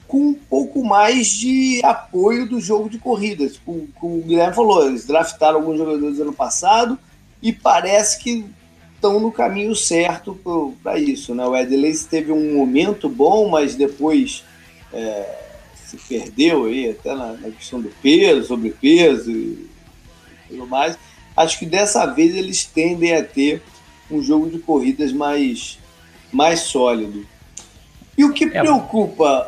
com 0.06 0.18
um 0.18 0.34
pouco 0.34 0.84
mais 0.84 1.28
de 1.28 1.80
apoio 1.82 2.46
do 2.46 2.60
jogo 2.60 2.90
de 2.90 2.98
corridas. 2.98 3.58
Como, 3.64 3.88
como 3.98 4.18
o 4.18 4.22
Guilherme 4.22 4.54
falou, 4.54 4.86
eles 4.86 5.06
draftaram 5.06 5.56
alguns 5.56 5.78
jogadores 5.78 6.20
ano 6.20 6.32
passado 6.32 6.98
e 7.42 7.52
parece 7.52 8.22
que 8.22 8.44
estão 8.96 9.20
no 9.20 9.30
caminho 9.30 9.74
certo 9.76 10.38
para 10.82 10.98
isso. 10.98 11.34
Né? 11.34 11.44
O 11.44 11.56
Ed 11.56 11.98
teve 12.10 12.32
um 12.32 12.54
momento 12.56 13.08
bom, 13.08 13.48
mas 13.48 13.76
depois 13.76 14.42
é, 14.92 15.38
se 15.84 15.96
perdeu 15.96 16.64
aí, 16.64 16.90
até 16.90 17.14
na, 17.14 17.34
na 17.34 17.50
questão 17.50 17.80
do 17.80 17.88
peso, 18.02 18.48
sobrepeso 18.48 19.30
e 19.30 19.68
tudo 20.48 20.66
mais. 20.66 20.98
Acho 21.36 21.58
que 21.58 21.66
dessa 21.66 22.06
vez 22.06 22.34
eles 22.34 22.64
tendem 22.64 23.14
a 23.14 23.22
ter 23.22 23.62
um 24.10 24.22
jogo 24.22 24.48
de 24.50 24.58
corridas 24.58 25.12
mais, 25.12 25.78
mais 26.32 26.60
sólido. 26.60 27.26
E 28.16 28.24
o 28.24 28.32
que 28.32 28.44
é. 28.44 28.48
preocupa 28.48 29.46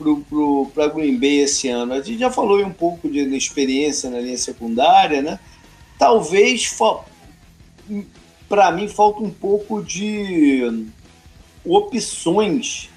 uh, 0.00 0.66
para 0.72 0.88
Green 0.88 1.18
Bay 1.18 1.40
esse 1.40 1.68
ano? 1.68 1.92
A 1.92 2.00
gente 2.00 2.18
já 2.18 2.30
falou 2.30 2.64
um 2.64 2.72
pouco 2.72 3.08
de, 3.10 3.28
de 3.28 3.36
experiência 3.36 4.08
na 4.08 4.20
linha 4.20 4.38
secundária, 4.38 5.20
né? 5.20 5.40
Talvez, 5.98 6.76
para 8.48 8.70
mim, 8.70 8.88
falta 8.88 9.22
um 9.22 9.30
pouco 9.30 9.82
de 9.82 10.88
opções, 11.64 12.88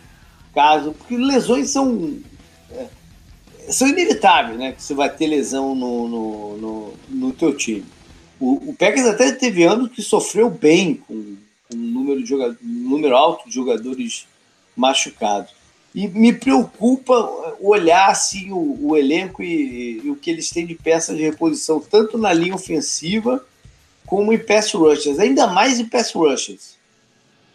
caso. 0.54 0.94
Porque 0.94 1.18
lesões 1.18 1.70
são. 1.70 2.20
É, 2.72 2.88
são 3.70 3.88
inevitáveis, 3.88 4.58
né? 4.58 4.72
Que 4.72 4.82
você 4.82 4.94
vai 4.94 5.10
ter 5.10 5.28
lesão 5.28 5.76
no, 5.76 6.08
no, 6.08 6.58
no, 6.58 6.94
no 7.10 7.34
teu 7.34 7.56
time. 7.56 7.86
O, 8.40 8.70
o 8.70 8.76
Packers 8.76 9.06
até 9.06 9.32
teve 9.32 9.64
anos 9.64 9.92
que 9.92 10.02
sofreu 10.02 10.50
bem 10.50 10.96
com, 10.96 11.36
com 11.68 11.76
um 11.76 11.78
número, 11.78 12.24
de 12.24 12.30
jogador, 12.30 12.58
um 12.64 12.90
número 12.90 13.16
alto 13.16 13.48
de 13.48 13.54
jogadores 13.54 14.28
machucados. 14.76 15.54
E 15.94 16.08
me 16.08 16.32
preocupa 16.32 17.14
olhar 17.60 18.10
assim, 18.10 18.52
o, 18.52 18.90
o 18.90 18.98
elenco 18.98 19.42
e, 19.42 20.02
e, 20.04 20.10
o 20.10 20.16
que 20.16 20.30
eles 20.30 20.50
têm 20.50 20.66
de 20.66 20.76
peças 20.76 21.18
de 21.18 21.24
reposição, 21.24 21.80
tanto 21.80 22.18
na 22.18 22.32
linha 22.32 22.56
ofensiva 22.56 23.44
como 24.10 24.34
em 24.34 24.40
pass 24.40 24.74
rushers, 24.74 25.20
ainda 25.20 25.46
mais 25.46 25.80
em 25.80 25.86
pass 25.86 26.12
rushers. 26.14 26.80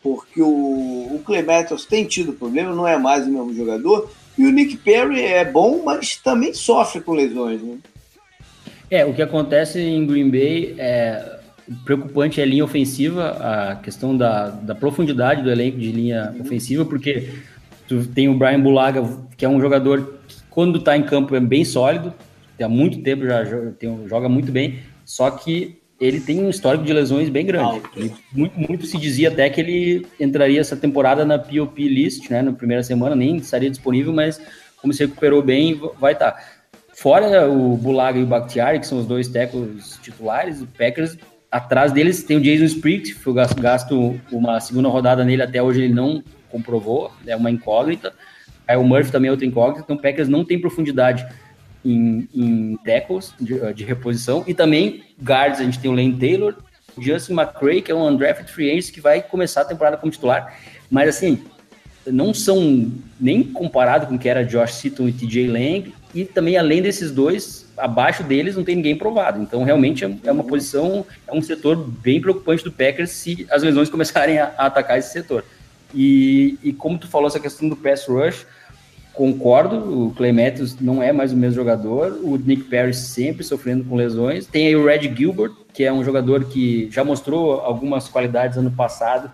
Porque 0.01 0.41
o, 0.41 0.47
o 0.47 1.21
Clementos 1.27 1.85
tem 1.85 2.05
tido 2.05 2.33
problema, 2.33 2.73
não 2.73 2.87
é 2.87 2.97
mais 2.97 3.27
o 3.27 3.31
mesmo 3.31 3.53
jogador, 3.53 4.09
e 4.39 4.47
o 4.47 4.53
Nick 4.53 4.77
Perry 4.77 5.21
é 5.21 5.45
bom, 5.45 5.83
mas 5.85 6.17
também 6.17 6.55
sofre 6.55 7.01
com 7.01 7.13
lesões. 7.13 7.61
Né? 7.61 7.79
É, 8.89 9.05
o 9.05 9.13
que 9.13 9.21
acontece 9.21 9.81
em 9.81 10.07
Green 10.07 10.31
Bay 10.31 10.77
é 10.79 11.41
preocupante 11.85 12.41
é 12.41 12.45
a 12.45 12.47
linha 12.47 12.65
ofensiva, 12.65 13.31
a 13.31 13.77
questão 13.77 14.17
da, 14.17 14.51
da 14.51 14.75
profundidade 14.75 15.43
do 15.43 15.51
elenco 15.51 15.79
de 15.79 15.91
linha 15.91 16.37
ofensiva, 16.39 16.85
porque 16.85 17.31
tu 17.89 18.07
tem 18.07 18.29
o 18.29 18.39
Brian 18.39 18.61
Bulaga, 18.61 19.03
que 19.37 19.45
é 19.45 19.49
um 19.49 19.61
jogador 19.61 20.21
que 20.29 20.37
quando 20.51 20.79
está 20.79 20.97
em 20.97 21.03
campo 21.03 21.35
é 21.35 21.41
bem 21.41 21.65
sólido, 21.65 22.15
há 22.63 22.69
muito 22.69 23.03
tempo 23.03 23.25
já 23.25 23.45
tem, 23.79 24.07
joga 24.07 24.29
muito 24.29 24.53
bem, 24.53 24.79
só 25.05 25.31
que 25.31 25.83
ele 26.01 26.21
tem 26.21 26.43
um 26.43 26.51
histórico 26.51 26.85
de 26.85 26.93
lesões 26.93 27.29
bem 27.29 27.47
grande. 27.47 27.83
muito, 28.33 28.59
muito 28.59 28.87
se 28.87 28.99
dizia 28.99 29.29
até 29.29 29.49
que 29.49 29.61
ele 29.61 30.07
entraria 30.19 30.61
essa 30.61 30.77
temporada 30.77 31.25
na 31.25 31.39
POP 31.39 31.89
list, 31.89 32.29
né, 32.31 32.43
na 32.43 32.53
primeira 32.53 32.83
semana, 32.83 33.15
nem 33.15 33.37
estaria 33.37 33.71
disponível, 33.71 34.13
mas 34.13 34.41
como 34.77 34.93
se 34.93 35.05
recuperou 35.05 35.43
bem, 35.43 35.81
vai 35.99 36.13
estar. 36.13 36.33
Tá. 36.33 36.43
Fora 36.95 37.51
o 37.51 37.77
Bulaga 37.77 38.19
e 38.19 38.23
o 38.23 38.27
Bakhtiari, 38.27 38.79
que 38.79 38.87
são 38.87 38.99
os 38.99 39.07
dois 39.07 39.29
tecos 39.29 39.99
titulares, 40.03 40.61
o 40.61 40.67
Packers, 40.67 41.17
atrás 41.51 41.91
deles 41.91 42.23
tem 42.23 42.37
o 42.37 42.41
Jason 42.41 42.65
Spritt, 42.65 43.15
foi 43.15 43.33
gasto 43.33 44.21
uma 44.31 44.61
segunda 44.61 44.89
rodada 44.89 45.25
nele, 45.25 45.43
até 45.43 45.63
hoje 45.63 45.83
ele 45.83 45.95
não 45.95 46.23
comprovou, 46.49 47.11
é 47.27 47.35
uma 47.35 47.51
incógnita. 47.51 48.13
Aí 48.67 48.77
o 48.77 48.85
Murphy 48.85 49.11
também 49.11 49.29
é 49.29 49.31
outra 49.31 49.47
incógnita, 49.47 49.83
então 49.83 49.97
o 49.97 50.01
Packers 50.01 50.29
não 50.29 50.45
tem 50.45 50.61
profundidade 50.61 51.27
em, 51.85 52.29
em 52.35 52.79
tackles 52.85 53.35
de, 53.41 53.73
de, 53.73 53.85
reposição, 53.85 54.45
e 54.47 54.55
também 54.55 55.05
guards, 55.23 55.61
a 55.61 55.65
gente 55.65 55.79
tem 55.79 55.91
o 55.91 55.95
Lane 55.95 56.17
Taylor, 56.17 56.55
Justin 56.99 57.35
McCray, 57.35 57.83
que 57.83 57.91
é 57.91 57.95
um 57.95 58.07
undrafted 58.07 58.51
free 58.51 58.71
agent 58.71 58.93
que 58.93 59.01
vai 59.01 59.21
começar 59.21 59.63
a 59.63 59.65
temporada 59.65 59.97
como 59.97 60.13
titular, 60.13 60.59
mas 60.91 61.09
assim, 61.09 61.43
não 62.07 62.33
são 62.33 62.93
nem 63.21 63.43
comparado 63.43 64.07
com 64.07 64.15
o 64.15 64.19
que 64.19 64.29
era 64.29 64.45
Josh 64.45 64.75
Seaton 64.75 65.09
e 65.09 65.13
TJ 65.13 65.47
Lang, 65.49 65.95
e 66.15 66.25
também 66.25 66.57
além 66.57 66.81
desses 66.81 67.11
dois, 67.11 67.67
abaixo 67.77 68.23
deles 68.23 68.57
não 68.57 68.63
tem 68.63 68.77
ninguém 68.77 68.97
provado. 68.97 69.43
Então 69.43 69.65
realmente 69.65 70.05
é, 70.05 70.17
é 70.25 70.33
uma 70.33 70.45
posição, 70.45 71.05
é 71.27 71.33
um 71.33 71.43
setor 71.43 71.77
bem 71.77 72.21
preocupante 72.21 72.63
do 72.63 72.71
Packers 72.71 73.11
se 73.11 73.47
as 73.51 73.63
lesões 73.63 73.91
começarem 73.91 74.39
a, 74.39 74.53
a 74.57 74.67
atacar 74.67 74.99
esse 74.99 75.13
setor. 75.13 75.45
E, 75.93 76.59
e, 76.63 76.73
como 76.73 76.99
tu 76.99 77.07
falou 77.07 77.29
essa 77.29 77.39
questão 77.39 77.69
do 77.69 77.77
pass 77.77 78.07
rush, 78.07 78.45
concordo, 79.15 80.07
o 80.07 80.11
Clay 80.11 80.33
Matthews 80.33 80.79
não 80.81 81.03
é 81.03 81.13
mais 81.13 81.33
o 81.33 81.37
mesmo 81.37 81.55
jogador, 81.55 82.19
o 82.23 82.37
Nick 82.37 82.65
Perry 82.65 82.93
sempre 82.93 83.45
sofrendo 83.45 83.85
com 83.85 83.95
lesões. 83.95 84.47
Tem 84.47 84.67
aí 84.67 84.77
o 84.77 84.85
Red 84.85 85.15
Gilbert, 85.15 85.53
que 85.73 85.85
é 85.85 85.93
um 85.93 86.05
jogador 86.05 86.45
que 86.45 86.89
já 86.91 87.05
mostrou 87.05 87.61
algumas 87.61 88.09
qualidades 88.09 88.59
ano 88.59 88.71
passado 88.71 89.31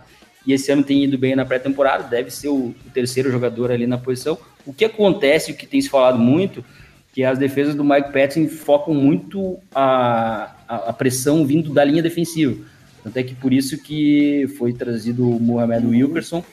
e 0.47 0.53
esse 0.53 0.71
ano 0.71 0.83
tem 0.83 1.05
ido 1.05 1.19
bem 1.19 1.35
na 1.35 1.45
pré-temporada, 1.45 2.05
deve 2.05 2.31
ser 2.31 2.49
o, 2.49 2.75
terceiro 2.93 3.31
jogador 3.31 3.71
ali 3.71 3.87
na 3.87 3.99
posição. 3.99 4.39
O 4.65 4.73
que 4.73 4.85
acontece, 4.85 5.53
o 5.53 5.55
que 5.55 5.67
tem 5.67 5.81
se 5.81 5.89
falado 5.89 6.19
muito, 6.19 6.65
que 7.13 7.25
as 7.25 7.39
defesas 7.39 7.75
do 7.75 7.85
Mike 7.85 8.13
Patton 8.13 8.49
focam 8.49 8.95
muito 8.95 9.59
a, 9.75 10.55
a, 10.69 10.77
a 10.91 10.93
pressão 10.93 11.45
vindo 11.45 11.73
da 11.73 11.85
linha 11.85 12.03
defensiva. 12.03 12.57
Tanto 13.03 13.17
é 13.17 13.23
que 13.23 13.35
por 13.35 13.53
isso 13.53 13.83
que 13.83 14.47
foi 14.59 14.73
trazido 14.73 15.29
o 15.29 15.41
Mohamed 15.41 15.87
Wilkerson 15.87 16.45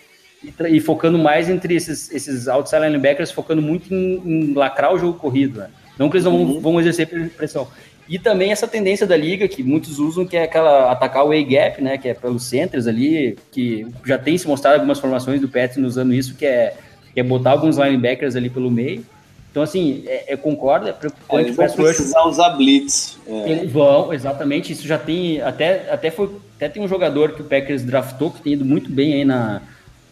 e, 0.48 0.78
e, 0.78 0.80
focando 0.80 1.18
mais 1.18 1.50
entre 1.50 1.76
esses, 1.76 2.12
esses 2.12 2.48
outside 2.48 2.82
linebackers, 2.82 3.32
focando 3.32 3.62
muito 3.62 3.94
em, 3.94 4.22
em 4.26 4.54
lacrar 4.54 4.94
o 4.94 4.98
jogo 4.98 5.18
corrido. 5.18 5.60
Né? 5.60 5.70
Não 5.98 6.10
que 6.10 6.18
eles 6.18 6.26
não 6.26 6.36
uhum. 6.36 6.60
vão 6.60 6.80
exercer 6.80 7.08
pressão. 7.32 7.68
E 8.10 8.18
também 8.18 8.52
essa 8.52 8.68
tendência 8.68 9.06
da 9.06 9.18
liga, 9.18 9.48
que 9.48 9.62
muitos 9.62 10.00
usam, 10.00 10.26
que 10.26 10.38
é 10.38 10.44
aquela 10.44 10.92
atacar 10.92 11.26
o 11.26 11.32
A-gap, 11.32 11.82
né? 11.82 11.98
Que 11.98 12.10
é 12.10 12.14
pelos 12.14 12.44
centers 12.44 12.88
ali, 12.88 13.38
que 13.52 13.86
já 14.06 14.18
tem 14.18 14.38
se 14.38 14.48
mostrado 14.48 14.76
algumas 14.76 15.00
formações 15.00 15.42
do 15.42 15.50
Pets 15.50 15.78
usando 15.78 16.14
isso, 16.14 16.36
que 16.36 16.46
é, 16.46 16.74
que 17.14 17.20
é 17.20 17.24
botar 17.24 17.52
alguns 17.52 17.78
linebackers 17.78 18.36
ali 18.38 18.50
pelo 18.50 18.72
meio. 18.72 19.06
Então, 19.52 19.62
assim, 19.62 20.04
é, 20.08 20.34
é 20.34 20.38
concordo, 20.38 20.88
é 20.88 20.94
preocupante. 20.94 21.48
Eles 21.48 21.56
vão 21.56 21.68
precisar 21.70 22.22
rush. 22.22 22.32
usar 22.34 22.50
blitz. 22.52 23.18
É. 23.28 23.50
Eles 23.50 23.72
vão, 23.72 24.14
exatamente. 24.14 24.72
Isso 24.72 24.88
já 24.88 24.98
tem, 24.98 25.42
até, 25.42 25.92
até, 25.92 26.10
foi, 26.10 26.32
até 26.56 26.70
tem 26.70 26.82
um 26.82 26.88
jogador 26.88 27.34
que 27.34 27.42
o 27.42 27.46
Packers 27.46 27.84
draftou, 27.84 28.32
que 28.32 28.42
tem 28.42 28.54
ido 28.54 28.64
muito 28.64 28.90
bem 28.90 29.16
aí 29.16 29.26
na, 29.26 29.62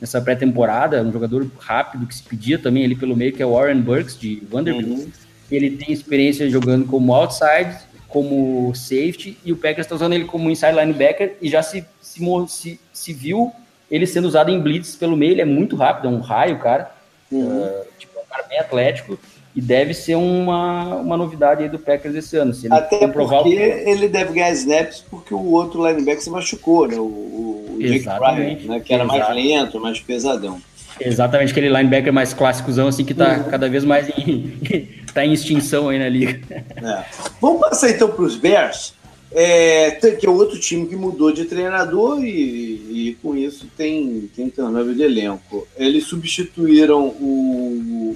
nessa 0.06 0.22
pré-temporada, 0.22 1.02
um 1.02 1.12
jogador 1.12 1.50
rápido 1.60 2.06
que 2.06 2.16
se 2.16 2.22
pedia 2.22 2.60
também 2.60 2.86
ali 2.86 2.96
pelo 2.96 3.16
meio, 3.16 3.34
que 3.34 3.42
é 3.42 3.46
o 3.46 3.54
Warren 3.54 3.82
Burks, 3.82 4.18
de 4.18 4.42
Vanderbilt. 4.48 4.88
Uhum. 4.88 5.12
Ele 5.52 5.72
tem 5.72 5.92
experiência 5.92 6.48
jogando 6.48 6.86
como 6.86 7.14
outside, 7.14 7.76
como 8.08 8.72
safety, 8.76 9.38
e 9.44 9.52
o 9.52 9.58
Packers 9.58 9.86
está 9.86 9.96
usando 9.96 10.14
ele 10.14 10.26
como 10.26 10.50
inside 10.50 10.74
linebacker, 10.74 11.38
e 11.42 11.50
já 11.50 11.64
se, 11.64 11.84
se, 12.00 12.22
se, 12.48 12.80
se 12.94 13.14
viu 13.14 13.52
ele 13.90 14.06
sendo 14.06 14.28
usado 14.28 14.52
em 14.52 14.60
blitz 14.60 14.96
pelo 14.96 15.18
meio, 15.18 15.32
ele 15.32 15.42
é 15.42 15.46
muito 15.46 15.76
rápido, 15.76 16.08
é 16.08 16.12
um 16.12 16.20
raio, 16.20 16.60
cara. 16.60 16.92
Uhum. 17.32 17.64
Uh, 17.64 17.86
tipo, 17.98 18.18
é 18.18 18.22
um 18.22 18.26
cara 18.26 18.44
bem 18.48 18.60
atlético 18.60 19.18
e 19.56 19.62
deve 19.62 19.94
ser 19.94 20.16
uma, 20.16 20.96
uma 20.96 21.18
novidade 21.18 21.64
aí 21.64 21.70
do 21.70 21.80
Packers 21.80 22.14
esse 22.16 22.36
ano. 22.36 22.54
Se 22.54 22.68
ele 22.68 22.76
Até 22.76 23.08
porque 23.08 23.36
o... 23.36 23.48
ele 23.48 24.08
deve 24.08 24.34
ganhar 24.34 24.52
snaps 24.52 25.04
porque 25.10 25.34
o 25.34 25.52
outro 25.52 25.88
linebacker 25.88 26.22
se 26.22 26.30
machucou, 26.30 26.88
né? 26.88 26.98
O, 26.98 27.04
o 27.04 27.65
Jake 27.80 28.04
Pryor, 28.04 28.68
né? 28.68 28.80
que 28.80 28.94
era 28.94 29.06
mais 29.06 29.36
lento, 29.36 29.80
mais 29.80 30.00
pesadão. 30.00 30.62
Exatamente, 31.00 31.52
aquele 31.52 31.70
linebacker 31.70 32.14
mais 32.14 32.34
clássicozão, 32.34 32.88
assim, 32.88 33.04
que 33.04 33.14
tá 33.14 33.38
uhum. 33.38 33.44
cada 33.50 33.70
vez 33.70 33.84
mais 33.84 34.08
em, 34.18 34.58
tá 35.14 35.26
em 35.26 35.34
extinção 35.34 35.90
aí 35.90 36.00
na 36.00 36.08
liga. 36.08 36.40
É. 36.50 37.04
Vamos 37.42 37.60
passar 37.60 37.90
então 37.90 38.10
para 38.10 38.24
os 38.24 38.38
Bears, 38.38 38.94
é, 39.32 39.92
que 39.92 40.26
é 40.26 40.30
outro 40.30 40.58
time 40.58 40.88
que 40.88 40.96
mudou 40.96 41.34
de 41.34 41.44
treinador 41.46 42.24
e, 42.24 43.10
e 43.10 43.18
com 43.22 43.36
isso 43.36 43.68
tem, 43.76 44.30
tem 44.34 44.50
turnover 44.50 44.96
de 44.96 45.04
elenco. 45.04 45.68
Eles 45.78 46.06
substituíram 46.06 47.08
o, 47.08 48.16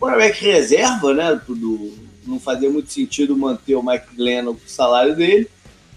quarterback 0.00 0.42
reserva, 0.42 1.12
né? 1.12 1.40
Tudo, 1.46 1.92
não 2.26 2.40
fazia 2.40 2.70
muito 2.70 2.90
sentido 2.90 3.36
manter 3.36 3.74
o 3.74 3.82
Mike 3.82 4.16
Glennon 4.16 4.54
com 4.54 4.66
o 4.66 4.68
salário 4.68 5.14
dele. 5.14 5.46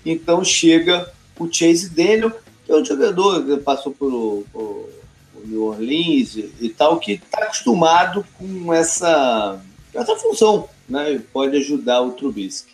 Então 0.05 0.43
chega 0.43 1.09
o 1.39 1.51
Chase 1.51 1.89
Daniel, 1.89 2.31
que 2.65 2.71
é 2.71 2.75
um 2.75 2.85
jogador 2.85 3.43
que 3.43 3.57
passou 3.57 3.91
por, 3.91 4.43
por, 4.51 4.89
por 5.33 5.47
New 5.47 5.65
Orleans 5.65 6.35
e, 6.35 6.53
e 6.61 6.69
tal, 6.69 6.99
que 6.99 7.13
está 7.13 7.39
acostumado 7.39 8.25
com 8.37 8.73
essa, 8.73 9.61
essa 9.93 10.15
função, 10.15 10.67
né? 10.87 11.21
Pode 11.31 11.57
ajudar 11.57 12.01
o 12.01 12.11
Trubisky. 12.11 12.73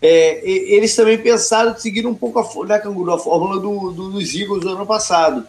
É, 0.00 0.48
eles 0.48 0.94
também 0.94 1.18
pensaram 1.18 1.72
de 1.72 1.82
seguir 1.82 2.06
um 2.06 2.14
pouco 2.14 2.38
a, 2.38 2.66
né, 2.66 2.78
Canguru, 2.78 3.12
a 3.12 3.18
fórmula 3.18 3.58
do, 3.58 3.90
do, 3.92 4.10
dos 4.10 4.34
Eagles 4.34 4.62
do 4.62 4.70
ano 4.70 4.86
passado. 4.86 5.46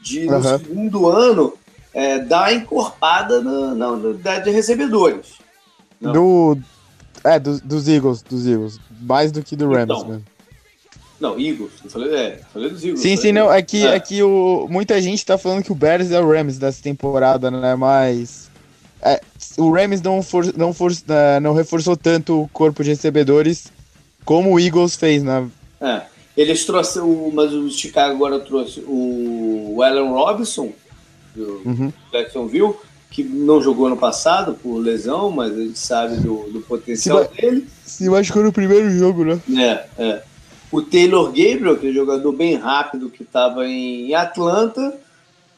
De, 0.00 0.26
no 0.26 0.36
uhum. 0.36 0.58
segundo 0.58 1.08
ano, 1.08 1.54
é, 1.94 2.18
dar 2.18 2.48
uma 2.48 2.52
encorpada 2.52 3.40
na, 3.40 3.74
na 3.74 3.88
unidade 3.90 4.44
de 4.44 4.50
recebedores. 4.50 5.34
Não. 6.00 6.12
Do, 6.12 6.58
é, 7.22 7.38
do, 7.38 7.60
dos 7.60 7.86
Eagles, 7.86 8.22
dos 8.22 8.46
Eagles. 8.46 8.80
Mais 9.00 9.30
do 9.30 9.42
que 9.42 9.54
do 9.54 9.68
Rams 9.68 9.84
então, 9.84 10.08
mesmo. 10.08 10.24
Não, 11.22 11.38
Eagles. 11.38 11.70
Eu 11.84 11.88
falei, 11.88 12.12
é, 12.16 12.40
falei 12.52 12.68
dos 12.68 12.82
Eagles. 12.82 13.00
Sim, 13.00 13.16
sim, 13.16 13.30
não. 13.30 13.50
É 13.50 13.62
que, 13.62 13.86
é. 13.86 13.94
é. 13.94 14.00
que 14.00 14.20
o, 14.24 14.66
muita 14.68 15.00
gente 15.00 15.24
tá 15.24 15.38
falando 15.38 15.62
que 15.62 15.70
o 15.70 15.74
Bears 15.74 16.10
é 16.10 16.18
o 16.18 16.28
Rams 16.28 16.58
dessa 16.58 16.82
temporada, 16.82 17.48
né? 17.48 17.76
Mas. 17.76 18.50
É, 19.00 19.20
o 19.56 19.72
Rams 19.72 20.02
não, 20.02 20.20
for, 20.20 20.52
não, 20.56 20.74
for, 20.74 20.90
é, 21.08 21.38
não 21.38 21.54
reforçou 21.54 21.96
tanto 21.96 22.42
o 22.42 22.48
corpo 22.48 22.82
de 22.82 22.90
recebedores 22.90 23.68
como 24.24 24.52
o 24.52 24.58
Eagles 24.58 24.96
fez, 24.96 25.22
né? 25.22 25.48
É. 25.80 26.02
Eles 26.36 26.64
trouxeram, 26.64 27.30
mas 27.32 27.52
o 27.52 27.70
Chicago 27.70 28.16
agora 28.16 28.40
trouxe 28.40 28.82
o 28.84 29.80
Allen 29.80 30.08
Robinson, 30.08 30.72
do 31.36 31.62
uhum. 31.64 31.92
Jacksonville, 32.10 32.74
que 33.10 33.22
não 33.22 33.62
jogou 33.62 33.88
no 33.88 33.96
passado 33.96 34.54
por 34.60 34.78
lesão, 34.78 35.30
mas 35.30 35.52
a 35.52 35.62
gente 35.62 35.78
sabe 35.78 36.16
do, 36.16 36.50
do 36.50 36.62
potencial 36.62 37.24
se 37.24 37.40
dele. 37.40 37.68
Se 37.84 38.08
machucou 38.08 38.42
no 38.42 38.52
primeiro 38.52 38.90
jogo, 38.90 39.24
né? 39.24 39.40
É, 39.56 40.02
é. 40.02 40.31
O 40.72 40.80
Taylor 40.80 41.26
Gabriel, 41.26 41.76
que 41.76 41.86
é 41.86 41.90
um 41.90 41.94
jogador 41.94 42.32
bem 42.32 42.56
rápido 42.56 43.10
que 43.10 43.22
estava 43.22 43.66
em 43.66 44.14
Atlanta, 44.14 44.98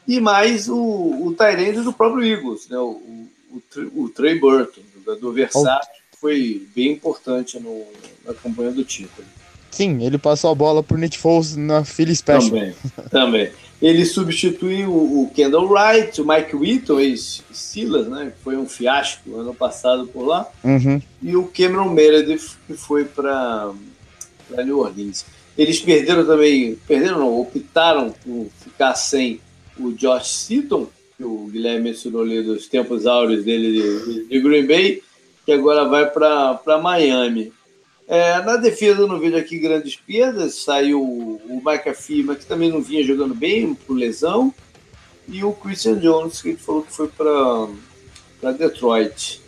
e 0.07 0.19
mais 0.19 0.67
o, 0.67 0.77
o 0.77 1.33
Tyrande 1.35 1.81
do 1.81 1.93
próprio 1.93 2.23
Eagles, 2.23 2.67
né? 2.69 2.77
o, 2.77 3.01
o, 3.49 4.03
o 4.03 4.09
Trey 4.09 4.37
Burton, 4.37 4.81
jogador 5.05 5.31
versátil, 5.31 5.89
que 6.11 6.17
foi 6.19 6.67
bem 6.75 6.91
importante 6.91 7.59
no, 7.59 7.85
na 8.25 8.33
campanha 8.33 8.71
do 8.71 8.83
título. 8.83 9.25
Sim, 9.71 10.03
ele 10.03 10.17
passou 10.17 10.51
a 10.51 10.55
bola 10.55 10.83
para 10.83 10.95
o 10.95 10.99
Nick 10.99 11.17
Foles 11.17 11.55
na 11.55 11.83
Philly 11.83 12.15
Special. 12.15 12.49
Também, 12.49 12.75
também. 13.09 13.51
Ele 13.81 14.05
substituiu 14.05 14.89
o 14.89 15.29
Kendall 15.35 15.67
Wright, 15.67 16.21
o 16.21 16.27
Mike 16.27 16.55
Whitton, 16.55 16.99
ex-Silas, 16.99 18.07
né, 18.07 18.31
que 18.35 18.43
foi 18.43 18.55
um 18.55 18.67
fiasco 18.67 19.37
ano 19.37 19.53
passado 19.53 20.07
por 20.07 20.25
lá, 20.25 20.49
uhum. 20.63 21.01
e 21.21 21.35
o 21.35 21.47
Cameron 21.47 21.89
Meredith, 21.89 22.55
que 22.65 22.73
foi 22.73 23.03
para 23.03 23.71
New 24.49 24.79
Orleans. 24.79 25.25
Eles 25.57 25.79
perderam 25.79 26.25
também, 26.25 26.75
perderam 26.87 27.19
não, 27.19 27.39
optaram 27.39 28.11
por 28.11 28.47
ficar 28.61 28.95
sem 28.95 29.39
o 29.79 29.91
Josh 29.91 30.27
Seaton, 30.27 30.87
que 31.17 31.23
o 31.23 31.47
Guilherme 31.47 31.89
mencionou 31.89 32.21
ali 32.21 32.43
dos 32.43 32.67
tempos 32.67 33.05
áureos 33.05 33.45
dele 33.45 33.71
de, 33.71 34.25
de 34.27 34.39
Green 34.41 34.67
Bay, 34.67 35.01
que 35.45 35.51
agora 35.51 35.87
vai 35.87 36.09
para 36.09 36.79
Miami. 36.81 37.53
É, 38.07 38.39
na 38.43 38.57
defesa, 38.57 39.07
não 39.07 39.19
vejo 39.19 39.35
aqui 39.35 39.57
grandes 39.57 39.95
perdas. 39.95 40.55
Saiu 40.55 41.01
o 41.01 41.61
McAfee, 41.63 42.23
mas 42.23 42.39
que 42.39 42.45
também 42.45 42.69
não 42.69 42.81
vinha 42.81 43.03
jogando 43.03 43.33
bem 43.33 43.73
por 43.73 43.95
lesão. 43.95 44.53
E 45.27 45.43
o 45.43 45.53
Christian 45.53 45.97
Jones, 45.97 46.41
que 46.41 46.51
gente 46.51 46.61
falou 46.61 46.83
que 46.83 46.93
foi 46.93 47.07
para 47.07 48.51
Detroit. 48.51 49.41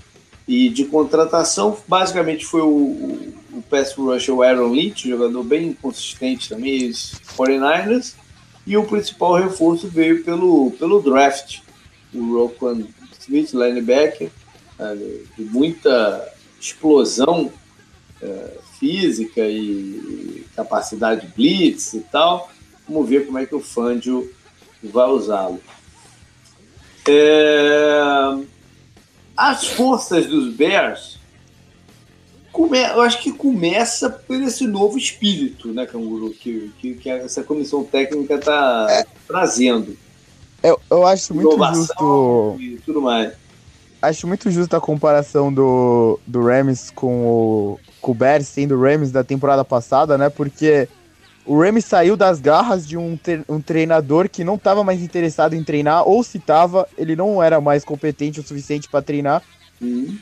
E 0.47 0.69
de 0.69 0.85
contratação, 0.85 1.77
basicamente 1.87 2.45
foi 2.45 2.61
o, 2.61 3.33
o, 3.57 3.61
pass 3.61 3.93
rusher, 3.93 4.34
o 4.34 4.41
Aaron 4.41 4.73
Lynch, 4.73 5.09
jogador 5.09 5.43
bem 5.43 5.73
consistente 5.73 6.49
também, 6.49 6.89
os 6.89 7.15
49ers. 7.38 8.13
E 8.65 8.75
o 8.75 8.85
principal 8.85 9.35
reforço 9.35 9.88
veio 9.88 10.23
pelo, 10.23 10.71
pelo 10.71 11.01
draft. 11.01 11.59
O 12.13 12.38
Roquan 12.38 12.85
Smith, 13.19 13.53
linebacker, 13.53 14.29
é, 14.79 14.95
de 15.38 15.45
muita 15.45 16.34
explosão 16.59 17.51
é, 18.21 18.57
física 18.79 19.41
e 19.41 20.45
capacidade 20.55 21.21
de 21.21 21.34
blitz 21.34 21.93
e 21.93 22.01
tal. 22.01 22.49
Vamos 22.88 23.07
ver 23.09 23.25
como 23.25 23.38
é 23.38 23.45
que 23.45 23.55
o 23.55 23.59
Fangio 23.59 24.31
vai 24.84 25.07
usá-lo. 25.09 25.61
É... 27.07 28.38
As 29.35 29.67
forças 29.67 30.25
dos 30.25 30.53
Bears, 30.53 31.16
come... 32.57 32.79
eu 32.79 33.01
acho 33.01 33.21
que 33.21 33.31
começa 33.31 34.09
por 34.09 34.41
esse 34.41 34.65
novo 34.65 34.97
espírito, 34.97 35.71
né, 35.71 35.85
Canguru, 35.85 36.31
que, 36.31 36.71
que, 36.79 36.95
que 36.95 37.09
essa 37.09 37.43
comissão 37.43 37.84
técnica 37.84 38.34
está 38.34 38.88
é. 38.89 39.05
trazendo. 39.27 39.95
Eu, 40.63 40.79
eu 40.89 41.05
acho 41.05 41.35
muito 41.35 41.55
justo. 41.75 42.57
E 42.59 42.79
tudo 42.84 42.99
mais. 42.99 43.34
Acho 44.01 44.27
muito 44.27 44.49
justa 44.49 44.77
a 44.77 44.81
comparação 44.81 45.53
do, 45.53 46.19
do 46.25 46.43
Rams 46.43 46.89
com 46.89 47.27
o, 47.27 47.79
com 48.01 48.11
o 48.11 48.15
Bears 48.15 48.47
sendo 48.47 48.75
o 48.75 48.81
Rams 48.81 49.11
da 49.11 49.23
temporada 49.23 49.63
passada, 49.63 50.17
né? 50.17 50.29
Porque 50.29 50.88
o 51.45 51.61
Rams 51.61 51.85
saiu 51.85 52.17
das 52.17 52.39
garras 52.39 52.88
de 52.88 52.97
um, 52.97 53.17
um 53.47 53.61
treinador 53.61 54.29
que 54.29 54.43
não 54.43 54.55
estava 54.55 54.84
mais 54.84 55.01
interessado 55.01 55.53
em 55.53 55.63
treinar, 55.63 56.07
ou 56.07 56.23
se 56.23 56.38
estava, 56.38 56.88
ele 56.97 57.15
não 57.15 57.41
era 57.41 57.61
mais 57.61 57.85
competente 57.85 58.39
o 58.39 58.43
suficiente 58.43 58.89
para 58.89 59.01
treinar. 59.01 59.43
Uhum. 59.79 60.17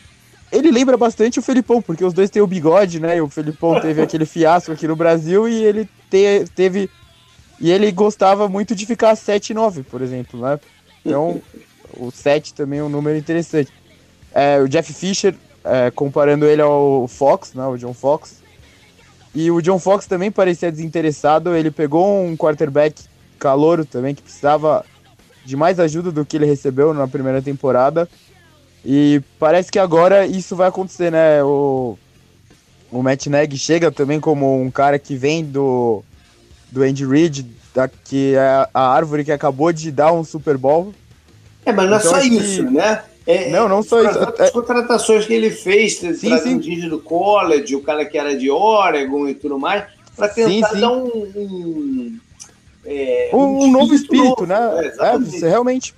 Ele 0.55 0.71
lembra 0.71 0.95
bastante 0.95 1.37
o 1.37 1.41
Felipão, 1.41 1.81
porque 1.81 2.05
os 2.05 2.13
dois 2.13 2.29
têm 2.29 2.41
o 2.41 2.47
bigode, 2.47 2.99
né? 2.99 3.17
E 3.17 3.21
o 3.21 3.29
Felipão 3.29 3.79
teve 3.81 4.01
aquele 4.01 4.25
fiasco 4.25 4.71
aqui 4.71 4.87
no 4.87 4.95
Brasil 4.95 5.49
e 5.49 5.63
ele 5.63 5.89
te, 6.09 6.45
teve. 6.55 6.89
E 7.59 7.69
ele 7.69 7.91
gostava 7.91 8.47
muito 8.47 8.73
de 8.73 8.85
ficar 8.85 9.13
7-9, 9.15 9.83
por 9.83 10.01
exemplo, 10.01 10.39
né? 10.39 10.57
Então, 11.05 11.41
o 11.97 12.09
7 12.09 12.53
também 12.53 12.79
é 12.79 12.83
um 12.83 12.89
número 12.89 13.17
interessante. 13.17 13.71
É, 14.33 14.59
o 14.61 14.67
Jeff 14.67 14.93
Fisher, 14.93 15.35
é, 15.63 15.91
comparando 15.91 16.45
ele 16.45 16.61
ao 16.61 17.05
Fox, 17.07 17.53
né, 17.53 17.65
o 17.65 17.77
John 17.77 17.93
Fox. 17.93 18.41
E 19.33 19.51
o 19.51 19.61
John 19.61 19.79
Fox 19.79 20.05
também 20.05 20.31
parecia 20.31 20.71
desinteressado. 20.71 21.53
Ele 21.53 21.69
pegou 21.69 22.23
um 22.23 22.37
quarterback 22.37 23.03
calouro 23.37 23.85
também, 23.85 24.15
que 24.15 24.21
precisava 24.21 24.85
de 25.43 25.55
mais 25.57 25.79
ajuda 25.79 26.11
do 26.11 26.25
que 26.25 26.37
ele 26.37 26.45
recebeu 26.45 26.93
na 26.93 27.07
primeira 27.07 27.41
temporada. 27.41 28.07
E 28.85 29.19
parece 29.39 29.71
que 29.71 29.79
agora 29.79 30.27
isso 30.27 30.55
vai 30.55 30.67
acontecer, 30.67 31.11
né? 31.11 31.43
O, 31.43 31.97
o 32.91 33.01
Matt 33.01 33.25
Nagy 33.25 33.57
chega 33.57 33.91
também 33.91 34.19
como 34.19 34.61
um 34.61 34.69
cara 34.69 34.99
que 34.99 35.15
vem 35.15 35.43
do, 35.43 36.03
do 36.71 36.83
Andy 36.83 37.03
Reid, 37.03 37.47
da, 37.73 37.87
que 37.87 38.35
é 38.35 38.69
a 38.71 38.87
árvore 38.89 39.25
que 39.25 39.31
acabou 39.31 39.73
de 39.73 39.91
dar 39.91 40.13
um 40.13 40.23
Super 40.23 40.55
Bowl. 40.55 40.93
É, 41.65 41.73
mas 41.73 41.89
não 41.89 41.97
é 41.97 41.99
então, 41.99 42.11
é 42.11 42.21
só 42.21 42.27
isso, 42.27 42.63
né? 42.69 43.03
É, 43.25 43.49
não, 43.49 43.67
não 43.67 43.81
só 43.81 44.03
isso. 44.03 44.19
As 44.39 44.51
contratações 44.51 45.25
que 45.25 45.33
ele 45.33 45.49
fez, 45.49 45.95
trazendo 45.95 46.61
gente 46.61 46.87
do 46.87 46.99
college, 46.99 47.75
o 47.75 47.81
cara 47.81 48.05
que 48.05 48.19
era 48.19 48.37
de 48.37 48.51
Oregon 48.51 49.27
e 49.27 49.33
tudo 49.33 49.57
mais, 49.57 49.83
para 50.15 50.29
tentar 50.29 50.69
sim, 50.69 50.75
sim. 50.75 50.81
dar 50.81 50.91
um. 50.91 51.07
Um, 51.35 52.19
é, 52.85 53.31
um, 53.33 53.63
um 53.63 53.71
novo 53.71 53.95
espírito, 53.95 54.45
novo, 54.45 54.45
né? 54.45 54.93
É, 54.99 55.45
é, 55.45 55.49
realmente, 55.49 55.95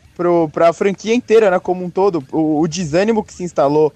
para 0.52 0.70
a 0.70 0.74
franquia 0.74 1.14
inteira, 1.14 1.52
né? 1.52 1.60
Como 1.60 1.84
um 1.86 1.90
todo. 1.90 2.24
O, 2.32 2.62
o, 2.62 2.68
desânimo 2.68 3.24
que 3.24 3.34
se 3.34 3.44
instalou 3.44 3.94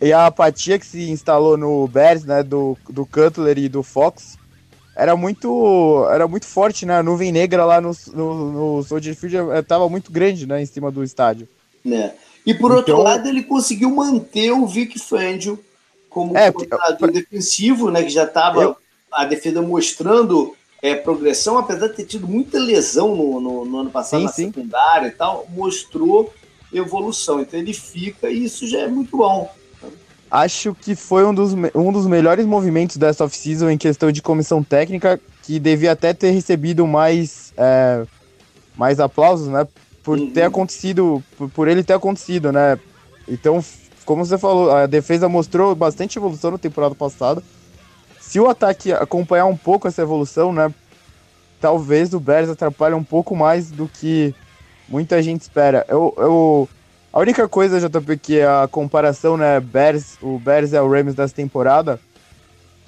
e 0.00 0.12
a 0.12 0.26
apatia 0.26 0.78
que 0.78 0.86
se 0.86 1.10
instalou 1.10 1.56
no 1.56 1.86
Bears, 1.86 2.24
né? 2.24 2.42
Do, 2.42 2.76
do 2.88 3.04
Cutler 3.04 3.58
e 3.58 3.68
do 3.68 3.82
Fox 3.82 4.38
era 4.96 5.16
muito 5.16 6.06
era 6.10 6.28
muito 6.28 6.46
forte, 6.46 6.84
né? 6.84 6.98
A 6.98 7.02
nuvem 7.02 7.32
negra 7.32 7.64
lá 7.64 7.80
no, 7.80 7.92
no, 8.14 8.52
no 8.76 8.82
Soldier 8.82 9.14
Field 9.14 9.36
estava 9.58 9.88
muito 9.88 10.12
grande, 10.12 10.46
né? 10.46 10.62
Em 10.62 10.66
cima 10.66 10.90
do 10.90 11.02
estádio. 11.02 11.48
Né? 11.84 12.12
E 12.44 12.54
por 12.54 12.66
então, 12.66 12.76
outro 12.76 13.02
lado, 13.02 13.28
ele 13.28 13.42
conseguiu 13.42 13.90
manter 13.90 14.50
o 14.50 14.66
Vic 14.66 14.98
Fangio 14.98 15.58
como 16.08 16.36
é, 16.36 16.52
coordenador 16.52 17.10
defensivo, 17.10 17.90
né? 17.90 18.02
Que 18.02 18.10
já 18.10 18.24
estava 18.24 18.62
eu... 18.62 18.76
a 19.10 19.24
defesa 19.24 19.62
mostrando 19.62 20.54
é, 20.82 20.94
progressão, 20.94 21.56
apesar 21.56 21.86
de 21.86 21.94
ter 21.94 22.04
tido 22.04 22.28
muita 22.28 22.58
lesão 22.58 23.16
no, 23.16 23.40
no, 23.40 23.64
no 23.64 23.78
ano 23.78 23.90
passado 23.90 24.20
sim, 24.20 24.26
na 24.26 24.32
sim. 24.32 24.46
secundária 24.46 25.06
e 25.06 25.12
tal, 25.12 25.46
mostrou 25.48 26.34
evolução. 26.72 27.40
Então 27.40 27.58
ele 27.58 27.72
fica 27.72 28.28
e 28.28 28.44
isso 28.44 28.66
já 28.66 28.80
é 28.80 28.88
muito 28.88 29.16
bom 29.16 29.48
acho 30.32 30.74
que 30.74 30.96
foi 30.96 31.26
um 31.26 31.34
dos, 31.34 31.52
um 31.74 31.92
dos 31.92 32.06
melhores 32.06 32.46
movimentos 32.46 32.96
dessa 32.96 33.22
off-season 33.24 33.68
em 33.68 33.76
questão 33.76 34.10
de 34.10 34.22
comissão 34.22 34.62
técnica, 34.62 35.20
que 35.42 35.60
devia 35.60 35.92
até 35.92 36.14
ter 36.14 36.30
recebido 36.30 36.86
mais, 36.86 37.52
é, 37.54 38.06
mais 38.74 38.98
aplausos, 38.98 39.48
né? 39.48 39.68
Por 40.02 40.18
uhum. 40.18 40.30
ter 40.30 40.42
acontecido, 40.42 41.22
por, 41.36 41.50
por, 41.50 41.68
ele 41.68 41.84
ter 41.84 41.92
acontecido, 41.92 42.50
né? 42.50 42.78
Então, 43.28 43.62
como 44.06 44.24
você 44.24 44.38
falou, 44.38 44.70
a 44.70 44.86
defesa 44.86 45.28
mostrou 45.28 45.74
bastante 45.74 46.18
evolução 46.18 46.52
na 46.52 46.58
temporada 46.58 46.94
passada. 46.94 47.42
Se 48.32 48.40
o 48.40 48.48
ataque 48.48 48.90
acompanhar 48.90 49.44
um 49.44 49.54
pouco 49.54 49.86
essa 49.86 50.00
evolução, 50.00 50.54
né? 50.54 50.72
Talvez 51.60 52.14
o 52.14 52.18
Bears 52.18 52.48
atrapalhe 52.48 52.94
um 52.94 53.04
pouco 53.04 53.36
mais 53.36 53.70
do 53.70 53.86
que 53.86 54.34
muita 54.88 55.22
gente 55.22 55.42
espera. 55.42 55.84
Eu, 55.86 56.14
eu 56.16 56.68
a 57.12 57.20
única 57.20 57.46
coisa, 57.46 57.78
JP, 57.78 58.16
que 58.16 58.40
a 58.40 58.66
comparação, 58.66 59.36
né, 59.36 59.60
Bears, 59.60 60.16
o 60.22 60.38
Bears 60.38 60.72
é 60.72 60.80
o 60.80 60.90
Rams 60.90 61.14
dessa 61.14 61.34
temporada, 61.34 62.00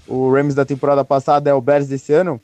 o 0.08 0.32
Rams 0.32 0.54
da 0.54 0.64
temporada 0.64 1.04
passada 1.04 1.50
é 1.50 1.52
o 1.52 1.60
Bears 1.60 1.88
desse 1.88 2.14
ano, 2.14 2.40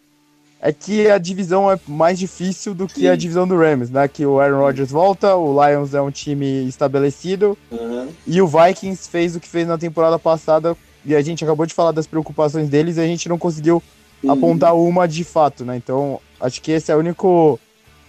é 0.60 0.70
que 0.70 1.10
a 1.10 1.16
divisão 1.16 1.72
é 1.72 1.80
mais 1.88 2.18
difícil 2.18 2.74
do 2.74 2.86
que 2.86 3.00
Sim. 3.00 3.08
a 3.08 3.16
divisão 3.16 3.48
do 3.48 3.56
Rams, 3.56 3.88
né? 3.88 4.06
Que 4.08 4.26
o 4.26 4.38
Aaron 4.38 4.58
Rodgers 4.58 4.90
volta, 4.90 5.34
o 5.36 5.66
Lions 5.66 5.94
é 5.94 6.02
um 6.02 6.10
time 6.10 6.68
estabelecido 6.68 7.56
uhum. 7.70 8.08
e 8.26 8.42
o 8.42 8.46
Vikings 8.46 9.08
fez 9.08 9.34
o 9.34 9.40
que 9.40 9.48
fez 9.48 9.66
na 9.66 9.78
temporada 9.78 10.18
passada 10.18 10.76
e 11.04 11.14
a 11.14 11.22
gente 11.22 11.44
acabou 11.44 11.66
de 11.66 11.74
falar 11.74 11.92
das 11.92 12.06
preocupações 12.06 12.68
deles 12.68 12.96
e 12.96 13.00
a 13.00 13.06
gente 13.06 13.28
não 13.28 13.38
conseguiu 13.38 13.82
uhum. 14.22 14.30
apontar 14.30 14.74
uma 14.74 15.06
de 15.06 15.24
fato, 15.24 15.64
né? 15.64 15.76
Então 15.76 16.20
acho 16.40 16.60
que 16.60 16.72
esse 16.72 16.90
é 16.90 16.96
o 16.96 16.98
único 16.98 17.58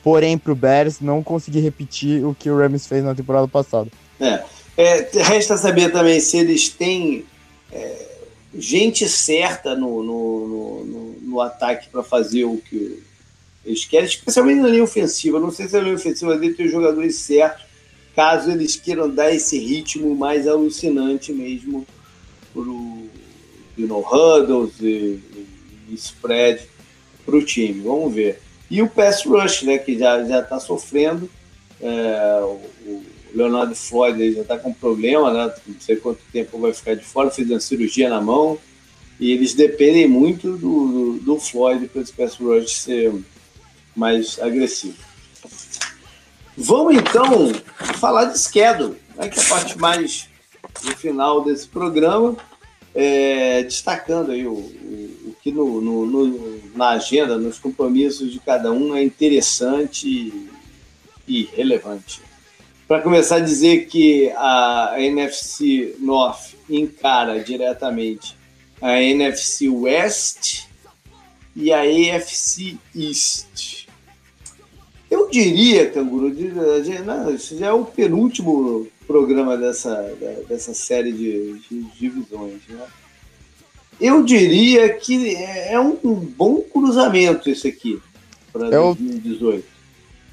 Porém, 0.04 0.38
para 0.38 0.52
o 0.52 0.56
Bears 0.56 1.00
não 1.00 1.22
conseguir 1.22 1.60
repetir 1.60 2.26
o 2.26 2.34
que 2.34 2.50
o 2.50 2.58
Rams 2.58 2.88
fez 2.88 3.04
na 3.04 3.14
temporada 3.14 3.48
passada. 3.48 3.90
É. 4.20 4.44
é 4.78 5.10
resta 5.22 5.58
saber 5.58 5.92
também 5.92 6.20
se 6.20 6.38
eles 6.38 6.70
têm 6.70 7.26
é, 7.72 8.08
gente 8.58 9.08
certa 9.08 9.76
no, 9.76 10.02
no, 10.02 10.86
no, 10.86 11.16
no 11.22 11.42
ataque 11.42 11.90
para 11.90 12.04
fazer 12.04 12.46
o 12.46 12.58
que 12.58 13.04
eles 13.64 13.86
querem, 13.86 14.08
especialmente 14.08 14.62
na 14.62 14.70
linha 14.70 14.84
ofensiva. 14.84 15.40
Não 15.40 15.52
sei 15.52 15.68
se 15.68 15.78
a 15.78 15.82
linha 15.82 15.96
ofensiva 15.96 16.36
dele 16.36 16.56
tem 16.56 16.66
os 16.66 16.72
jogadores 16.72 17.18
certos, 17.18 17.64
caso 18.16 18.50
eles 18.50 18.76
queiram 18.76 19.08
dar 19.08 19.32
esse 19.32 19.60
ritmo 19.60 20.16
mais 20.16 20.48
alucinante 20.48 21.32
mesmo 21.32 21.86
para 22.53 22.61
o 22.61 23.10
you 23.78 23.88
know, 23.88 24.02
huddles 24.02 24.80
e, 24.80 25.19
e 25.90 25.94
spread 25.95 26.61
para 27.26 27.36
o 27.36 27.44
time. 27.44 27.82
Vamos 27.82 28.14
ver. 28.14 28.41
E 28.69 28.82
o 28.82 28.88
pass 28.88 29.26
rush, 29.26 29.64
né, 29.64 29.78
que 29.78 29.98
já 29.98 30.23
já 30.23 30.40
está 30.40 30.60
sofrendo. 30.60 31.30
É, 31.82 32.41
o, 32.44 32.61
Leonardo 33.34 33.73
Floyd 33.76 34.34
já 34.34 34.41
está 34.41 34.57
com 34.57 34.73
problema, 34.73 35.32
né? 35.32 35.53
Não 35.65 35.80
sei 35.80 35.95
quanto 35.95 36.19
tempo 36.34 36.60
vai 36.60 36.73
ficar 36.73 36.95
de 36.95 37.03
fora, 37.03 37.32
fez 37.32 37.49
uma 37.49 37.60
cirurgia 37.60 38.10
na 38.10 38.19
mão. 38.19 38.57
E 39.19 39.32
eles 39.32 39.53
dependem 39.53 40.07
muito 40.07 40.57
do, 40.57 40.88
do, 40.88 41.19
do 41.19 41.40
Floyd 41.40 41.88
para 41.88 42.02
esse 42.02 42.11
pass 42.11 42.36
rush 42.36 42.82
ser 42.82 43.14
mais 43.95 44.40
agressivo. 44.40 44.98
Vamos 46.57 46.95
então 46.95 47.53
falar 47.99 48.26
de 48.26 48.40
schedule, 48.40 48.95
né, 49.15 49.30
que 49.30 49.40
é 49.40 49.44
a 49.44 49.45
parte 49.45 49.78
mais 49.78 50.28
no 50.84 50.95
final 50.95 51.43
desse 51.43 51.68
programa, 51.68 52.35
é, 52.93 53.64
destacando 53.64 54.31
aí 54.31 54.45
o, 54.45 54.53
o, 54.53 55.35
que 55.41 55.52
no, 55.52 55.81
no, 55.81 56.06
no, 56.06 56.61
na 56.76 56.89
agenda, 56.89 57.38
nos 57.38 57.60
compromissos 57.60 58.31
de 58.31 58.39
cada 58.39 58.72
um 58.72 58.95
é 58.95 59.03
interessante 59.03 60.34
e, 61.27 61.43
relevante. 61.53 62.22
Para 62.88 63.02
começar 63.02 63.38
a 63.38 63.39
dizer 63.39 63.88
que 63.88 64.30
a 64.35 64.95
NFC 64.98 65.95
North 65.99 66.56
encara 66.69 67.41
diretamente 67.41 68.35
a 68.81 69.02
NFC 69.02 69.69
West 69.69 70.65
e 71.56 71.72
a 71.72 71.81
AFC 71.81 72.77
East. 72.95 73.88
Eu 75.10 75.30
diria, 75.30 75.89
Canguru, 75.91 76.30
isso 77.34 77.57
já 77.57 77.68
é 77.68 77.72
o 77.72 77.85
penúltimo 77.85 78.88
programa 79.07 79.57
dessa, 79.57 80.14
dessa 80.48 80.73
série 80.73 81.11
de, 81.11 81.60
de 81.60 81.84
divisões. 81.99 82.61
Né? 82.69 82.86
Eu 83.99 84.23
diria 84.23 84.94
que 84.94 85.36
é 85.36 85.80
um 85.80 86.15
bom 86.15 86.61
cruzamento 86.61 87.49
esse 87.49 87.68
aqui 87.68 88.02
para 88.52 88.69
2018. 88.69 89.64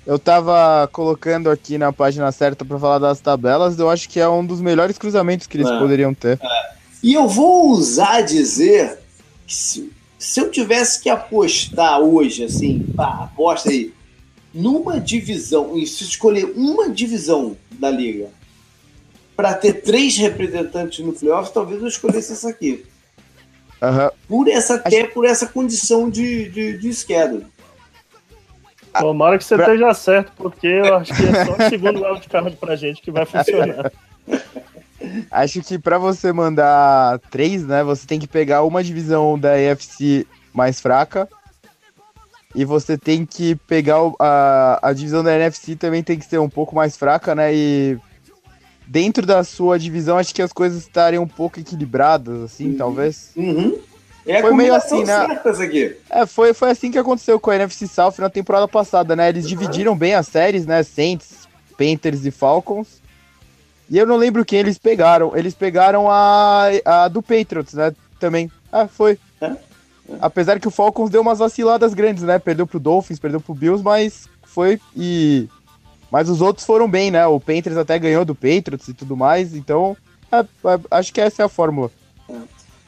Eu 0.07 0.19
tava 0.19 0.89
colocando 0.91 1.51
aqui 1.51 1.77
na 1.77 1.93
página 1.93 2.33
certa 2.33 2.65
para 2.65 2.79
falar 2.79 2.99
das 2.99 3.21
tabelas, 3.21 3.79
eu 3.79 3.91
acho 3.91 4.09
que 4.09 4.19
é 4.19 4.27
um 4.27 4.45
dos 4.45 4.61
melhores 4.61 4.97
cruzamentos 4.97 5.47
que 5.47 5.59
eles 5.59 5.69
é, 5.69 5.79
poderiam 5.79 6.15
ter. 6.15 6.39
É. 6.43 6.73
E 7.03 7.13
eu 7.13 7.29
vou 7.29 7.69
ousar 7.69 8.25
dizer 8.25 8.99
que 9.47 9.55
se, 9.55 9.93
se 10.19 10.41
eu 10.41 10.51
tivesse 10.51 11.03
que 11.03 11.11
apostar 11.11 12.01
hoje, 12.01 12.45
assim, 12.45 12.87
pá, 12.97 13.25
aposta 13.25 13.69
aí, 13.69 13.93
numa 14.55 14.99
divisão, 14.99 15.77
e 15.77 15.87
se 15.87 16.05
escolher 16.05 16.55
uma 16.57 16.89
divisão 16.89 17.55
da 17.71 17.91
liga 17.91 18.31
para 19.39 19.55
ter 19.55 19.75
três 19.83 20.17
representantes 20.17 20.99
no 20.99 21.13
playoff, 21.13 21.53
talvez 21.53 21.81
eu 21.81 21.87
escolhesse 21.87 22.33
essa 22.33 22.49
aqui. 22.49 22.85
Uhum. 23.81 24.11
Por 24.27 24.49
essa, 24.49 24.75
até 24.75 25.05
por 25.07 25.25
essa 25.25 25.47
condição 25.47 26.11
de, 26.11 26.49
de, 26.49 26.77
de 26.77 26.93
schedule. 26.93 27.47
Tomara 28.99 29.39
que 29.39 29.45
você 29.45 29.55
pra... 29.55 29.67
esteja 29.67 29.95
certo, 29.95 30.33
porque 30.37 30.67
eu 30.67 30.97
acho 30.97 31.15
que 31.15 31.23
é 31.23 31.45
só 31.45 31.53
o 31.53 31.69
segundo 31.69 32.03
wildcard 32.03 32.57
pra 32.57 32.75
gente 32.75 33.01
que 33.01 33.13
vai 33.13 33.25
funcionar. 33.25 33.93
Acho 35.31 35.63
que 35.63 35.79
para 35.79 35.97
você 35.97 36.33
mandar 36.33 37.21
três, 37.31 37.65
né, 37.65 37.85
você 37.85 38.05
tem 38.05 38.19
que 38.19 38.27
pegar 38.27 38.65
uma 38.65 38.83
divisão 38.83 39.39
da 39.39 39.57
EFC 39.57 40.27
mais 40.53 40.81
fraca 40.81 41.29
e 42.53 42.65
você 42.65 42.99
tem 42.99 43.25
que 43.25 43.55
pegar 43.55 43.99
a, 44.19 44.81
a 44.83 44.93
divisão 44.93 45.23
da 45.23 45.33
NFC 45.37 45.77
também 45.77 46.03
tem 46.03 46.19
que 46.19 46.27
ser 46.27 46.39
um 46.39 46.49
pouco 46.49 46.75
mais 46.75 46.97
fraca, 46.97 47.33
né? 47.33 47.55
E 47.55 47.99
dentro 48.89 49.27
da 49.27 49.45
sua 49.45 49.79
divisão 49.79 50.17
acho 50.17 50.35
que 50.35 50.43
as 50.43 50.53
coisas 50.53 50.83
estariam 50.83 51.23
um 51.23 51.29
pouco 51.29 51.61
equilibradas, 51.61 52.43
assim, 52.43 52.71
uhum. 52.71 52.77
talvez. 52.77 53.33
Uhum. 53.37 53.79
É 54.27 54.41
foi 54.41 54.55
meio 54.55 54.75
assim, 54.75 55.05
né? 55.05 55.41
É, 56.11 56.27
foi, 56.27 56.53
foi 56.53 56.71
assim 56.71 56.91
que 56.91 56.99
aconteceu 56.99 57.39
com 57.39 57.51
a 57.51 57.55
NFC 57.55 57.87
South 57.87 58.15
na 58.19 58.29
temporada 58.29 58.67
passada, 58.67 59.15
né? 59.15 59.29
Eles 59.29 59.45
uhum. 59.45 59.51
dividiram 59.51 59.97
bem 59.97 60.15
as 60.15 60.27
séries, 60.27 60.67
né? 60.67 60.83
Saints, 60.83 61.49
Panthers 61.79 62.25
e 62.27 62.31
Falcons. 62.31 63.01
E 63.91 63.97
eu 63.97 64.07
não 64.07 64.17
lembro 64.17 64.45
quem 64.45 64.59
eles 64.59 64.77
pegaram. 64.77 65.35
Eles 65.35 65.55
pegaram 65.55 66.11
a, 66.11 66.67
a 66.85 67.09
do 67.09 67.23
Patriots, 67.23 67.73
né? 67.73 67.95
Também. 68.21 68.51
Ah, 68.71 68.87
foi. 68.87 69.19
É? 69.41 69.53
Apesar 70.21 70.61
que 70.61 70.69
o 70.69 70.71
Falcons 70.71 71.11
deu 71.11 71.23
umas 71.23 71.39
vaciladas 71.39 71.95
grandes, 71.95 72.23
né? 72.23 72.39
Perdeu 72.39 72.67
pro 72.67 72.81
Dolphins, 72.81 73.19
perdeu 73.19 73.41
pro 73.41 73.55
Bills, 73.55 73.83
mas 73.83 74.29
foi 74.45 74.79
e. 74.95 75.49
Mas 76.11 76.29
os 76.29 76.41
outros 76.41 76.67
foram 76.67 76.89
bem, 76.89 77.11
né? 77.11 77.27
O 77.27 77.39
Panthers 77.39 77.77
até 77.77 77.99
ganhou 77.99 78.25
do 78.25 78.35
Patriots 78.35 78.89
e 78.89 78.95
tudo 78.95 79.17
mais, 79.17 79.55
então 79.55 79.97
é, 80.33 80.41
é, 80.41 80.81
acho 80.91 81.13
que 81.13 81.21
essa 81.21 81.43
é 81.43 81.45
a 81.45 81.49
fórmula. 81.49 81.91
É. 82.29 82.35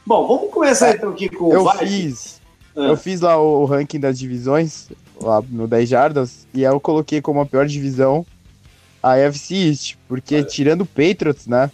Bom, 0.06 0.26
vamos 0.26 0.52
começar 0.52 0.90
é, 0.90 0.94
então 0.94 1.10
aqui 1.10 1.28
com 1.28 1.52
eu 1.52 1.64
o 1.64 1.70
fiz 1.72 2.40
ah. 2.76 2.80
Eu 2.82 2.96
fiz 2.96 3.20
lá 3.20 3.36
o, 3.36 3.62
o, 3.62 3.64
ranking 3.64 3.98
das 3.98 4.18
divisões, 4.18 4.88
lá 5.20 5.42
no 5.48 5.66
10 5.66 5.88
jardas, 5.88 6.46
e 6.54 6.64
aí 6.64 6.72
eu 6.72 6.80
coloquei 6.80 7.20
como 7.20 7.40
a 7.40 7.46
pior 7.46 7.66
divisão 7.66 8.24
a 9.02 9.14
AFC 9.14 9.54
East, 9.54 9.96
porque 10.06 10.42
tirando 10.44 10.82
o 10.82 10.86
Patriots, 10.86 11.46
né? 11.46 11.70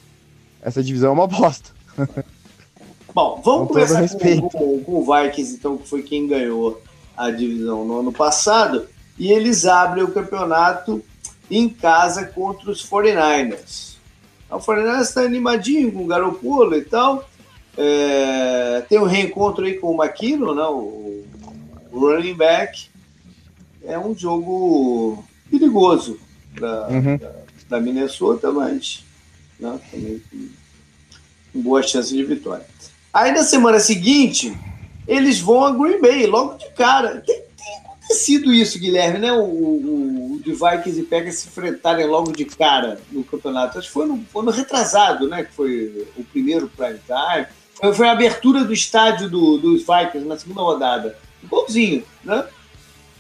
Essa 0.62 0.82
divisão 0.82 1.10
é 1.10 1.12
uma 1.12 1.26
bosta. 1.26 1.70
Bom, 3.14 3.40
vamos 3.42 3.68
com 3.68 3.74
começar 3.74 4.08
com, 4.08 4.48
com, 4.50 4.80
com, 4.84 4.92
o 4.92 5.04
Vikings, 5.04 5.54
então, 5.54 5.76
que 5.76 5.88
foi 5.88 6.02
quem 6.02 6.26
ganhou 6.26 6.80
a 7.16 7.30
divisão 7.30 7.84
no 7.84 8.00
ano 8.00 8.12
passado. 8.12 8.86
E 9.18 9.32
eles 9.32 9.64
abrem 9.64 10.04
o 10.04 10.10
campeonato 10.10 11.02
em 11.50 11.68
casa 11.68 12.26
contra 12.26 12.70
os 12.70 12.84
49ers. 12.88 13.96
O 14.50 14.58
49ers 14.58 15.00
está 15.02 15.22
animadinho 15.22 15.92
com 15.92 16.04
o 16.04 16.06
Garoppolo 16.06 16.76
e 16.76 16.82
tal. 16.82 17.28
É, 17.76 18.82
tem 18.88 18.98
um 18.98 19.04
reencontro 19.04 19.64
aí 19.64 19.74
com 19.74 19.94
o 19.94 20.02
McKinnon, 20.02 20.54
né, 20.54 20.64
o, 20.64 21.24
o 21.92 21.98
running 21.98 22.34
back. 22.34 22.88
É 23.84 23.98
um 23.98 24.16
jogo 24.16 25.24
perigoso 25.50 26.18
para 26.54 26.88
uhum. 26.88 27.80
Minnesota, 27.80 28.50
mas 28.50 29.04
né, 29.60 29.78
também 29.90 30.22
com 31.52 31.62
boa 31.62 31.82
chance 31.82 32.14
de 32.14 32.22
vitória. 32.24 32.66
Aí 33.12 33.32
na 33.32 33.44
semana 33.44 33.80
seguinte, 33.80 34.56
eles 35.08 35.40
vão 35.40 35.64
a 35.64 35.70
Green 35.72 36.00
Bay, 36.00 36.26
logo 36.26 36.58
de 36.58 36.68
cara. 36.70 37.22
Tem, 37.24 37.42
tem 38.06 38.16
acontecido 38.16 38.52
isso, 38.52 38.78
Guilherme, 38.78 39.18
né? 39.18 39.32
O, 39.32 39.42
o, 39.42 40.34
o 40.34 40.40
de 40.42 40.52
Vikings 40.52 41.00
e 41.00 41.02
Packers 41.02 41.36
se 41.36 41.48
enfrentarem 41.48 42.06
logo 42.06 42.32
de 42.32 42.44
cara 42.44 42.98
no 43.10 43.24
campeonato. 43.24 43.78
Acho 43.78 43.88
que 43.88 43.92
foi 43.92 44.06
no, 44.06 44.24
foi 44.32 44.44
no 44.44 44.50
retrasado, 44.50 45.28
né? 45.28 45.44
Que 45.44 45.52
foi 45.52 46.06
o 46.16 46.24
primeiro 46.24 46.68
prime 46.68 47.00
time. 47.06 47.46
Foi, 47.74 47.94
foi 47.94 48.08
a 48.08 48.12
abertura 48.12 48.64
do 48.64 48.72
estádio 48.72 49.28
do, 49.28 49.58
dos 49.58 49.84
Vikings 49.84 50.26
na 50.26 50.38
segunda 50.38 50.62
rodada. 50.62 51.16
Igualzinho, 51.42 52.04
né? 52.24 52.44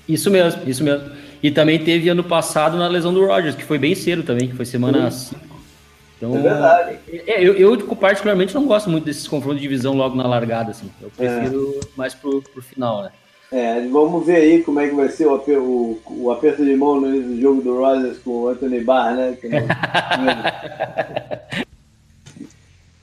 Isso 0.08 0.30
mesmo, 0.30 0.62
isso 0.68 0.84
mesmo. 0.84 1.10
E 1.42 1.50
também 1.50 1.82
teve 1.82 2.08
ano 2.08 2.24
passado 2.24 2.76
na 2.76 2.88
lesão 2.88 3.12
do 3.12 3.26
Rogers, 3.26 3.54
que 3.54 3.64
foi 3.64 3.78
bem 3.78 3.94
cedo 3.94 4.22
também, 4.22 4.48
que 4.48 4.54
foi 4.54 4.64
semana 4.64 5.10
5 5.10 5.56
então, 6.16 6.34
é 6.34 6.40
verdade. 6.40 6.98
É, 7.26 7.42
eu, 7.42 7.54
eu, 7.54 7.76
particularmente, 7.96 8.54
não 8.54 8.66
gosto 8.66 8.88
muito 8.88 9.04
desses 9.04 9.28
confrontos 9.28 9.60
de 9.60 9.68
divisão 9.68 9.94
logo 9.94 10.16
na 10.16 10.26
largada, 10.26 10.70
assim. 10.70 10.90
Eu 11.00 11.10
prefiro 11.10 11.78
é. 11.82 11.86
mais 11.94 12.14
pro, 12.14 12.40
pro 12.40 12.62
final, 12.62 13.02
né? 13.02 13.10
É, 13.52 13.86
vamos 13.88 14.26
ver 14.26 14.36
aí 14.36 14.62
como 14.62 14.80
é 14.80 14.88
que 14.88 14.94
vai 14.94 15.08
ser 15.08 15.26
o, 15.26 15.36
o, 15.36 16.00
o 16.08 16.30
aperto 16.32 16.64
de 16.64 16.74
mão 16.74 17.00
no 17.00 17.40
jogo 17.40 17.62
do 17.62 17.78
Rogers 17.78 18.18
com 18.18 18.30
o 18.30 18.48
Anthony 18.48 18.80
Barr, 18.82 19.14
né? 19.14 19.36
Que 19.40 19.48
não... 19.48 19.58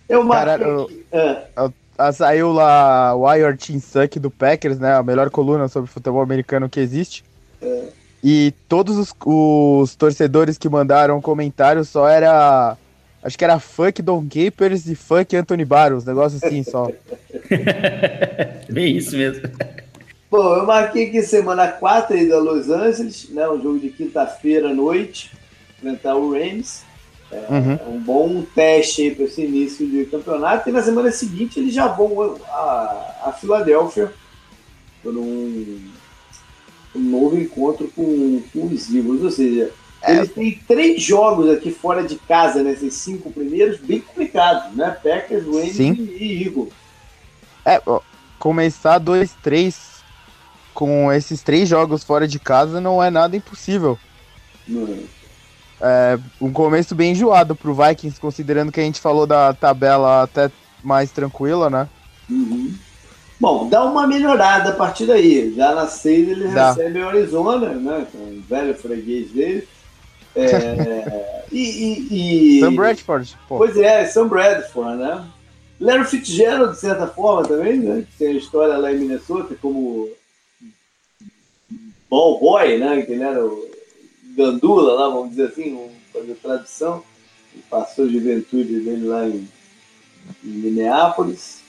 eu 0.10 0.24
marquei... 0.24 0.58
Cara, 0.58 0.64
eu, 0.64 1.74
é. 1.98 2.12
saiu 2.12 2.52
lá 2.52 3.16
o 3.16 3.26
Wire 3.26 3.58
Team 3.58 3.80
Suck 3.80 4.20
do 4.20 4.30
Packers, 4.30 4.80
né? 4.80 4.96
A 4.96 5.04
melhor 5.04 5.30
coluna 5.30 5.70
sobre 5.70 5.90
futebol 5.90 6.22
americano 6.22 6.68
que 6.68 6.82
existe. 6.82 7.24
É. 7.62 7.84
E 8.22 8.54
todos 8.68 8.98
os, 8.98 9.14
os 9.26 9.96
torcedores 9.96 10.58
que 10.58 10.68
mandaram 10.68 11.22
comentários 11.22 11.88
só 11.90 12.08
era 12.08 12.78
Acho 13.24 13.38
que 13.38 13.44
era 13.46 13.58
Funk 13.58 14.02
Don 14.02 14.28
Capers 14.28 14.86
e 14.86 14.96
Funk 14.96 15.34
Anthony 15.36 15.64
Barros, 15.64 16.04
negócio 16.04 16.40
assim 16.44 16.62
só. 16.62 16.92
Bem 18.70 18.98
isso 18.98 19.16
mesmo. 19.16 19.50
Bom, 20.34 20.56
eu 20.56 20.66
marquei 20.66 21.10
aqui 21.10 21.22
semana 21.22 21.68
4 21.68 22.16
aí 22.16 22.28
da 22.28 22.40
Los 22.40 22.68
Angeles, 22.68 23.30
né? 23.30 23.48
Um 23.48 23.62
jogo 23.62 23.78
de 23.78 23.92
quinta-feira 23.92 24.72
à 24.72 24.74
noite, 24.74 25.32
enfrentar 25.78 26.16
o 26.16 26.34
Rams. 26.34 26.82
É, 27.32 27.46
uhum. 27.52 27.94
um 27.94 28.00
bom 28.00 28.42
teste 28.56 29.04
aí 29.04 29.14
para 29.14 29.26
esse 29.26 29.44
início 29.44 29.88
de 29.88 30.06
campeonato. 30.06 30.68
E 30.68 30.72
na 30.72 30.82
semana 30.82 31.12
seguinte 31.12 31.60
eles 31.60 31.72
já 31.72 31.86
vão 31.86 32.36
a, 32.48 33.16
a 33.26 33.32
Filadélfia 33.40 34.12
por 35.04 35.16
um, 35.16 35.92
um 36.96 37.00
novo 37.00 37.40
encontro 37.40 37.88
com, 37.96 38.42
com 38.52 38.66
os 38.66 38.92
Eagles. 38.92 39.22
Ou 39.22 39.30
seja, 39.30 39.72
é. 40.02 40.16
Eles 40.16 40.32
têm 40.32 40.60
três 40.68 41.00
jogos 41.00 41.48
aqui 41.48 41.70
fora 41.70 42.02
de 42.02 42.16
casa, 42.16 42.64
nesses 42.64 42.82
né, 42.82 42.90
cinco 42.90 43.30
primeiros, 43.30 43.80
bem 43.80 44.00
complicados, 44.00 44.76
né? 44.76 44.98
Packers, 45.04 45.46
Rams 45.46 45.78
e 45.78 46.44
Eagles. 46.44 46.74
É, 47.64 47.80
ó, 47.86 48.02
começar 48.40 49.00
2-3 49.00 49.93
com 50.74 51.12
esses 51.12 51.42
três 51.42 51.70
jogos 51.70 52.04
fora 52.04 52.28
de 52.28 52.40
casa 52.40 52.82
não 52.82 53.02
é 53.02 53.10
nada 53.10 53.36
impossível. 53.36 53.98
Não. 54.68 55.00
É 55.82 56.18
um 56.40 56.52
começo 56.52 56.96
bem 56.96 57.12
enjoado 57.12 57.56
pro 57.56 57.76
Vikings, 57.76 58.20
considerando 58.20 58.72
que 58.72 58.80
a 58.80 58.84
gente 58.84 59.02
falou 59.02 59.28
da 59.28 59.54
tabela 59.54 60.24
até 60.24 60.50
mais 60.84 61.12
tranquila, 61.12 61.70
né? 61.70 61.90
Uhum. 62.30 62.74
Bom, 63.40 63.68
dá 63.68 63.84
uma 63.84 64.08
melhorada 64.08 64.70
a 64.70 64.74
partir 64.74 65.06
daí. 65.06 65.54
Já 65.54 65.76
na 65.76 65.88
6 65.88 66.30
eles 66.30 66.54
dá. 66.54 66.70
recebem 66.70 67.04
o 67.04 67.10
Arizona, 67.10 67.70
né? 67.74 68.08
Com 68.12 68.18
o 68.18 68.42
velho 68.48 68.74
freguês 68.76 69.32
dele. 69.32 69.68
É, 70.34 71.44
e, 71.52 71.60
e, 71.60 72.58
e, 72.58 72.60
Sam 72.62 72.76
Bradford. 72.76 73.38
Pô. 73.48 73.58
Pois 73.58 73.76
é, 73.76 74.06
Sam 74.06 74.28
Bradford, 74.30 74.98
né? 74.98 75.26
Larry 75.80 76.06
Fitzgerald, 76.06 76.76
de 76.76 76.80
certa 76.80 77.08
forma, 77.08 77.44
também, 77.46 77.80
né? 77.80 78.06
Tem 78.18 78.30
a 78.30 78.38
história 78.38 78.78
lá 78.78 78.92
em 78.92 79.00
Minnesota 79.00 79.56
como 79.62 80.10
ball 82.14 82.40
boy, 82.40 82.78
né? 82.78 83.02
Que 83.02 83.14
ele 83.14 83.24
era 83.24 83.44
o 83.44 83.68
gandula 84.38 84.94
lá, 84.94 85.10
vamos 85.10 85.32
dizer 85.32 85.48
assim, 85.48 85.74
vamos 85.74 85.92
fazer 86.14 86.36
tradução. 86.36 87.04
Ele 87.52 87.64
passou 87.68 88.06
a 88.06 88.08
juventude 88.08 88.80
dele 88.82 89.08
lá 89.08 89.28
em, 89.28 89.50
em 90.44 90.50
Minneapolis. 90.50 91.64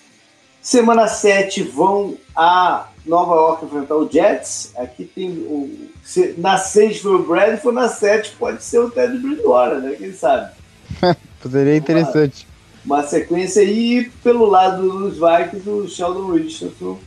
Semana 0.61 1.09
7 1.09 1.62
vão 1.62 2.19
a 2.37 2.89
Nova 3.07 3.35
York 3.35 3.65
enfrentar 3.65 3.97
o 3.97 4.11
Jets. 4.11 4.73
Aqui 4.77 5.05
tem 5.05 5.31
o. 5.31 5.89
Na 6.37 6.59
6 6.59 7.01
foi 7.01 7.15
o 7.15 7.23
Bradford, 7.23 7.75
na 7.75 7.89
7 7.89 8.37
pode 8.39 8.62
ser 8.62 8.81
o 8.81 8.91
Ted 8.91 9.16
Bridgewater, 9.19 9.81
né? 9.81 9.95
Quem 9.97 10.12
sabe? 10.12 10.53
Poderia 11.41 11.77
interessante. 11.77 12.47
Uma, 12.85 12.97
uma, 12.97 13.07
sequência 13.07 13.62
aí, 13.62 14.11
pelo 14.23 14.45
lado 14.45 14.83
dos 14.83 15.15
Vikings, 15.15 15.69
o 15.69 15.89
Sheldon 15.89 16.33
Richardson 16.33 16.99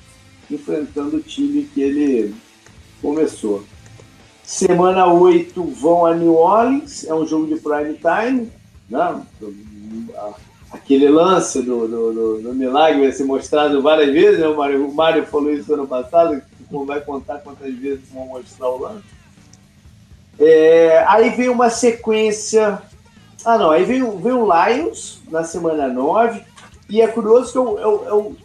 enfrentando 0.49 1.17
o 1.17 1.21
time 1.21 1.69
que 1.73 1.81
ele 1.81 2.35
começou. 3.01 3.63
Semana 4.43 5.05
8 5.05 5.61
vão 5.63 6.05
a 6.05 6.15
New 6.15 6.35
Orleans, 6.35 7.03
é 7.05 7.13
um 7.13 7.27
jogo 7.27 7.47
de 7.47 7.55
prime 7.55 7.95
time. 7.95 8.51
Né? 8.89 9.21
Aquele 10.71 11.09
lance 11.09 11.61
do, 11.61 11.87
do, 11.87 12.13
do, 12.13 12.41
do 12.41 12.53
milagre 12.53 13.01
vai 13.01 13.11
ser 13.11 13.25
mostrado 13.25 13.81
várias 13.81 14.13
vezes, 14.13 14.39
né? 14.39 14.47
o, 14.47 14.55
Mário, 14.55 14.87
o 14.87 14.93
Mário 14.93 15.25
falou 15.25 15.51
isso 15.51 15.73
ano 15.73 15.87
passado, 15.87 16.41
vai 16.85 17.01
contar 17.01 17.39
quantas 17.39 17.73
vezes 17.75 18.09
vão 18.13 18.25
mostrar 18.27 18.69
o 18.69 18.79
lance. 18.79 19.17
É, 20.39 21.03
aí 21.07 21.29
vem 21.31 21.49
uma 21.49 21.69
sequência. 21.69 22.81
Ah, 23.43 23.57
não, 23.57 23.71
aí 23.71 23.83
vem, 23.83 23.99
vem 24.19 24.33
o 24.33 24.47
Lions 24.47 25.21
na 25.29 25.43
semana 25.43 25.87
9. 25.87 26.41
E 26.89 27.01
é 27.01 27.07
curioso 27.07 27.51
que 27.51 27.59
o, 27.59 27.79
é 27.79 28.13
o, 28.13 28.35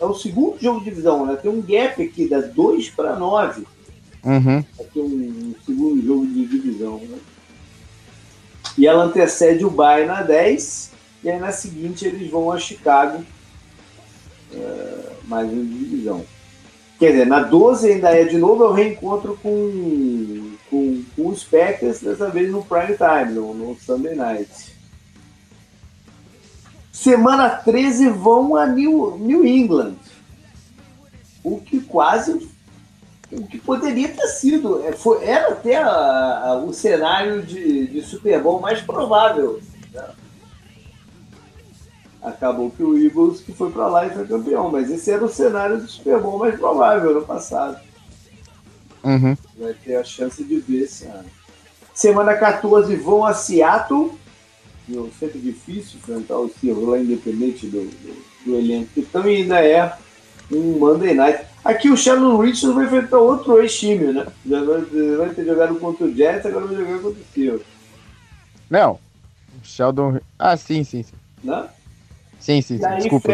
é 0.00 0.04
o, 0.04 0.12
é 0.12 0.14
segundo 0.14 0.60
jogo 0.60 0.78
de 0.80 0.84
divisão, 0.86 1.26
né? 1.26 1.36
Tem 1.36 1.50
um 1.50 1.62
gap 1.62 2.02
aqui 2.02 2.28
da 2.28 2.40
2 2.40 2.90
para 2.90 3.16
9. 3.16 3.66
Uhum. 4.24 4.64
Aqui 4.80 4.98
um, 5.00 5.04
um, 5.04 5.54
segundo 5.64 6.04
jogo 6.04 6.26
de 6.26 6.46
divisão, 6.46 6.98
né? 6.98 7.18
E 8.76 8.86
ela 8.86 9.04
antecede 9.04 9.64
o 9.64 9.70
Bayern 9.70 10.08
na 10.08 10.22
10. 10.22 10.92
E 11.24 11.30
aí 11.30 11.38
na 11.38 11.52
seguinte 11.52 12.06
eles 12.06 12.30
vão 12.30 12.52
a 12.52 12.58
Chicago. 12.58 13.24
É, 14.52 15.12
mais 15.24 15.50
uma 15.52 15.64
divisão. 15.64 16.24
Quer 16.98 17.12
dizer, 17.12 17.26
na 17.26 17.40
12 17.40 17.92
ainda 17.92 18.10
é 18.10 18.24
de 18.24 18.38
novo 18.38 18.64
é 18.64 18.68
o 18.68 18.72
reencontro 18.72 19.38
com, 19.40 20.50
com, 20.68 21.04
com 21.14 21.28
os 21.28 21.44
Packers, 21.44 22.00
dessa 22.00 22.28
vez 22.28 22.50
no 22.50 22.64
prime 22.64 22.96
time, 22.96 23.34
no, 23.34 23.54
no 23.54 23.76
Sunday 23.80 24.16
night. 24.16 24.67
Semana 26.98 27.50
13 27.50 28.08
vão 28.08 28.56
a 28.56 28.66
New, 28.66 29.16
New 29.18 29.46
England. 29.46 29.94
O 31.44 31.60
que 31.60 31.80
quase. 31.80 32.50
O 33.30 33.46
que 33.46 33.56
poderia 33.56 34.08
ter 34.08 34.26
sido. 34.26 34.84
É, 34.84 34.90
foi, 34.90 35.24
era 35.24 35.52
até 35.52 35.76
a, 35.76 35.88
a, 35.88 36.56
o 36.56 36.72
cenário 36.72 37.40
de, 37.40 37.86
de 37.86 38.02
Super 38.02 38.42
Bowl 38.42 38.60
mais 38.60 38.80
provável. 38.80 39.62
Né? 39.92 40.08
Acabou 42.20 42.68
que 42.68 42.82
o 42.82 42.98
Eagles 42.98 43.42
que 43.42 43.52
foi 43.52 43.70
para 43.70 43.86
lá 43.86 44.06
e 44.06 44.10
foi 44.10 44.26
campeão, 44.26 44.68
mas 44.68 44.90
esse 44.90 45.08
era 45.08 45.24
o 45.24 45.28
cenário 45.28 45.78
do 45.78 45.86
Super 45.86 46.20
Bowl 46.20 46.36
mais 46.36 46.58
provável 46.58 47.14
no 47.14 47.24
passado. 47.24 47.78
Uhum. 49.04 49.36
Vai 49.56 49.72
ter 49.72 49.94
a 49.94 50.02
chance 50.02 50.42
de 50.42 50.58
ver 50.58 50.82
esse 50.82 51.04
ano. 51.04 51.30
Semana 51.94 52.34
14 52.34 52.96
vão 52.96 53.24
a 53.24 53.34
Seattle. 53.34 54.17
Eu 54.90 55.10
sempre 55.18 55.38
difícil 55.38 55.98
enfrentar 55.98 56.38
o 56.38 56.50
lá, 56.64 56.98
independente 56.98 57.66
do, 57.66 57.84
do, 57.84 58.24
do 58.46 58.56
elenco 58.56 58.88
que 58.94 59.00
estão, 59.00 59.28
e 59.28 59.36
ainda 59.36 59.60
é 59.60 59.92
um 60.50 60.78
Monday 60.78 61.14
Night. 61.14 61.44
Aqui 61.64 61.90
o 61.90 61.96
Shannon 61.96 62.38
Richards 62.38 62.74
vai 62.74 62.86
enfrentar 62.86 63.18
outro 63.18 63.60
ex-time, 63.60 64.12
né? 64.12 64.26
Já 64.46 64.64
vai, 64.64 64.80
vai, 65.16 65.28
ter 65.30 65.44
jogado 65.44 65.74
contra 65.76 66.06
o 66.06 66.14
Jets, 66.14 66.46
agora 66.46 66.66
vai 66.66 66.76
jogar 66.76 66.98
contra 67.00 67.20
o 67.20 67.24
Seahawks. 67.34 67.66
Não. 68.70 68.98
Sheldon. 69.62 70.20
Ah, 70.38 70.56
sim, 70.56 70.84
sim, 70.84 71.02
sim. 71.02 71.14
Né? 71.44 71.68
Sim, 72.38 72.62
sim, 72.62 72.78
sim. 72.78 72.82
E 72.82 72.86
aí 72.86 72.98
Desculpa, 72.98 73.32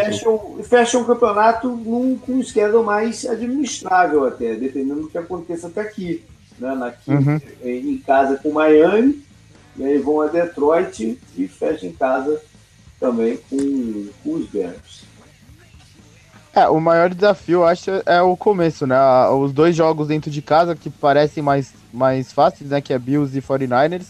fecham 0.65 1.03
o 1.03 1.05
campeonato 1.05 1.69
num, 1.69 2.17
com 2.19 2.33
um 2.33 2.43
schedule 2.43 2.85
mais 2.85 3.25
administrável 3.25 4.27
até, 4.27 4.55
dependendo 4.55 5.03
do 5.03 5.09
que 5.09 5.19
aconteça 5.19 5.69
até 5.69 5.83
aqui. 5.83 6.25
Né? 6.59 6.75
Na 6.75 6.95
Uhum. 7.07 7.41
Em 7.63 7.99
casa 7.99 8.37
com 8.39 8.53
Miami, 8.53 9.23
e 9.77 9.85
aí 9.85 9.99
vão 9.99 10.21
a 10.21 10.27
Detroit 10.27 11.19
e 11.37 11.49
fecham 11.49 11.89
em 11.89 11.93
casa 11.93 12.41
também 13.01 13.39
com, 13.51 14.09
com 14.23 14.35
os 14.35 14.47
Bears. 14.49 15.05
É, 16.55 16.69
o 16.69 16.81
maior 16.81 17.13
desafio, 17.13 17.61
eu 17.61 17.65
acho, 17.67 17.91
é 18.07 18.23
o 18.23 18.37
começo, 18.37 18.87
né? 18.87 18.97
Os 19.29 19.53
dois 19.53 19.75
jogos 19.75 20.07
dentro 20.07 20.31
de 20.31 20.41
casa 20.41 20.77
que 20.77 20.89
parecem 20.89 21.43
mais, 21.43 21.73
mais 21.93 22.33
fáceis, 22.33 22.71
né? 22.71 22.81
Que 22.81 22.93
é 22.93 22.99
Bills 22.99 23.37
e 23.37 23.43
49ers. 23.43 24.07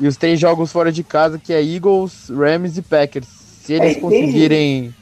E 0.00 0.06
os 0.08 0.16
três 0.16 0.40
jogos 0.40 0.72
fora 0.72 0.90
de 0.90 1.04
casa, 1.04 1.38
que 1.38 1.52
é 1.52 1.62
Eagles, 1.62 2.30
Rams 2.30 2.78
e 2.78 2.82
Packers. 2.82 3.26
Se 3.26 3.74
eles 3.74 3.96
É, 3.96 4.00
conseguirem. 4.00 4.94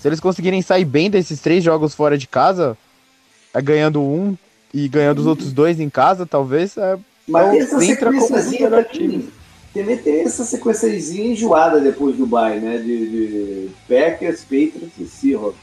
Se 0.00 0.08
eles 0.08 0.20
conseguirem 0.20 0.60
sair 0.60 0.84
bem 0.84 1.08
desses 1.08 1.40
três 1.40 1.62
jogos 1.62 1.94
fora 1.94 2.18
de 2.18 2.26
casa, 2.26 2.76
é 3.54 3.62
ganhando 3.62 4.02
um 4.02 4.36
e 4.74 4.88
ganhando 4.88 5.20
os 5.20 5.26
outros 5.26 5.52
dois 5.52 5.78
em 5.78 5.88
casa, 5.88 6.26
talvez. 6.26 6.76
É, 6.76 6.98
Mas 7.30 7.42
Então, 7.42 7.50
tem 7.50 7.60
essa 7.60 7.80
sequenciazinha 7.80 8.70
também. 8.70 9.28
Também 9.72 9.96
tem 9.96 10.20
essa 10.22 10.44
sequenciazinha 10.44 11.32
enjoada 11.32 11.80
depois 11.80 12.16
do 12.16 12.26
bye, 12.26 12.58
né? 12.58 12.78
De, 12.78 13.08
de 13.08 13.70
Packers, 13.88 14.40
Patriots 14.40 14.98
e 14.98 15.06
Seahawks. 15.06 15.60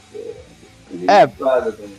É. 0.94 1.26
enjoada 1.26 1.72
também. 1.73 1.91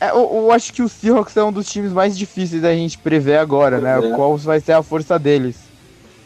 é, 0.00 0.10
eu, 0.10 0.30
eu 0.32 0.52
acho 0.52 0.72
que 0.72 0.82
o 0.82 0.88
Seahawks 0.88 1.36
é 1.36 1.44
um 1.44 1.52
dos 1.52 1.68
times 1.68 1.92
mais 1.92 2.16
difíceis 2.16 2.62
da 2.62 2.74
gente 2.74 2.96
prever 2.96 3.36
agora, 3.36 3.78
né? 3.78 3.98
Pois 3.98 4.12
é. 4.12 4.16
Qual 4.16 4.36
vai 4.38 4.60
ser 4.60 4.72
a 4.72 4.82
força 4.82 5.18
deles. 5.18 5.56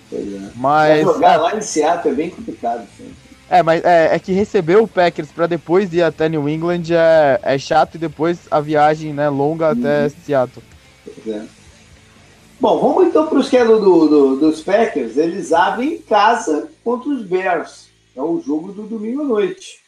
Pois 0.08 0.22
é. 0.22 0.38
Pra 0.38 0.50
Mas. 0.54 1.02
jogar 1.02 1.34
é, 1.34 1.36
lá 1.36 1.56
em 1.56 1.60
Seattle 1.60 2.12
é 2.12 2.16
bem 2.16 2.30
complicado. 2.30 2.86
Sempre. 2.96 3.24
É, 3.50 3.62
mas 3.62 3.84
é, 3.84 4.14
é 4.14 4.18
que 4.18 4.32
receber 4.32 4.76
o 4.76 4.88
Packers 4.88 5.30
pra 5.30 5.46
depois 5.46 5.92
ir 5.92 6.02
até 6.02 6.28
New 6.28 6.48
England 6.48 6.82
é, 6.90 7.38
é 7.42 7.58
chato 7.58 7.96
e 7.96 7.98
depois 7.98 8.38
a 8.50 8.60
viagem 8.60 9.12
né, 9.12 9.28
longa 9.28 9.70
até 9.70 10.08
Seattle. 10.08 10.64
Pois 11.04 11.36
é. 11.36 11.42
Bom, 12.65 12.81
vamos 12.81 13.09
então 13.09 13.27
para 13.27 13.39
o 13.39 13.43
schedule 13.43 13.78
do, 13.78 14.09
do, 14.09 14.36
dos 14.36 14.62
Packers. 14.62 15.19
Eles 15.19 15.53
abrem 15.53 15.97
em 15.97 15.99
casa 15.99 16.66
contra 16.82 17.11
os 17.11 17.23
Bears. 17.23 17.91
É 18.16 18.23
o 18.23 18.41
jogo 18.41 18.73
do 18.73 18.85
domingo 18.85 19.20
à 19.20 19.24
noite. 19.24 19.81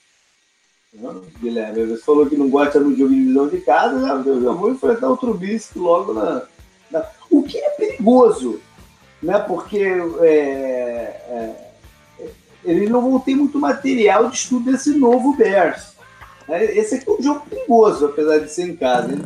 Né, 0.93 1.09
Guilherme, 1.41 1.87
você 1.87 2.03
falou 2.03 2.27
que 2.27 2.37
não 2.37 2.51
gosta 2.51 2.79
do 2.79 2.95
jogo 2.95 3.09
de 3.09 3.19
divisão 3.19 3.49
de 3.49 3.63
casa, 3.63 4.23
eu 4.27 4.43
já 4.43 4.53
vou 4.53 4.71
enfrentar 4.73 5.09
o 5.09 5.17
Trubisky 5.17 5.79
logo 5.79 6.13
na, 6.13 6.43
na- 6.91 7.07
O 7.31 7.43
que 7.45 7.57
é 7.57 7.71
perigoso, 7.71 8.61
né? 9.23 9.39
Porque 9.39 9.79
é, 10.21 10.27
é, 11.31 11.71
eles 12.63 12.91
não 12.91 13.01
vão 13.01 13.19
ter 13.19 13.35
muito 13.37 13.59
material 13.59 14.29
de 14.29 14.37
estudo 14.37 14.71
desse 14.71 14.91
novo 14.91 15.35
Bears. 15.35 15.95
né? 16.47 16.63
Esse 16.77 16.97
aqui 16.97 17.09
é 17.09 17.13
um 17.15 17.23
jogo 17.23 17.41
perigoso, 17.49 18.05
apesar 18.05 18.37
de 18.41 18.53
ser 18.53 18.69
em 18.69 18.77
casa. 18.77 19.15
Hein? 19.15 19.25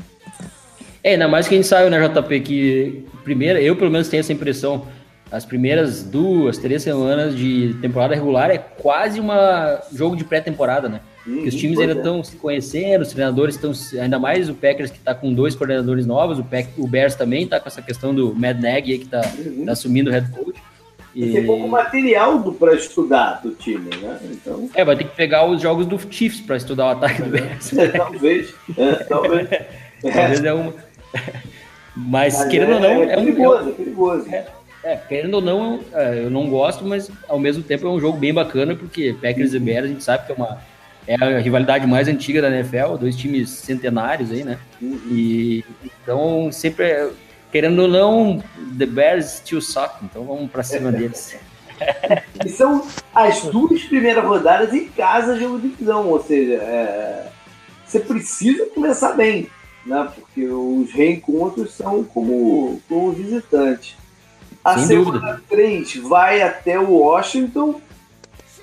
É, 1.03 1.13
ainda 1.13 1.29
mais 1.29 1.49
que 1.49 1.55
a 1.55 1.57
gente 1.57 1.67
sabe, 1.67 1.89
né, 1.89 2.09
JP, 2.09 2.41
que 2.41 3.05
primeira, 3.25 3.61
eu 3.61 3.75
pelo 3.77 3.91
menos 3.91 4.09
tenho 4.09 4.21
essa 4.21 4.33
impressão, 4.33 4.87
as 5.31 5.45
primeiras 5.45 6.03
duas, 6.03 6.59
três 6.59 6.83
semanas 6.83 7.37
de 7.37 7.75
temporada 7.81 8.15
regular 8.15 8.51
é 8.51 8.59
quase 8.59 9.21
uma 9.21 9.81
jogo 9.93 10.17
de 10.17 10.25
pré-temporada, 10.25 10.89
né? 10.89 11.01
Porque 11.23 11.49
os 11.49 11.55
times 11.55 11.79
ainda 11.79 11.93
é. 11.93 11.97
estão 11.97 12.25
se 12.25 12.35
conhecendo, 12.37 13.03
os 13.03 13.13
treinadores 13.13 13.55
estão, 13.55 13.73
ainda 14.01 14.19
mais 14.19 14.49
o 14.49 14.55
Packers 14.55 14.91
que 14.91 14.99
está 14.99 15.15
com 15.15 15.33
dois 15.33 15.55
coordenadores 15.55 16.05
novos, 16.07 16.39
o, 16.39 16.45
Pack, 16.45 16.69
o 16.77 16.87
Bears 16.87 17.15
também 17.15 17.45
está 17.45 17.61
com 17.61 17.69
essa 17.69 17.83
questão 17.83 18.15
do 18.15 18.35
Mad 18.35 18.59
Nagy 18.59 18.93
aí 18.93 18.99
que 18.99 19.05
está 19.05 19.21
Uhum. 19.39 19.65
tá 19.67 19.73
assumindo 19.73 20.11
o 20.11 20.13
head 20.13 20.29
coach. 20.33 20.61
E, 21.15 21.33
Tem 21.33 21.47
pouco 21.47 21.69
material 21.69 22.41
para 22.53 22.75
estudar 22.75 23.41
do 23.43 23.51
time, 23.51 23.91
né? 23.97 24.19
Então, 24.31 24.71
é, 24.75 24.85
vai 24.85 24.97
ter 24.97 25.05
que 25.05 25.17
pegar 25.17 25.45
os 25.45 25.61
jogos 25.61 25.87
do 25.87 25.99
Chiefs 26.11 26.41
para 26.41 26.57
estudar 26.57 26.87
o 26.87 26.89
ataque 26.91 27.23
do 27.23 27.31
Bears. 27.31 27.71
talvez. 27.97 28.55
É, 28.77 28.93
talvez. 29.05 29.49
É, 30.03 30.11
Talvez 30.11 30.43
é 30.43 30.53
uma. 30.55 30.75
Mas, 31.97 32.39
mas 32.39 32.49
querendo 32.49 32.73
é, 32.73 32.74
ou 32.74 32.81
não, 32.81 33.03
é 33.03 33.12
é, 33.12 33.19
um 33.19 33.24
perigoso, 33.24 33.69
é 33.69 33.73
perigoso. 33.73 34.27
É, 34.82 34.97
querendo 34.97 35.35
ou 35.35 35.41
não, 35.43 35.81
é, 35.93 36.24
eu 36.24 36.31
não 36.31 36.49
gosto, 36.49 36.85
mas 36.85 37.11
ao 37.28 37.39
mesmo 37.39 37.62
tempo 37.62 37.87
é 37.87 37.91
um 37.91 38.01
jogo 38.01 38.16
bem 38.16 38.32
bacana, 38.32 38.74
porque 38.74 39.15
Packers 39.20 39.53
e 39.53 39.59
Bears 39.59 39.85
a 39.85 39.89
gente 39.89 40.05
sabe 40.05 40.27
que 40.27 40.32
é 40.32 40.35
uma 40.35 40.59
é 41.07 41.15
a 41.15 41.39
rivalidade 41.39 41.87
mais 41.87 42.07
antiga 42.09 42.41
da 42.41 42.49
NFL, 42.49 42.97
dois 42.99 43.16
times 43.16 43.51
centenários 43.51 44.31
aí, 44.31 44.45
né? 44.45 44.59
Uhum. 44.81 45.01
E 45.11 45.65
então 45.85 46.53
sempre, 46.53 46.85
é- 46.85 47.11
querendo 47.51 47.81
ou 47.81 47.89
não, 47.89 48.43
the 48.78 48.87
Bears 48.87 49.27
still 49.39 49.61
suck, 49.61 50.05
então 50.05 50.24
vamos 50.24 50.51
pra 50.51 50.62
cima 50.62 50.93
deles. 50.93 51.37
E 52.45 52.49
são 52.49 52.87
as 53.15 53.43
duas 53.43 53.82
primeiras 53.85 54.24
rodadas 54.24 54.73
em 54.73 54.89
casa, 54.89 55.39
jogo 55.39 55.59
de 55.59 55.69
divisão, 55.69 56.09
ou 56.09 56.23
seja, 56.23 56.55
é, 56.55 57.27
você 57.85 58.01
precisa 58.01 58.66
começar 58.66 59.12
bem, 59.12 59.49
né? 59.85 60.09
Porque 60.15 60.47
os 60.47 60.90
reencontros 60.93 61.73
são 61.74 62.05
como, 62.05 62.81
como 62.89 63.12
visitante. 63.12 63.97
A 64.65 64.77
Sem 64.78 64.86
semana 64.86 65.19
dúvida. 65.19 65.43
3 65.48 65.97
vai 65.97 66.43
até 66.43 66.78
o 66.78 66.90
Washington. 66.90 67.81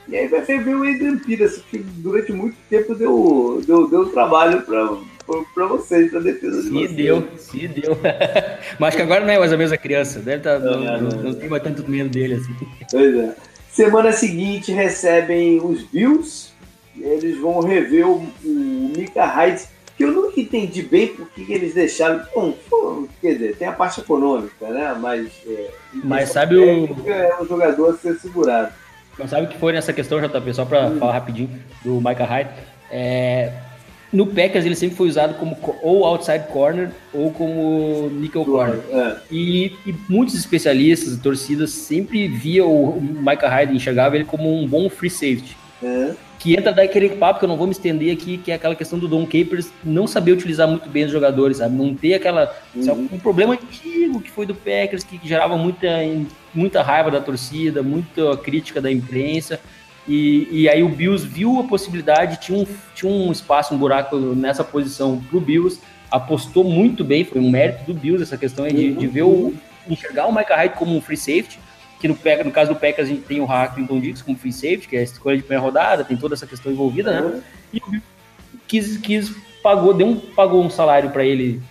E 0.08 0.16
aí 0.16 0.28
vai 0.28 0.42
ver 0.42 0.76
o 0.76 0.84
Adrian 0.84 1.18
Peterson, 1.18 1.62
que 1.70 1.80
durante 1.80 2.32
muito 2.32 2.56
tempo 2.70 2.96
deu, 2.96 3.62
deu, 3.66 3.90
deu 3.90 4.06
trabalho 4.10 4.62
para 4.62 5.66
vocês, 5.68 6.10
para 6.10 6.22
defesa 6.22 6.62
de 6.62 6.68
se 6.68 6.70
vocês. 6.74 6.90
Se 6.90 6.96
deu, 6.96 7.28
se 7.38 7.68
deu. 7.68 7.98
Mas 8.80 8.96
que 8.96 9.02
agora 9.02 9.26
não 9.26 9.34
é 9.34 9.40
mais 9.40 9.52
a 9.52 9.58
mesma 9.58 9.76
criança. 9.76 10.20
Deve 10.20 10.44
tá, 10.44 10.60
não, 10.60 10.80
não, 10.80 11.02
não, 11.02 11.24
não, 11.24 11.34
tem 11.34 11.50
mais 11.50 11.62
tanto 11.62 11.90
medo 11.90 12.10
dele 12.10 12.36
assim. 12.36 12.56
Pois 12.90 13.16
é. 13.16 13.36
Semana 13.70 14.12
seguinte 14.14 14.72
recebem 14.72 15.60
os 15.60 15.84
Bills. 15.84 16.54
Eles 16.96 17.38
vão 17.40 17.60
rever 17.60 18.08
o, 18.08 18.26
o 18.46 18.94
Mika 18.96 19.26
Hyde 19.26 19.64
que 19.98 20.04
eu 20.04 20.12
nunca 20.12 20.40
entendi 20.40 20.84
bem 20.84 21.08
por 21.08 21.28
que 21.32 21.52
eles 21.52 21.74
deixaram. 21.74 22.22
Bom, 22.34 22.54
quer 23.20 23.34
dizer, 23.34 23.56
tem 23.56 23.68
a 23.68 23.72
parte 23.72 24.00
econômica, 24.00 24.70
né? 24.70 24.96
Mas. 25.00 25.28
É, 25.48 25.72
Mas 26.04 26.30
sabe 26.30 26.56
o. 26.56 27.10
É 27.10 27.42
um 27.42 27.48
jogador 27.48 27.96
a 27.96 27.98
ser 27.98 28.14
segurado. 28.20 28.72
Mas 29.18 29.32
sabe 29.32 29.48
o 29.48 29.50
que 29.50 29.58
foi 29.58 29.74
nessa 29.74 29.92
questão, 29.92 30.22
JP? 30.22 30.54
Só 30.54 30.66
para 30.66 30.86
hum. 30.88 31.00
falar 31.00 31.14
rapidinho 31.14 31.50
do 31.84 31.96
Micah 31.96 32.26
Hyde. 32.26 32.52
É, 32.92 33.52
no 34.14 34.28
Packers 34.28 34.66
ele 34.66 34.76
sempre 34.76 34.96
foi 34.96 35.08
usado 35.08 35.34
como 35.34 35.58
ou 35.82 36.06
outside 36.06 36.46
corner 36.48 36.92
ou 37.12 37.32
como 37.32 38.10
nickel 38.10 38.46
corner. 38.46 38.80
É. 38.92 39.18
E, 39.32 39.76
e, 39.86 39.96
muitos 40.08 40.36
especialistas 40.36 41.14
e 41.14 41.20
torcidas 41.20 41.72
sempre 41.72 42.28
via 42.28 42.64
o, 42.64 42.98
o 42.98 43.02
Micah 43.02 43.50
Hyde, 43.50 43.76
enxergava 43.76 44.16
ele 44.16 44.26
como 44.26 44.62
um 44.62 44.68
bom 44.68 44.90
free 44.90 45.10
safety. 45.10 45.58
É 45.84 46.16
que 46.40 46.56
entra 46.56 46.72
daquele 46.72 47.10
papo 47.10 47.40
que 47.40 47.46
eu 47.46 47.50
não 47.50 47.58
vou 47.58 47.68
me 47.68 47.74
estender 47.74 48.14
aqui, 48.14 48.38
que 48.38 48.52
é 48.52 48.56
aquela 48.56 48.76
questão 48.76 49.00
do 49.00 49.08
Don 49.08 49.26
Capers 49.26 49.72
não 49.84 50.06
saber 50.06 50.32
utilizar 50.32 50.68
muito 50.68 50.88
bem 50.90 51.06
os 51.06 51.12
jogadores, 51.12 51.58
sabe? 51.58 51.76
Não 51.76 51.96
ter 51.96 52.14
aquela. 52.14 52.56
Uhum. 52.76 53.10
Um 53.14 53.20
problema 53.20 53.54
antigo 53.54 54.22
que 54.22 54.30
foi 54.30 54.46
do 54.46 54.54
Packers, 54.54 55.04
que, 55.04 55.18
que, 55.18 55.28
gerava 55.28 55.58
muita, 55.58 55.88
muita 56.54 56.82
raiva 56.82 57.10
da 57.10 57.20
torcida, 57.20 57.82
muita 57.82 58.38
crítica 58.38 58.80
da 58.80 58.92
imprensa. 58.92 59.60
E, 60.08 60.48
e 60.50 60.70
aí 60.70 60.84
o 60.84 60.90
Bills 60.90 61.28
viu 61.28 61.60
a 61.60 61.64
possibilidade, 61.64 62.40
tinha 62.40 62.58
um, 62.58 62.66
tinha 62.96 63.12
um 63.12 63.32
espaço, 63.32 63.74
um 63.74 63.78
buraco 63.78 64.16
nessa 64.18 64.64
posição 64.64 65.22
pro 65.30 65.42
Bills, 65.42 65.82
apostou 66.10 66.64
muito 66.64 67.04
bem, 67.04 67.26
foi 67.26 67.42
um 67.42 67.50
mérito 67.50 67.84
do 67.84 67.94
Bills 67.94 68.24
essa 68.24 68.38
questão 68.38 68.68
de, 68.68 68.94
de 68.94 69.08
ver 69.08 69.24
o. 69.24 69.54
enxergar 69.90 70.28
o 70.28 70.34
Micah 70.34 70.56
Hyde 70.56 70.76
como 70.76 70.96
um 70.96 71.02
free 71.02 71.18
safety 71.18 71.60
que 72.00 72.08
no, 72.08 72.18
no 72.46 72.52
caso 72.52 72.74
do 72.74 72.80
Packers 72.80 73.08
a 73.08 73.12
gente 73.12 73.24
tem 73.24 73.40
o 73.40 73.46
Hackington 73.46 74.00
Dix 74.00 74.22
como 74.22 74.38
free 74.38 74.54
safety, 74.54 74.88
que 74.88 74.96
é 74.96 75.00
a 75.00 75.04
escolha 75.04 75.38
de 75.38 75.44
primeira 75.44 75.64
rodada, 75.64 76.04
tem 76.04 76.16
toda 76.16 76.36
essa 76.36 76.46
questão 76.46 76.72
envolvida, 76.72 77.22
né? 77.22 77.42
E 77.74 77.78
o 77.80 78.02
quis, 78.68 78.98
quis 78.98 79.32
pagou, 79.64 79.94
deu 79.94 80.08
um, 80.08 80.16
pagou 80.16 80.64
um 80.64 80.70
salário 80.70 81.10
para 81.10 81.26
ele 81.26 81.62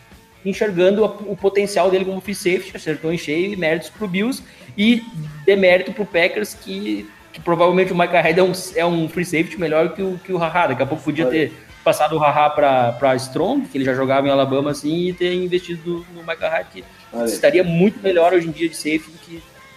enxergando 0.44 1.04
a, 1.04 1.08
o 1.08 1.36
potencial 1.36 1.90
dele 1.90 2.04
como 2.04 2.20
free 2.20 2.34
safety, 2.34 2.76
acertou 2.76 3.12
em 3.12 3.18
cheio 3.18 3.52
e 3.52 3.56
méritos 3.56 3.90
pro 3.90 4.08
Bills 4.08 4.42
e 4.76 5.02
demérito 5.44 5.92
pro 5.92 6.04
Packers 6.04 6.54
que, 6.54 7.08
que 7.32 7.40
provavelmente 7.40 7.92
o 7.92 7.98
Micah 7.98 8.20
Hyde 8.20 8.40
é 8.40 8.42
um, 8.42 8.52
é 8.76 8.86
um 8.86 9.08
free 9.08 9.24
safety 9.24 9.58
melhor 9.58 9.94
que 9.94 10.02
o, 10.02 10.18
que 10.22 10.32
o 10.32 10.38
Haha, 10.38 10.68
daqui 10.68 10.82
a 10.82 10.86
pouco 10.86 11.02
podia 11.02 11.26
ter 11.26 11.52
passado 11.82 12.16
o 12.16 12.18
Haha 12.18 12.50
para 12.50 13.16
Strong, 13.16 13.68
que 13.68 13.78
ele 13.78 13.84
já 13.84 13.94
jogava 13.94 14.26
em 14.26 14.30
Alabama 14.30 14.70
assim, 14.70 15.08
e 15.08 15.12
ter 15.12 15.32
investido 15.34 16.04
no 16.14 16.20
Micah 16.22 16.48
Hyde, 16.48 16.68
que 16.72 16.84
Olha. 17.12 17.24
estaria 17.26 17.64
muito 17.64 18.00
melhor 18.00 18.32
hoje 18.32 18.48
em 18.48 18.50
dia 18.50 18.68
de 18.68 18.76
safety 18.76 19.15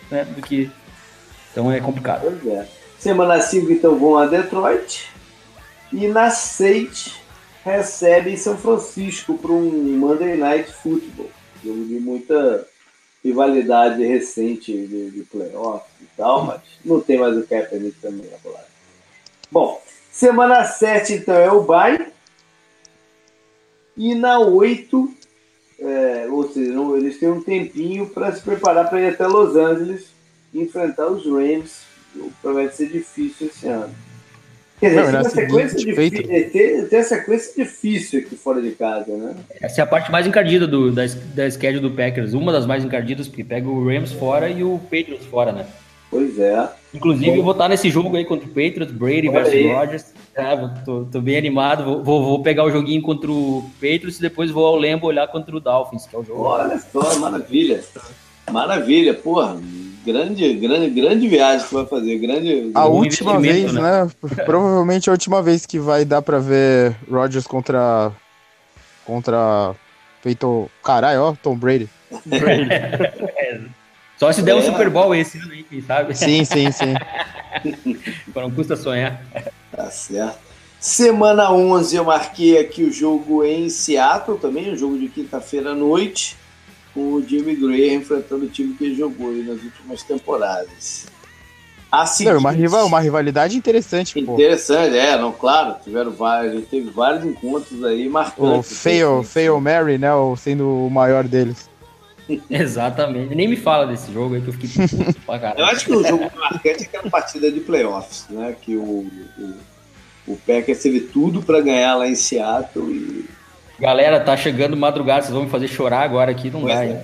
né, 0.09 0.25
do 0.25 0.41
que. 0.41 0.71
Então 1.51 1.71
é 1.71 1.79
complicado. 1.79 2.21
Pois 2.21 2.53
é. 2.53 2.67
Semana 2.97 3.41
5, 3.41 3.71
então, 3.71 3.97
vão 3.97 4.17
a 4.17 4.25
Detroit. 4.25 5.07
E 5.91 6.07
na 6.07 6.29
6, 6.29 7.15
recebe 7.63 8.37
São 8.37 8.57
Francisco 8.57 9.37
para 9.37 9.51
um 9.51 9.97
Monday 9.97 10.35
Night 10.35 10.71
Football. 10.71 11.29
Jogo 11.63 11.85
de 11.85 11.99
muita 11.99 12.67
rivalidade 13.23 14.05
recente 14.05 14.71
de, 14.71 15.11
de 15.11 15.23
playoff 15.23 15.85
e 16.01 16.05
tal, 16.15 16.45
mas 16.45 16.61
não 16.83 17.01
tem 17.01 17.17
mais 17.17 17.37
o 17.37 17.45
Kaepernick 17.45 17.99
também 17.99 18.29
na 18.29 18.37
bolada. 18.37 18.67
Bom, 19.51 19.81
semana 20.11 20.63
7, 20.63 21.13
então, 21.13 21.35
é 21.35 21.51
o 21.51 21.63
bye. 21.63 22.11
E 23.97 24.15
na 24.15 24.39
8, 24.39 25.13
é, 25.81 26.27
ou 26.29 26.49
seja, 26.51 26.71
não, 26.73 26.95
eles 26.97 27.19
têm 27.19 27.29
um 27.29 27.41
tempinho 27.41 28.07
para 28.07 28.31
se 28.33 28.41
preparar 28.41 28.89
para 28.89 29.01
ir 29.01 29.13
até 29.13 29.25
Los 29.27 29.55
Angeles 29.55 30.07
e 30.53 30.61
enfrentar 30.61 31.07
os 31.07 31.25
Rams. 31.25 31.87
Promete 32.41 32.75
ser 32.75 32.89
difícil 32.89 33.47
esse 33.47 33.67
ano. 33.67 33.93
Quer 34.79 34.89
dizer, 34.89 35.11
não, 35.11 35.21
tem, 35.21 35.31
sequência 35.31 35.77
difícil, 35.77 36.27
tem, 36.27 36.85
tem 36.85 36.99
a 36.99 37.03
sequência 37.03 37.65
difícil 37.65 38.19
aqui 38.21 38.35
fora 38.37 38.61
de 38.61 38.71
casa, 38.71 39.11
né? 39.11 39.35
Essa 39.61 39.81
é 39.81 39.83
a 39.83 39.87
parte 39.87 40.09
mais 40.09 40.25
encardida 40.25 40.65
do, 40.65 40.89
da, 40.89 41.03
da 41.35 41.51
schedule 41.51 41.81
do 41.81 41.91
Packers. 41.91 42.33
Uma 42.33 42.53
das 42.53 42.65
mais 42.65 42.83
encardidas, 42.83 43.27
porque 43.27 43.43
pega 43.43 43.67
o 43.67 43.85
Rams 43.85 44.13
fora 44.13 44.49
e 44.49 44.63
o 44.63 44.79
Patriots 44.79 45.25
fora, 45.25 45.51
né? 45.51 45.65
Pois 46.09 46.39
é. 46.39 46.69
Inclusive, 46.93 47.29
Bom, 47.29 47.37
eu 47.37 47.43
vou 47.43 47.51
estar 47.51 47.67
nesse 47.67 47.89
jogo 47.89 48.15
aí 48.15 48.23
contra 48.23 48.45
o 48.45 48.49
Patriots, 48.49 48.91
Brady 48.91 49.29
versus 49.29 49.65
Rodgers. 49.65 50.05
É, 50.39 50.83
tô, 50.85 51.05
tô, 51.05 51.21
bem 51.21 51.37
animado. 51.37 51.83
Vou, 51.83 52.03
vou, 52.03 52.23
vou, 52.23 52.43
pegar 52.43 52.63
o 52.63 52.71
joguinho 52.71 53.01
contra 53.01 53.29
o 53.29 53.69
Patriots 53.75 54.17
e 54.17 54.21
depois 54.21 54.49
vou 54.51 54.65
ao 54.65 54.75
Lembo 54.75 55.07
olhar 55.07 55.27
contra 55.27 55.55
o 55.55 55.59
Dolphins, 55.59 56.05
que 56.05 56.15
é 56.15 56.19
o 56.19 56.23
jogo. 56.23 56.43
Olha 56.43 56.79
só, 56.79 57.19
maravilha. 57.19 57.83
Maravilha, 58.49 59.13
porra. 59.13 59.59
Grande, 60.05 60.53
grande, 60.53 60.89
grande 60.89 61.27
viagem 61.27 61.67
que 61.67 61.73
vai 61.73 61.85
fazer. 61.85 62.17
Grande, 62.17 62.71
a 62.73 62.85
última 62.85 63.39
vez, 63.39 63.73
né? 63.73 64.05
né? 64.05 64.11
Provavelmente 64.45 65.09
a 65.09 65.11
última 65.11 65.41
vez 65.41 65.65
que 65.65 65.77
vai 65.77 66.05
dar 66.05 66.21
pra 66.21 66.39
ver 66.39 66.95
Rodgers 67.09 67.45
contra. 67.45 68.11
Contra. 69.05 69.75
Feito. 70.21 70.69
Caralho, 70.83 71.21
ó, 71.21 71.33
Tom 71.33 71.55
Brady. 71.55 71.89
Brady. 72.25 72.69
Só 74.19 74.33
se 74.33 74.41
der 74.41 74.51
é. 74.51 74.55
um 74.55 74.61
Super 74.61 74.89
Bowl 74.89 75.15
esse 75.15 75.37
ano 75.37 75.53
aí, 75.53 75.81
sabe? 75.81 76.13
Sim, 76.13 76.43
sim, 76.43 76.69
sim. 76.71 76.93
não 78.35 78.51
custa 78.51 78.75
sonhar. 78.75 79.21
Tá 79.71 79.89
certo. 79.91 80.39
Semana 80.79 81.51
11 81.51 81.95
eu 81.97 82.05
marquei 82.05 82.57
aqui 82.57 82.83
o 82.83 82.91
jogo 82.91 83.43
em 83.43 83.69
Seattle 83.69 84.37
também, 84.37 84.71
um 84.71 84.77
jogo 84.77 84.97
de 84.97 85.09
quinta-feira 85.09 85.71
à 85.71 85.75
noite, 85.75 86.37
com 86.93 87.15
o 87.15 87.21
Jimmy 87.21 87.55
Graham 87.55 87.95
enfrentando 87.95 88.45
o 88.45 88.49
time 88.49 88.73
que 88.75 88.85
ele 88.85 88.95
jogou 88.95 89.29
aí 89.29 89.43
nas 89.43 89.61
últimas 89.61 90.03
temporadas. 90.03 91.05
A 91.91 92.05
seguinte, 92.05 92.33
não, 92.33 92.39
uma, 92.39 92.51
rival, 92.51 92.85
uma 92.85 92.99
rivalidade 92.99 93.57
interessante. 93.57 94.17
Interessante, 94.17 94.91
pô. 94.91 94.95
é, 94.95 95.17
não, 95.17 95.31
claro, 95.31 95.75
tiveram 95.83 96.11
vários, 96.11 96.67
teve 96.67 96.89
vários 96.91 97.25
encontros 97.25 97.83
aí 97.83 98.07
marcantes. 98.07 98.71
O 98.71 98.75
Fail, 98.75 99.23
Fail 99.23 99.59
Mary, 99.59 99.97
né, 99.97 100.09
sendo 100.37 100.85
o 100.85 100.89
maior 100.89 101.23
deles. 101.27 101.67
Exatamente. 102.49 103.33
Nem 103.35 103.47
me 103.47 103.55
fala 103.55 103.87
desse 103.87 104.11
jogo 104.11 104.35
aí 104.35 104.41
que 104.41 104.49
eu 104.49 104.53
fiquei 104.53 104.69
pra 105.25 105.39
caralho. 105.39 105.59
Eu 105.59 105.65
acho 105.65 105.85
que 105.85 105.93
o 105.93 106.03
jogo 106.05 106.29
marcante 106.35 106.83
é 106.83 106.85
aquela 106.85 107.09
partida 107.09 107.51
de 107.51 107.59
playoffs, 107.59 108.25
né? 108.29 108.55
Que 108.61 108.75
o, 108.75 109.07
o, 109.37 109.53
o 110.27 110.37
Packers 110.37 110.81
teve 110.81 111.01
tudo 111.01 111.41
para 111.41 111.61
ganhar 111.61 111.95
lá 111.95 112.07
em 112.07 112.15
Seattle 112.15 112.91
e. 112.91 113.25
Galera, 113.79 114.19
tá 114.19 114.35
chegando 114.35 114.75
madrugada, 114.75 115.21
vocês 115.21 115.33
vão 115.33 115.43
me 115.43 115.49
fazer 115.49 115.69
chorar 115.69 116.01
agora 116.01 116.31
aqui, 116.31 116.51
não 116.51 116.63
vai. 116.63 116.89
É. 116.89 117.01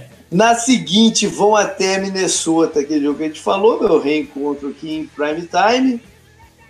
Na 0.30 0.54
seguinte, 0.54 1.26
vão 1.26 1.56
até 1.56 1.98
Minnesota, 1.98 2.78
aquele 2.80 3.04
jogo 3.04 3.18
que 3.18 3.24
a 3.24 3.26
gente 3.26 3.40
falou, 3.40 3.80
meu 3.82 3.98
reencontro 4.00 4.68
aqui 4.68 4.98
em 4.98 5.06
prime 5.06 5.48
time. 5.48 6.00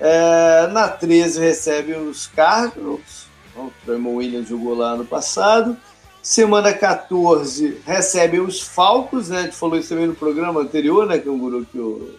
É, 0.01 0.69
na 0.69 0.89
13 0.89 1.41
recebe 1.41 1.93
os 1.93 2.29
Cardinals. 2.29 3.28
O 3.67 3.73
Tremon 3.85 4.17
Williams 4.17 4.49
jogou 4.49 4.75
lá 4.75 4.93
ano 4.93 5.05
passado. 5.05 5.77
Semana 6.23 6.73
14 6.73 7.81
recebe 7.87 8.41
os 8.41 8.61
Falcos, 8.61 9.29
né? 9.29 9.39
A 9.39 9.43
gente 9.43 9.57
falou 9.57 9.79
isso 9.79 9.89
também 9.89 10.07
no 10.07 10.15
programa 10.15 10.61
anterior, 10.61 11.07
né, 11.07 11.19
Canguru? 11.19 11.65
Que 11.65 11.79
o 11.79 12.15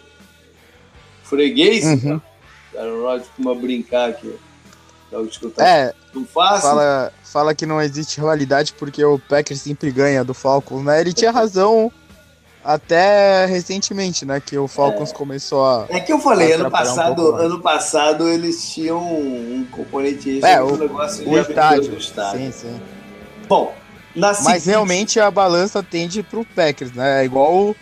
freguês, 1.24 1.86
uhum. 1.86 2.16
né? 2.16 2.22
Aaron 2.76 3.02
Rodgers 3.02 3.28
costuma 3.28 3.56
brincar 3.56 4.10
aqui. 4.10 4.36
É, 5.58 5.94
não 6.14 6.24
Fala, 6.26 7.12
fala 7.24 7.56
que 7.56 7.66
não 7.66 7.82
existe 7.82 8.18
rivalidade 8.18 8.74
porque 8.74 9.04
o 9.04 9.18
Packers 9.18 9.62
sempre 9.62 9.92
ganha 9.92 10.24
do 10.24 10.36
Falcons, 10.36 10.84
né? 10.84 11.02
Ele 11.02 11.14
tinha 11.14 11.32
razão 11.32 11.92
até 12.64 13.46
recentemente, 13.46 14.26
né? 14.26 14.40
Que 14.40 14.58
o 14.58 14.68
Falcons 14.68 15.12
é. 15.12 15.14
começou 15.14 15.66
a. 15.66 15.86
É 15.90 16.00
que 16.00 16.12
eu 16.12 16.20
falei, 16.20 16.54
ano 16.54 16.70
passado, 16.70 17.34
um 17.34 17.36
ano 17.36 17.60
passado 17.60 18.28
eles 18.28 18.72
tinham 18.72 19.00
um 19.00 19.66
componente 19.72 20.44
é, 20.44 20.62
o, 20.62 20.76
negócio 20.78 21.28
o 21.28 21.38
estádio. 21.38 21.98
estádio. 21.98 22.40
Sim, 22.40 22.52
sim. 22.52 22.82
Bom, 23.48 23.74
Mas 24.16 24.38
seguinte... 24.38 24.68
realmente 24.68 25.20
a 25.20 25.32
balança 25.32 25.82
tende 25.82 26.22
pro 26.22 26.46
Packers, 26.46 26.92
né? 26.92 27.22
É 27.22 27.26
igual 27.26 27.76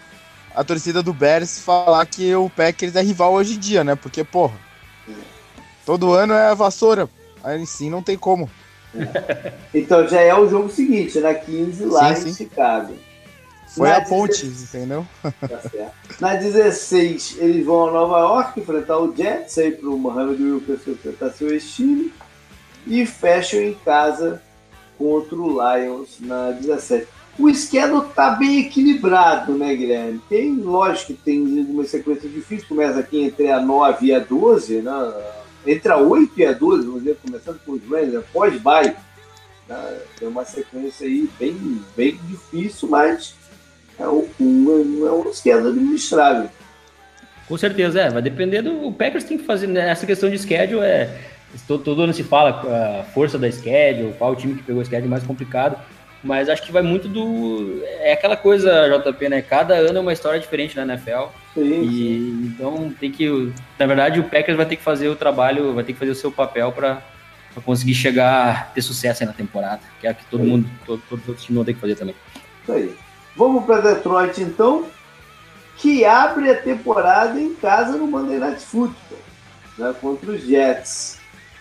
a 0.56 0.64
torcida 0.64 1.04
do 1.04 1.14
Bears 1.14 1.60
falar 1.60 2.06
que 2.06 2.34
o 2.36 2.50
Packers 2.50 2.96
é 2.96 3.02
rival 3.02 3.34
hoje 3.34 3.56
em 3.56 3.60
dia, 3.60 3.84
né? 3.84 3.96
Porque, 3.96 4.24
porra, 4.24 4.56
todo 5.86 6.14
ano 6.14 6.34
é 6.34 6.50
a 6.50 6.54
vassoura. 6.54 7.10
Aí 7.44 7.66
sim 7.66 7.90
não 7.90 8.02
tem 8.02 8.18
como. 8.18 8.50
Então 9.74 10.08
já 10.08 10.22
é 10.22 10.34
o 10.34 10.50
jogo 10.50 10.70
seguinte, 10.70 11.20
na 11.20 11.30
né? 11.30 11.36
15 11.36 11.86
lá 11.86 12.16
sim, 12.16 12.30
em 12.30 12.34
sim. 12.34 12.44
Chicago. 12.46 12.94
Foi 13.68 13.90
na 13.90 13.98
a 13.98 14.02
ponte, 14.02 14.46
16... 14.46 14.76
entendeu? 14.76 15.08
Tá 15.22 15.60
certo. 15.70 15.94
Na 16.20 16.36
16, 16.36 17.38
eles 17.40 17.66
vão 17.66 17.88
a 17.88 17.92
Nova 17.92 18.20
York 18.20 18.60
enfrentar 18.60 18.98
o 19.00 19.16
Jets, 19.16 19.58
aí 19.58 19.72
para 19.72 19.90
o 19.90 19.98
Mohamed 19.98 20.42
Wilkerson 20.42 20.92
enfrentar 20.92 21.30
seu 21.32 21.56
estilo. 21.56 22.10
E 22.86 23.06
fecham 23.06 23.60
em 23.60 23.74
casa 23.86 24.42
contra 24.98 25.36
o 25.36 25.50
Lions 25.50 26.18
na 26.20 26.52
17. 26.52 27.08
o 27.38 27.54
schedule 27.54 28.08
tá 28.16 28.32
bem 28.32 28.62
equilibrado, 28.62 29.54
né, 29.54 29.76
Guilherme? 29.76 30.22
Tem, 30.30 30.56
lógico 30.56 31.14
que 31.14 31.22
tem 31.22 31.42
uma 31.42 31.84
sequência 31.84 32.28
difícil, 32.28 32.68
começa 32.68 33.00
aqui 33.00 33.22
entre 33.22 33.52
a 33.52 33.60
9 33.60 34.08
e 34.08 34.14
a 34.14 34.20
12, 34.20 34.82
né? 34.82 35.14
entre 35.66 35.92
a 35.92 35.98
8 35.98 36.32
e 36.40 36.46
a 36.46 36.54
12, 36.54 36.86
vamos 36.86 37.04
dizer, 37.04 37.18
começando 37.24 37.60
com 37.66 37.74
os 37.74 37.84
Rams, 37.84 38.16
após 38.16 38.60
bye. 38.62 38.96
Né? 39.68 40.00
Tem 40.18 40.28
uma 40.28 40.46
sequência 40.46 41.06
aí 41.06 41.30
bem, 41.38 41.82
bem 41.96 42.20
difícil, 42.28 42.88
mas 42.88 43.36
é 44.00 44.08
um, 44.08 44.28
é 45.08 45.12
um 45.12 45.34
schedule 45.34 45.70
administrável. 45.70 46.50
Com 47.48 47.58
certeza, 47.58 48.02
é. 48.02 48.10
Vai 48.10 48.22
depender 48.22 48.62
do. 48.62 48.88
O 48.88 48.92
Packers 48.92 49.24
tem 49.24 49.38
que 49.38 49.46
fazer. 49.46 49.68
Né? 49.68 49.90
Essa 49.90 50.06
questão 50.06 50.30
de 50.30 50.38
schedule 50.38 50.82
é. 50.82 51.10
Todo, 51.66 51.82
todo 51.82 52.02
ano 52.02 52.14
se 52.14 52.24
fala 52.24 53.00
a 53.00 53.04
força 53.06 53.40
da 53.40 53.50
schedule, 53.50 54.14
qual 54.18 54.34
o 54.34 54.36
time 54.36 54.56
que 54.56 54.64
pegou 54.64 54.82
o 54.82 54.86
schedule 54.86 55.10
mais 55.10 55.24
complicado. 55.24 55.80
Mas 56.24 56.50
acho 56.50 56.64
que 56.64 56.72
vai 56.72 56.82
muito 56.82 57.08
do. 57.08 57.82
É 58.00 58.12
aquela 58.12 58.36
coisa, 58.36 58.90
JP, 58.90 59.30
né? 59.30 59.42
Cada 59.42 59.76
ano 59.76 59.98
é 59.98 60.02
uma 60.02 60.14
história 60.14 60.40
diferente 60.40 60.76
na 60.76 60.82
NFL. 60.82 61.28
Sim, 61.54 61.84
e 61.84 62.48
então 62.48 62.94
tem 63.00 63.12
que. 63.12 63.54
Na 63.80 63.86
verdade, 63.86 64.20
o 64.20 64.24
Packers 64.26 64.58
vai 64.58 64.66
ter 64.66 64.76
que 64.76 64.84
fazer 64.84 65.08
o 65.08 65.16
trabalho, 65.16 65.74
vai 65.74 65.84
ter 65.84 65.94
que 65.94 66.00
fazer 66.00 66.12
o 66.12 66.16
seu 66.16 66.32
papel 66.32 66.72
para 66.72 67.02
conseguir 67.64 67.94
chegar, 67.94 68.74
ter 68.74 68.82
sucesso 68.82 69.24
aí 69.24 69.28
na 69.28 69.34
temporada. 69.34 69.82
Que 70.02 70.08
é 70.08 70.14
que 70.14 70.26
todo 70.26 70.44
mundo, 70.44 70.70
todo, 70.86 71.02
todo, 71.10 71.22
todo 71.26 71.38
time 71.38 71.56
vão 71.56 71.66
ter 71.66 71.76
que 71.76 71.80
fazer 71.80 71.96
também. 71.96 72.16
Isso 72.64 72.72
aí. 72.74 73.07
Vamos 73.38 73.66
para 73.66 73.82
Detroit 73.82 74.42
então, 74.42 74.86
que 75.78 76.04
abre 76.04 76.50
a 76.50 76.60
temporada 76.60 77.40
em 77.40 77.54
casa 77.54 77.96
no 77.96 78.08
Night 78.08 78.66
Football, 78.66 79.20
né, 79.78 79.96
contra 80.02 80.32
os 80.32 80.42
Jets. 80.42 81.20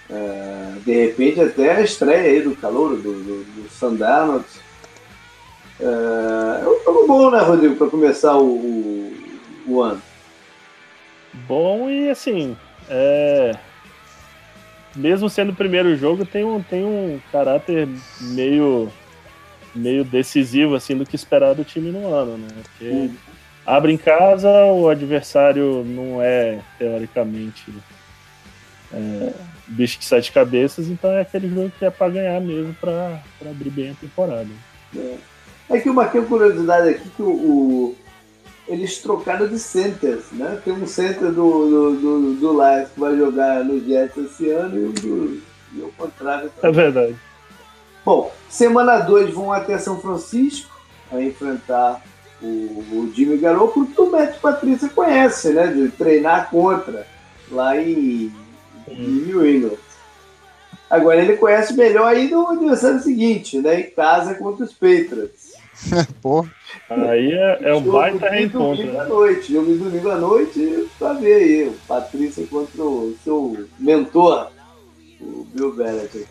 É, 0.09 0.73
de 0.85 0.93
repente 0.93 1.41
até 1.41 1.73
a 1.73 1.81
estreia 1.81 2.31
aí 2.31 2.41
do 2.41 2.55
calor 2.55 2.97
do, 2.97 3.13
do, 3.13 3.45
do. 3.45 3.69
É, 5.79 6.65
é 6.65 6.69
um 6.69 6.85
jogo 6.85 7.07
bom, 7.07 7.31
né, 7.31 7.41
Rodrigo, 7.41 7.77
para 7.77 7.91
começar 7.91 8.37
o, 8.37 8.47
o, 8.47 9.13
o, 9.67 9.83
ano. 9.83 10.01
Bom 11.47 11.91
e 11.91 12.09
assim, 12.09 12.57
é... 12.89 13.57
mesmo 14.95 15.29
sendo 15.29 15.53
o 15.53 15.57
primeiro 15.57 15.95
jogo, 15.97 16.25
tem 16.25 16.45
um, 16.45 16.63
tem 16.63 16.85
um 16.85 17.21
caráter 17.31 17.89
meio, 18.21 18.91
meio 19.77 20.05
decisivo 20.05 20.75
assim 20.75 20.97
do 20.97 21.07
que 21.07 21.17
esperar 21.17 21.55
do 21.55 21.65
time 21.65 21.91
no 21.91 22.13
ano, 22.13 22.39
né? 22.39 22.49
Porque 22.63 22.89
uhum. 22.89 23.15
abre 23.65 23.93
em 23.93 23.97
casa, 23.97 24.49
o 24.67 24.89
adversário 24.89 25.85
não 25.85 26.23
é 26.23 26.61
teoricamente 26.79 27.73
é, 28.93 29.33
bicho 29.67 29.99
de 29.99 30.05
sete 30.05 30.33
cabeças, 30.33 30.89
então 30.89 31.11
é 31.11 31.21
aquele 31.21 31.49
jogo 31.49 31.73
que 31.79 31.85
é 31.85 31.91
para 31.91 32.13
ganhar 32.13 32.41
mesmo, 32.41 32.75
para 32.75 33.21
abrir 33.49 33.71
bem 33.71 33.91
a 33.91 33.95
temporada. 33.95 34.49
É, 34.97 35.17
é 35.71 35.81
que 35.81 35.91
uma 35.91 36.07
curiosidade 36.07 36.89
aqui 36.91 37.09
que 37.11 37.23
o, 37.23 37.29
o, 37.29 37.97
eles 38.69 38.99
trocaram 38.99 39.49
de 39.49 39.59
centers, 39.59 40.25
né? 40.33 40.61
Tem 40.65 40.73
um 40.73 40.87
center 40.87 41.33
do, 41.33 41.69
do, 41.69 41.97
do, 41.97 42.35
do 42.35 42.53
Lions 42.53 42.89
que 42.91 43.01
vai 43.01 43.17
jogar 43.17 43.65
no 43.65 43.81
Jets 43.85 44.17
esse 44.17 44.51
ano 44.51 44.79
e 44.79 44.85
o, 44.85 44.93
do, 44.93 45.43
e 45.75 45.81
o 45.81 45.93
contrário. 45.97 46.51
Também. 46.61 46.71
É 46.71 46.85
verdade. 46.85 47.17
Bom, 48.07 48.33
semana 48.49 49.01
2 49.01 49.35
vão 49.35 49.53
até 49.53 49.77
São 49.79 50.01
Francisco 50.01 50.71
a 51.11 51.21
enfrentar 51.21 52.01
o, 52.41 52.47
o 52.47 53.13
Jimmy 53.13 53.37
Garoppolo, 53.37 53.87
que 53.87 54.01
o 54.01 54.09
Matt 54.09 54.39
Patrícia 54.39 54.89
conhece, 54.89 55.51
né? 55.53 55.67
De 55.67 55.89
treinar 55.89 56.49
contra 56.49 57.05
lá 57.51 57.77
em 57.77 58.33
em 58.89 59.09
New 59.27 59.45
England. 59.45 59.79
Agora 60.89 61.21
ele 61.21 61.37
conhece 61.37 61.75
melhor 61.75 62.07
aí 62.07 62.31
no 62.31 62.49
adversário 62.49 63.01
seguinte, 63.01 63.59
né? 63.59 63.81
Em 63.81 63.91
casa 63.91 64.37
contra 64.37 64.65
os 64.65 64.73
Patriots. 64.73 65.55
Pô. 66.23 66.47
Aí 66.89 67.33
é, 67.33 67.59
é 67.71 67.75
um 67.75 67.81
baita 67.81 68.29
reencontro. 68.29 68.77
Domingo 68.77 68.93
né? 68.93 69.01
à 69.01 69.05
noite, 69.05 69.53
jogo 69.53 69.73
de 69.73 69.79
domingo 69.79 70.11
à 70.11 70.17
noite, 70.17 70.89
pra 70.97 71.13
ver 71.15 71.35
aí, 71.35 71.69
o 71.69 71.73
Patrícia 71.89 72.47
contra 72.47 72.85
o 72.85 73.17
seu 73.25 73.67
mentor, 73.81 74.53
o 75.21 75.45
Bill 75.45 75.75
Belichick. 75.75 76.27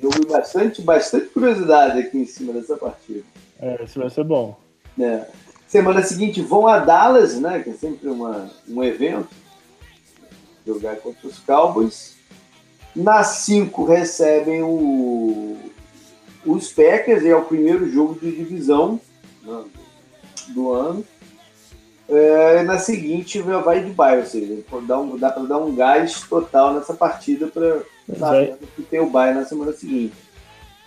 Jogo 0.00 0.26
bastante, 0.28 0.82
bastante 0.82 1.26
curiosidade 1.26 1.98
aqui 1.98 2.18
em 2.18 2.26
cima 2.26 2.52
dessa 2.52 2.76
partida. 2.76 3.22
É, 3.60 3.82
isso 3.84 3.98
vai 3.98 4.10
ser 4.10 4.24
bom. 4.24 4.58
É. 4.98 5.26
Semana 5.66 6.02
seguinte 6.02 6.40
vão 6.40 6.66
a 6.66 6.78
Dallas, 6.78 7.40
né? 7.40 7.60
Que 7.60 7.70
é 7.70 7.72
sempre 7.74 8.08
uma, 8.08 8.50
um 8.68 8.82
evento 8.82 9.28
jogar 10.66 10.96
contra 10.96 11.26
os 11.26 11.38
Cowboys. 11.38 12.14
Na 12.94 13.24
5 13.24 13.84
recebem 13.84 14.62
o, 14.62 15.58
os 16.46 16.72
Packers, 16.72 17.24
é 17.24 17.34
o 17.34 17.44
primeiro 17.44 17.90
jogo 17.90 18.18
de 18.20 18.30
divisão 18.30 19.00
né, 19.42 19.64
do 20.48 20.70
ano. 20.72 21.04
É, 22.08 22.62
na 22.62 22.78
seguinte 22.78 23.40
vai 23.40 23.82
de 23.82 23.90
bye, 23.90 24.18
ou 24.18 24.26
seja, 24.26 24.62
dá, 24.86 25.00
um, 25.00 25.16
dá 25.16 25.30
para 25.30 25.44
dar 25.44 25.58
um 25.58 25.74
gás 25.74 26.20
total 26.28 26.74
nessa 26.74 26.92
partida 26.92 27.46
para 27.46 27.82
saber 28.18 28.56
que 28.76 28.82
tem 28.82 29.00
o 29.00 29.08
bye 29.08 29.32
na 29.32 29.44
semana 29.44 29.72
seguinte. 29.72 30.14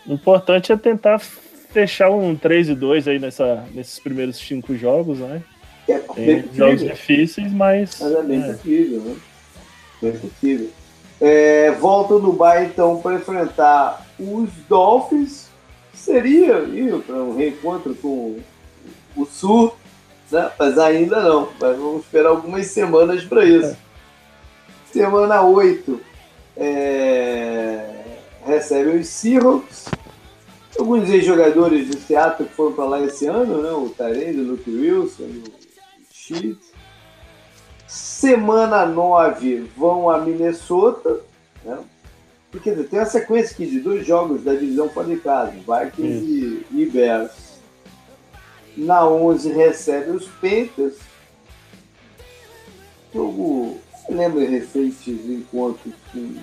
O 0.06 0.14
importante 0.14 0.72
é 0.72 0.77
tentar 0.77 1.19
fechar 1.19 2.10
um 2.11 2.35
3 2.35 2.69
e 2.69 2.76
2 2.76 3.07
aí 3.07 3.19
nessa, 3.19 3.65
nesses 3.73 3.99
primeiros 3.99 4.38
cinco 4.38 4.76
jogos, 4.76 5.19
né? 5.19 5.41
É, 5.89 6.44
jogos 6.53 6.81
difíceis, 6.81 7.52
mas. 7.52 7.99
Mas 7.99 8.14
é 8.14 8.23
bem 8.23 8.44
é. 8.44 8.53
possível, 8.53 8.99
né? 9.02 9.15
Bem 10.02 10.11
possível. 10.19 10.69
É, 11.19 11.72
voltam 11.72 12.19
no 12.19 12.34
Bay 12.34 12.65
então 12.65 13.02
para 13.02 13.15
enfrentar 13.15 14.06
os 14.19 14.49
Dolphins. 14.69 15.48
Seria 15.94 16.64
para 17.06 17.15
um 17.15 17.35
reencontro 17.35 17.95
com 17.95 18.38
o 19.15 19.26
Sul, 19.26 19.73
né? 20.32 20.52
mas 20.58 20.78
ainda 20.78 21.22
não. 21.22 21.49
Mas 21.60 21.78
vamos 21.78 22.06
esperar 22.06 22.30
algumas 22.30 22.68
semanas 22.68 23.24
para 23.24 23.45
isso. 23.45 23.78
Semana 24.91 25.41
8 25.41 26.02
é, 26.56 28.18
recebe 28.45 28.98
os 28.98 29.08
Seahawks. 29.08 29.86
Alguns 30.78 31.10
ex-jogadores 31.10 31.90
de 31.90 31.99
Seattle 31.99 32.48
que 32.48 32.54
foram 32.54 32.74
para 32.74 32.86
lá 32.86 33.02
esse 33.02 33.26
ano, 33.26 33.62
né? 33.62 33.72
o 33.72 33.90
Tarende, 33.90 34.41
o 34.41 34.52
Luke 34.52 34.70
Wilson, 34.70 35.24
o 35.24 35.44
Sheets. 36.12 36.68
Semana 37.88 38.86
9 38.86 39.72
vão 39.76 40.10
a 40.10 40.20
Minnesota. 40.20 41.20
Né? 41.64 41.78
Porque 42.52 42.72
tem 42.72 42.99
a 42.99 43.06
sequência 43.06 43.54
aqui 43.54 43.66
de 43.66 43.80
dois 43.80 44.06
jogos 44.06 44.44
da 44.44 44.54
divisão 44.54 44.90
fora 44.90 45.08
de 45.08 45.18
casa, 45.18 45.52
Vikings 45.52 46.26
e, 46.26 46.66
e 46.72 46.86
Bears. 46.86 47.47
Na 48.78 49.08
11 49.08 49.52
recebe 49.54 50.12
os 50.12 50.28
Panthers. 50.28 50.95
Jogo, 53.14 53.78
lembra 54.08 54.48
recentes 54.48 55.26
encontros 55.28 55.94
com 56.14 56.36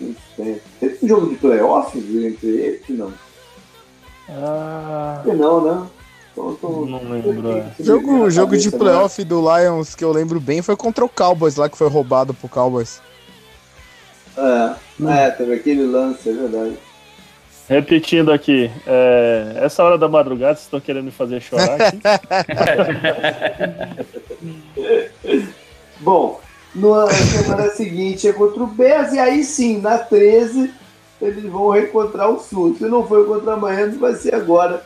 os 0.00 0.16
Panthers. 0.36 0.62
Teve 0.80 0.98
um 1.02 1.08
jogo 1.08 1.28
de 1.28 1.36
playoffs 1.36 2.02
entre 2.02 2.48
eles? 2.48 2.88
Não. 2.88 3.12
Ah. 4.30 5.22
Não, 5.26 5.64
né? 5.64 5.86
Não 6.34 7.10
lembro. 7.10 7.50
É. 7.50 7.74
Jogo, 7.78 8.30
jogo 8.30 8.56
de 8.56 8.70
playoff 8.70 9.22
do 9.22 9.40
Lions 9.40 9.94
que 9.94 10.02
eu 10.02 10.10
lembro 10.10 10.40
bem 10.40 10.62
foi 10.62 10.74
contra 10.76 11.04
o 11.04 11.08
Cowboys 11.08 11.56
lá 11.56 11.68
que 11.68 11.76
foi 11.76 11.88
roubado 11.88 12.32
pro 12.32 12.48
Cowboys. 12.48 13.02
É, 14.36 14.74
hum. 14.98 15.10
é 15.10 15.30
teve 15.30 15.54
aquele 15.54 15.84
lance, 15.84 16.30
é 16.30 16.32
verdade. 16.32 16.78
Repetindo 17.68 18.32
aqui, 18.32 18.70
é, 18.86 19.54
essa 19.56 19.84
hora 19.84 19.96
da 19.96 20.08
madrugada 20.08 20.54
vocês 20.54 20.64
estão 20.64 20.80
querendo 20.80 21.04
me 21.04 21.10
fazer 21.10 21.40
chorar 21.40 21.80
aqui? 21.80 22.00
Bom, 26.00 26.40
na 26.74 27.06
semana 27.08 27.68
seguinte 27.70 28.26
é 28.26 28.32
contra 28.32 28.62
o 28.62 28.66
Bears 28.66 29.12
e 29.12 29.18
aí 29.18 29.44
sim, 29.44 29.78
na 29.78 29.98
13, 29.98 30.72
eles 31.20 31.44
vão 31.44 31.70
reencontrar 31.70 32.30
o 32.30 32.40
Sul. 32.40 32.74
Se 32.76 32.84
não 32.84 33.06
for 33.06 33.26
contra 33.26 33.54
amanhã, 33.54 33.90
vai 33.98 34.14
ser 34.14 34.34
agora 34.34 34.84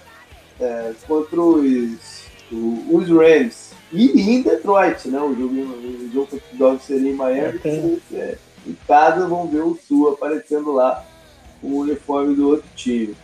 é, 0.61 0.93
contra 1.07 1.41
os, 1.41 2.27
os 2.53 3.09
Rams. 3.09 3.75
E 3.93 4.21
em 4.21 4.43
Detroit, 4.43 5.09
né? 5.09 5.21
O 5.21 5.35
jogo, 5.35 5.55
o 5.55 6.11
jogo 6.13 6.27
contra 6.27 6.47
Dogs 6.53 6.85
seria 6.85 7.11
em 7.11 7.15
Miami. 7.15 7.61
É, 7.65 8.15
é, 8.15 8.39
em 8.67 8.77
casa 8.87 9.27
vão 9.27 9.49
ver 9.49 9.63
o 9.63 9.79
Sul 9.89 10.11
aparecendo 10.11 10.73
lá 10.73 11.03
o 11.63 11.79
uniforme 11.79 12.35
do 12.35 12.49
outro 12.51 12.67
time. 12.75 13.17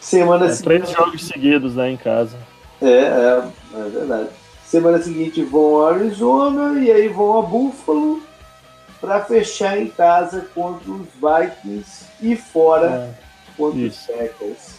Semana 0.00 0.46
é, 0.46 0.50
seguinte... 0.50 0.64
Três 0.64 0.90
jogos 0.90 1.26
seguidos 1.26 1.74
né, 1.74 1.90
em 1.90 1.96
casa. 1.96 2.36
É, 2.80 2.86
é, 2.86 3.42
é 3.74 3.88
verdade. 3.88 4.28
Semana 4.64 5.00
seguinte 5.02 5.42
vão 5.42 5.82
a 5.82 5.94
Arizona 5.94 6.78
e 6.78 6.90
aí 6.90 7.08
vão 7.08 7.38
a 7.38 7.42
Buffalo 7.42 8.22
para 9.00 9.24
fechar 9.24 9.78
em 9.78 9.88
casa 9.88 10.48
contra 10.54 10.90
os 10.90 11.06
Vikings 11.14 12.06
e 12.20 12.36
fora 12.36 12.86
é, 12.86 13.54
contra 13.56 13.78
isso. 13.80 14.10
os 14.10 14.16
Packers 14.16 14.78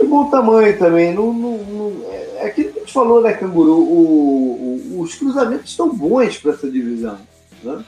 de 0.00 0.06
bom 0.06 0.30
tamanho 0.30 0.78
também. 0.78 1.14
Não, 1.14 1.32
não, 1.32 1.58
não, 1.58 2.12
é 2.12 2.46
aquilo 2.46 2.72
que 2.72 2.78
a 2.78 2.80
gente 2.80 2.92
falou, 2.92 3.22
né, 3.22 3.32
Canguru? 3.34 3.78
O, 3.78 4.92
o, 4.96 5.00
os 5.00 5.14
cruzamentos 5.14 5.70
estão 5.70 5.94
bons 5.94 6.38
para 6.38 6.52
essa 6.52 6.70
divisão. 6.70 7.18
Né? 7.62 7.84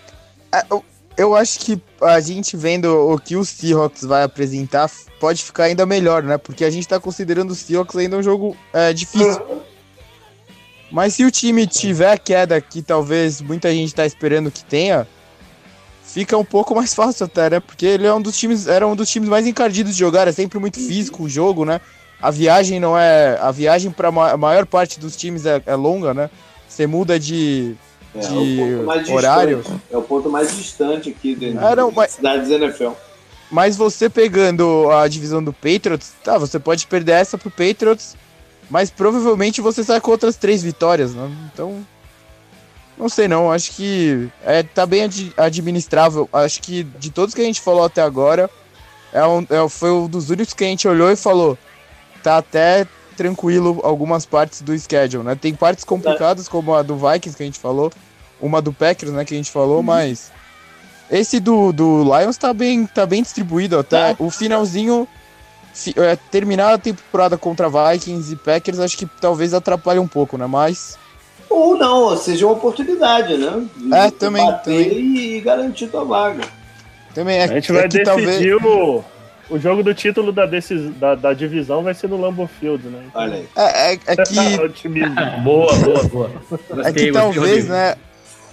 É, 0.52 0.64
eu 1.16 1.34
acho 1.34 1.60
que 1.60 1.80
a 2.00 2.20
gente 2.20 2.56
vendo 2.56 2.86
o 2.86 3.18
que 3.18 3.36
o 3.36 3.44
Seahawks 3.44 4.02
vai 4.02 4.22
apresentar 4.22 4.90
pode 5.20 5.42
ficar 5.42 5.64
ainda 5.64 5.86
melhor, 5.86 6.22
né? 6.22 6.38
Porque 6.38 6.64
a 6.64 6.70
gente 6.70 6.88
tá 6.88 6.98
considerando 6.98 7.50
o 7.50 7.54
Seahawks 7.54 7.96
ainda 7.96 8.16
um 8.16 8.22
jogo 8.22 8.56
é, 8.72 8.92
difícil. 8.92 9.40
Mas 10.90 11.14
se 11.14 11.24
o 11.24 11.30
time 11.30 11.66
tiver 11.66 12.12
a 12.12 12.18
queda 12.18 12.60
que 12.60 12.82
talvez 12.82 13.40
muita 13.40 13.72
gente 13.72 13.94
tá 13.94 14.04
esperando 14.04 14.50
que 14.50 14.64
tenha, 14.64 15.06
fica 16.04 16.36
um 16.36 16.44
pouco 16.44 16.74
mais 16.74 16.92
fácil 16.94 17.26
até, 17.26 17.50
né? 17.50 17.60
Porque 17.60 17.86
ele 17.86 18.06
é 18.06 18.12
um 18.12 18.20
dos 18.20 18.36
times, 18.36 18.66
era 18.66 18.86
um 18.86 18.96
dos 18.96 19.08
times 19.08 19.28
mais 19.28 19.46
encardidos 19.46 19.92
de 19.92 19.98
jogar, 19.98 20.28
é 20.28 20.32
sempre 20.32 20.58
muito 20.58 20.78
físico 20.78 21.22
o 21.22 21.28
jogo, 21.28 21.64
né? 21.64 21.80
A 22.20 22.30
viagem 22.30 22.78
não 22.78 22.96
é, 22.96 23.38
a 23.40 23.50
viagem 23.50 23.90
para 23.90 24.08
a 24.08 24.36
maior 24.36 24.66
parte 24.66 25.00
dos 25.00 25.16
times 25.16 25.44
é, 25.44 25.62
é 25.66 25.74
longa, 25.74 26.14
né? 26.14 26.30
Você 26.68 26.86
muda 26.86 27.18
de, 27.18 27.74
É, 28.14 28.18
de 28.20 28.26
é 28.60 28.62
o 28.64 28.74
ponto 28.76 28.86
mais 28.86 29.08
horário. 29.08 29.56
distante. 29.58 29.80
É 29.90 29.96
o 29.96 30.02
ponto 30.02 30.30
mais 30.30 30.56
distante 30.56 31.10
aqui 31.10 31.34
de, 31.34 31.56
Ah, 31.58 31.74
não, 31.74 31.90
da 31.90 31.96
mas- 31.96 32.18
NFL. 32.50 32.90
Mas 33.50 33.76
você 33.76 34.08
pegando 34.08 34.90
a 34.90 35.06
divisão 35.08 35.42
do 35.42 35.52
Patriots, 35.52 36.12
tá, 36.24 36.38
você 36.38 36.58
pode 36.58 36.86
perder 36.86 37.12
essa 37.12 37.36
pro 37.36 37.50
Patriots, 37.50 38.16
mas 38.70 38.90
provavelmente 38.90 39.60
você 39.60 39.84
sai 39.84 40.00
com 40.00 40.10
outras 40.10 40.36
três 40.36 40.62
vitórias, 40.62 41.14
né? 41.14 41.30
Então, 41.52 41.86
não 42.96 43.08
sei 43.10 43.28
não, 43.28 43.50
acho 43.52 43.72
que 43.72 44.28
é, 44.44 44.62
tá 44.62 44.86
bem 44.86 45.04
ad- 45.04 45.32
administrável. 45.36 46.28
Acho 46.32 46.62
que 46.62 46.82
de 46.84 47.10
todos 47.10 47.34
que 47.34 47.40
a 47.42 47.44
gente 47.44 47.60
falou 47.60 47.84
até 47.84 48.00
agora, 48.00 48.48
é 49.12 49.24
um, 49.26 49.40
é, 49.50 49.68
foi 49.68 49.90
um 49.90 50.06
dos 50.06 50.30
únicos 50.30 50.54
que 50.54 50.64
a 50.64 50.68
gente 50.68 50.88
olhou 50.88 51.10
e 51.10 51.16
falou, 51.16 51.58
tá 52.22 52.38
até 52.38 52.86
tranquilo 53.12 53.80
algumas 53.84 54.26
partes 54.26 54.60
do 54.62 54.76
schedule, 54.78 55.22
né? 55.24 55.34
Tem 55.40 55.54
partes 55.54 55.84
complicadas, 55.84 56.48
como 56.48 56.74
a 56.74 56.82
do 56.82 56.96
Vikings 56.96 57.36
que 57.36 57.42
a 57.42 57.46
gente 57.46 57.58
falou, 57.58 57.92
uma 58.40 58.60
do 58.60 58.72
Packers, 58.72 59.12
né, 59.12 59.24
que 59.24 59.34
a 59.34 59.36
gente 59.36 59.50
falou, 59.50 59.82
mas 59.82 60.32
esse 61.10 61.38
do, 61.38 61.72
do 61.72 62.02
Lions 62.02 62.36
tá 62.36 62.52
bem, 62.52 62.86
tá 62.86 63.06
bem 63.06 63.22
distribuído 63.22 63.78
até. 63.78 64.16
O 64.18 64.30
finalzinho, 64.30 65.06
fi- 65.72 65.94
é, 65.96 66.16
terminar 66.30 66.74
a 66.74 66.78
temporada 66.78 67.38
contra 67.38 67.68
Vikings 67.68 68.32
e 68.32 68.36
Packers, 68.36 68.80
acho 68.80 68.96
que 68.98 69.06
talvez 69.20 69.54
atrapalhe 69.54 69.98
um 70.00 70.08
pouco, 70.08 70.36
né? 70.36 70.46
Mas 70.46 70.98
Ou 71.48 71.76
não, 71.76 71.98
ou 72.04 72.16
seja, 72.16 72.46
uma 72.46 72.54
oportunidade, 72.54 73.36
né? 73.36 73.64
De 73.76 73.94
É, 73.94 74.10
também, 74.10 74.44
bater 74.44 74.88
também. 74.88 75.16
e 75.16 75.40
garantir 75.40 75.86
tua 75.88 76.04
vaga. 76.04 76.42
também 77.14 77.36
é, 77.38 77.44
A 77.44 77.46
gente 77.48 77.70
é 77.70 77.74
vai 77.74 77.82
que 77.82 77.88
decidir 77.98 78.04
talvez. 78.04 78.64
o, 78.64 79.04
o 79.52 79.58
jogo 79.58 79.82
do 79.82 79.94
título 79.94 80.32
da, 80.32 80.46
decis, 80.46 80.94
da, 80.94 81.14
da 81.14 81.32
divisão 81.34 81.82
vai 81.82 81.92
ser 81.92 82.08
no 82.08 82.18
Lambeau 82.18 82.48
Field, 82.48 82.88
né? 82.88 83.04
Olha 83.14 83.34
aí. 83.34 83.48
É, 83.54 83.92
é, 83.92 83.98
é 84.06 84.16
que, 84.24 84.60
Otimismo. 84.60 85.14
Boa, 85.44 85.74
boa, 85.76 86.04
boa. 86.04 86.30
é 86.84 86.92
que 86.92 87.12
talvez, 87.12 87.68
né? 87.68 87.96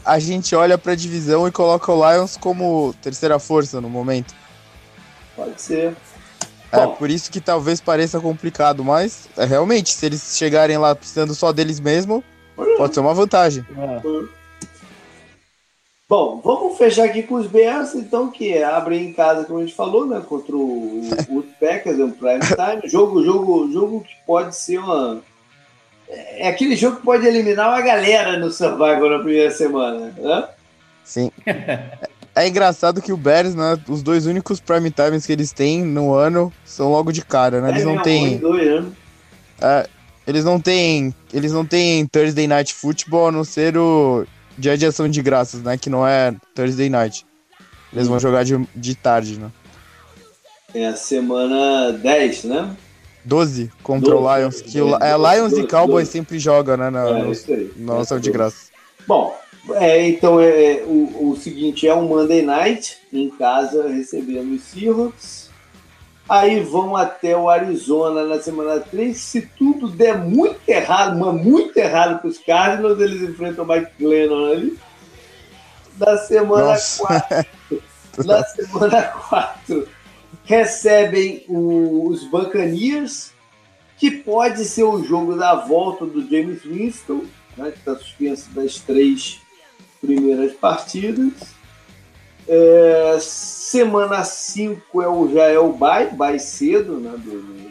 A 0.05 0.19
gente 0.19 0.55
olha 0.55 0.77
pra 0.77 0.95
divisão 0.95 1.47
e 1.47 1.51
coloca 1.51 1.91
o 1.91 2.11
Lions 2.11 2.35
como 2.35 2.93
terceira 3.01 3.39
força 3.39 3.79
no 3.79 3.89
momento. 3.89 4.33
Pode 5.35 5.61
ser. 5.61 5.95
É 6.71 6.85
Bom. 6.85 6.95
por 6.95 7.09
isso 7.09 7.31
que 7.31 7.39
talvez 7.39 7.79
pareça 7.79 8.19
complicado, 8.19 8.83
mas 8.83 9.29
é, 9.37 9.45
realmente, 9.45 9.93
se 9.93 10.05
eles 10.05 10.37
chegarem 10.37 10.77
lá 10.77 10.93
precisando 10.93 11.33
só 11.33 11.51
deles 11.51 11.79
mesmo, 11.79 12.23
pode 12.77 12.93
ser 12.93 12.99
uma 12.99 13.13
vantagem. 13.13 13.65
É. 13.77 14.38
Bom, 16.09 16.41
vamos 16.43 16.75
fechar 16.75 17.05
aqui 17.05 17.21
com 17.21 17.35
os 17.35 17.45
Bears, 17.45 17.93
então, 17.93 18.31
que 18.31 18.57
abrem 18.63 19.09
em 19.09 19.13
casa, 19.13 19.43
como 19.45 19.59
a 19.59 19.61
gente 19.61 19.75
falou, 19.75 20.07
né? 20.07 20.19
Contra 20.27 20.55
o, 20.55 21.01
o 21.29 21.43
Packers, 21.59 21.99
é 21.99 22.03
um 22.03 22.09
prime 22.09 22.39
time. 22.39 22.89
Jogo, 22.89 23.23
jogo, 23.23 23.71
jogo 23.71 24.01
que 24.01 24.15
pode 24.25 24.55
ser 24.55 24.79
uma. 24.79 25.21
É 26.09 26.47
aquele 26.47 26.75
jogo 26.75 26.97
que 26.97 27.03
pode 27.03 27.27
eliminar 27.27 27.69
uma 27.69 27.81
galera 27.81 28.39
no 28.39 28.49
Survival 28.49 29.07
na 29.11 29.19
primeira 29.19 29.51
semana, 29.51 30.11
né? 30.17 30.47
Sim. 31.03 31.29
É 32.35 32.47
engraçado 32.47 33.01
que 33.03 33.13
o 33.13 33.17
Bears, 33.17 33.53
né? 33.53 33.77
Os 33.87 34.01
dois 34.01 34.25
únicos 34.25 34.59
prime 34.59 34.89
times 34.89 35.27
que 35.27 35.31
eles 35.33 35.51
têm 35.51 35.83
no 35.83 36.15
ano 36.15 36.51
são 36.65 36.91
logo 36.91 37.11
de 37.11 37.23
cara, 37.23 37.61
né? 37.61 37.69
Eles 37.69 37.83
É 37.83 37.85
não 37.85 38.01
têm. 38.01 38.39
né? 38.39 38.85
é, 39.61 39.87
eles 40.25 40.43
não 40.43 40.59
têm. 40.59 41.13
Eles 41.31 41.51
não 41.51 41.63
têm 41.63 42.07
Thursday 42.07 42.47
Night 42.47 42.73
Football 42.73 43.27
a 43.27 43.31
não 43.31 43.43
ser 43.43 43.77
o 43.77 44.25
dia 44.59 44.77
de 44.77 44.85
ação 44.85 45.07
de 45.07 45.21
graças, 45.21 45.61
né? 45.61 45.77
Que 45.77 45.89
não 45.89 46.05
é 46.05 46.35
Thursday 46.53 46.89
Night. 46.89 47.25
Eles 47.91 48.07
vão 48.07 48.19
jogar 48.19 48.43
de, 48.43 48.59
de 48.75 48.95
tarde, 48.95 49.39
né? 49.39 49.49
É 50.73 50.87
a 50.87 50.95
semana 50.95 51.91
10, 51.93 52.43
né? 52.43 52.75
12 53.25 53.71
contra 53.81 54.15
o 54.15 54.21
Doze, 54.21 54.39
Lions. 54.39 54.61
Que 54.61 54.81
o, 54.81 54.89
doze, 54.91 55.03
é, 55.03 55.17
Lions 55.17 55.51
doze, 55.51 55.61
e 55.61 55.67
Cowboys 55.67 56.09
sempre 56.09 56.37
jogam, 56.37 56.77
né? 56.77 56.89
Na, 56.89 57.09
É, 57.09 57.23
no, 57.23 57.31
aí. 57.31 57.73
na 57.77 57.97
ação 57.99 58.19
de 58.19 58.31
graças. 58.31 58.69
Bom, 59.07 59.35
é, 59.71 60.07
então 60.07 60.39
é, 60.39 60.73
é, 60.73 60.83
o, 60.85 61.31
o 61.31 61.37
seguinte 61.37 61.87
é 61.87 61.93
um 61.93 62.07
Monday 62.07 62.43
Night 62.43 62.97
em 63.11 63.29
casa 63.29 63.87
recebendo 63.87 64.53
os 64.53 64.61
Seahawks. 64.63 65.38
Aí 66.29 66.61
vão 66.61 66.95
até 66.95 67.35
o 67.35 67.49
Arizona 67.49 68.23
na 68.23 68.39
semana 68.39 68.79
3. 68.79 69.17
Se 69.17 69.41
tudo 69.41 69.89
der 69.89 70.15
muito 70.15 70.59
errado, 70.67 71.17
mas 71.17 71.43
muito 71.43 71.75
errado 71.75 72.19
para 72.19 72.29
os 72.29 72.37
Cardinals, 72.37 72.99
eles 72.99 73.27
enfrentam 73.27 73.65
o 73.65 73.67
Mike 73.67 73.91
Glennon 73.99 74.51
ali. 74.51 74.77
Na 75.97 76.17
semana 76.17 76.65
Nossa. 76.65 77.07
4, 77.07 77.47
na 78.25 78.43
semana 78.43 79.01
4 79.01 79.87
recebem 80.45 81.43
os 81.47 82.23
Buccaneers, 82.23 83.31
que 83.97 84.09
pode 84.09 84.65
ser 84.65 84.83
o 84.83 85.03
jogo 85.03 85.35
da 85.35 85.53
volta 85.53 86.05
do 86.05 86.27
James 86.27 86.63
Winston, 86.63 87.25
né, 87.57 87.71
que 87.71 87.79
está 87.79 87.95
suspenso 87.95 88.49
das 88.51 88.79
três 88.79 89.39
primeiras 90.01 90.53
partidas. 90.53 91.58
É, 92.51 93.17
semana 93.21 94.23
5 94.23 95.01
é 95.03 95.07
o, 95.07 95.31
já 95.31 95.43
é 95.43 95.59
o 95.59 95.71
bye, 95.71 96.09
bye 96.11 96.39
cedo 96.39 96.93
né, 96.99 97.11
do- 97.11 97.41
do- 97.41 97.69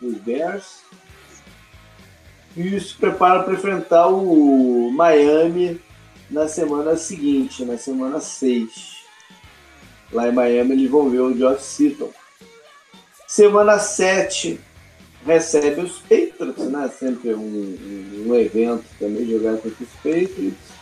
dos 0.00 0.18
Bears. 0.22 0.82
E 2.56 2.80
se 2.80 2.94
prepara 2.94 3.42
para 3.42 3.52
enfrentar 3.52 4.08
o 4.08 4.90
Miami 4.92 5.78
na 6.30 6.48
semana 6.48 6.96
seguinte, 6.96 7.64
na 7.66 7.76
semana 7.76 8.18
6. 8.18 8.94
Lá 10.10 10.28
em 10.28 10.32
Miami 10.32 10.72
eles 10.72 10.90
vão 10.90 11.10
ver 11.10 11.20
o 11.20 11.34
Josh 11.34 11.62
Seaton. 11.62 12.10
Semana 13.26 13.78
7 13.78 14.58
recebe 15.26 15.80
os 15.82 15.98
Patriots, 15.98 16.64
né? 16.70 16.90
Sempre 16.98 17.34
um- 17.34 18.24
um 18.28 18.34
evento 18.36 18.84
também 18.98 19.26
jogar 19.28 19.56
contra 19.58 19.82
os 19.84 19.90
Patriots. 19.96 20.73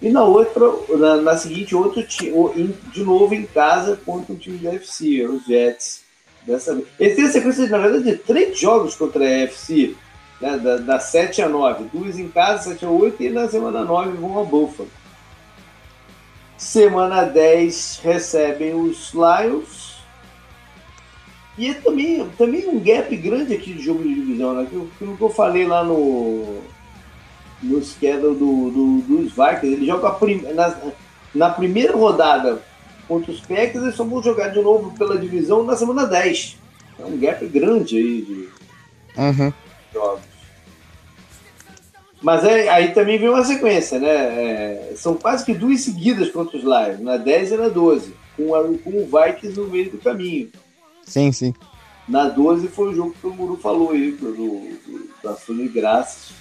E 0.00 0.10
na 0.10 0.22
outra, 0.22 0.64
na, 0.96 1.16
na 1.16 1.36
seguinte, 1.36 1.74
outro 1.74 2.02
time, 2.06 2.74
de 2.92 3.02
novo 3.02 3.34
em 3.34 3.44
casa 3.44 3.98
contra 4.06 4.32
um 4.32 4.36
time 4.36 4.58
da 4.58 4.74
FC, 4.74 5.26
os 5.26 5.44
Jets. 5.44 6.06
Dessa 6.46 6.74
vez. 6.74 6.86
Eles 6.98 7.16
têm 7.16 7.26
a 7.26 7.32
sequência, 7.32 7.68
na 7.68 7.78
verdade, 7.78 8.04
de 8.04 8.16
três 8.16 8.58
jogos 8.58 8.94
contra 8.94 9.22
a 9.22 9.28
FC, 9.28 9.94
né? 10.40 10.56
da, 10.56 10.76
da 10.78 11.00
7 11.00 11.42
a 11.42 11.48
9. 11.48 11.84
Duas 11.92 12.18
em 12.18 12.28
casa, 12.28 12.70
7 12.70 12.86
a 12.86 12.90
8, 12.90 13.22
e 13.22 13.28
na 13.28 13.48
semana 13.48 13.84
9 13.84 14.12
vão 14.12 14.40
a 14.40 14.44
Buffalo. 14.44 14.88
Semana 16.56 17.24
10 17.24 18.00
recebem 18.02 18.74
os 18.74 19.12
Lions. 19.12 19.98
E 21.58 21.70
é 21.70 21.74
também, 21.74 22.26
também 22.38 22.68
um 22.68 22.78
gap 22.78 23.14
grande 23.16 23.52
aqui 23.52 23.74
de 23.74 23.82
jogo 23.82 24.02
de 24.02 24.14
divisão, 24.14 24.54
né? 24.54 24.62
Aquilo 24.62 25.16
que 25.16 25.22
eu 25.22 25.28
falei 25.28 25.66
lá 25.66 25.82
no, 25.82 26.62
no 27.62 27.82
schedule 27.82 28.36
do, 28.36 28.70
do, 28.70 29.00
dos 29.02 29.32
Vikings. 29.32 29.66
Ele 29.66 29.86
joga 29.86 30.10
prim, 30.10 30.42
na, 30.54 30.76
na 31.34 31.50
primeira 31.50 31.96
rodada 31.96 32.62
contra 33.06 33.32
os 33.32 33.40
Packers, 33.40 33.82
eles 33.82 33.94
só 33.94 34.04
vão 34.04 34.22
jogar 34.22 34.48
de 34.48 34.60
novo 34.60 34.90
pela 34.96 35.18
divisão 35.18 35.62
na 35.62 35.76
semana 35.76 36.06
10. 36.06 36.56
É 36.98 37.04
um 37.04 37.16
gap 37.16 37.46
grande 37.46 37.96
aí 37.96 38.22
de 38.22 38.48
Uhum. 39.18 39.52
jogos. 39.92 40.20
Mas 42.20 42.44
é- 42.44 42.68
aí 42.68 42.92
também 42.92 43.18
vem 43.18 43.28
uma 43.28 43.44
sequência, 43.44 43.98
né? 43.98 44.08
É, 44.10 44.92
são 44.96 45.14
quase 45.14 45.44
que 45.44 45.54
duas 45.54 45.80
seguidas 45.80 46.30
contra 46.30 46.56
os 46.56 46.64
Lions, 46.64 47.00
na 47.00 47.16
10 47.16 47.52
e 47.52 47.56
na 47.56 47.68
12, 47.68 48.12
com, 48.36 48.54
a, 48.54 48.62
com 48.64 48.90
o 48.90 49.06
Vikings 49.06 49.58
no 49.58 49.68
meio 49.68 49.90
do 49.90 49.98
caminho. 49.98 50.50
Sim, 51.04 51.32
sim. 51.32 51.54
Na 52.08 52.28
12 52.28 52.68
foi 52.68 52.88
o 52.88 52.94
jogo 52.94 53.14
que 53.20 53.26
o 53.26 53.34
Muru 53.34 53.56
falou 53.56 53.92
aí, 53.92 54.12
do, 54.12 54.32
do, 54.32 55.08
da 55.22 55.36
de 55.48 55.68
Graças, 55.68 56.32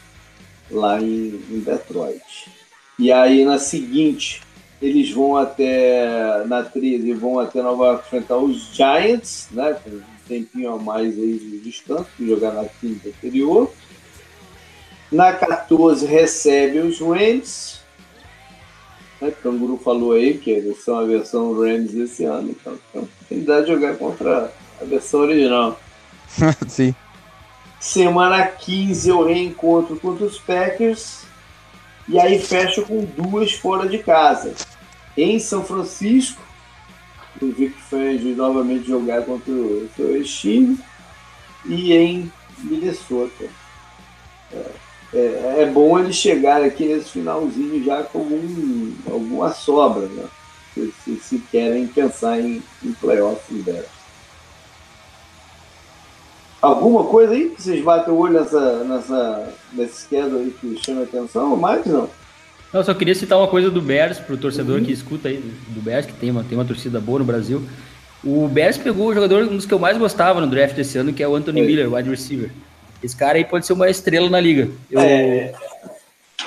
lá 0.69 1.02
em, 1.02 1.41
em 1.49 1.60
Detroit. 1.60 2.52
E 2.99 3.11
aí 3.11 3.45
na 3.45 3.60
seguinte, 3.60 4.41
eles 4.81 5.11
vão 5.11 5.35
até, 5.35 6.44
na 6.45 6.64
13, 6.64 7.14
vão 7.14 7.39
até 7.39 7.61
Nova 7.61 7.85
York 7.85 8.07
enfrentar 8.07 8.38
os 8.38 8.76
Giants, 8.76 9.48
né? 9.52 9.76
Com 9.84 9.89
um 9.89 10.02
tempinho 10.27 10.73
a 10.73 10.77
mais 10.77 11.18
aí 11.18 11.39
de 11.39 11.60
descanso, 11.60 12.07
que 12.15 12.27
jogar 12.27 12.53
na 12.53 12.65
quinta 12.65 13.10
anterior. 13.10 13.72
Na 15.11 15.34
14 15.34 16.06
recebe 16.06 16.80
os 16.80 16.99
Rams. 16.99 17.80
Né, 19.19 19.30
o 19.30 19.31
Canguru 19.31 19.77
falou 19.77 20.11
aí 20.11 20.38
que 20.38 20.52
eles 20.52 20.84
são 20.84 20.99
a 20.99 21.06
versão 21.06 21.53
Rams 21.53 21.95
esse 21.95 22.26
ano, 22.26 22.52
então 22.52 22.77
tem 22.91 23.02
oportunidade 23.02 23.65
de 23.65 23.72
jogar 23.72 23.95
contra 23.98 24.53
a 24.80 24.85
versão 24.85 25.22
original. 25.22 25.80
sim. 26.68 26.94
Semana 27.80 28.45
15 28.45 29.10
eu 29.10 29.24
reencontro 29.24 29.99
contra 29.99 30.26
os 30.26 30.40
Packers. 30.40 31.26
E 32.08 32.20
aí 32.20 32.40
fecho 32.40 32.84
com 32.84 33.04
duas 33.04 33.52
fora 33.54 33.88
de 33.88 33.99
casa. 33.99 34.54
em 35.16 35.40
São 35.40 35.64
Francisco. 35.64 36.41
O 37.41 37.52
Vic 37.52 37.76
Fangio 37.90 38.36
novamente 38.36 38.88
jogar 38.88 39.24
contra 39.24 39.52
o 39.52 39.90
seu 39.95 40.16
ex-time. 40.16 40.80
E 41.66 41.94
em 41.94 42.32
Minnesota. 42.60 43.45
É, 44.52 44.72
é, 45.14 45.56
é, 45.60 45.66
bom 45.66 45.99
ele 45.99 46.12
chegar 46.12 46.64
aqui 46.64 46.86
nesse 46.86 47.12
finalzinho 47.12 47.84
já 47.84 48.04
com 48.04 48.20
algum, 48.20 48.94
alguma 49.12 49.54
sobra, 49.54 50.08
né? 50.08 50.26
Se, 50.74 50.94
se, 51.04 51.16
se 51.18 51.40
querem 51.52 51.88
pensar 51.88 52.40
em, 52.40 52.62
em 52.84 52.94
playoffs 52.94 53.64
dela. 53.64 53.97
Alguma 56.61 57.03
coisa 57.03 57.34
aí 57.34 57.49
que 57.49 57.61
vocês 57.61 57.84
batem 57.84 58.13
o 58.13 58.17
olho 58.17 58.34
nessa, 58.34 58.84
nessa, 58.84 59.53
nesse 59.73 60.01
schedule 60.01 60.38
aí 60.38 60.51
que 60.51 60.84
chama 60.84 61.03
atenção? 61.03 61.51
Ou 61.51 61.57
mais 61.57 61.85
não? 61.85 62.09
Eu 62.73 62.84
só 62.84 62.93
queria 62.93 63.15
citar 63.15 63.38
uma 63.38 63.47
coisa 63.47 63.69
do 63.69 63.81
Bears, 63.81 64.19
pro 64.19 64.38
torcedor 64.38 64.79
uhum. 64.79 64.85
que 64.85 64.91
escuta 64.91 65.29
aí, 65.29 65.38
do 65.69 65.81
Bears, 65.81 66.05
que 66.05 66.13
tem 66.13 66.31
uma, 66.31 66.43
tem 66.43 66.57
uma 66.57 66.65
torcida 66.65 66.99
boa 66.99 67.19
no 67.19 67.25
Brasil. 67.25 67.63
O 68.23 68.47
Bears 68.47 68.77
pegou 68.77 69.07
o 69.07 69.13
jogador, 69.13 69.43
um 69.43 69.55
dos 69.55 69.65
que 69.65 69.73
eu 69.73 69.79
mais 69.79 69.97
gostava 69.97 70.41
no 70.41 70.47
draft 70.47 70.75
desse 70.75 70.97
ano, 70.97 71.13
que 71.13 71.23
é 71.23 71.27
o 71.27 71.35
Anthony 71.35 71.61
Miller, 71.61 71.93
wide 71.93 72.09
receiver. 72.09 72.51
Esse 73.01 73.15
cara 73.15 73.38
aí 73.38 73.45
pode 73.45 73.65
ser 73.65 73.73
uma 73.73 73.89
estrela 73.89 74.29
na 74.29 74.39
liga. 74.39 74.69
Eu, 74.89 74.99
é, 74.99 75.53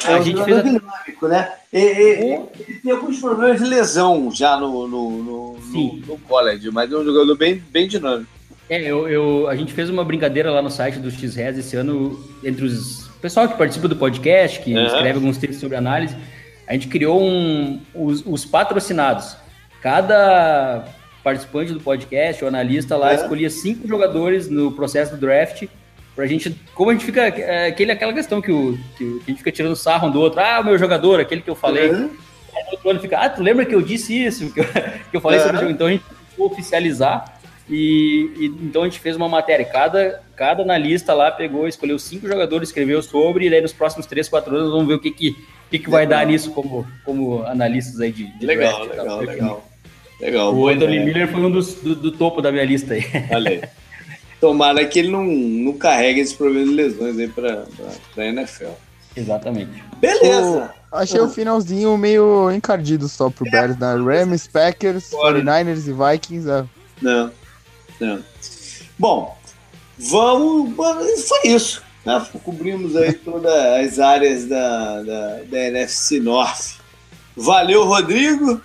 a 0.04 0.18
é 0.18 0.22
gente 0.22 0.42
fez 0.42 0.58
a... 0.58 0.62
dinâmico, 0.62 1.28
né? 1.28 1.52
Ele 1.72 2.48
tem 2.82 2.92
alguns 2.92 3.20
problemas 3.20 3.60
de 3.60 3.66
lesão 3.66 4.30
já 4.32 4.56
no, 4.56 4.88
no, 4.88 5.10
no, 5.10 5.58
no, 5.58 5.96
no 6.06 6.18
college, 6.18 6.70
mas 6.70 6.92
é 6.92 6.96
um 6.96 7.04
jogador 7.04 7.36
bem, 7.36 7.62
bem 7.70 7.86
dinâmico. 7.86 8.39
É, 8.70 8.80
eu, 8.80 9.09
eu, 9.09 9.48
a 9.48 9.56
gente 9.56 9.72
fez 9.72 9.90
uma 9.90 10.05
brincadeira 10.05 10.51
lá 10.51 10.62
no 10.62 10.70
site 10.70 11.01
do 11.01 11.10
X-Res 11.10 11.59
esse 11.59 11.76
ano 11.76 12.24
entre 12.44 12.64
os 12.64 13.10
pessoal 13.20 13.48
que 13.48 13.59
participa 13.59 13.86
do 13.86 13.97
podcast, 13.97 14.60
que 14.60 14.74
uhum. 14.74 14.86
escreve 14.86 15.14
alguns 15.14 15.36
textos 15.36 15.60
sobre 15.60 15.76
análise. 15.76 16.16
A 16.66 16.72
gente 16.72 16.88
criou 16.88 17.20
um, 17.20 17.80
os, 17.94 18.24
os 18.24 18.44
patrocinados. 18.44 19.36
Cada 19.82 20.84
participante 21.22 21.72
do 21.72 21.80
podcast, 21.80 22.42
o 22.44 22.48
analista 22.48 22.97
lá, 22.97 23.12
escolhia 23.12 23.51
cinco 23.51 23.86
jogadores 23.86 24.48
no 24.48 24.72
processo 24.72 25.14
do 25.14 25.20
draft 25.20 25.66
pra 26.14 26.26
gente, 26.26 26.55
como 26.74 26.90
a 26.90 26.92
gente 26.92 27.05
fica, 27.05 27.22
é, 27.22 27.66
aquele, 27.66 27.92
aquela 27.92 28.12
questão 28.12 28.40
que, 28.40 28.51
o, 28.51 28.78
que, 28.97 29.20
a 29.26 29.30
gente 29.30 29.38
fica 29.38 29.52
tirando 29.52 29.76
sarro 29.76 30.09
um 30.09 30.10
do 30.10 30.20
outro, 30.20 30.40
ah, 30.40 30.60
o 30.60 30.64
meu 30.64 30.78
jogador, 30.78 31.20
aquele 31.20 31.40
que 31.40 31.51
eu 31.51 31.55
falei, 31.55 31.90
uhum. 31.90 32.10
aí 32.55 32.62
o 32.64 32.70
outro 32.72 32.90
ano 32.90 33.01
fica, 33.01 33.18
ah, 33.18 33.28
tu 33.28 33.42
lembra 33.42 33.64
que 33.64 33.74
eu 33.74 33.82
disse 33.82 34.24
isso, 34.24 34.51
que 34.55 34.60
eu, 34.60 34.64
que 34.64 35.16
eu 35.16 35.20
falei 35.20 35.38
uhum. 35.38 35.44
sobre 35.44 35.59
o 35.59 35.60
jogo, 35.60 35.72
então 35.72 35.86
a 35.86 35.90
gente 35.90 36.05
oficializar 36.38 37.39
e, 37.70 38.32
e, 38.36 38.47
então 38.47 38.82
a 38.82 38.84
gente 38.86 38.98
fez 38.98 39.14
uma 39.14 39.28
matéria, 39.28 39.64
cada, 39.64 40.20
cada 40.34 40.62
analista 40.62 41.14
lá 41.14 41.30
pegou, 41.30 41.68
escolheu 41.68 41.98
cinco 42.01 42.26
jogadores, 42.26 42.70
escreveu 42.70 43.01
sobre, 43.01 43.47
e 43.47 43.51
daí 43.51 43.60
nos 43.60 43.72
próximos 43.72 44.06
três, 44.06 44.28
quatro 44.28 44.56
anos 44.56 44.72
vamos 44.72 44.88
ver 44.88 44.94
o 44.94 44.98
que 44.98 45.12
que, 45.12 45.36
que, 45.70 45.78
que 45.78 45.88
vai 45.88 46.05
dar 46.05 46.26
nisso 46.26 46.51
como, 46.51 46.84
como 47.05 47.44
analistas 47.44 48.01
aí 48.01 48.10
de, 48.10 48.26
de 48.38 48.44
legal, 48.44 48.86
draft, 48.86 48.90
legal, 48.90 49.18
tá? 49.18 49.24
legal. 49.24 49.70
Legal. 50.20 50.55
O 50.55 50.68
Anthony 50.68 50.98
é. 50.98 51.05
Miller 51.05 51.28
foi 51.28 51.40
um 51.40 51.51
dos 51.51 51.74
do, 51.76 51.94
do, 51.94 52.12
topo 52.12 52.42
da 52.42 52.52
minha 52.52 52.64
lista 52.64 52.94
aí. 52.94 53.02
Valeu. 53.30 53.62
Tomara 54.40 54.84
que 54.84 54.98
ele 54.98 55.09
não, 55.09 55.24
não 55.24 55.72
carregue 55.74 56.20
esse 56.20 56.34
problema 56.34 56.66
de 56.66 56.74
lesões 56.74 57.18
aí 57.18 57.28
para 57.28 57.64
a 58.16 58.24
NFL. 58.24 58.70
Exatamente. 59.16 59.82
Beleza. 59.98 60.74
achei 60.92 61.20
o 61.20 61.28
finalzinho 61.28 61.97
meio 61.97 62.51
encardido 62.51 63.09
só 63.09 63.30
pro 63.30 63.47
é. 63.47 63.51
Bears, 63.51 63.78
né? 63.78 63.94
Rams, 63.94 64.47
Packers, 64.47 65.10
49ers 65.10 65.86
e 65.86 65.92
Vikings. 65.92 66.51
É. 66.51 66.64
Não, 67.02 67.30
Bom, 68.98 69.36
vamos. 69.98 70.74
Foi 71.28 71.40
isso. 71.44 71.82
Né? 72.05 72.27
Cobrimos 72.43 72.97
aí 72.97 73.12
todas 73.12 73.52
as 73.52 73.98
áreas 73.98 74.47
da, 74.47 75.02
da, 75.02 75.43
da 75.44 75.59
NFC 75.59 76.20
North. 76.20 76.78
Valeu, 77.36 77.85
Rodrigo 77.85 78.60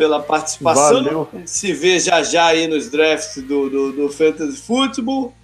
pela 0.00 0.22
participação. 0.22 1.04
Valeu. 1.04 1.28
Se 1.44 1.74
vê 1.74 2.00
já 2.00 2.22
já 2.22 2.46
aí 2.46 2.66
nos 2.66 2.88
drafts 2.88 3.42
do, 3.42 3.68
do, 3.68 3.92
do 3.92 4.08
Fantasy 4.08 4.56
Football. 4.56 5.34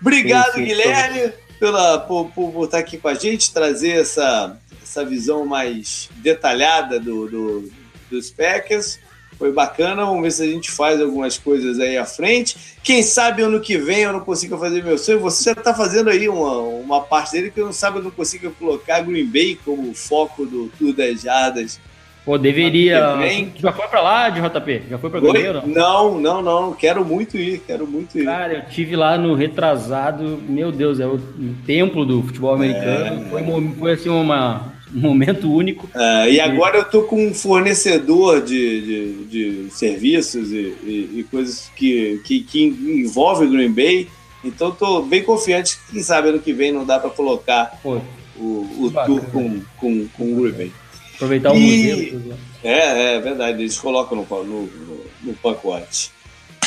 Obrigado, 0.00 0.54
sim, 0.54 0.62
sim, 0.62 0.64
Guilherme, 0.64 1.32
pela, 1.60 1.98
por, 1.98 2.28
por, 2.32 2.64
estar 2.64 2.78
aqui 2.78 2.98
com 2.98 3.06
a 3.06 3.14
gente, 3.14 3.54
trazer 3.54 4.00
essa, 4.00 4.58
essa 4.82 5.04
visão 5.04 5.46
mais 5.46 6.10
detalhada 6.16 6.98
do, 6.98 7.28
do, 7.28 7.72
dos 8.10 8.32
Packers. 8.32 8.98
Foi 9.38 9.52
bacana, 9.52 10.04
vamos 10.04 10.22
ver 10.22 10.30
se 10.30 10.42
a 10.42 10.46
gente 10.46 10.70
faz 10.70 11.00
algumas 11.00 11.36
coisas 11.36 11.78
aí 11.80 11.98
à 11.98 12.04
frente. 12.04 12.56
Quem 12.82 13.02
sabe 13.02 13.42
ano 13.42 13.60
que 13.60 13.76
vem 13.76 14.02
eu 14.02 14.12
não 14.12 14.20
consiga 14.20 14.56
fazer 14.56 14.82
meu 14.82 14.96
sonho. 14.96 15.20
Você 15.20 15.44
já 15.44 15.52
está 15.52 15.74
fazendo 15.74 16.10
aí 16.10 16.28
uma, 16.28 16.58
uma 16.58 17.00
parte 17.00 17.32
dele 17.32 17.50
que 17.50 17.60
eu 17.60 17.66
não 17.66 17.72
sabe, 17.72 17.98
eu 17.98 18.02
não 18.02 18.10
consigo 18.10 18.50
colocar 18.52 19.00
Green 19.00 19.26
Bay 19.26 19.58
como 19.64 19.94
foco 19.94 20.46
do 20.46 20.70
Tour 20.78 20.92
das 20.92 21.22
Jardas 21.22 21.80
Pô, 22.24 22.38
deveria. 22.38 23.18
Já 23.56 23.70
foi 23.70 23.86
pra 23.86 24.00
lá 24.00 24.30
de 24.30 24.40
JP? 24.40 24.82
Já 24.88 24.98
foi 24.98 25.10
pra 25.10 25.20
Green 25.20 25.52
não? 25.52 25.66
Não, 25.66 26.20
não, 26.20 26.42
não. 26.42 26.72
Quero 26.72 27.04
muito 27.04 27.36
ir, 27.36 27.58
quero 27.66 27.86
muito 27.86 28.18
ir. 28.18 28.24
Cara, 28.24 28.54
eu 28.54 28.62
tive 28.66 28.96
lá 28.96 29.18
no 29.18 29.34
retrasado, 29.34 30.40
meu 30.48 30.72
Deus, 30.72 31.00
é 31.00 31.06
o, 31.06 31.20
templo 31.66 32.06
do 32.06 32.22
futebol 32.22 32.54
americano. 32.54 33.26
É, 33.26 33.28
foi, 33.28 33.74
foi 33.78 33.92
assim 33.92 34.08
uma, 34.08 34.72
um 34.92 35.00
momento 35.00 35.52
único. 35.52 35.88
É, 35.94 36.30
e 36.30 36.40
agora 36.40 36.78
eu 36.78 36.84
tô 36.84 37.02
com 37.02 37.26
um 37.26 37.34
fornecedor 37.34 38.42
de, 38.42 38.80
de, 38.80 39.24
de 39.66 39.70
serviços 39.70 40.50
e, 40.52 40.76
e, 40.82 41.10
e, 41.18 41.26
coisas 41.30 41.70
que, 41.76 42.20
que, 42.24 42.40
que 42.40 42.64
envolve 42.64 43.46
o 43.46 43.50
Green 43.50 43.72
Bay. 43.72 44.08
Então 44.44 44.70
tô 44.70 45.02
bem 45.02 45.22
confiante 45.22 45.76
que, 45.76 45.92
quem 45.92 46.02
sabe, 46.02 46.28
ano 46.28 46.38
que 46.38 46.52
vem 46.52 46.72
não 46.72 46.84
dá 46.84 46.98
para 46.98 47.10
colocar 47.10 47.78
Pô, 47.82 48.00
o, 48.36 48.68
o 48.80 48.90
tour 49.06 49.22
com, 49.32 49.60
com, 49.78 50.08
com 50.08 50.32
o 50.32 50.42
Green 50.42 50.52
Bay. 50.52 50.72
Aproveitar 51.14 51.52
o 51.52 51.56
e... 51.56 52.12
museu. 52.12 52.34
É, 52.62 53.14
é 53.14 53.20
verdade, 53.20 53.62
eles 53.62 53.78
colocam 53.78 54.16
no, 54.16 54.44
no, 54.44 54.62
no, 54.62 55.00
no 55.22 55.34
pacote. 55.34 56.10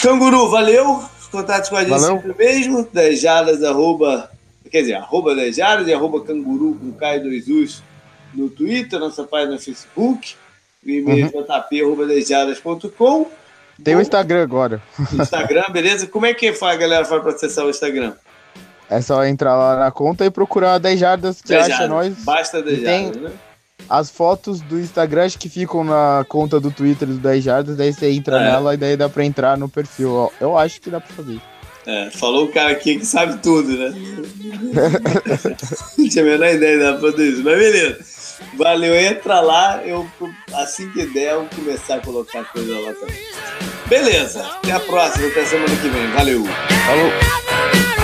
Canguru, 0.02 0.50
valeu. 0.50 1.04
Contatos 1.32 1.70
com 1.70 1.76
a 1.76 1.82
gente 1.82 1.90
valeu. 1.90 2.22
sempre 2.22 2.34
mesmo. 2.38 2.88
10 2.92 3.20
jardas, 3.20 3.64
arroba. 3.64 4.32
Quer 4.72 4.82
dizer, 4.82 4.94
arroba 4.94 5.36
10 5.36 5.56
jardas 5.56 5.88
e 5.88 5.94
arroba 5.94 6.22
canguru 6.22 6.76
com 6.76 6.94
K2Us 6.94 7.82
no 8.34 8.50
Twitter, 8.50 9.00
nossa 9.00 9.24
página 9.24 9.54
no 9.54 9.60
Facebook. 9.60 10.36
E-mail 10.86 11.32
uhum. 11.34 12.24
jp.com. 12.24 13.28
Tem 13.84 13.96
o 13.96 14.02
Instagram 14.02 14.44
agora. 14.44 14.82
Instagram, 15.14 15.66
beleza? 15.72 16.08
Como 16.08 16.26
é 16.26 16.34
que 16.34 16.54
faz, 16.54 16.80
galera 16.80 17.06
faz 17.06 17.22
para 17.22 17.32
acessar 17.32 17.66
o 17.66 17.70
Instagram? 17.70 18.14
É 18.90 19.02
só 19.02 19.26
entrar 19.26 19.56
lá 19.56 19.78
na 19.78 19.92
conta 19.92 20.26
e 20.26 20.32
procurar 20.32 20.78
10 20.78 21.00
jardas 21.00 21.42
que 21.42 21.50
10 21.50 21.70
acha 21.70 21.88
nós. 21.88 22.14
Basta 22.24 22.62
10 22.62 22.82
jardas, 22.82 23.12
tem... 23.12 23.22
né? 23.22 23.32
as 23.90 24.10
fotos 24.10 24.62
do 24.62 24.80
Instagram 24.80 25.30
que 25.30 25.50
ficam 25.50 25.84
na 25.84 26.26
conta 26.28 26.60
do 26.60 26.72
Twitter 26.72 27.08
do 27.08 27.16
10 27.16 27.44
Jardas, 27.44 27.78
daí 27.78 27.94
você 27.94 28.12
entra 28.12 28.38
é. 28.38 28.52
nela 28.52 28.74
e 28.74 28.78
daí 28.78 28.98
dá 28.98 29.08
pra 29.08 29.24
entrar 29.24 29.58
no 29.58 29.70
perfil. 29.70 30.32
Eu 30.40 30.58
acho 30.58 30.82
que 30.82 30.90
dá 30.90 31.00
pra 31.00 31.16
fazer. 31.16 31.40
É, 31.86 32.10
falou 32.12 32.46
o 32.46 32.52
cara 32.52 32.72
aqui 32.72 33.00
que 33.00 33.06
sabe 33.06 33.42
tudo, 33.42 33.70
né? 33.70 33.94
Não 35.98 36.10
tinha 36.10 36.24
a 36.24 36.28
menor 36.28 36.50
ideia 36.50 36.94
de 36.94 37.02
fazer 37.02 37.30
isso, 37.30 37.44
mas 37.44 37.58
beleza. 37.58 38.17
Valeu, 38.54 38.96
entra 38.96 39.40
lá, 39.40 39.82
eu 39.86 40.08
assim 40.54 40.90
que 40.92 41.06
der, 41.06 41.34
eu 41.34 41.48
começar 41.56 41.96
a 41.96 42.00
colocar 42.00 42.44
coisa 42.46 42.80
lá 42.80 42.94
também. 42.94 43.18
Beleza, 43.88 44.46
até 44.46 44.72
a 44.72 44.80
próxima, 44.80 45.28
até 45.28 45.46
semana 45.46 45.76
que 45.76 45.90
vem. 45.90 46.08
Valeu. 46.12 46.44
Falou. 46.86 47.97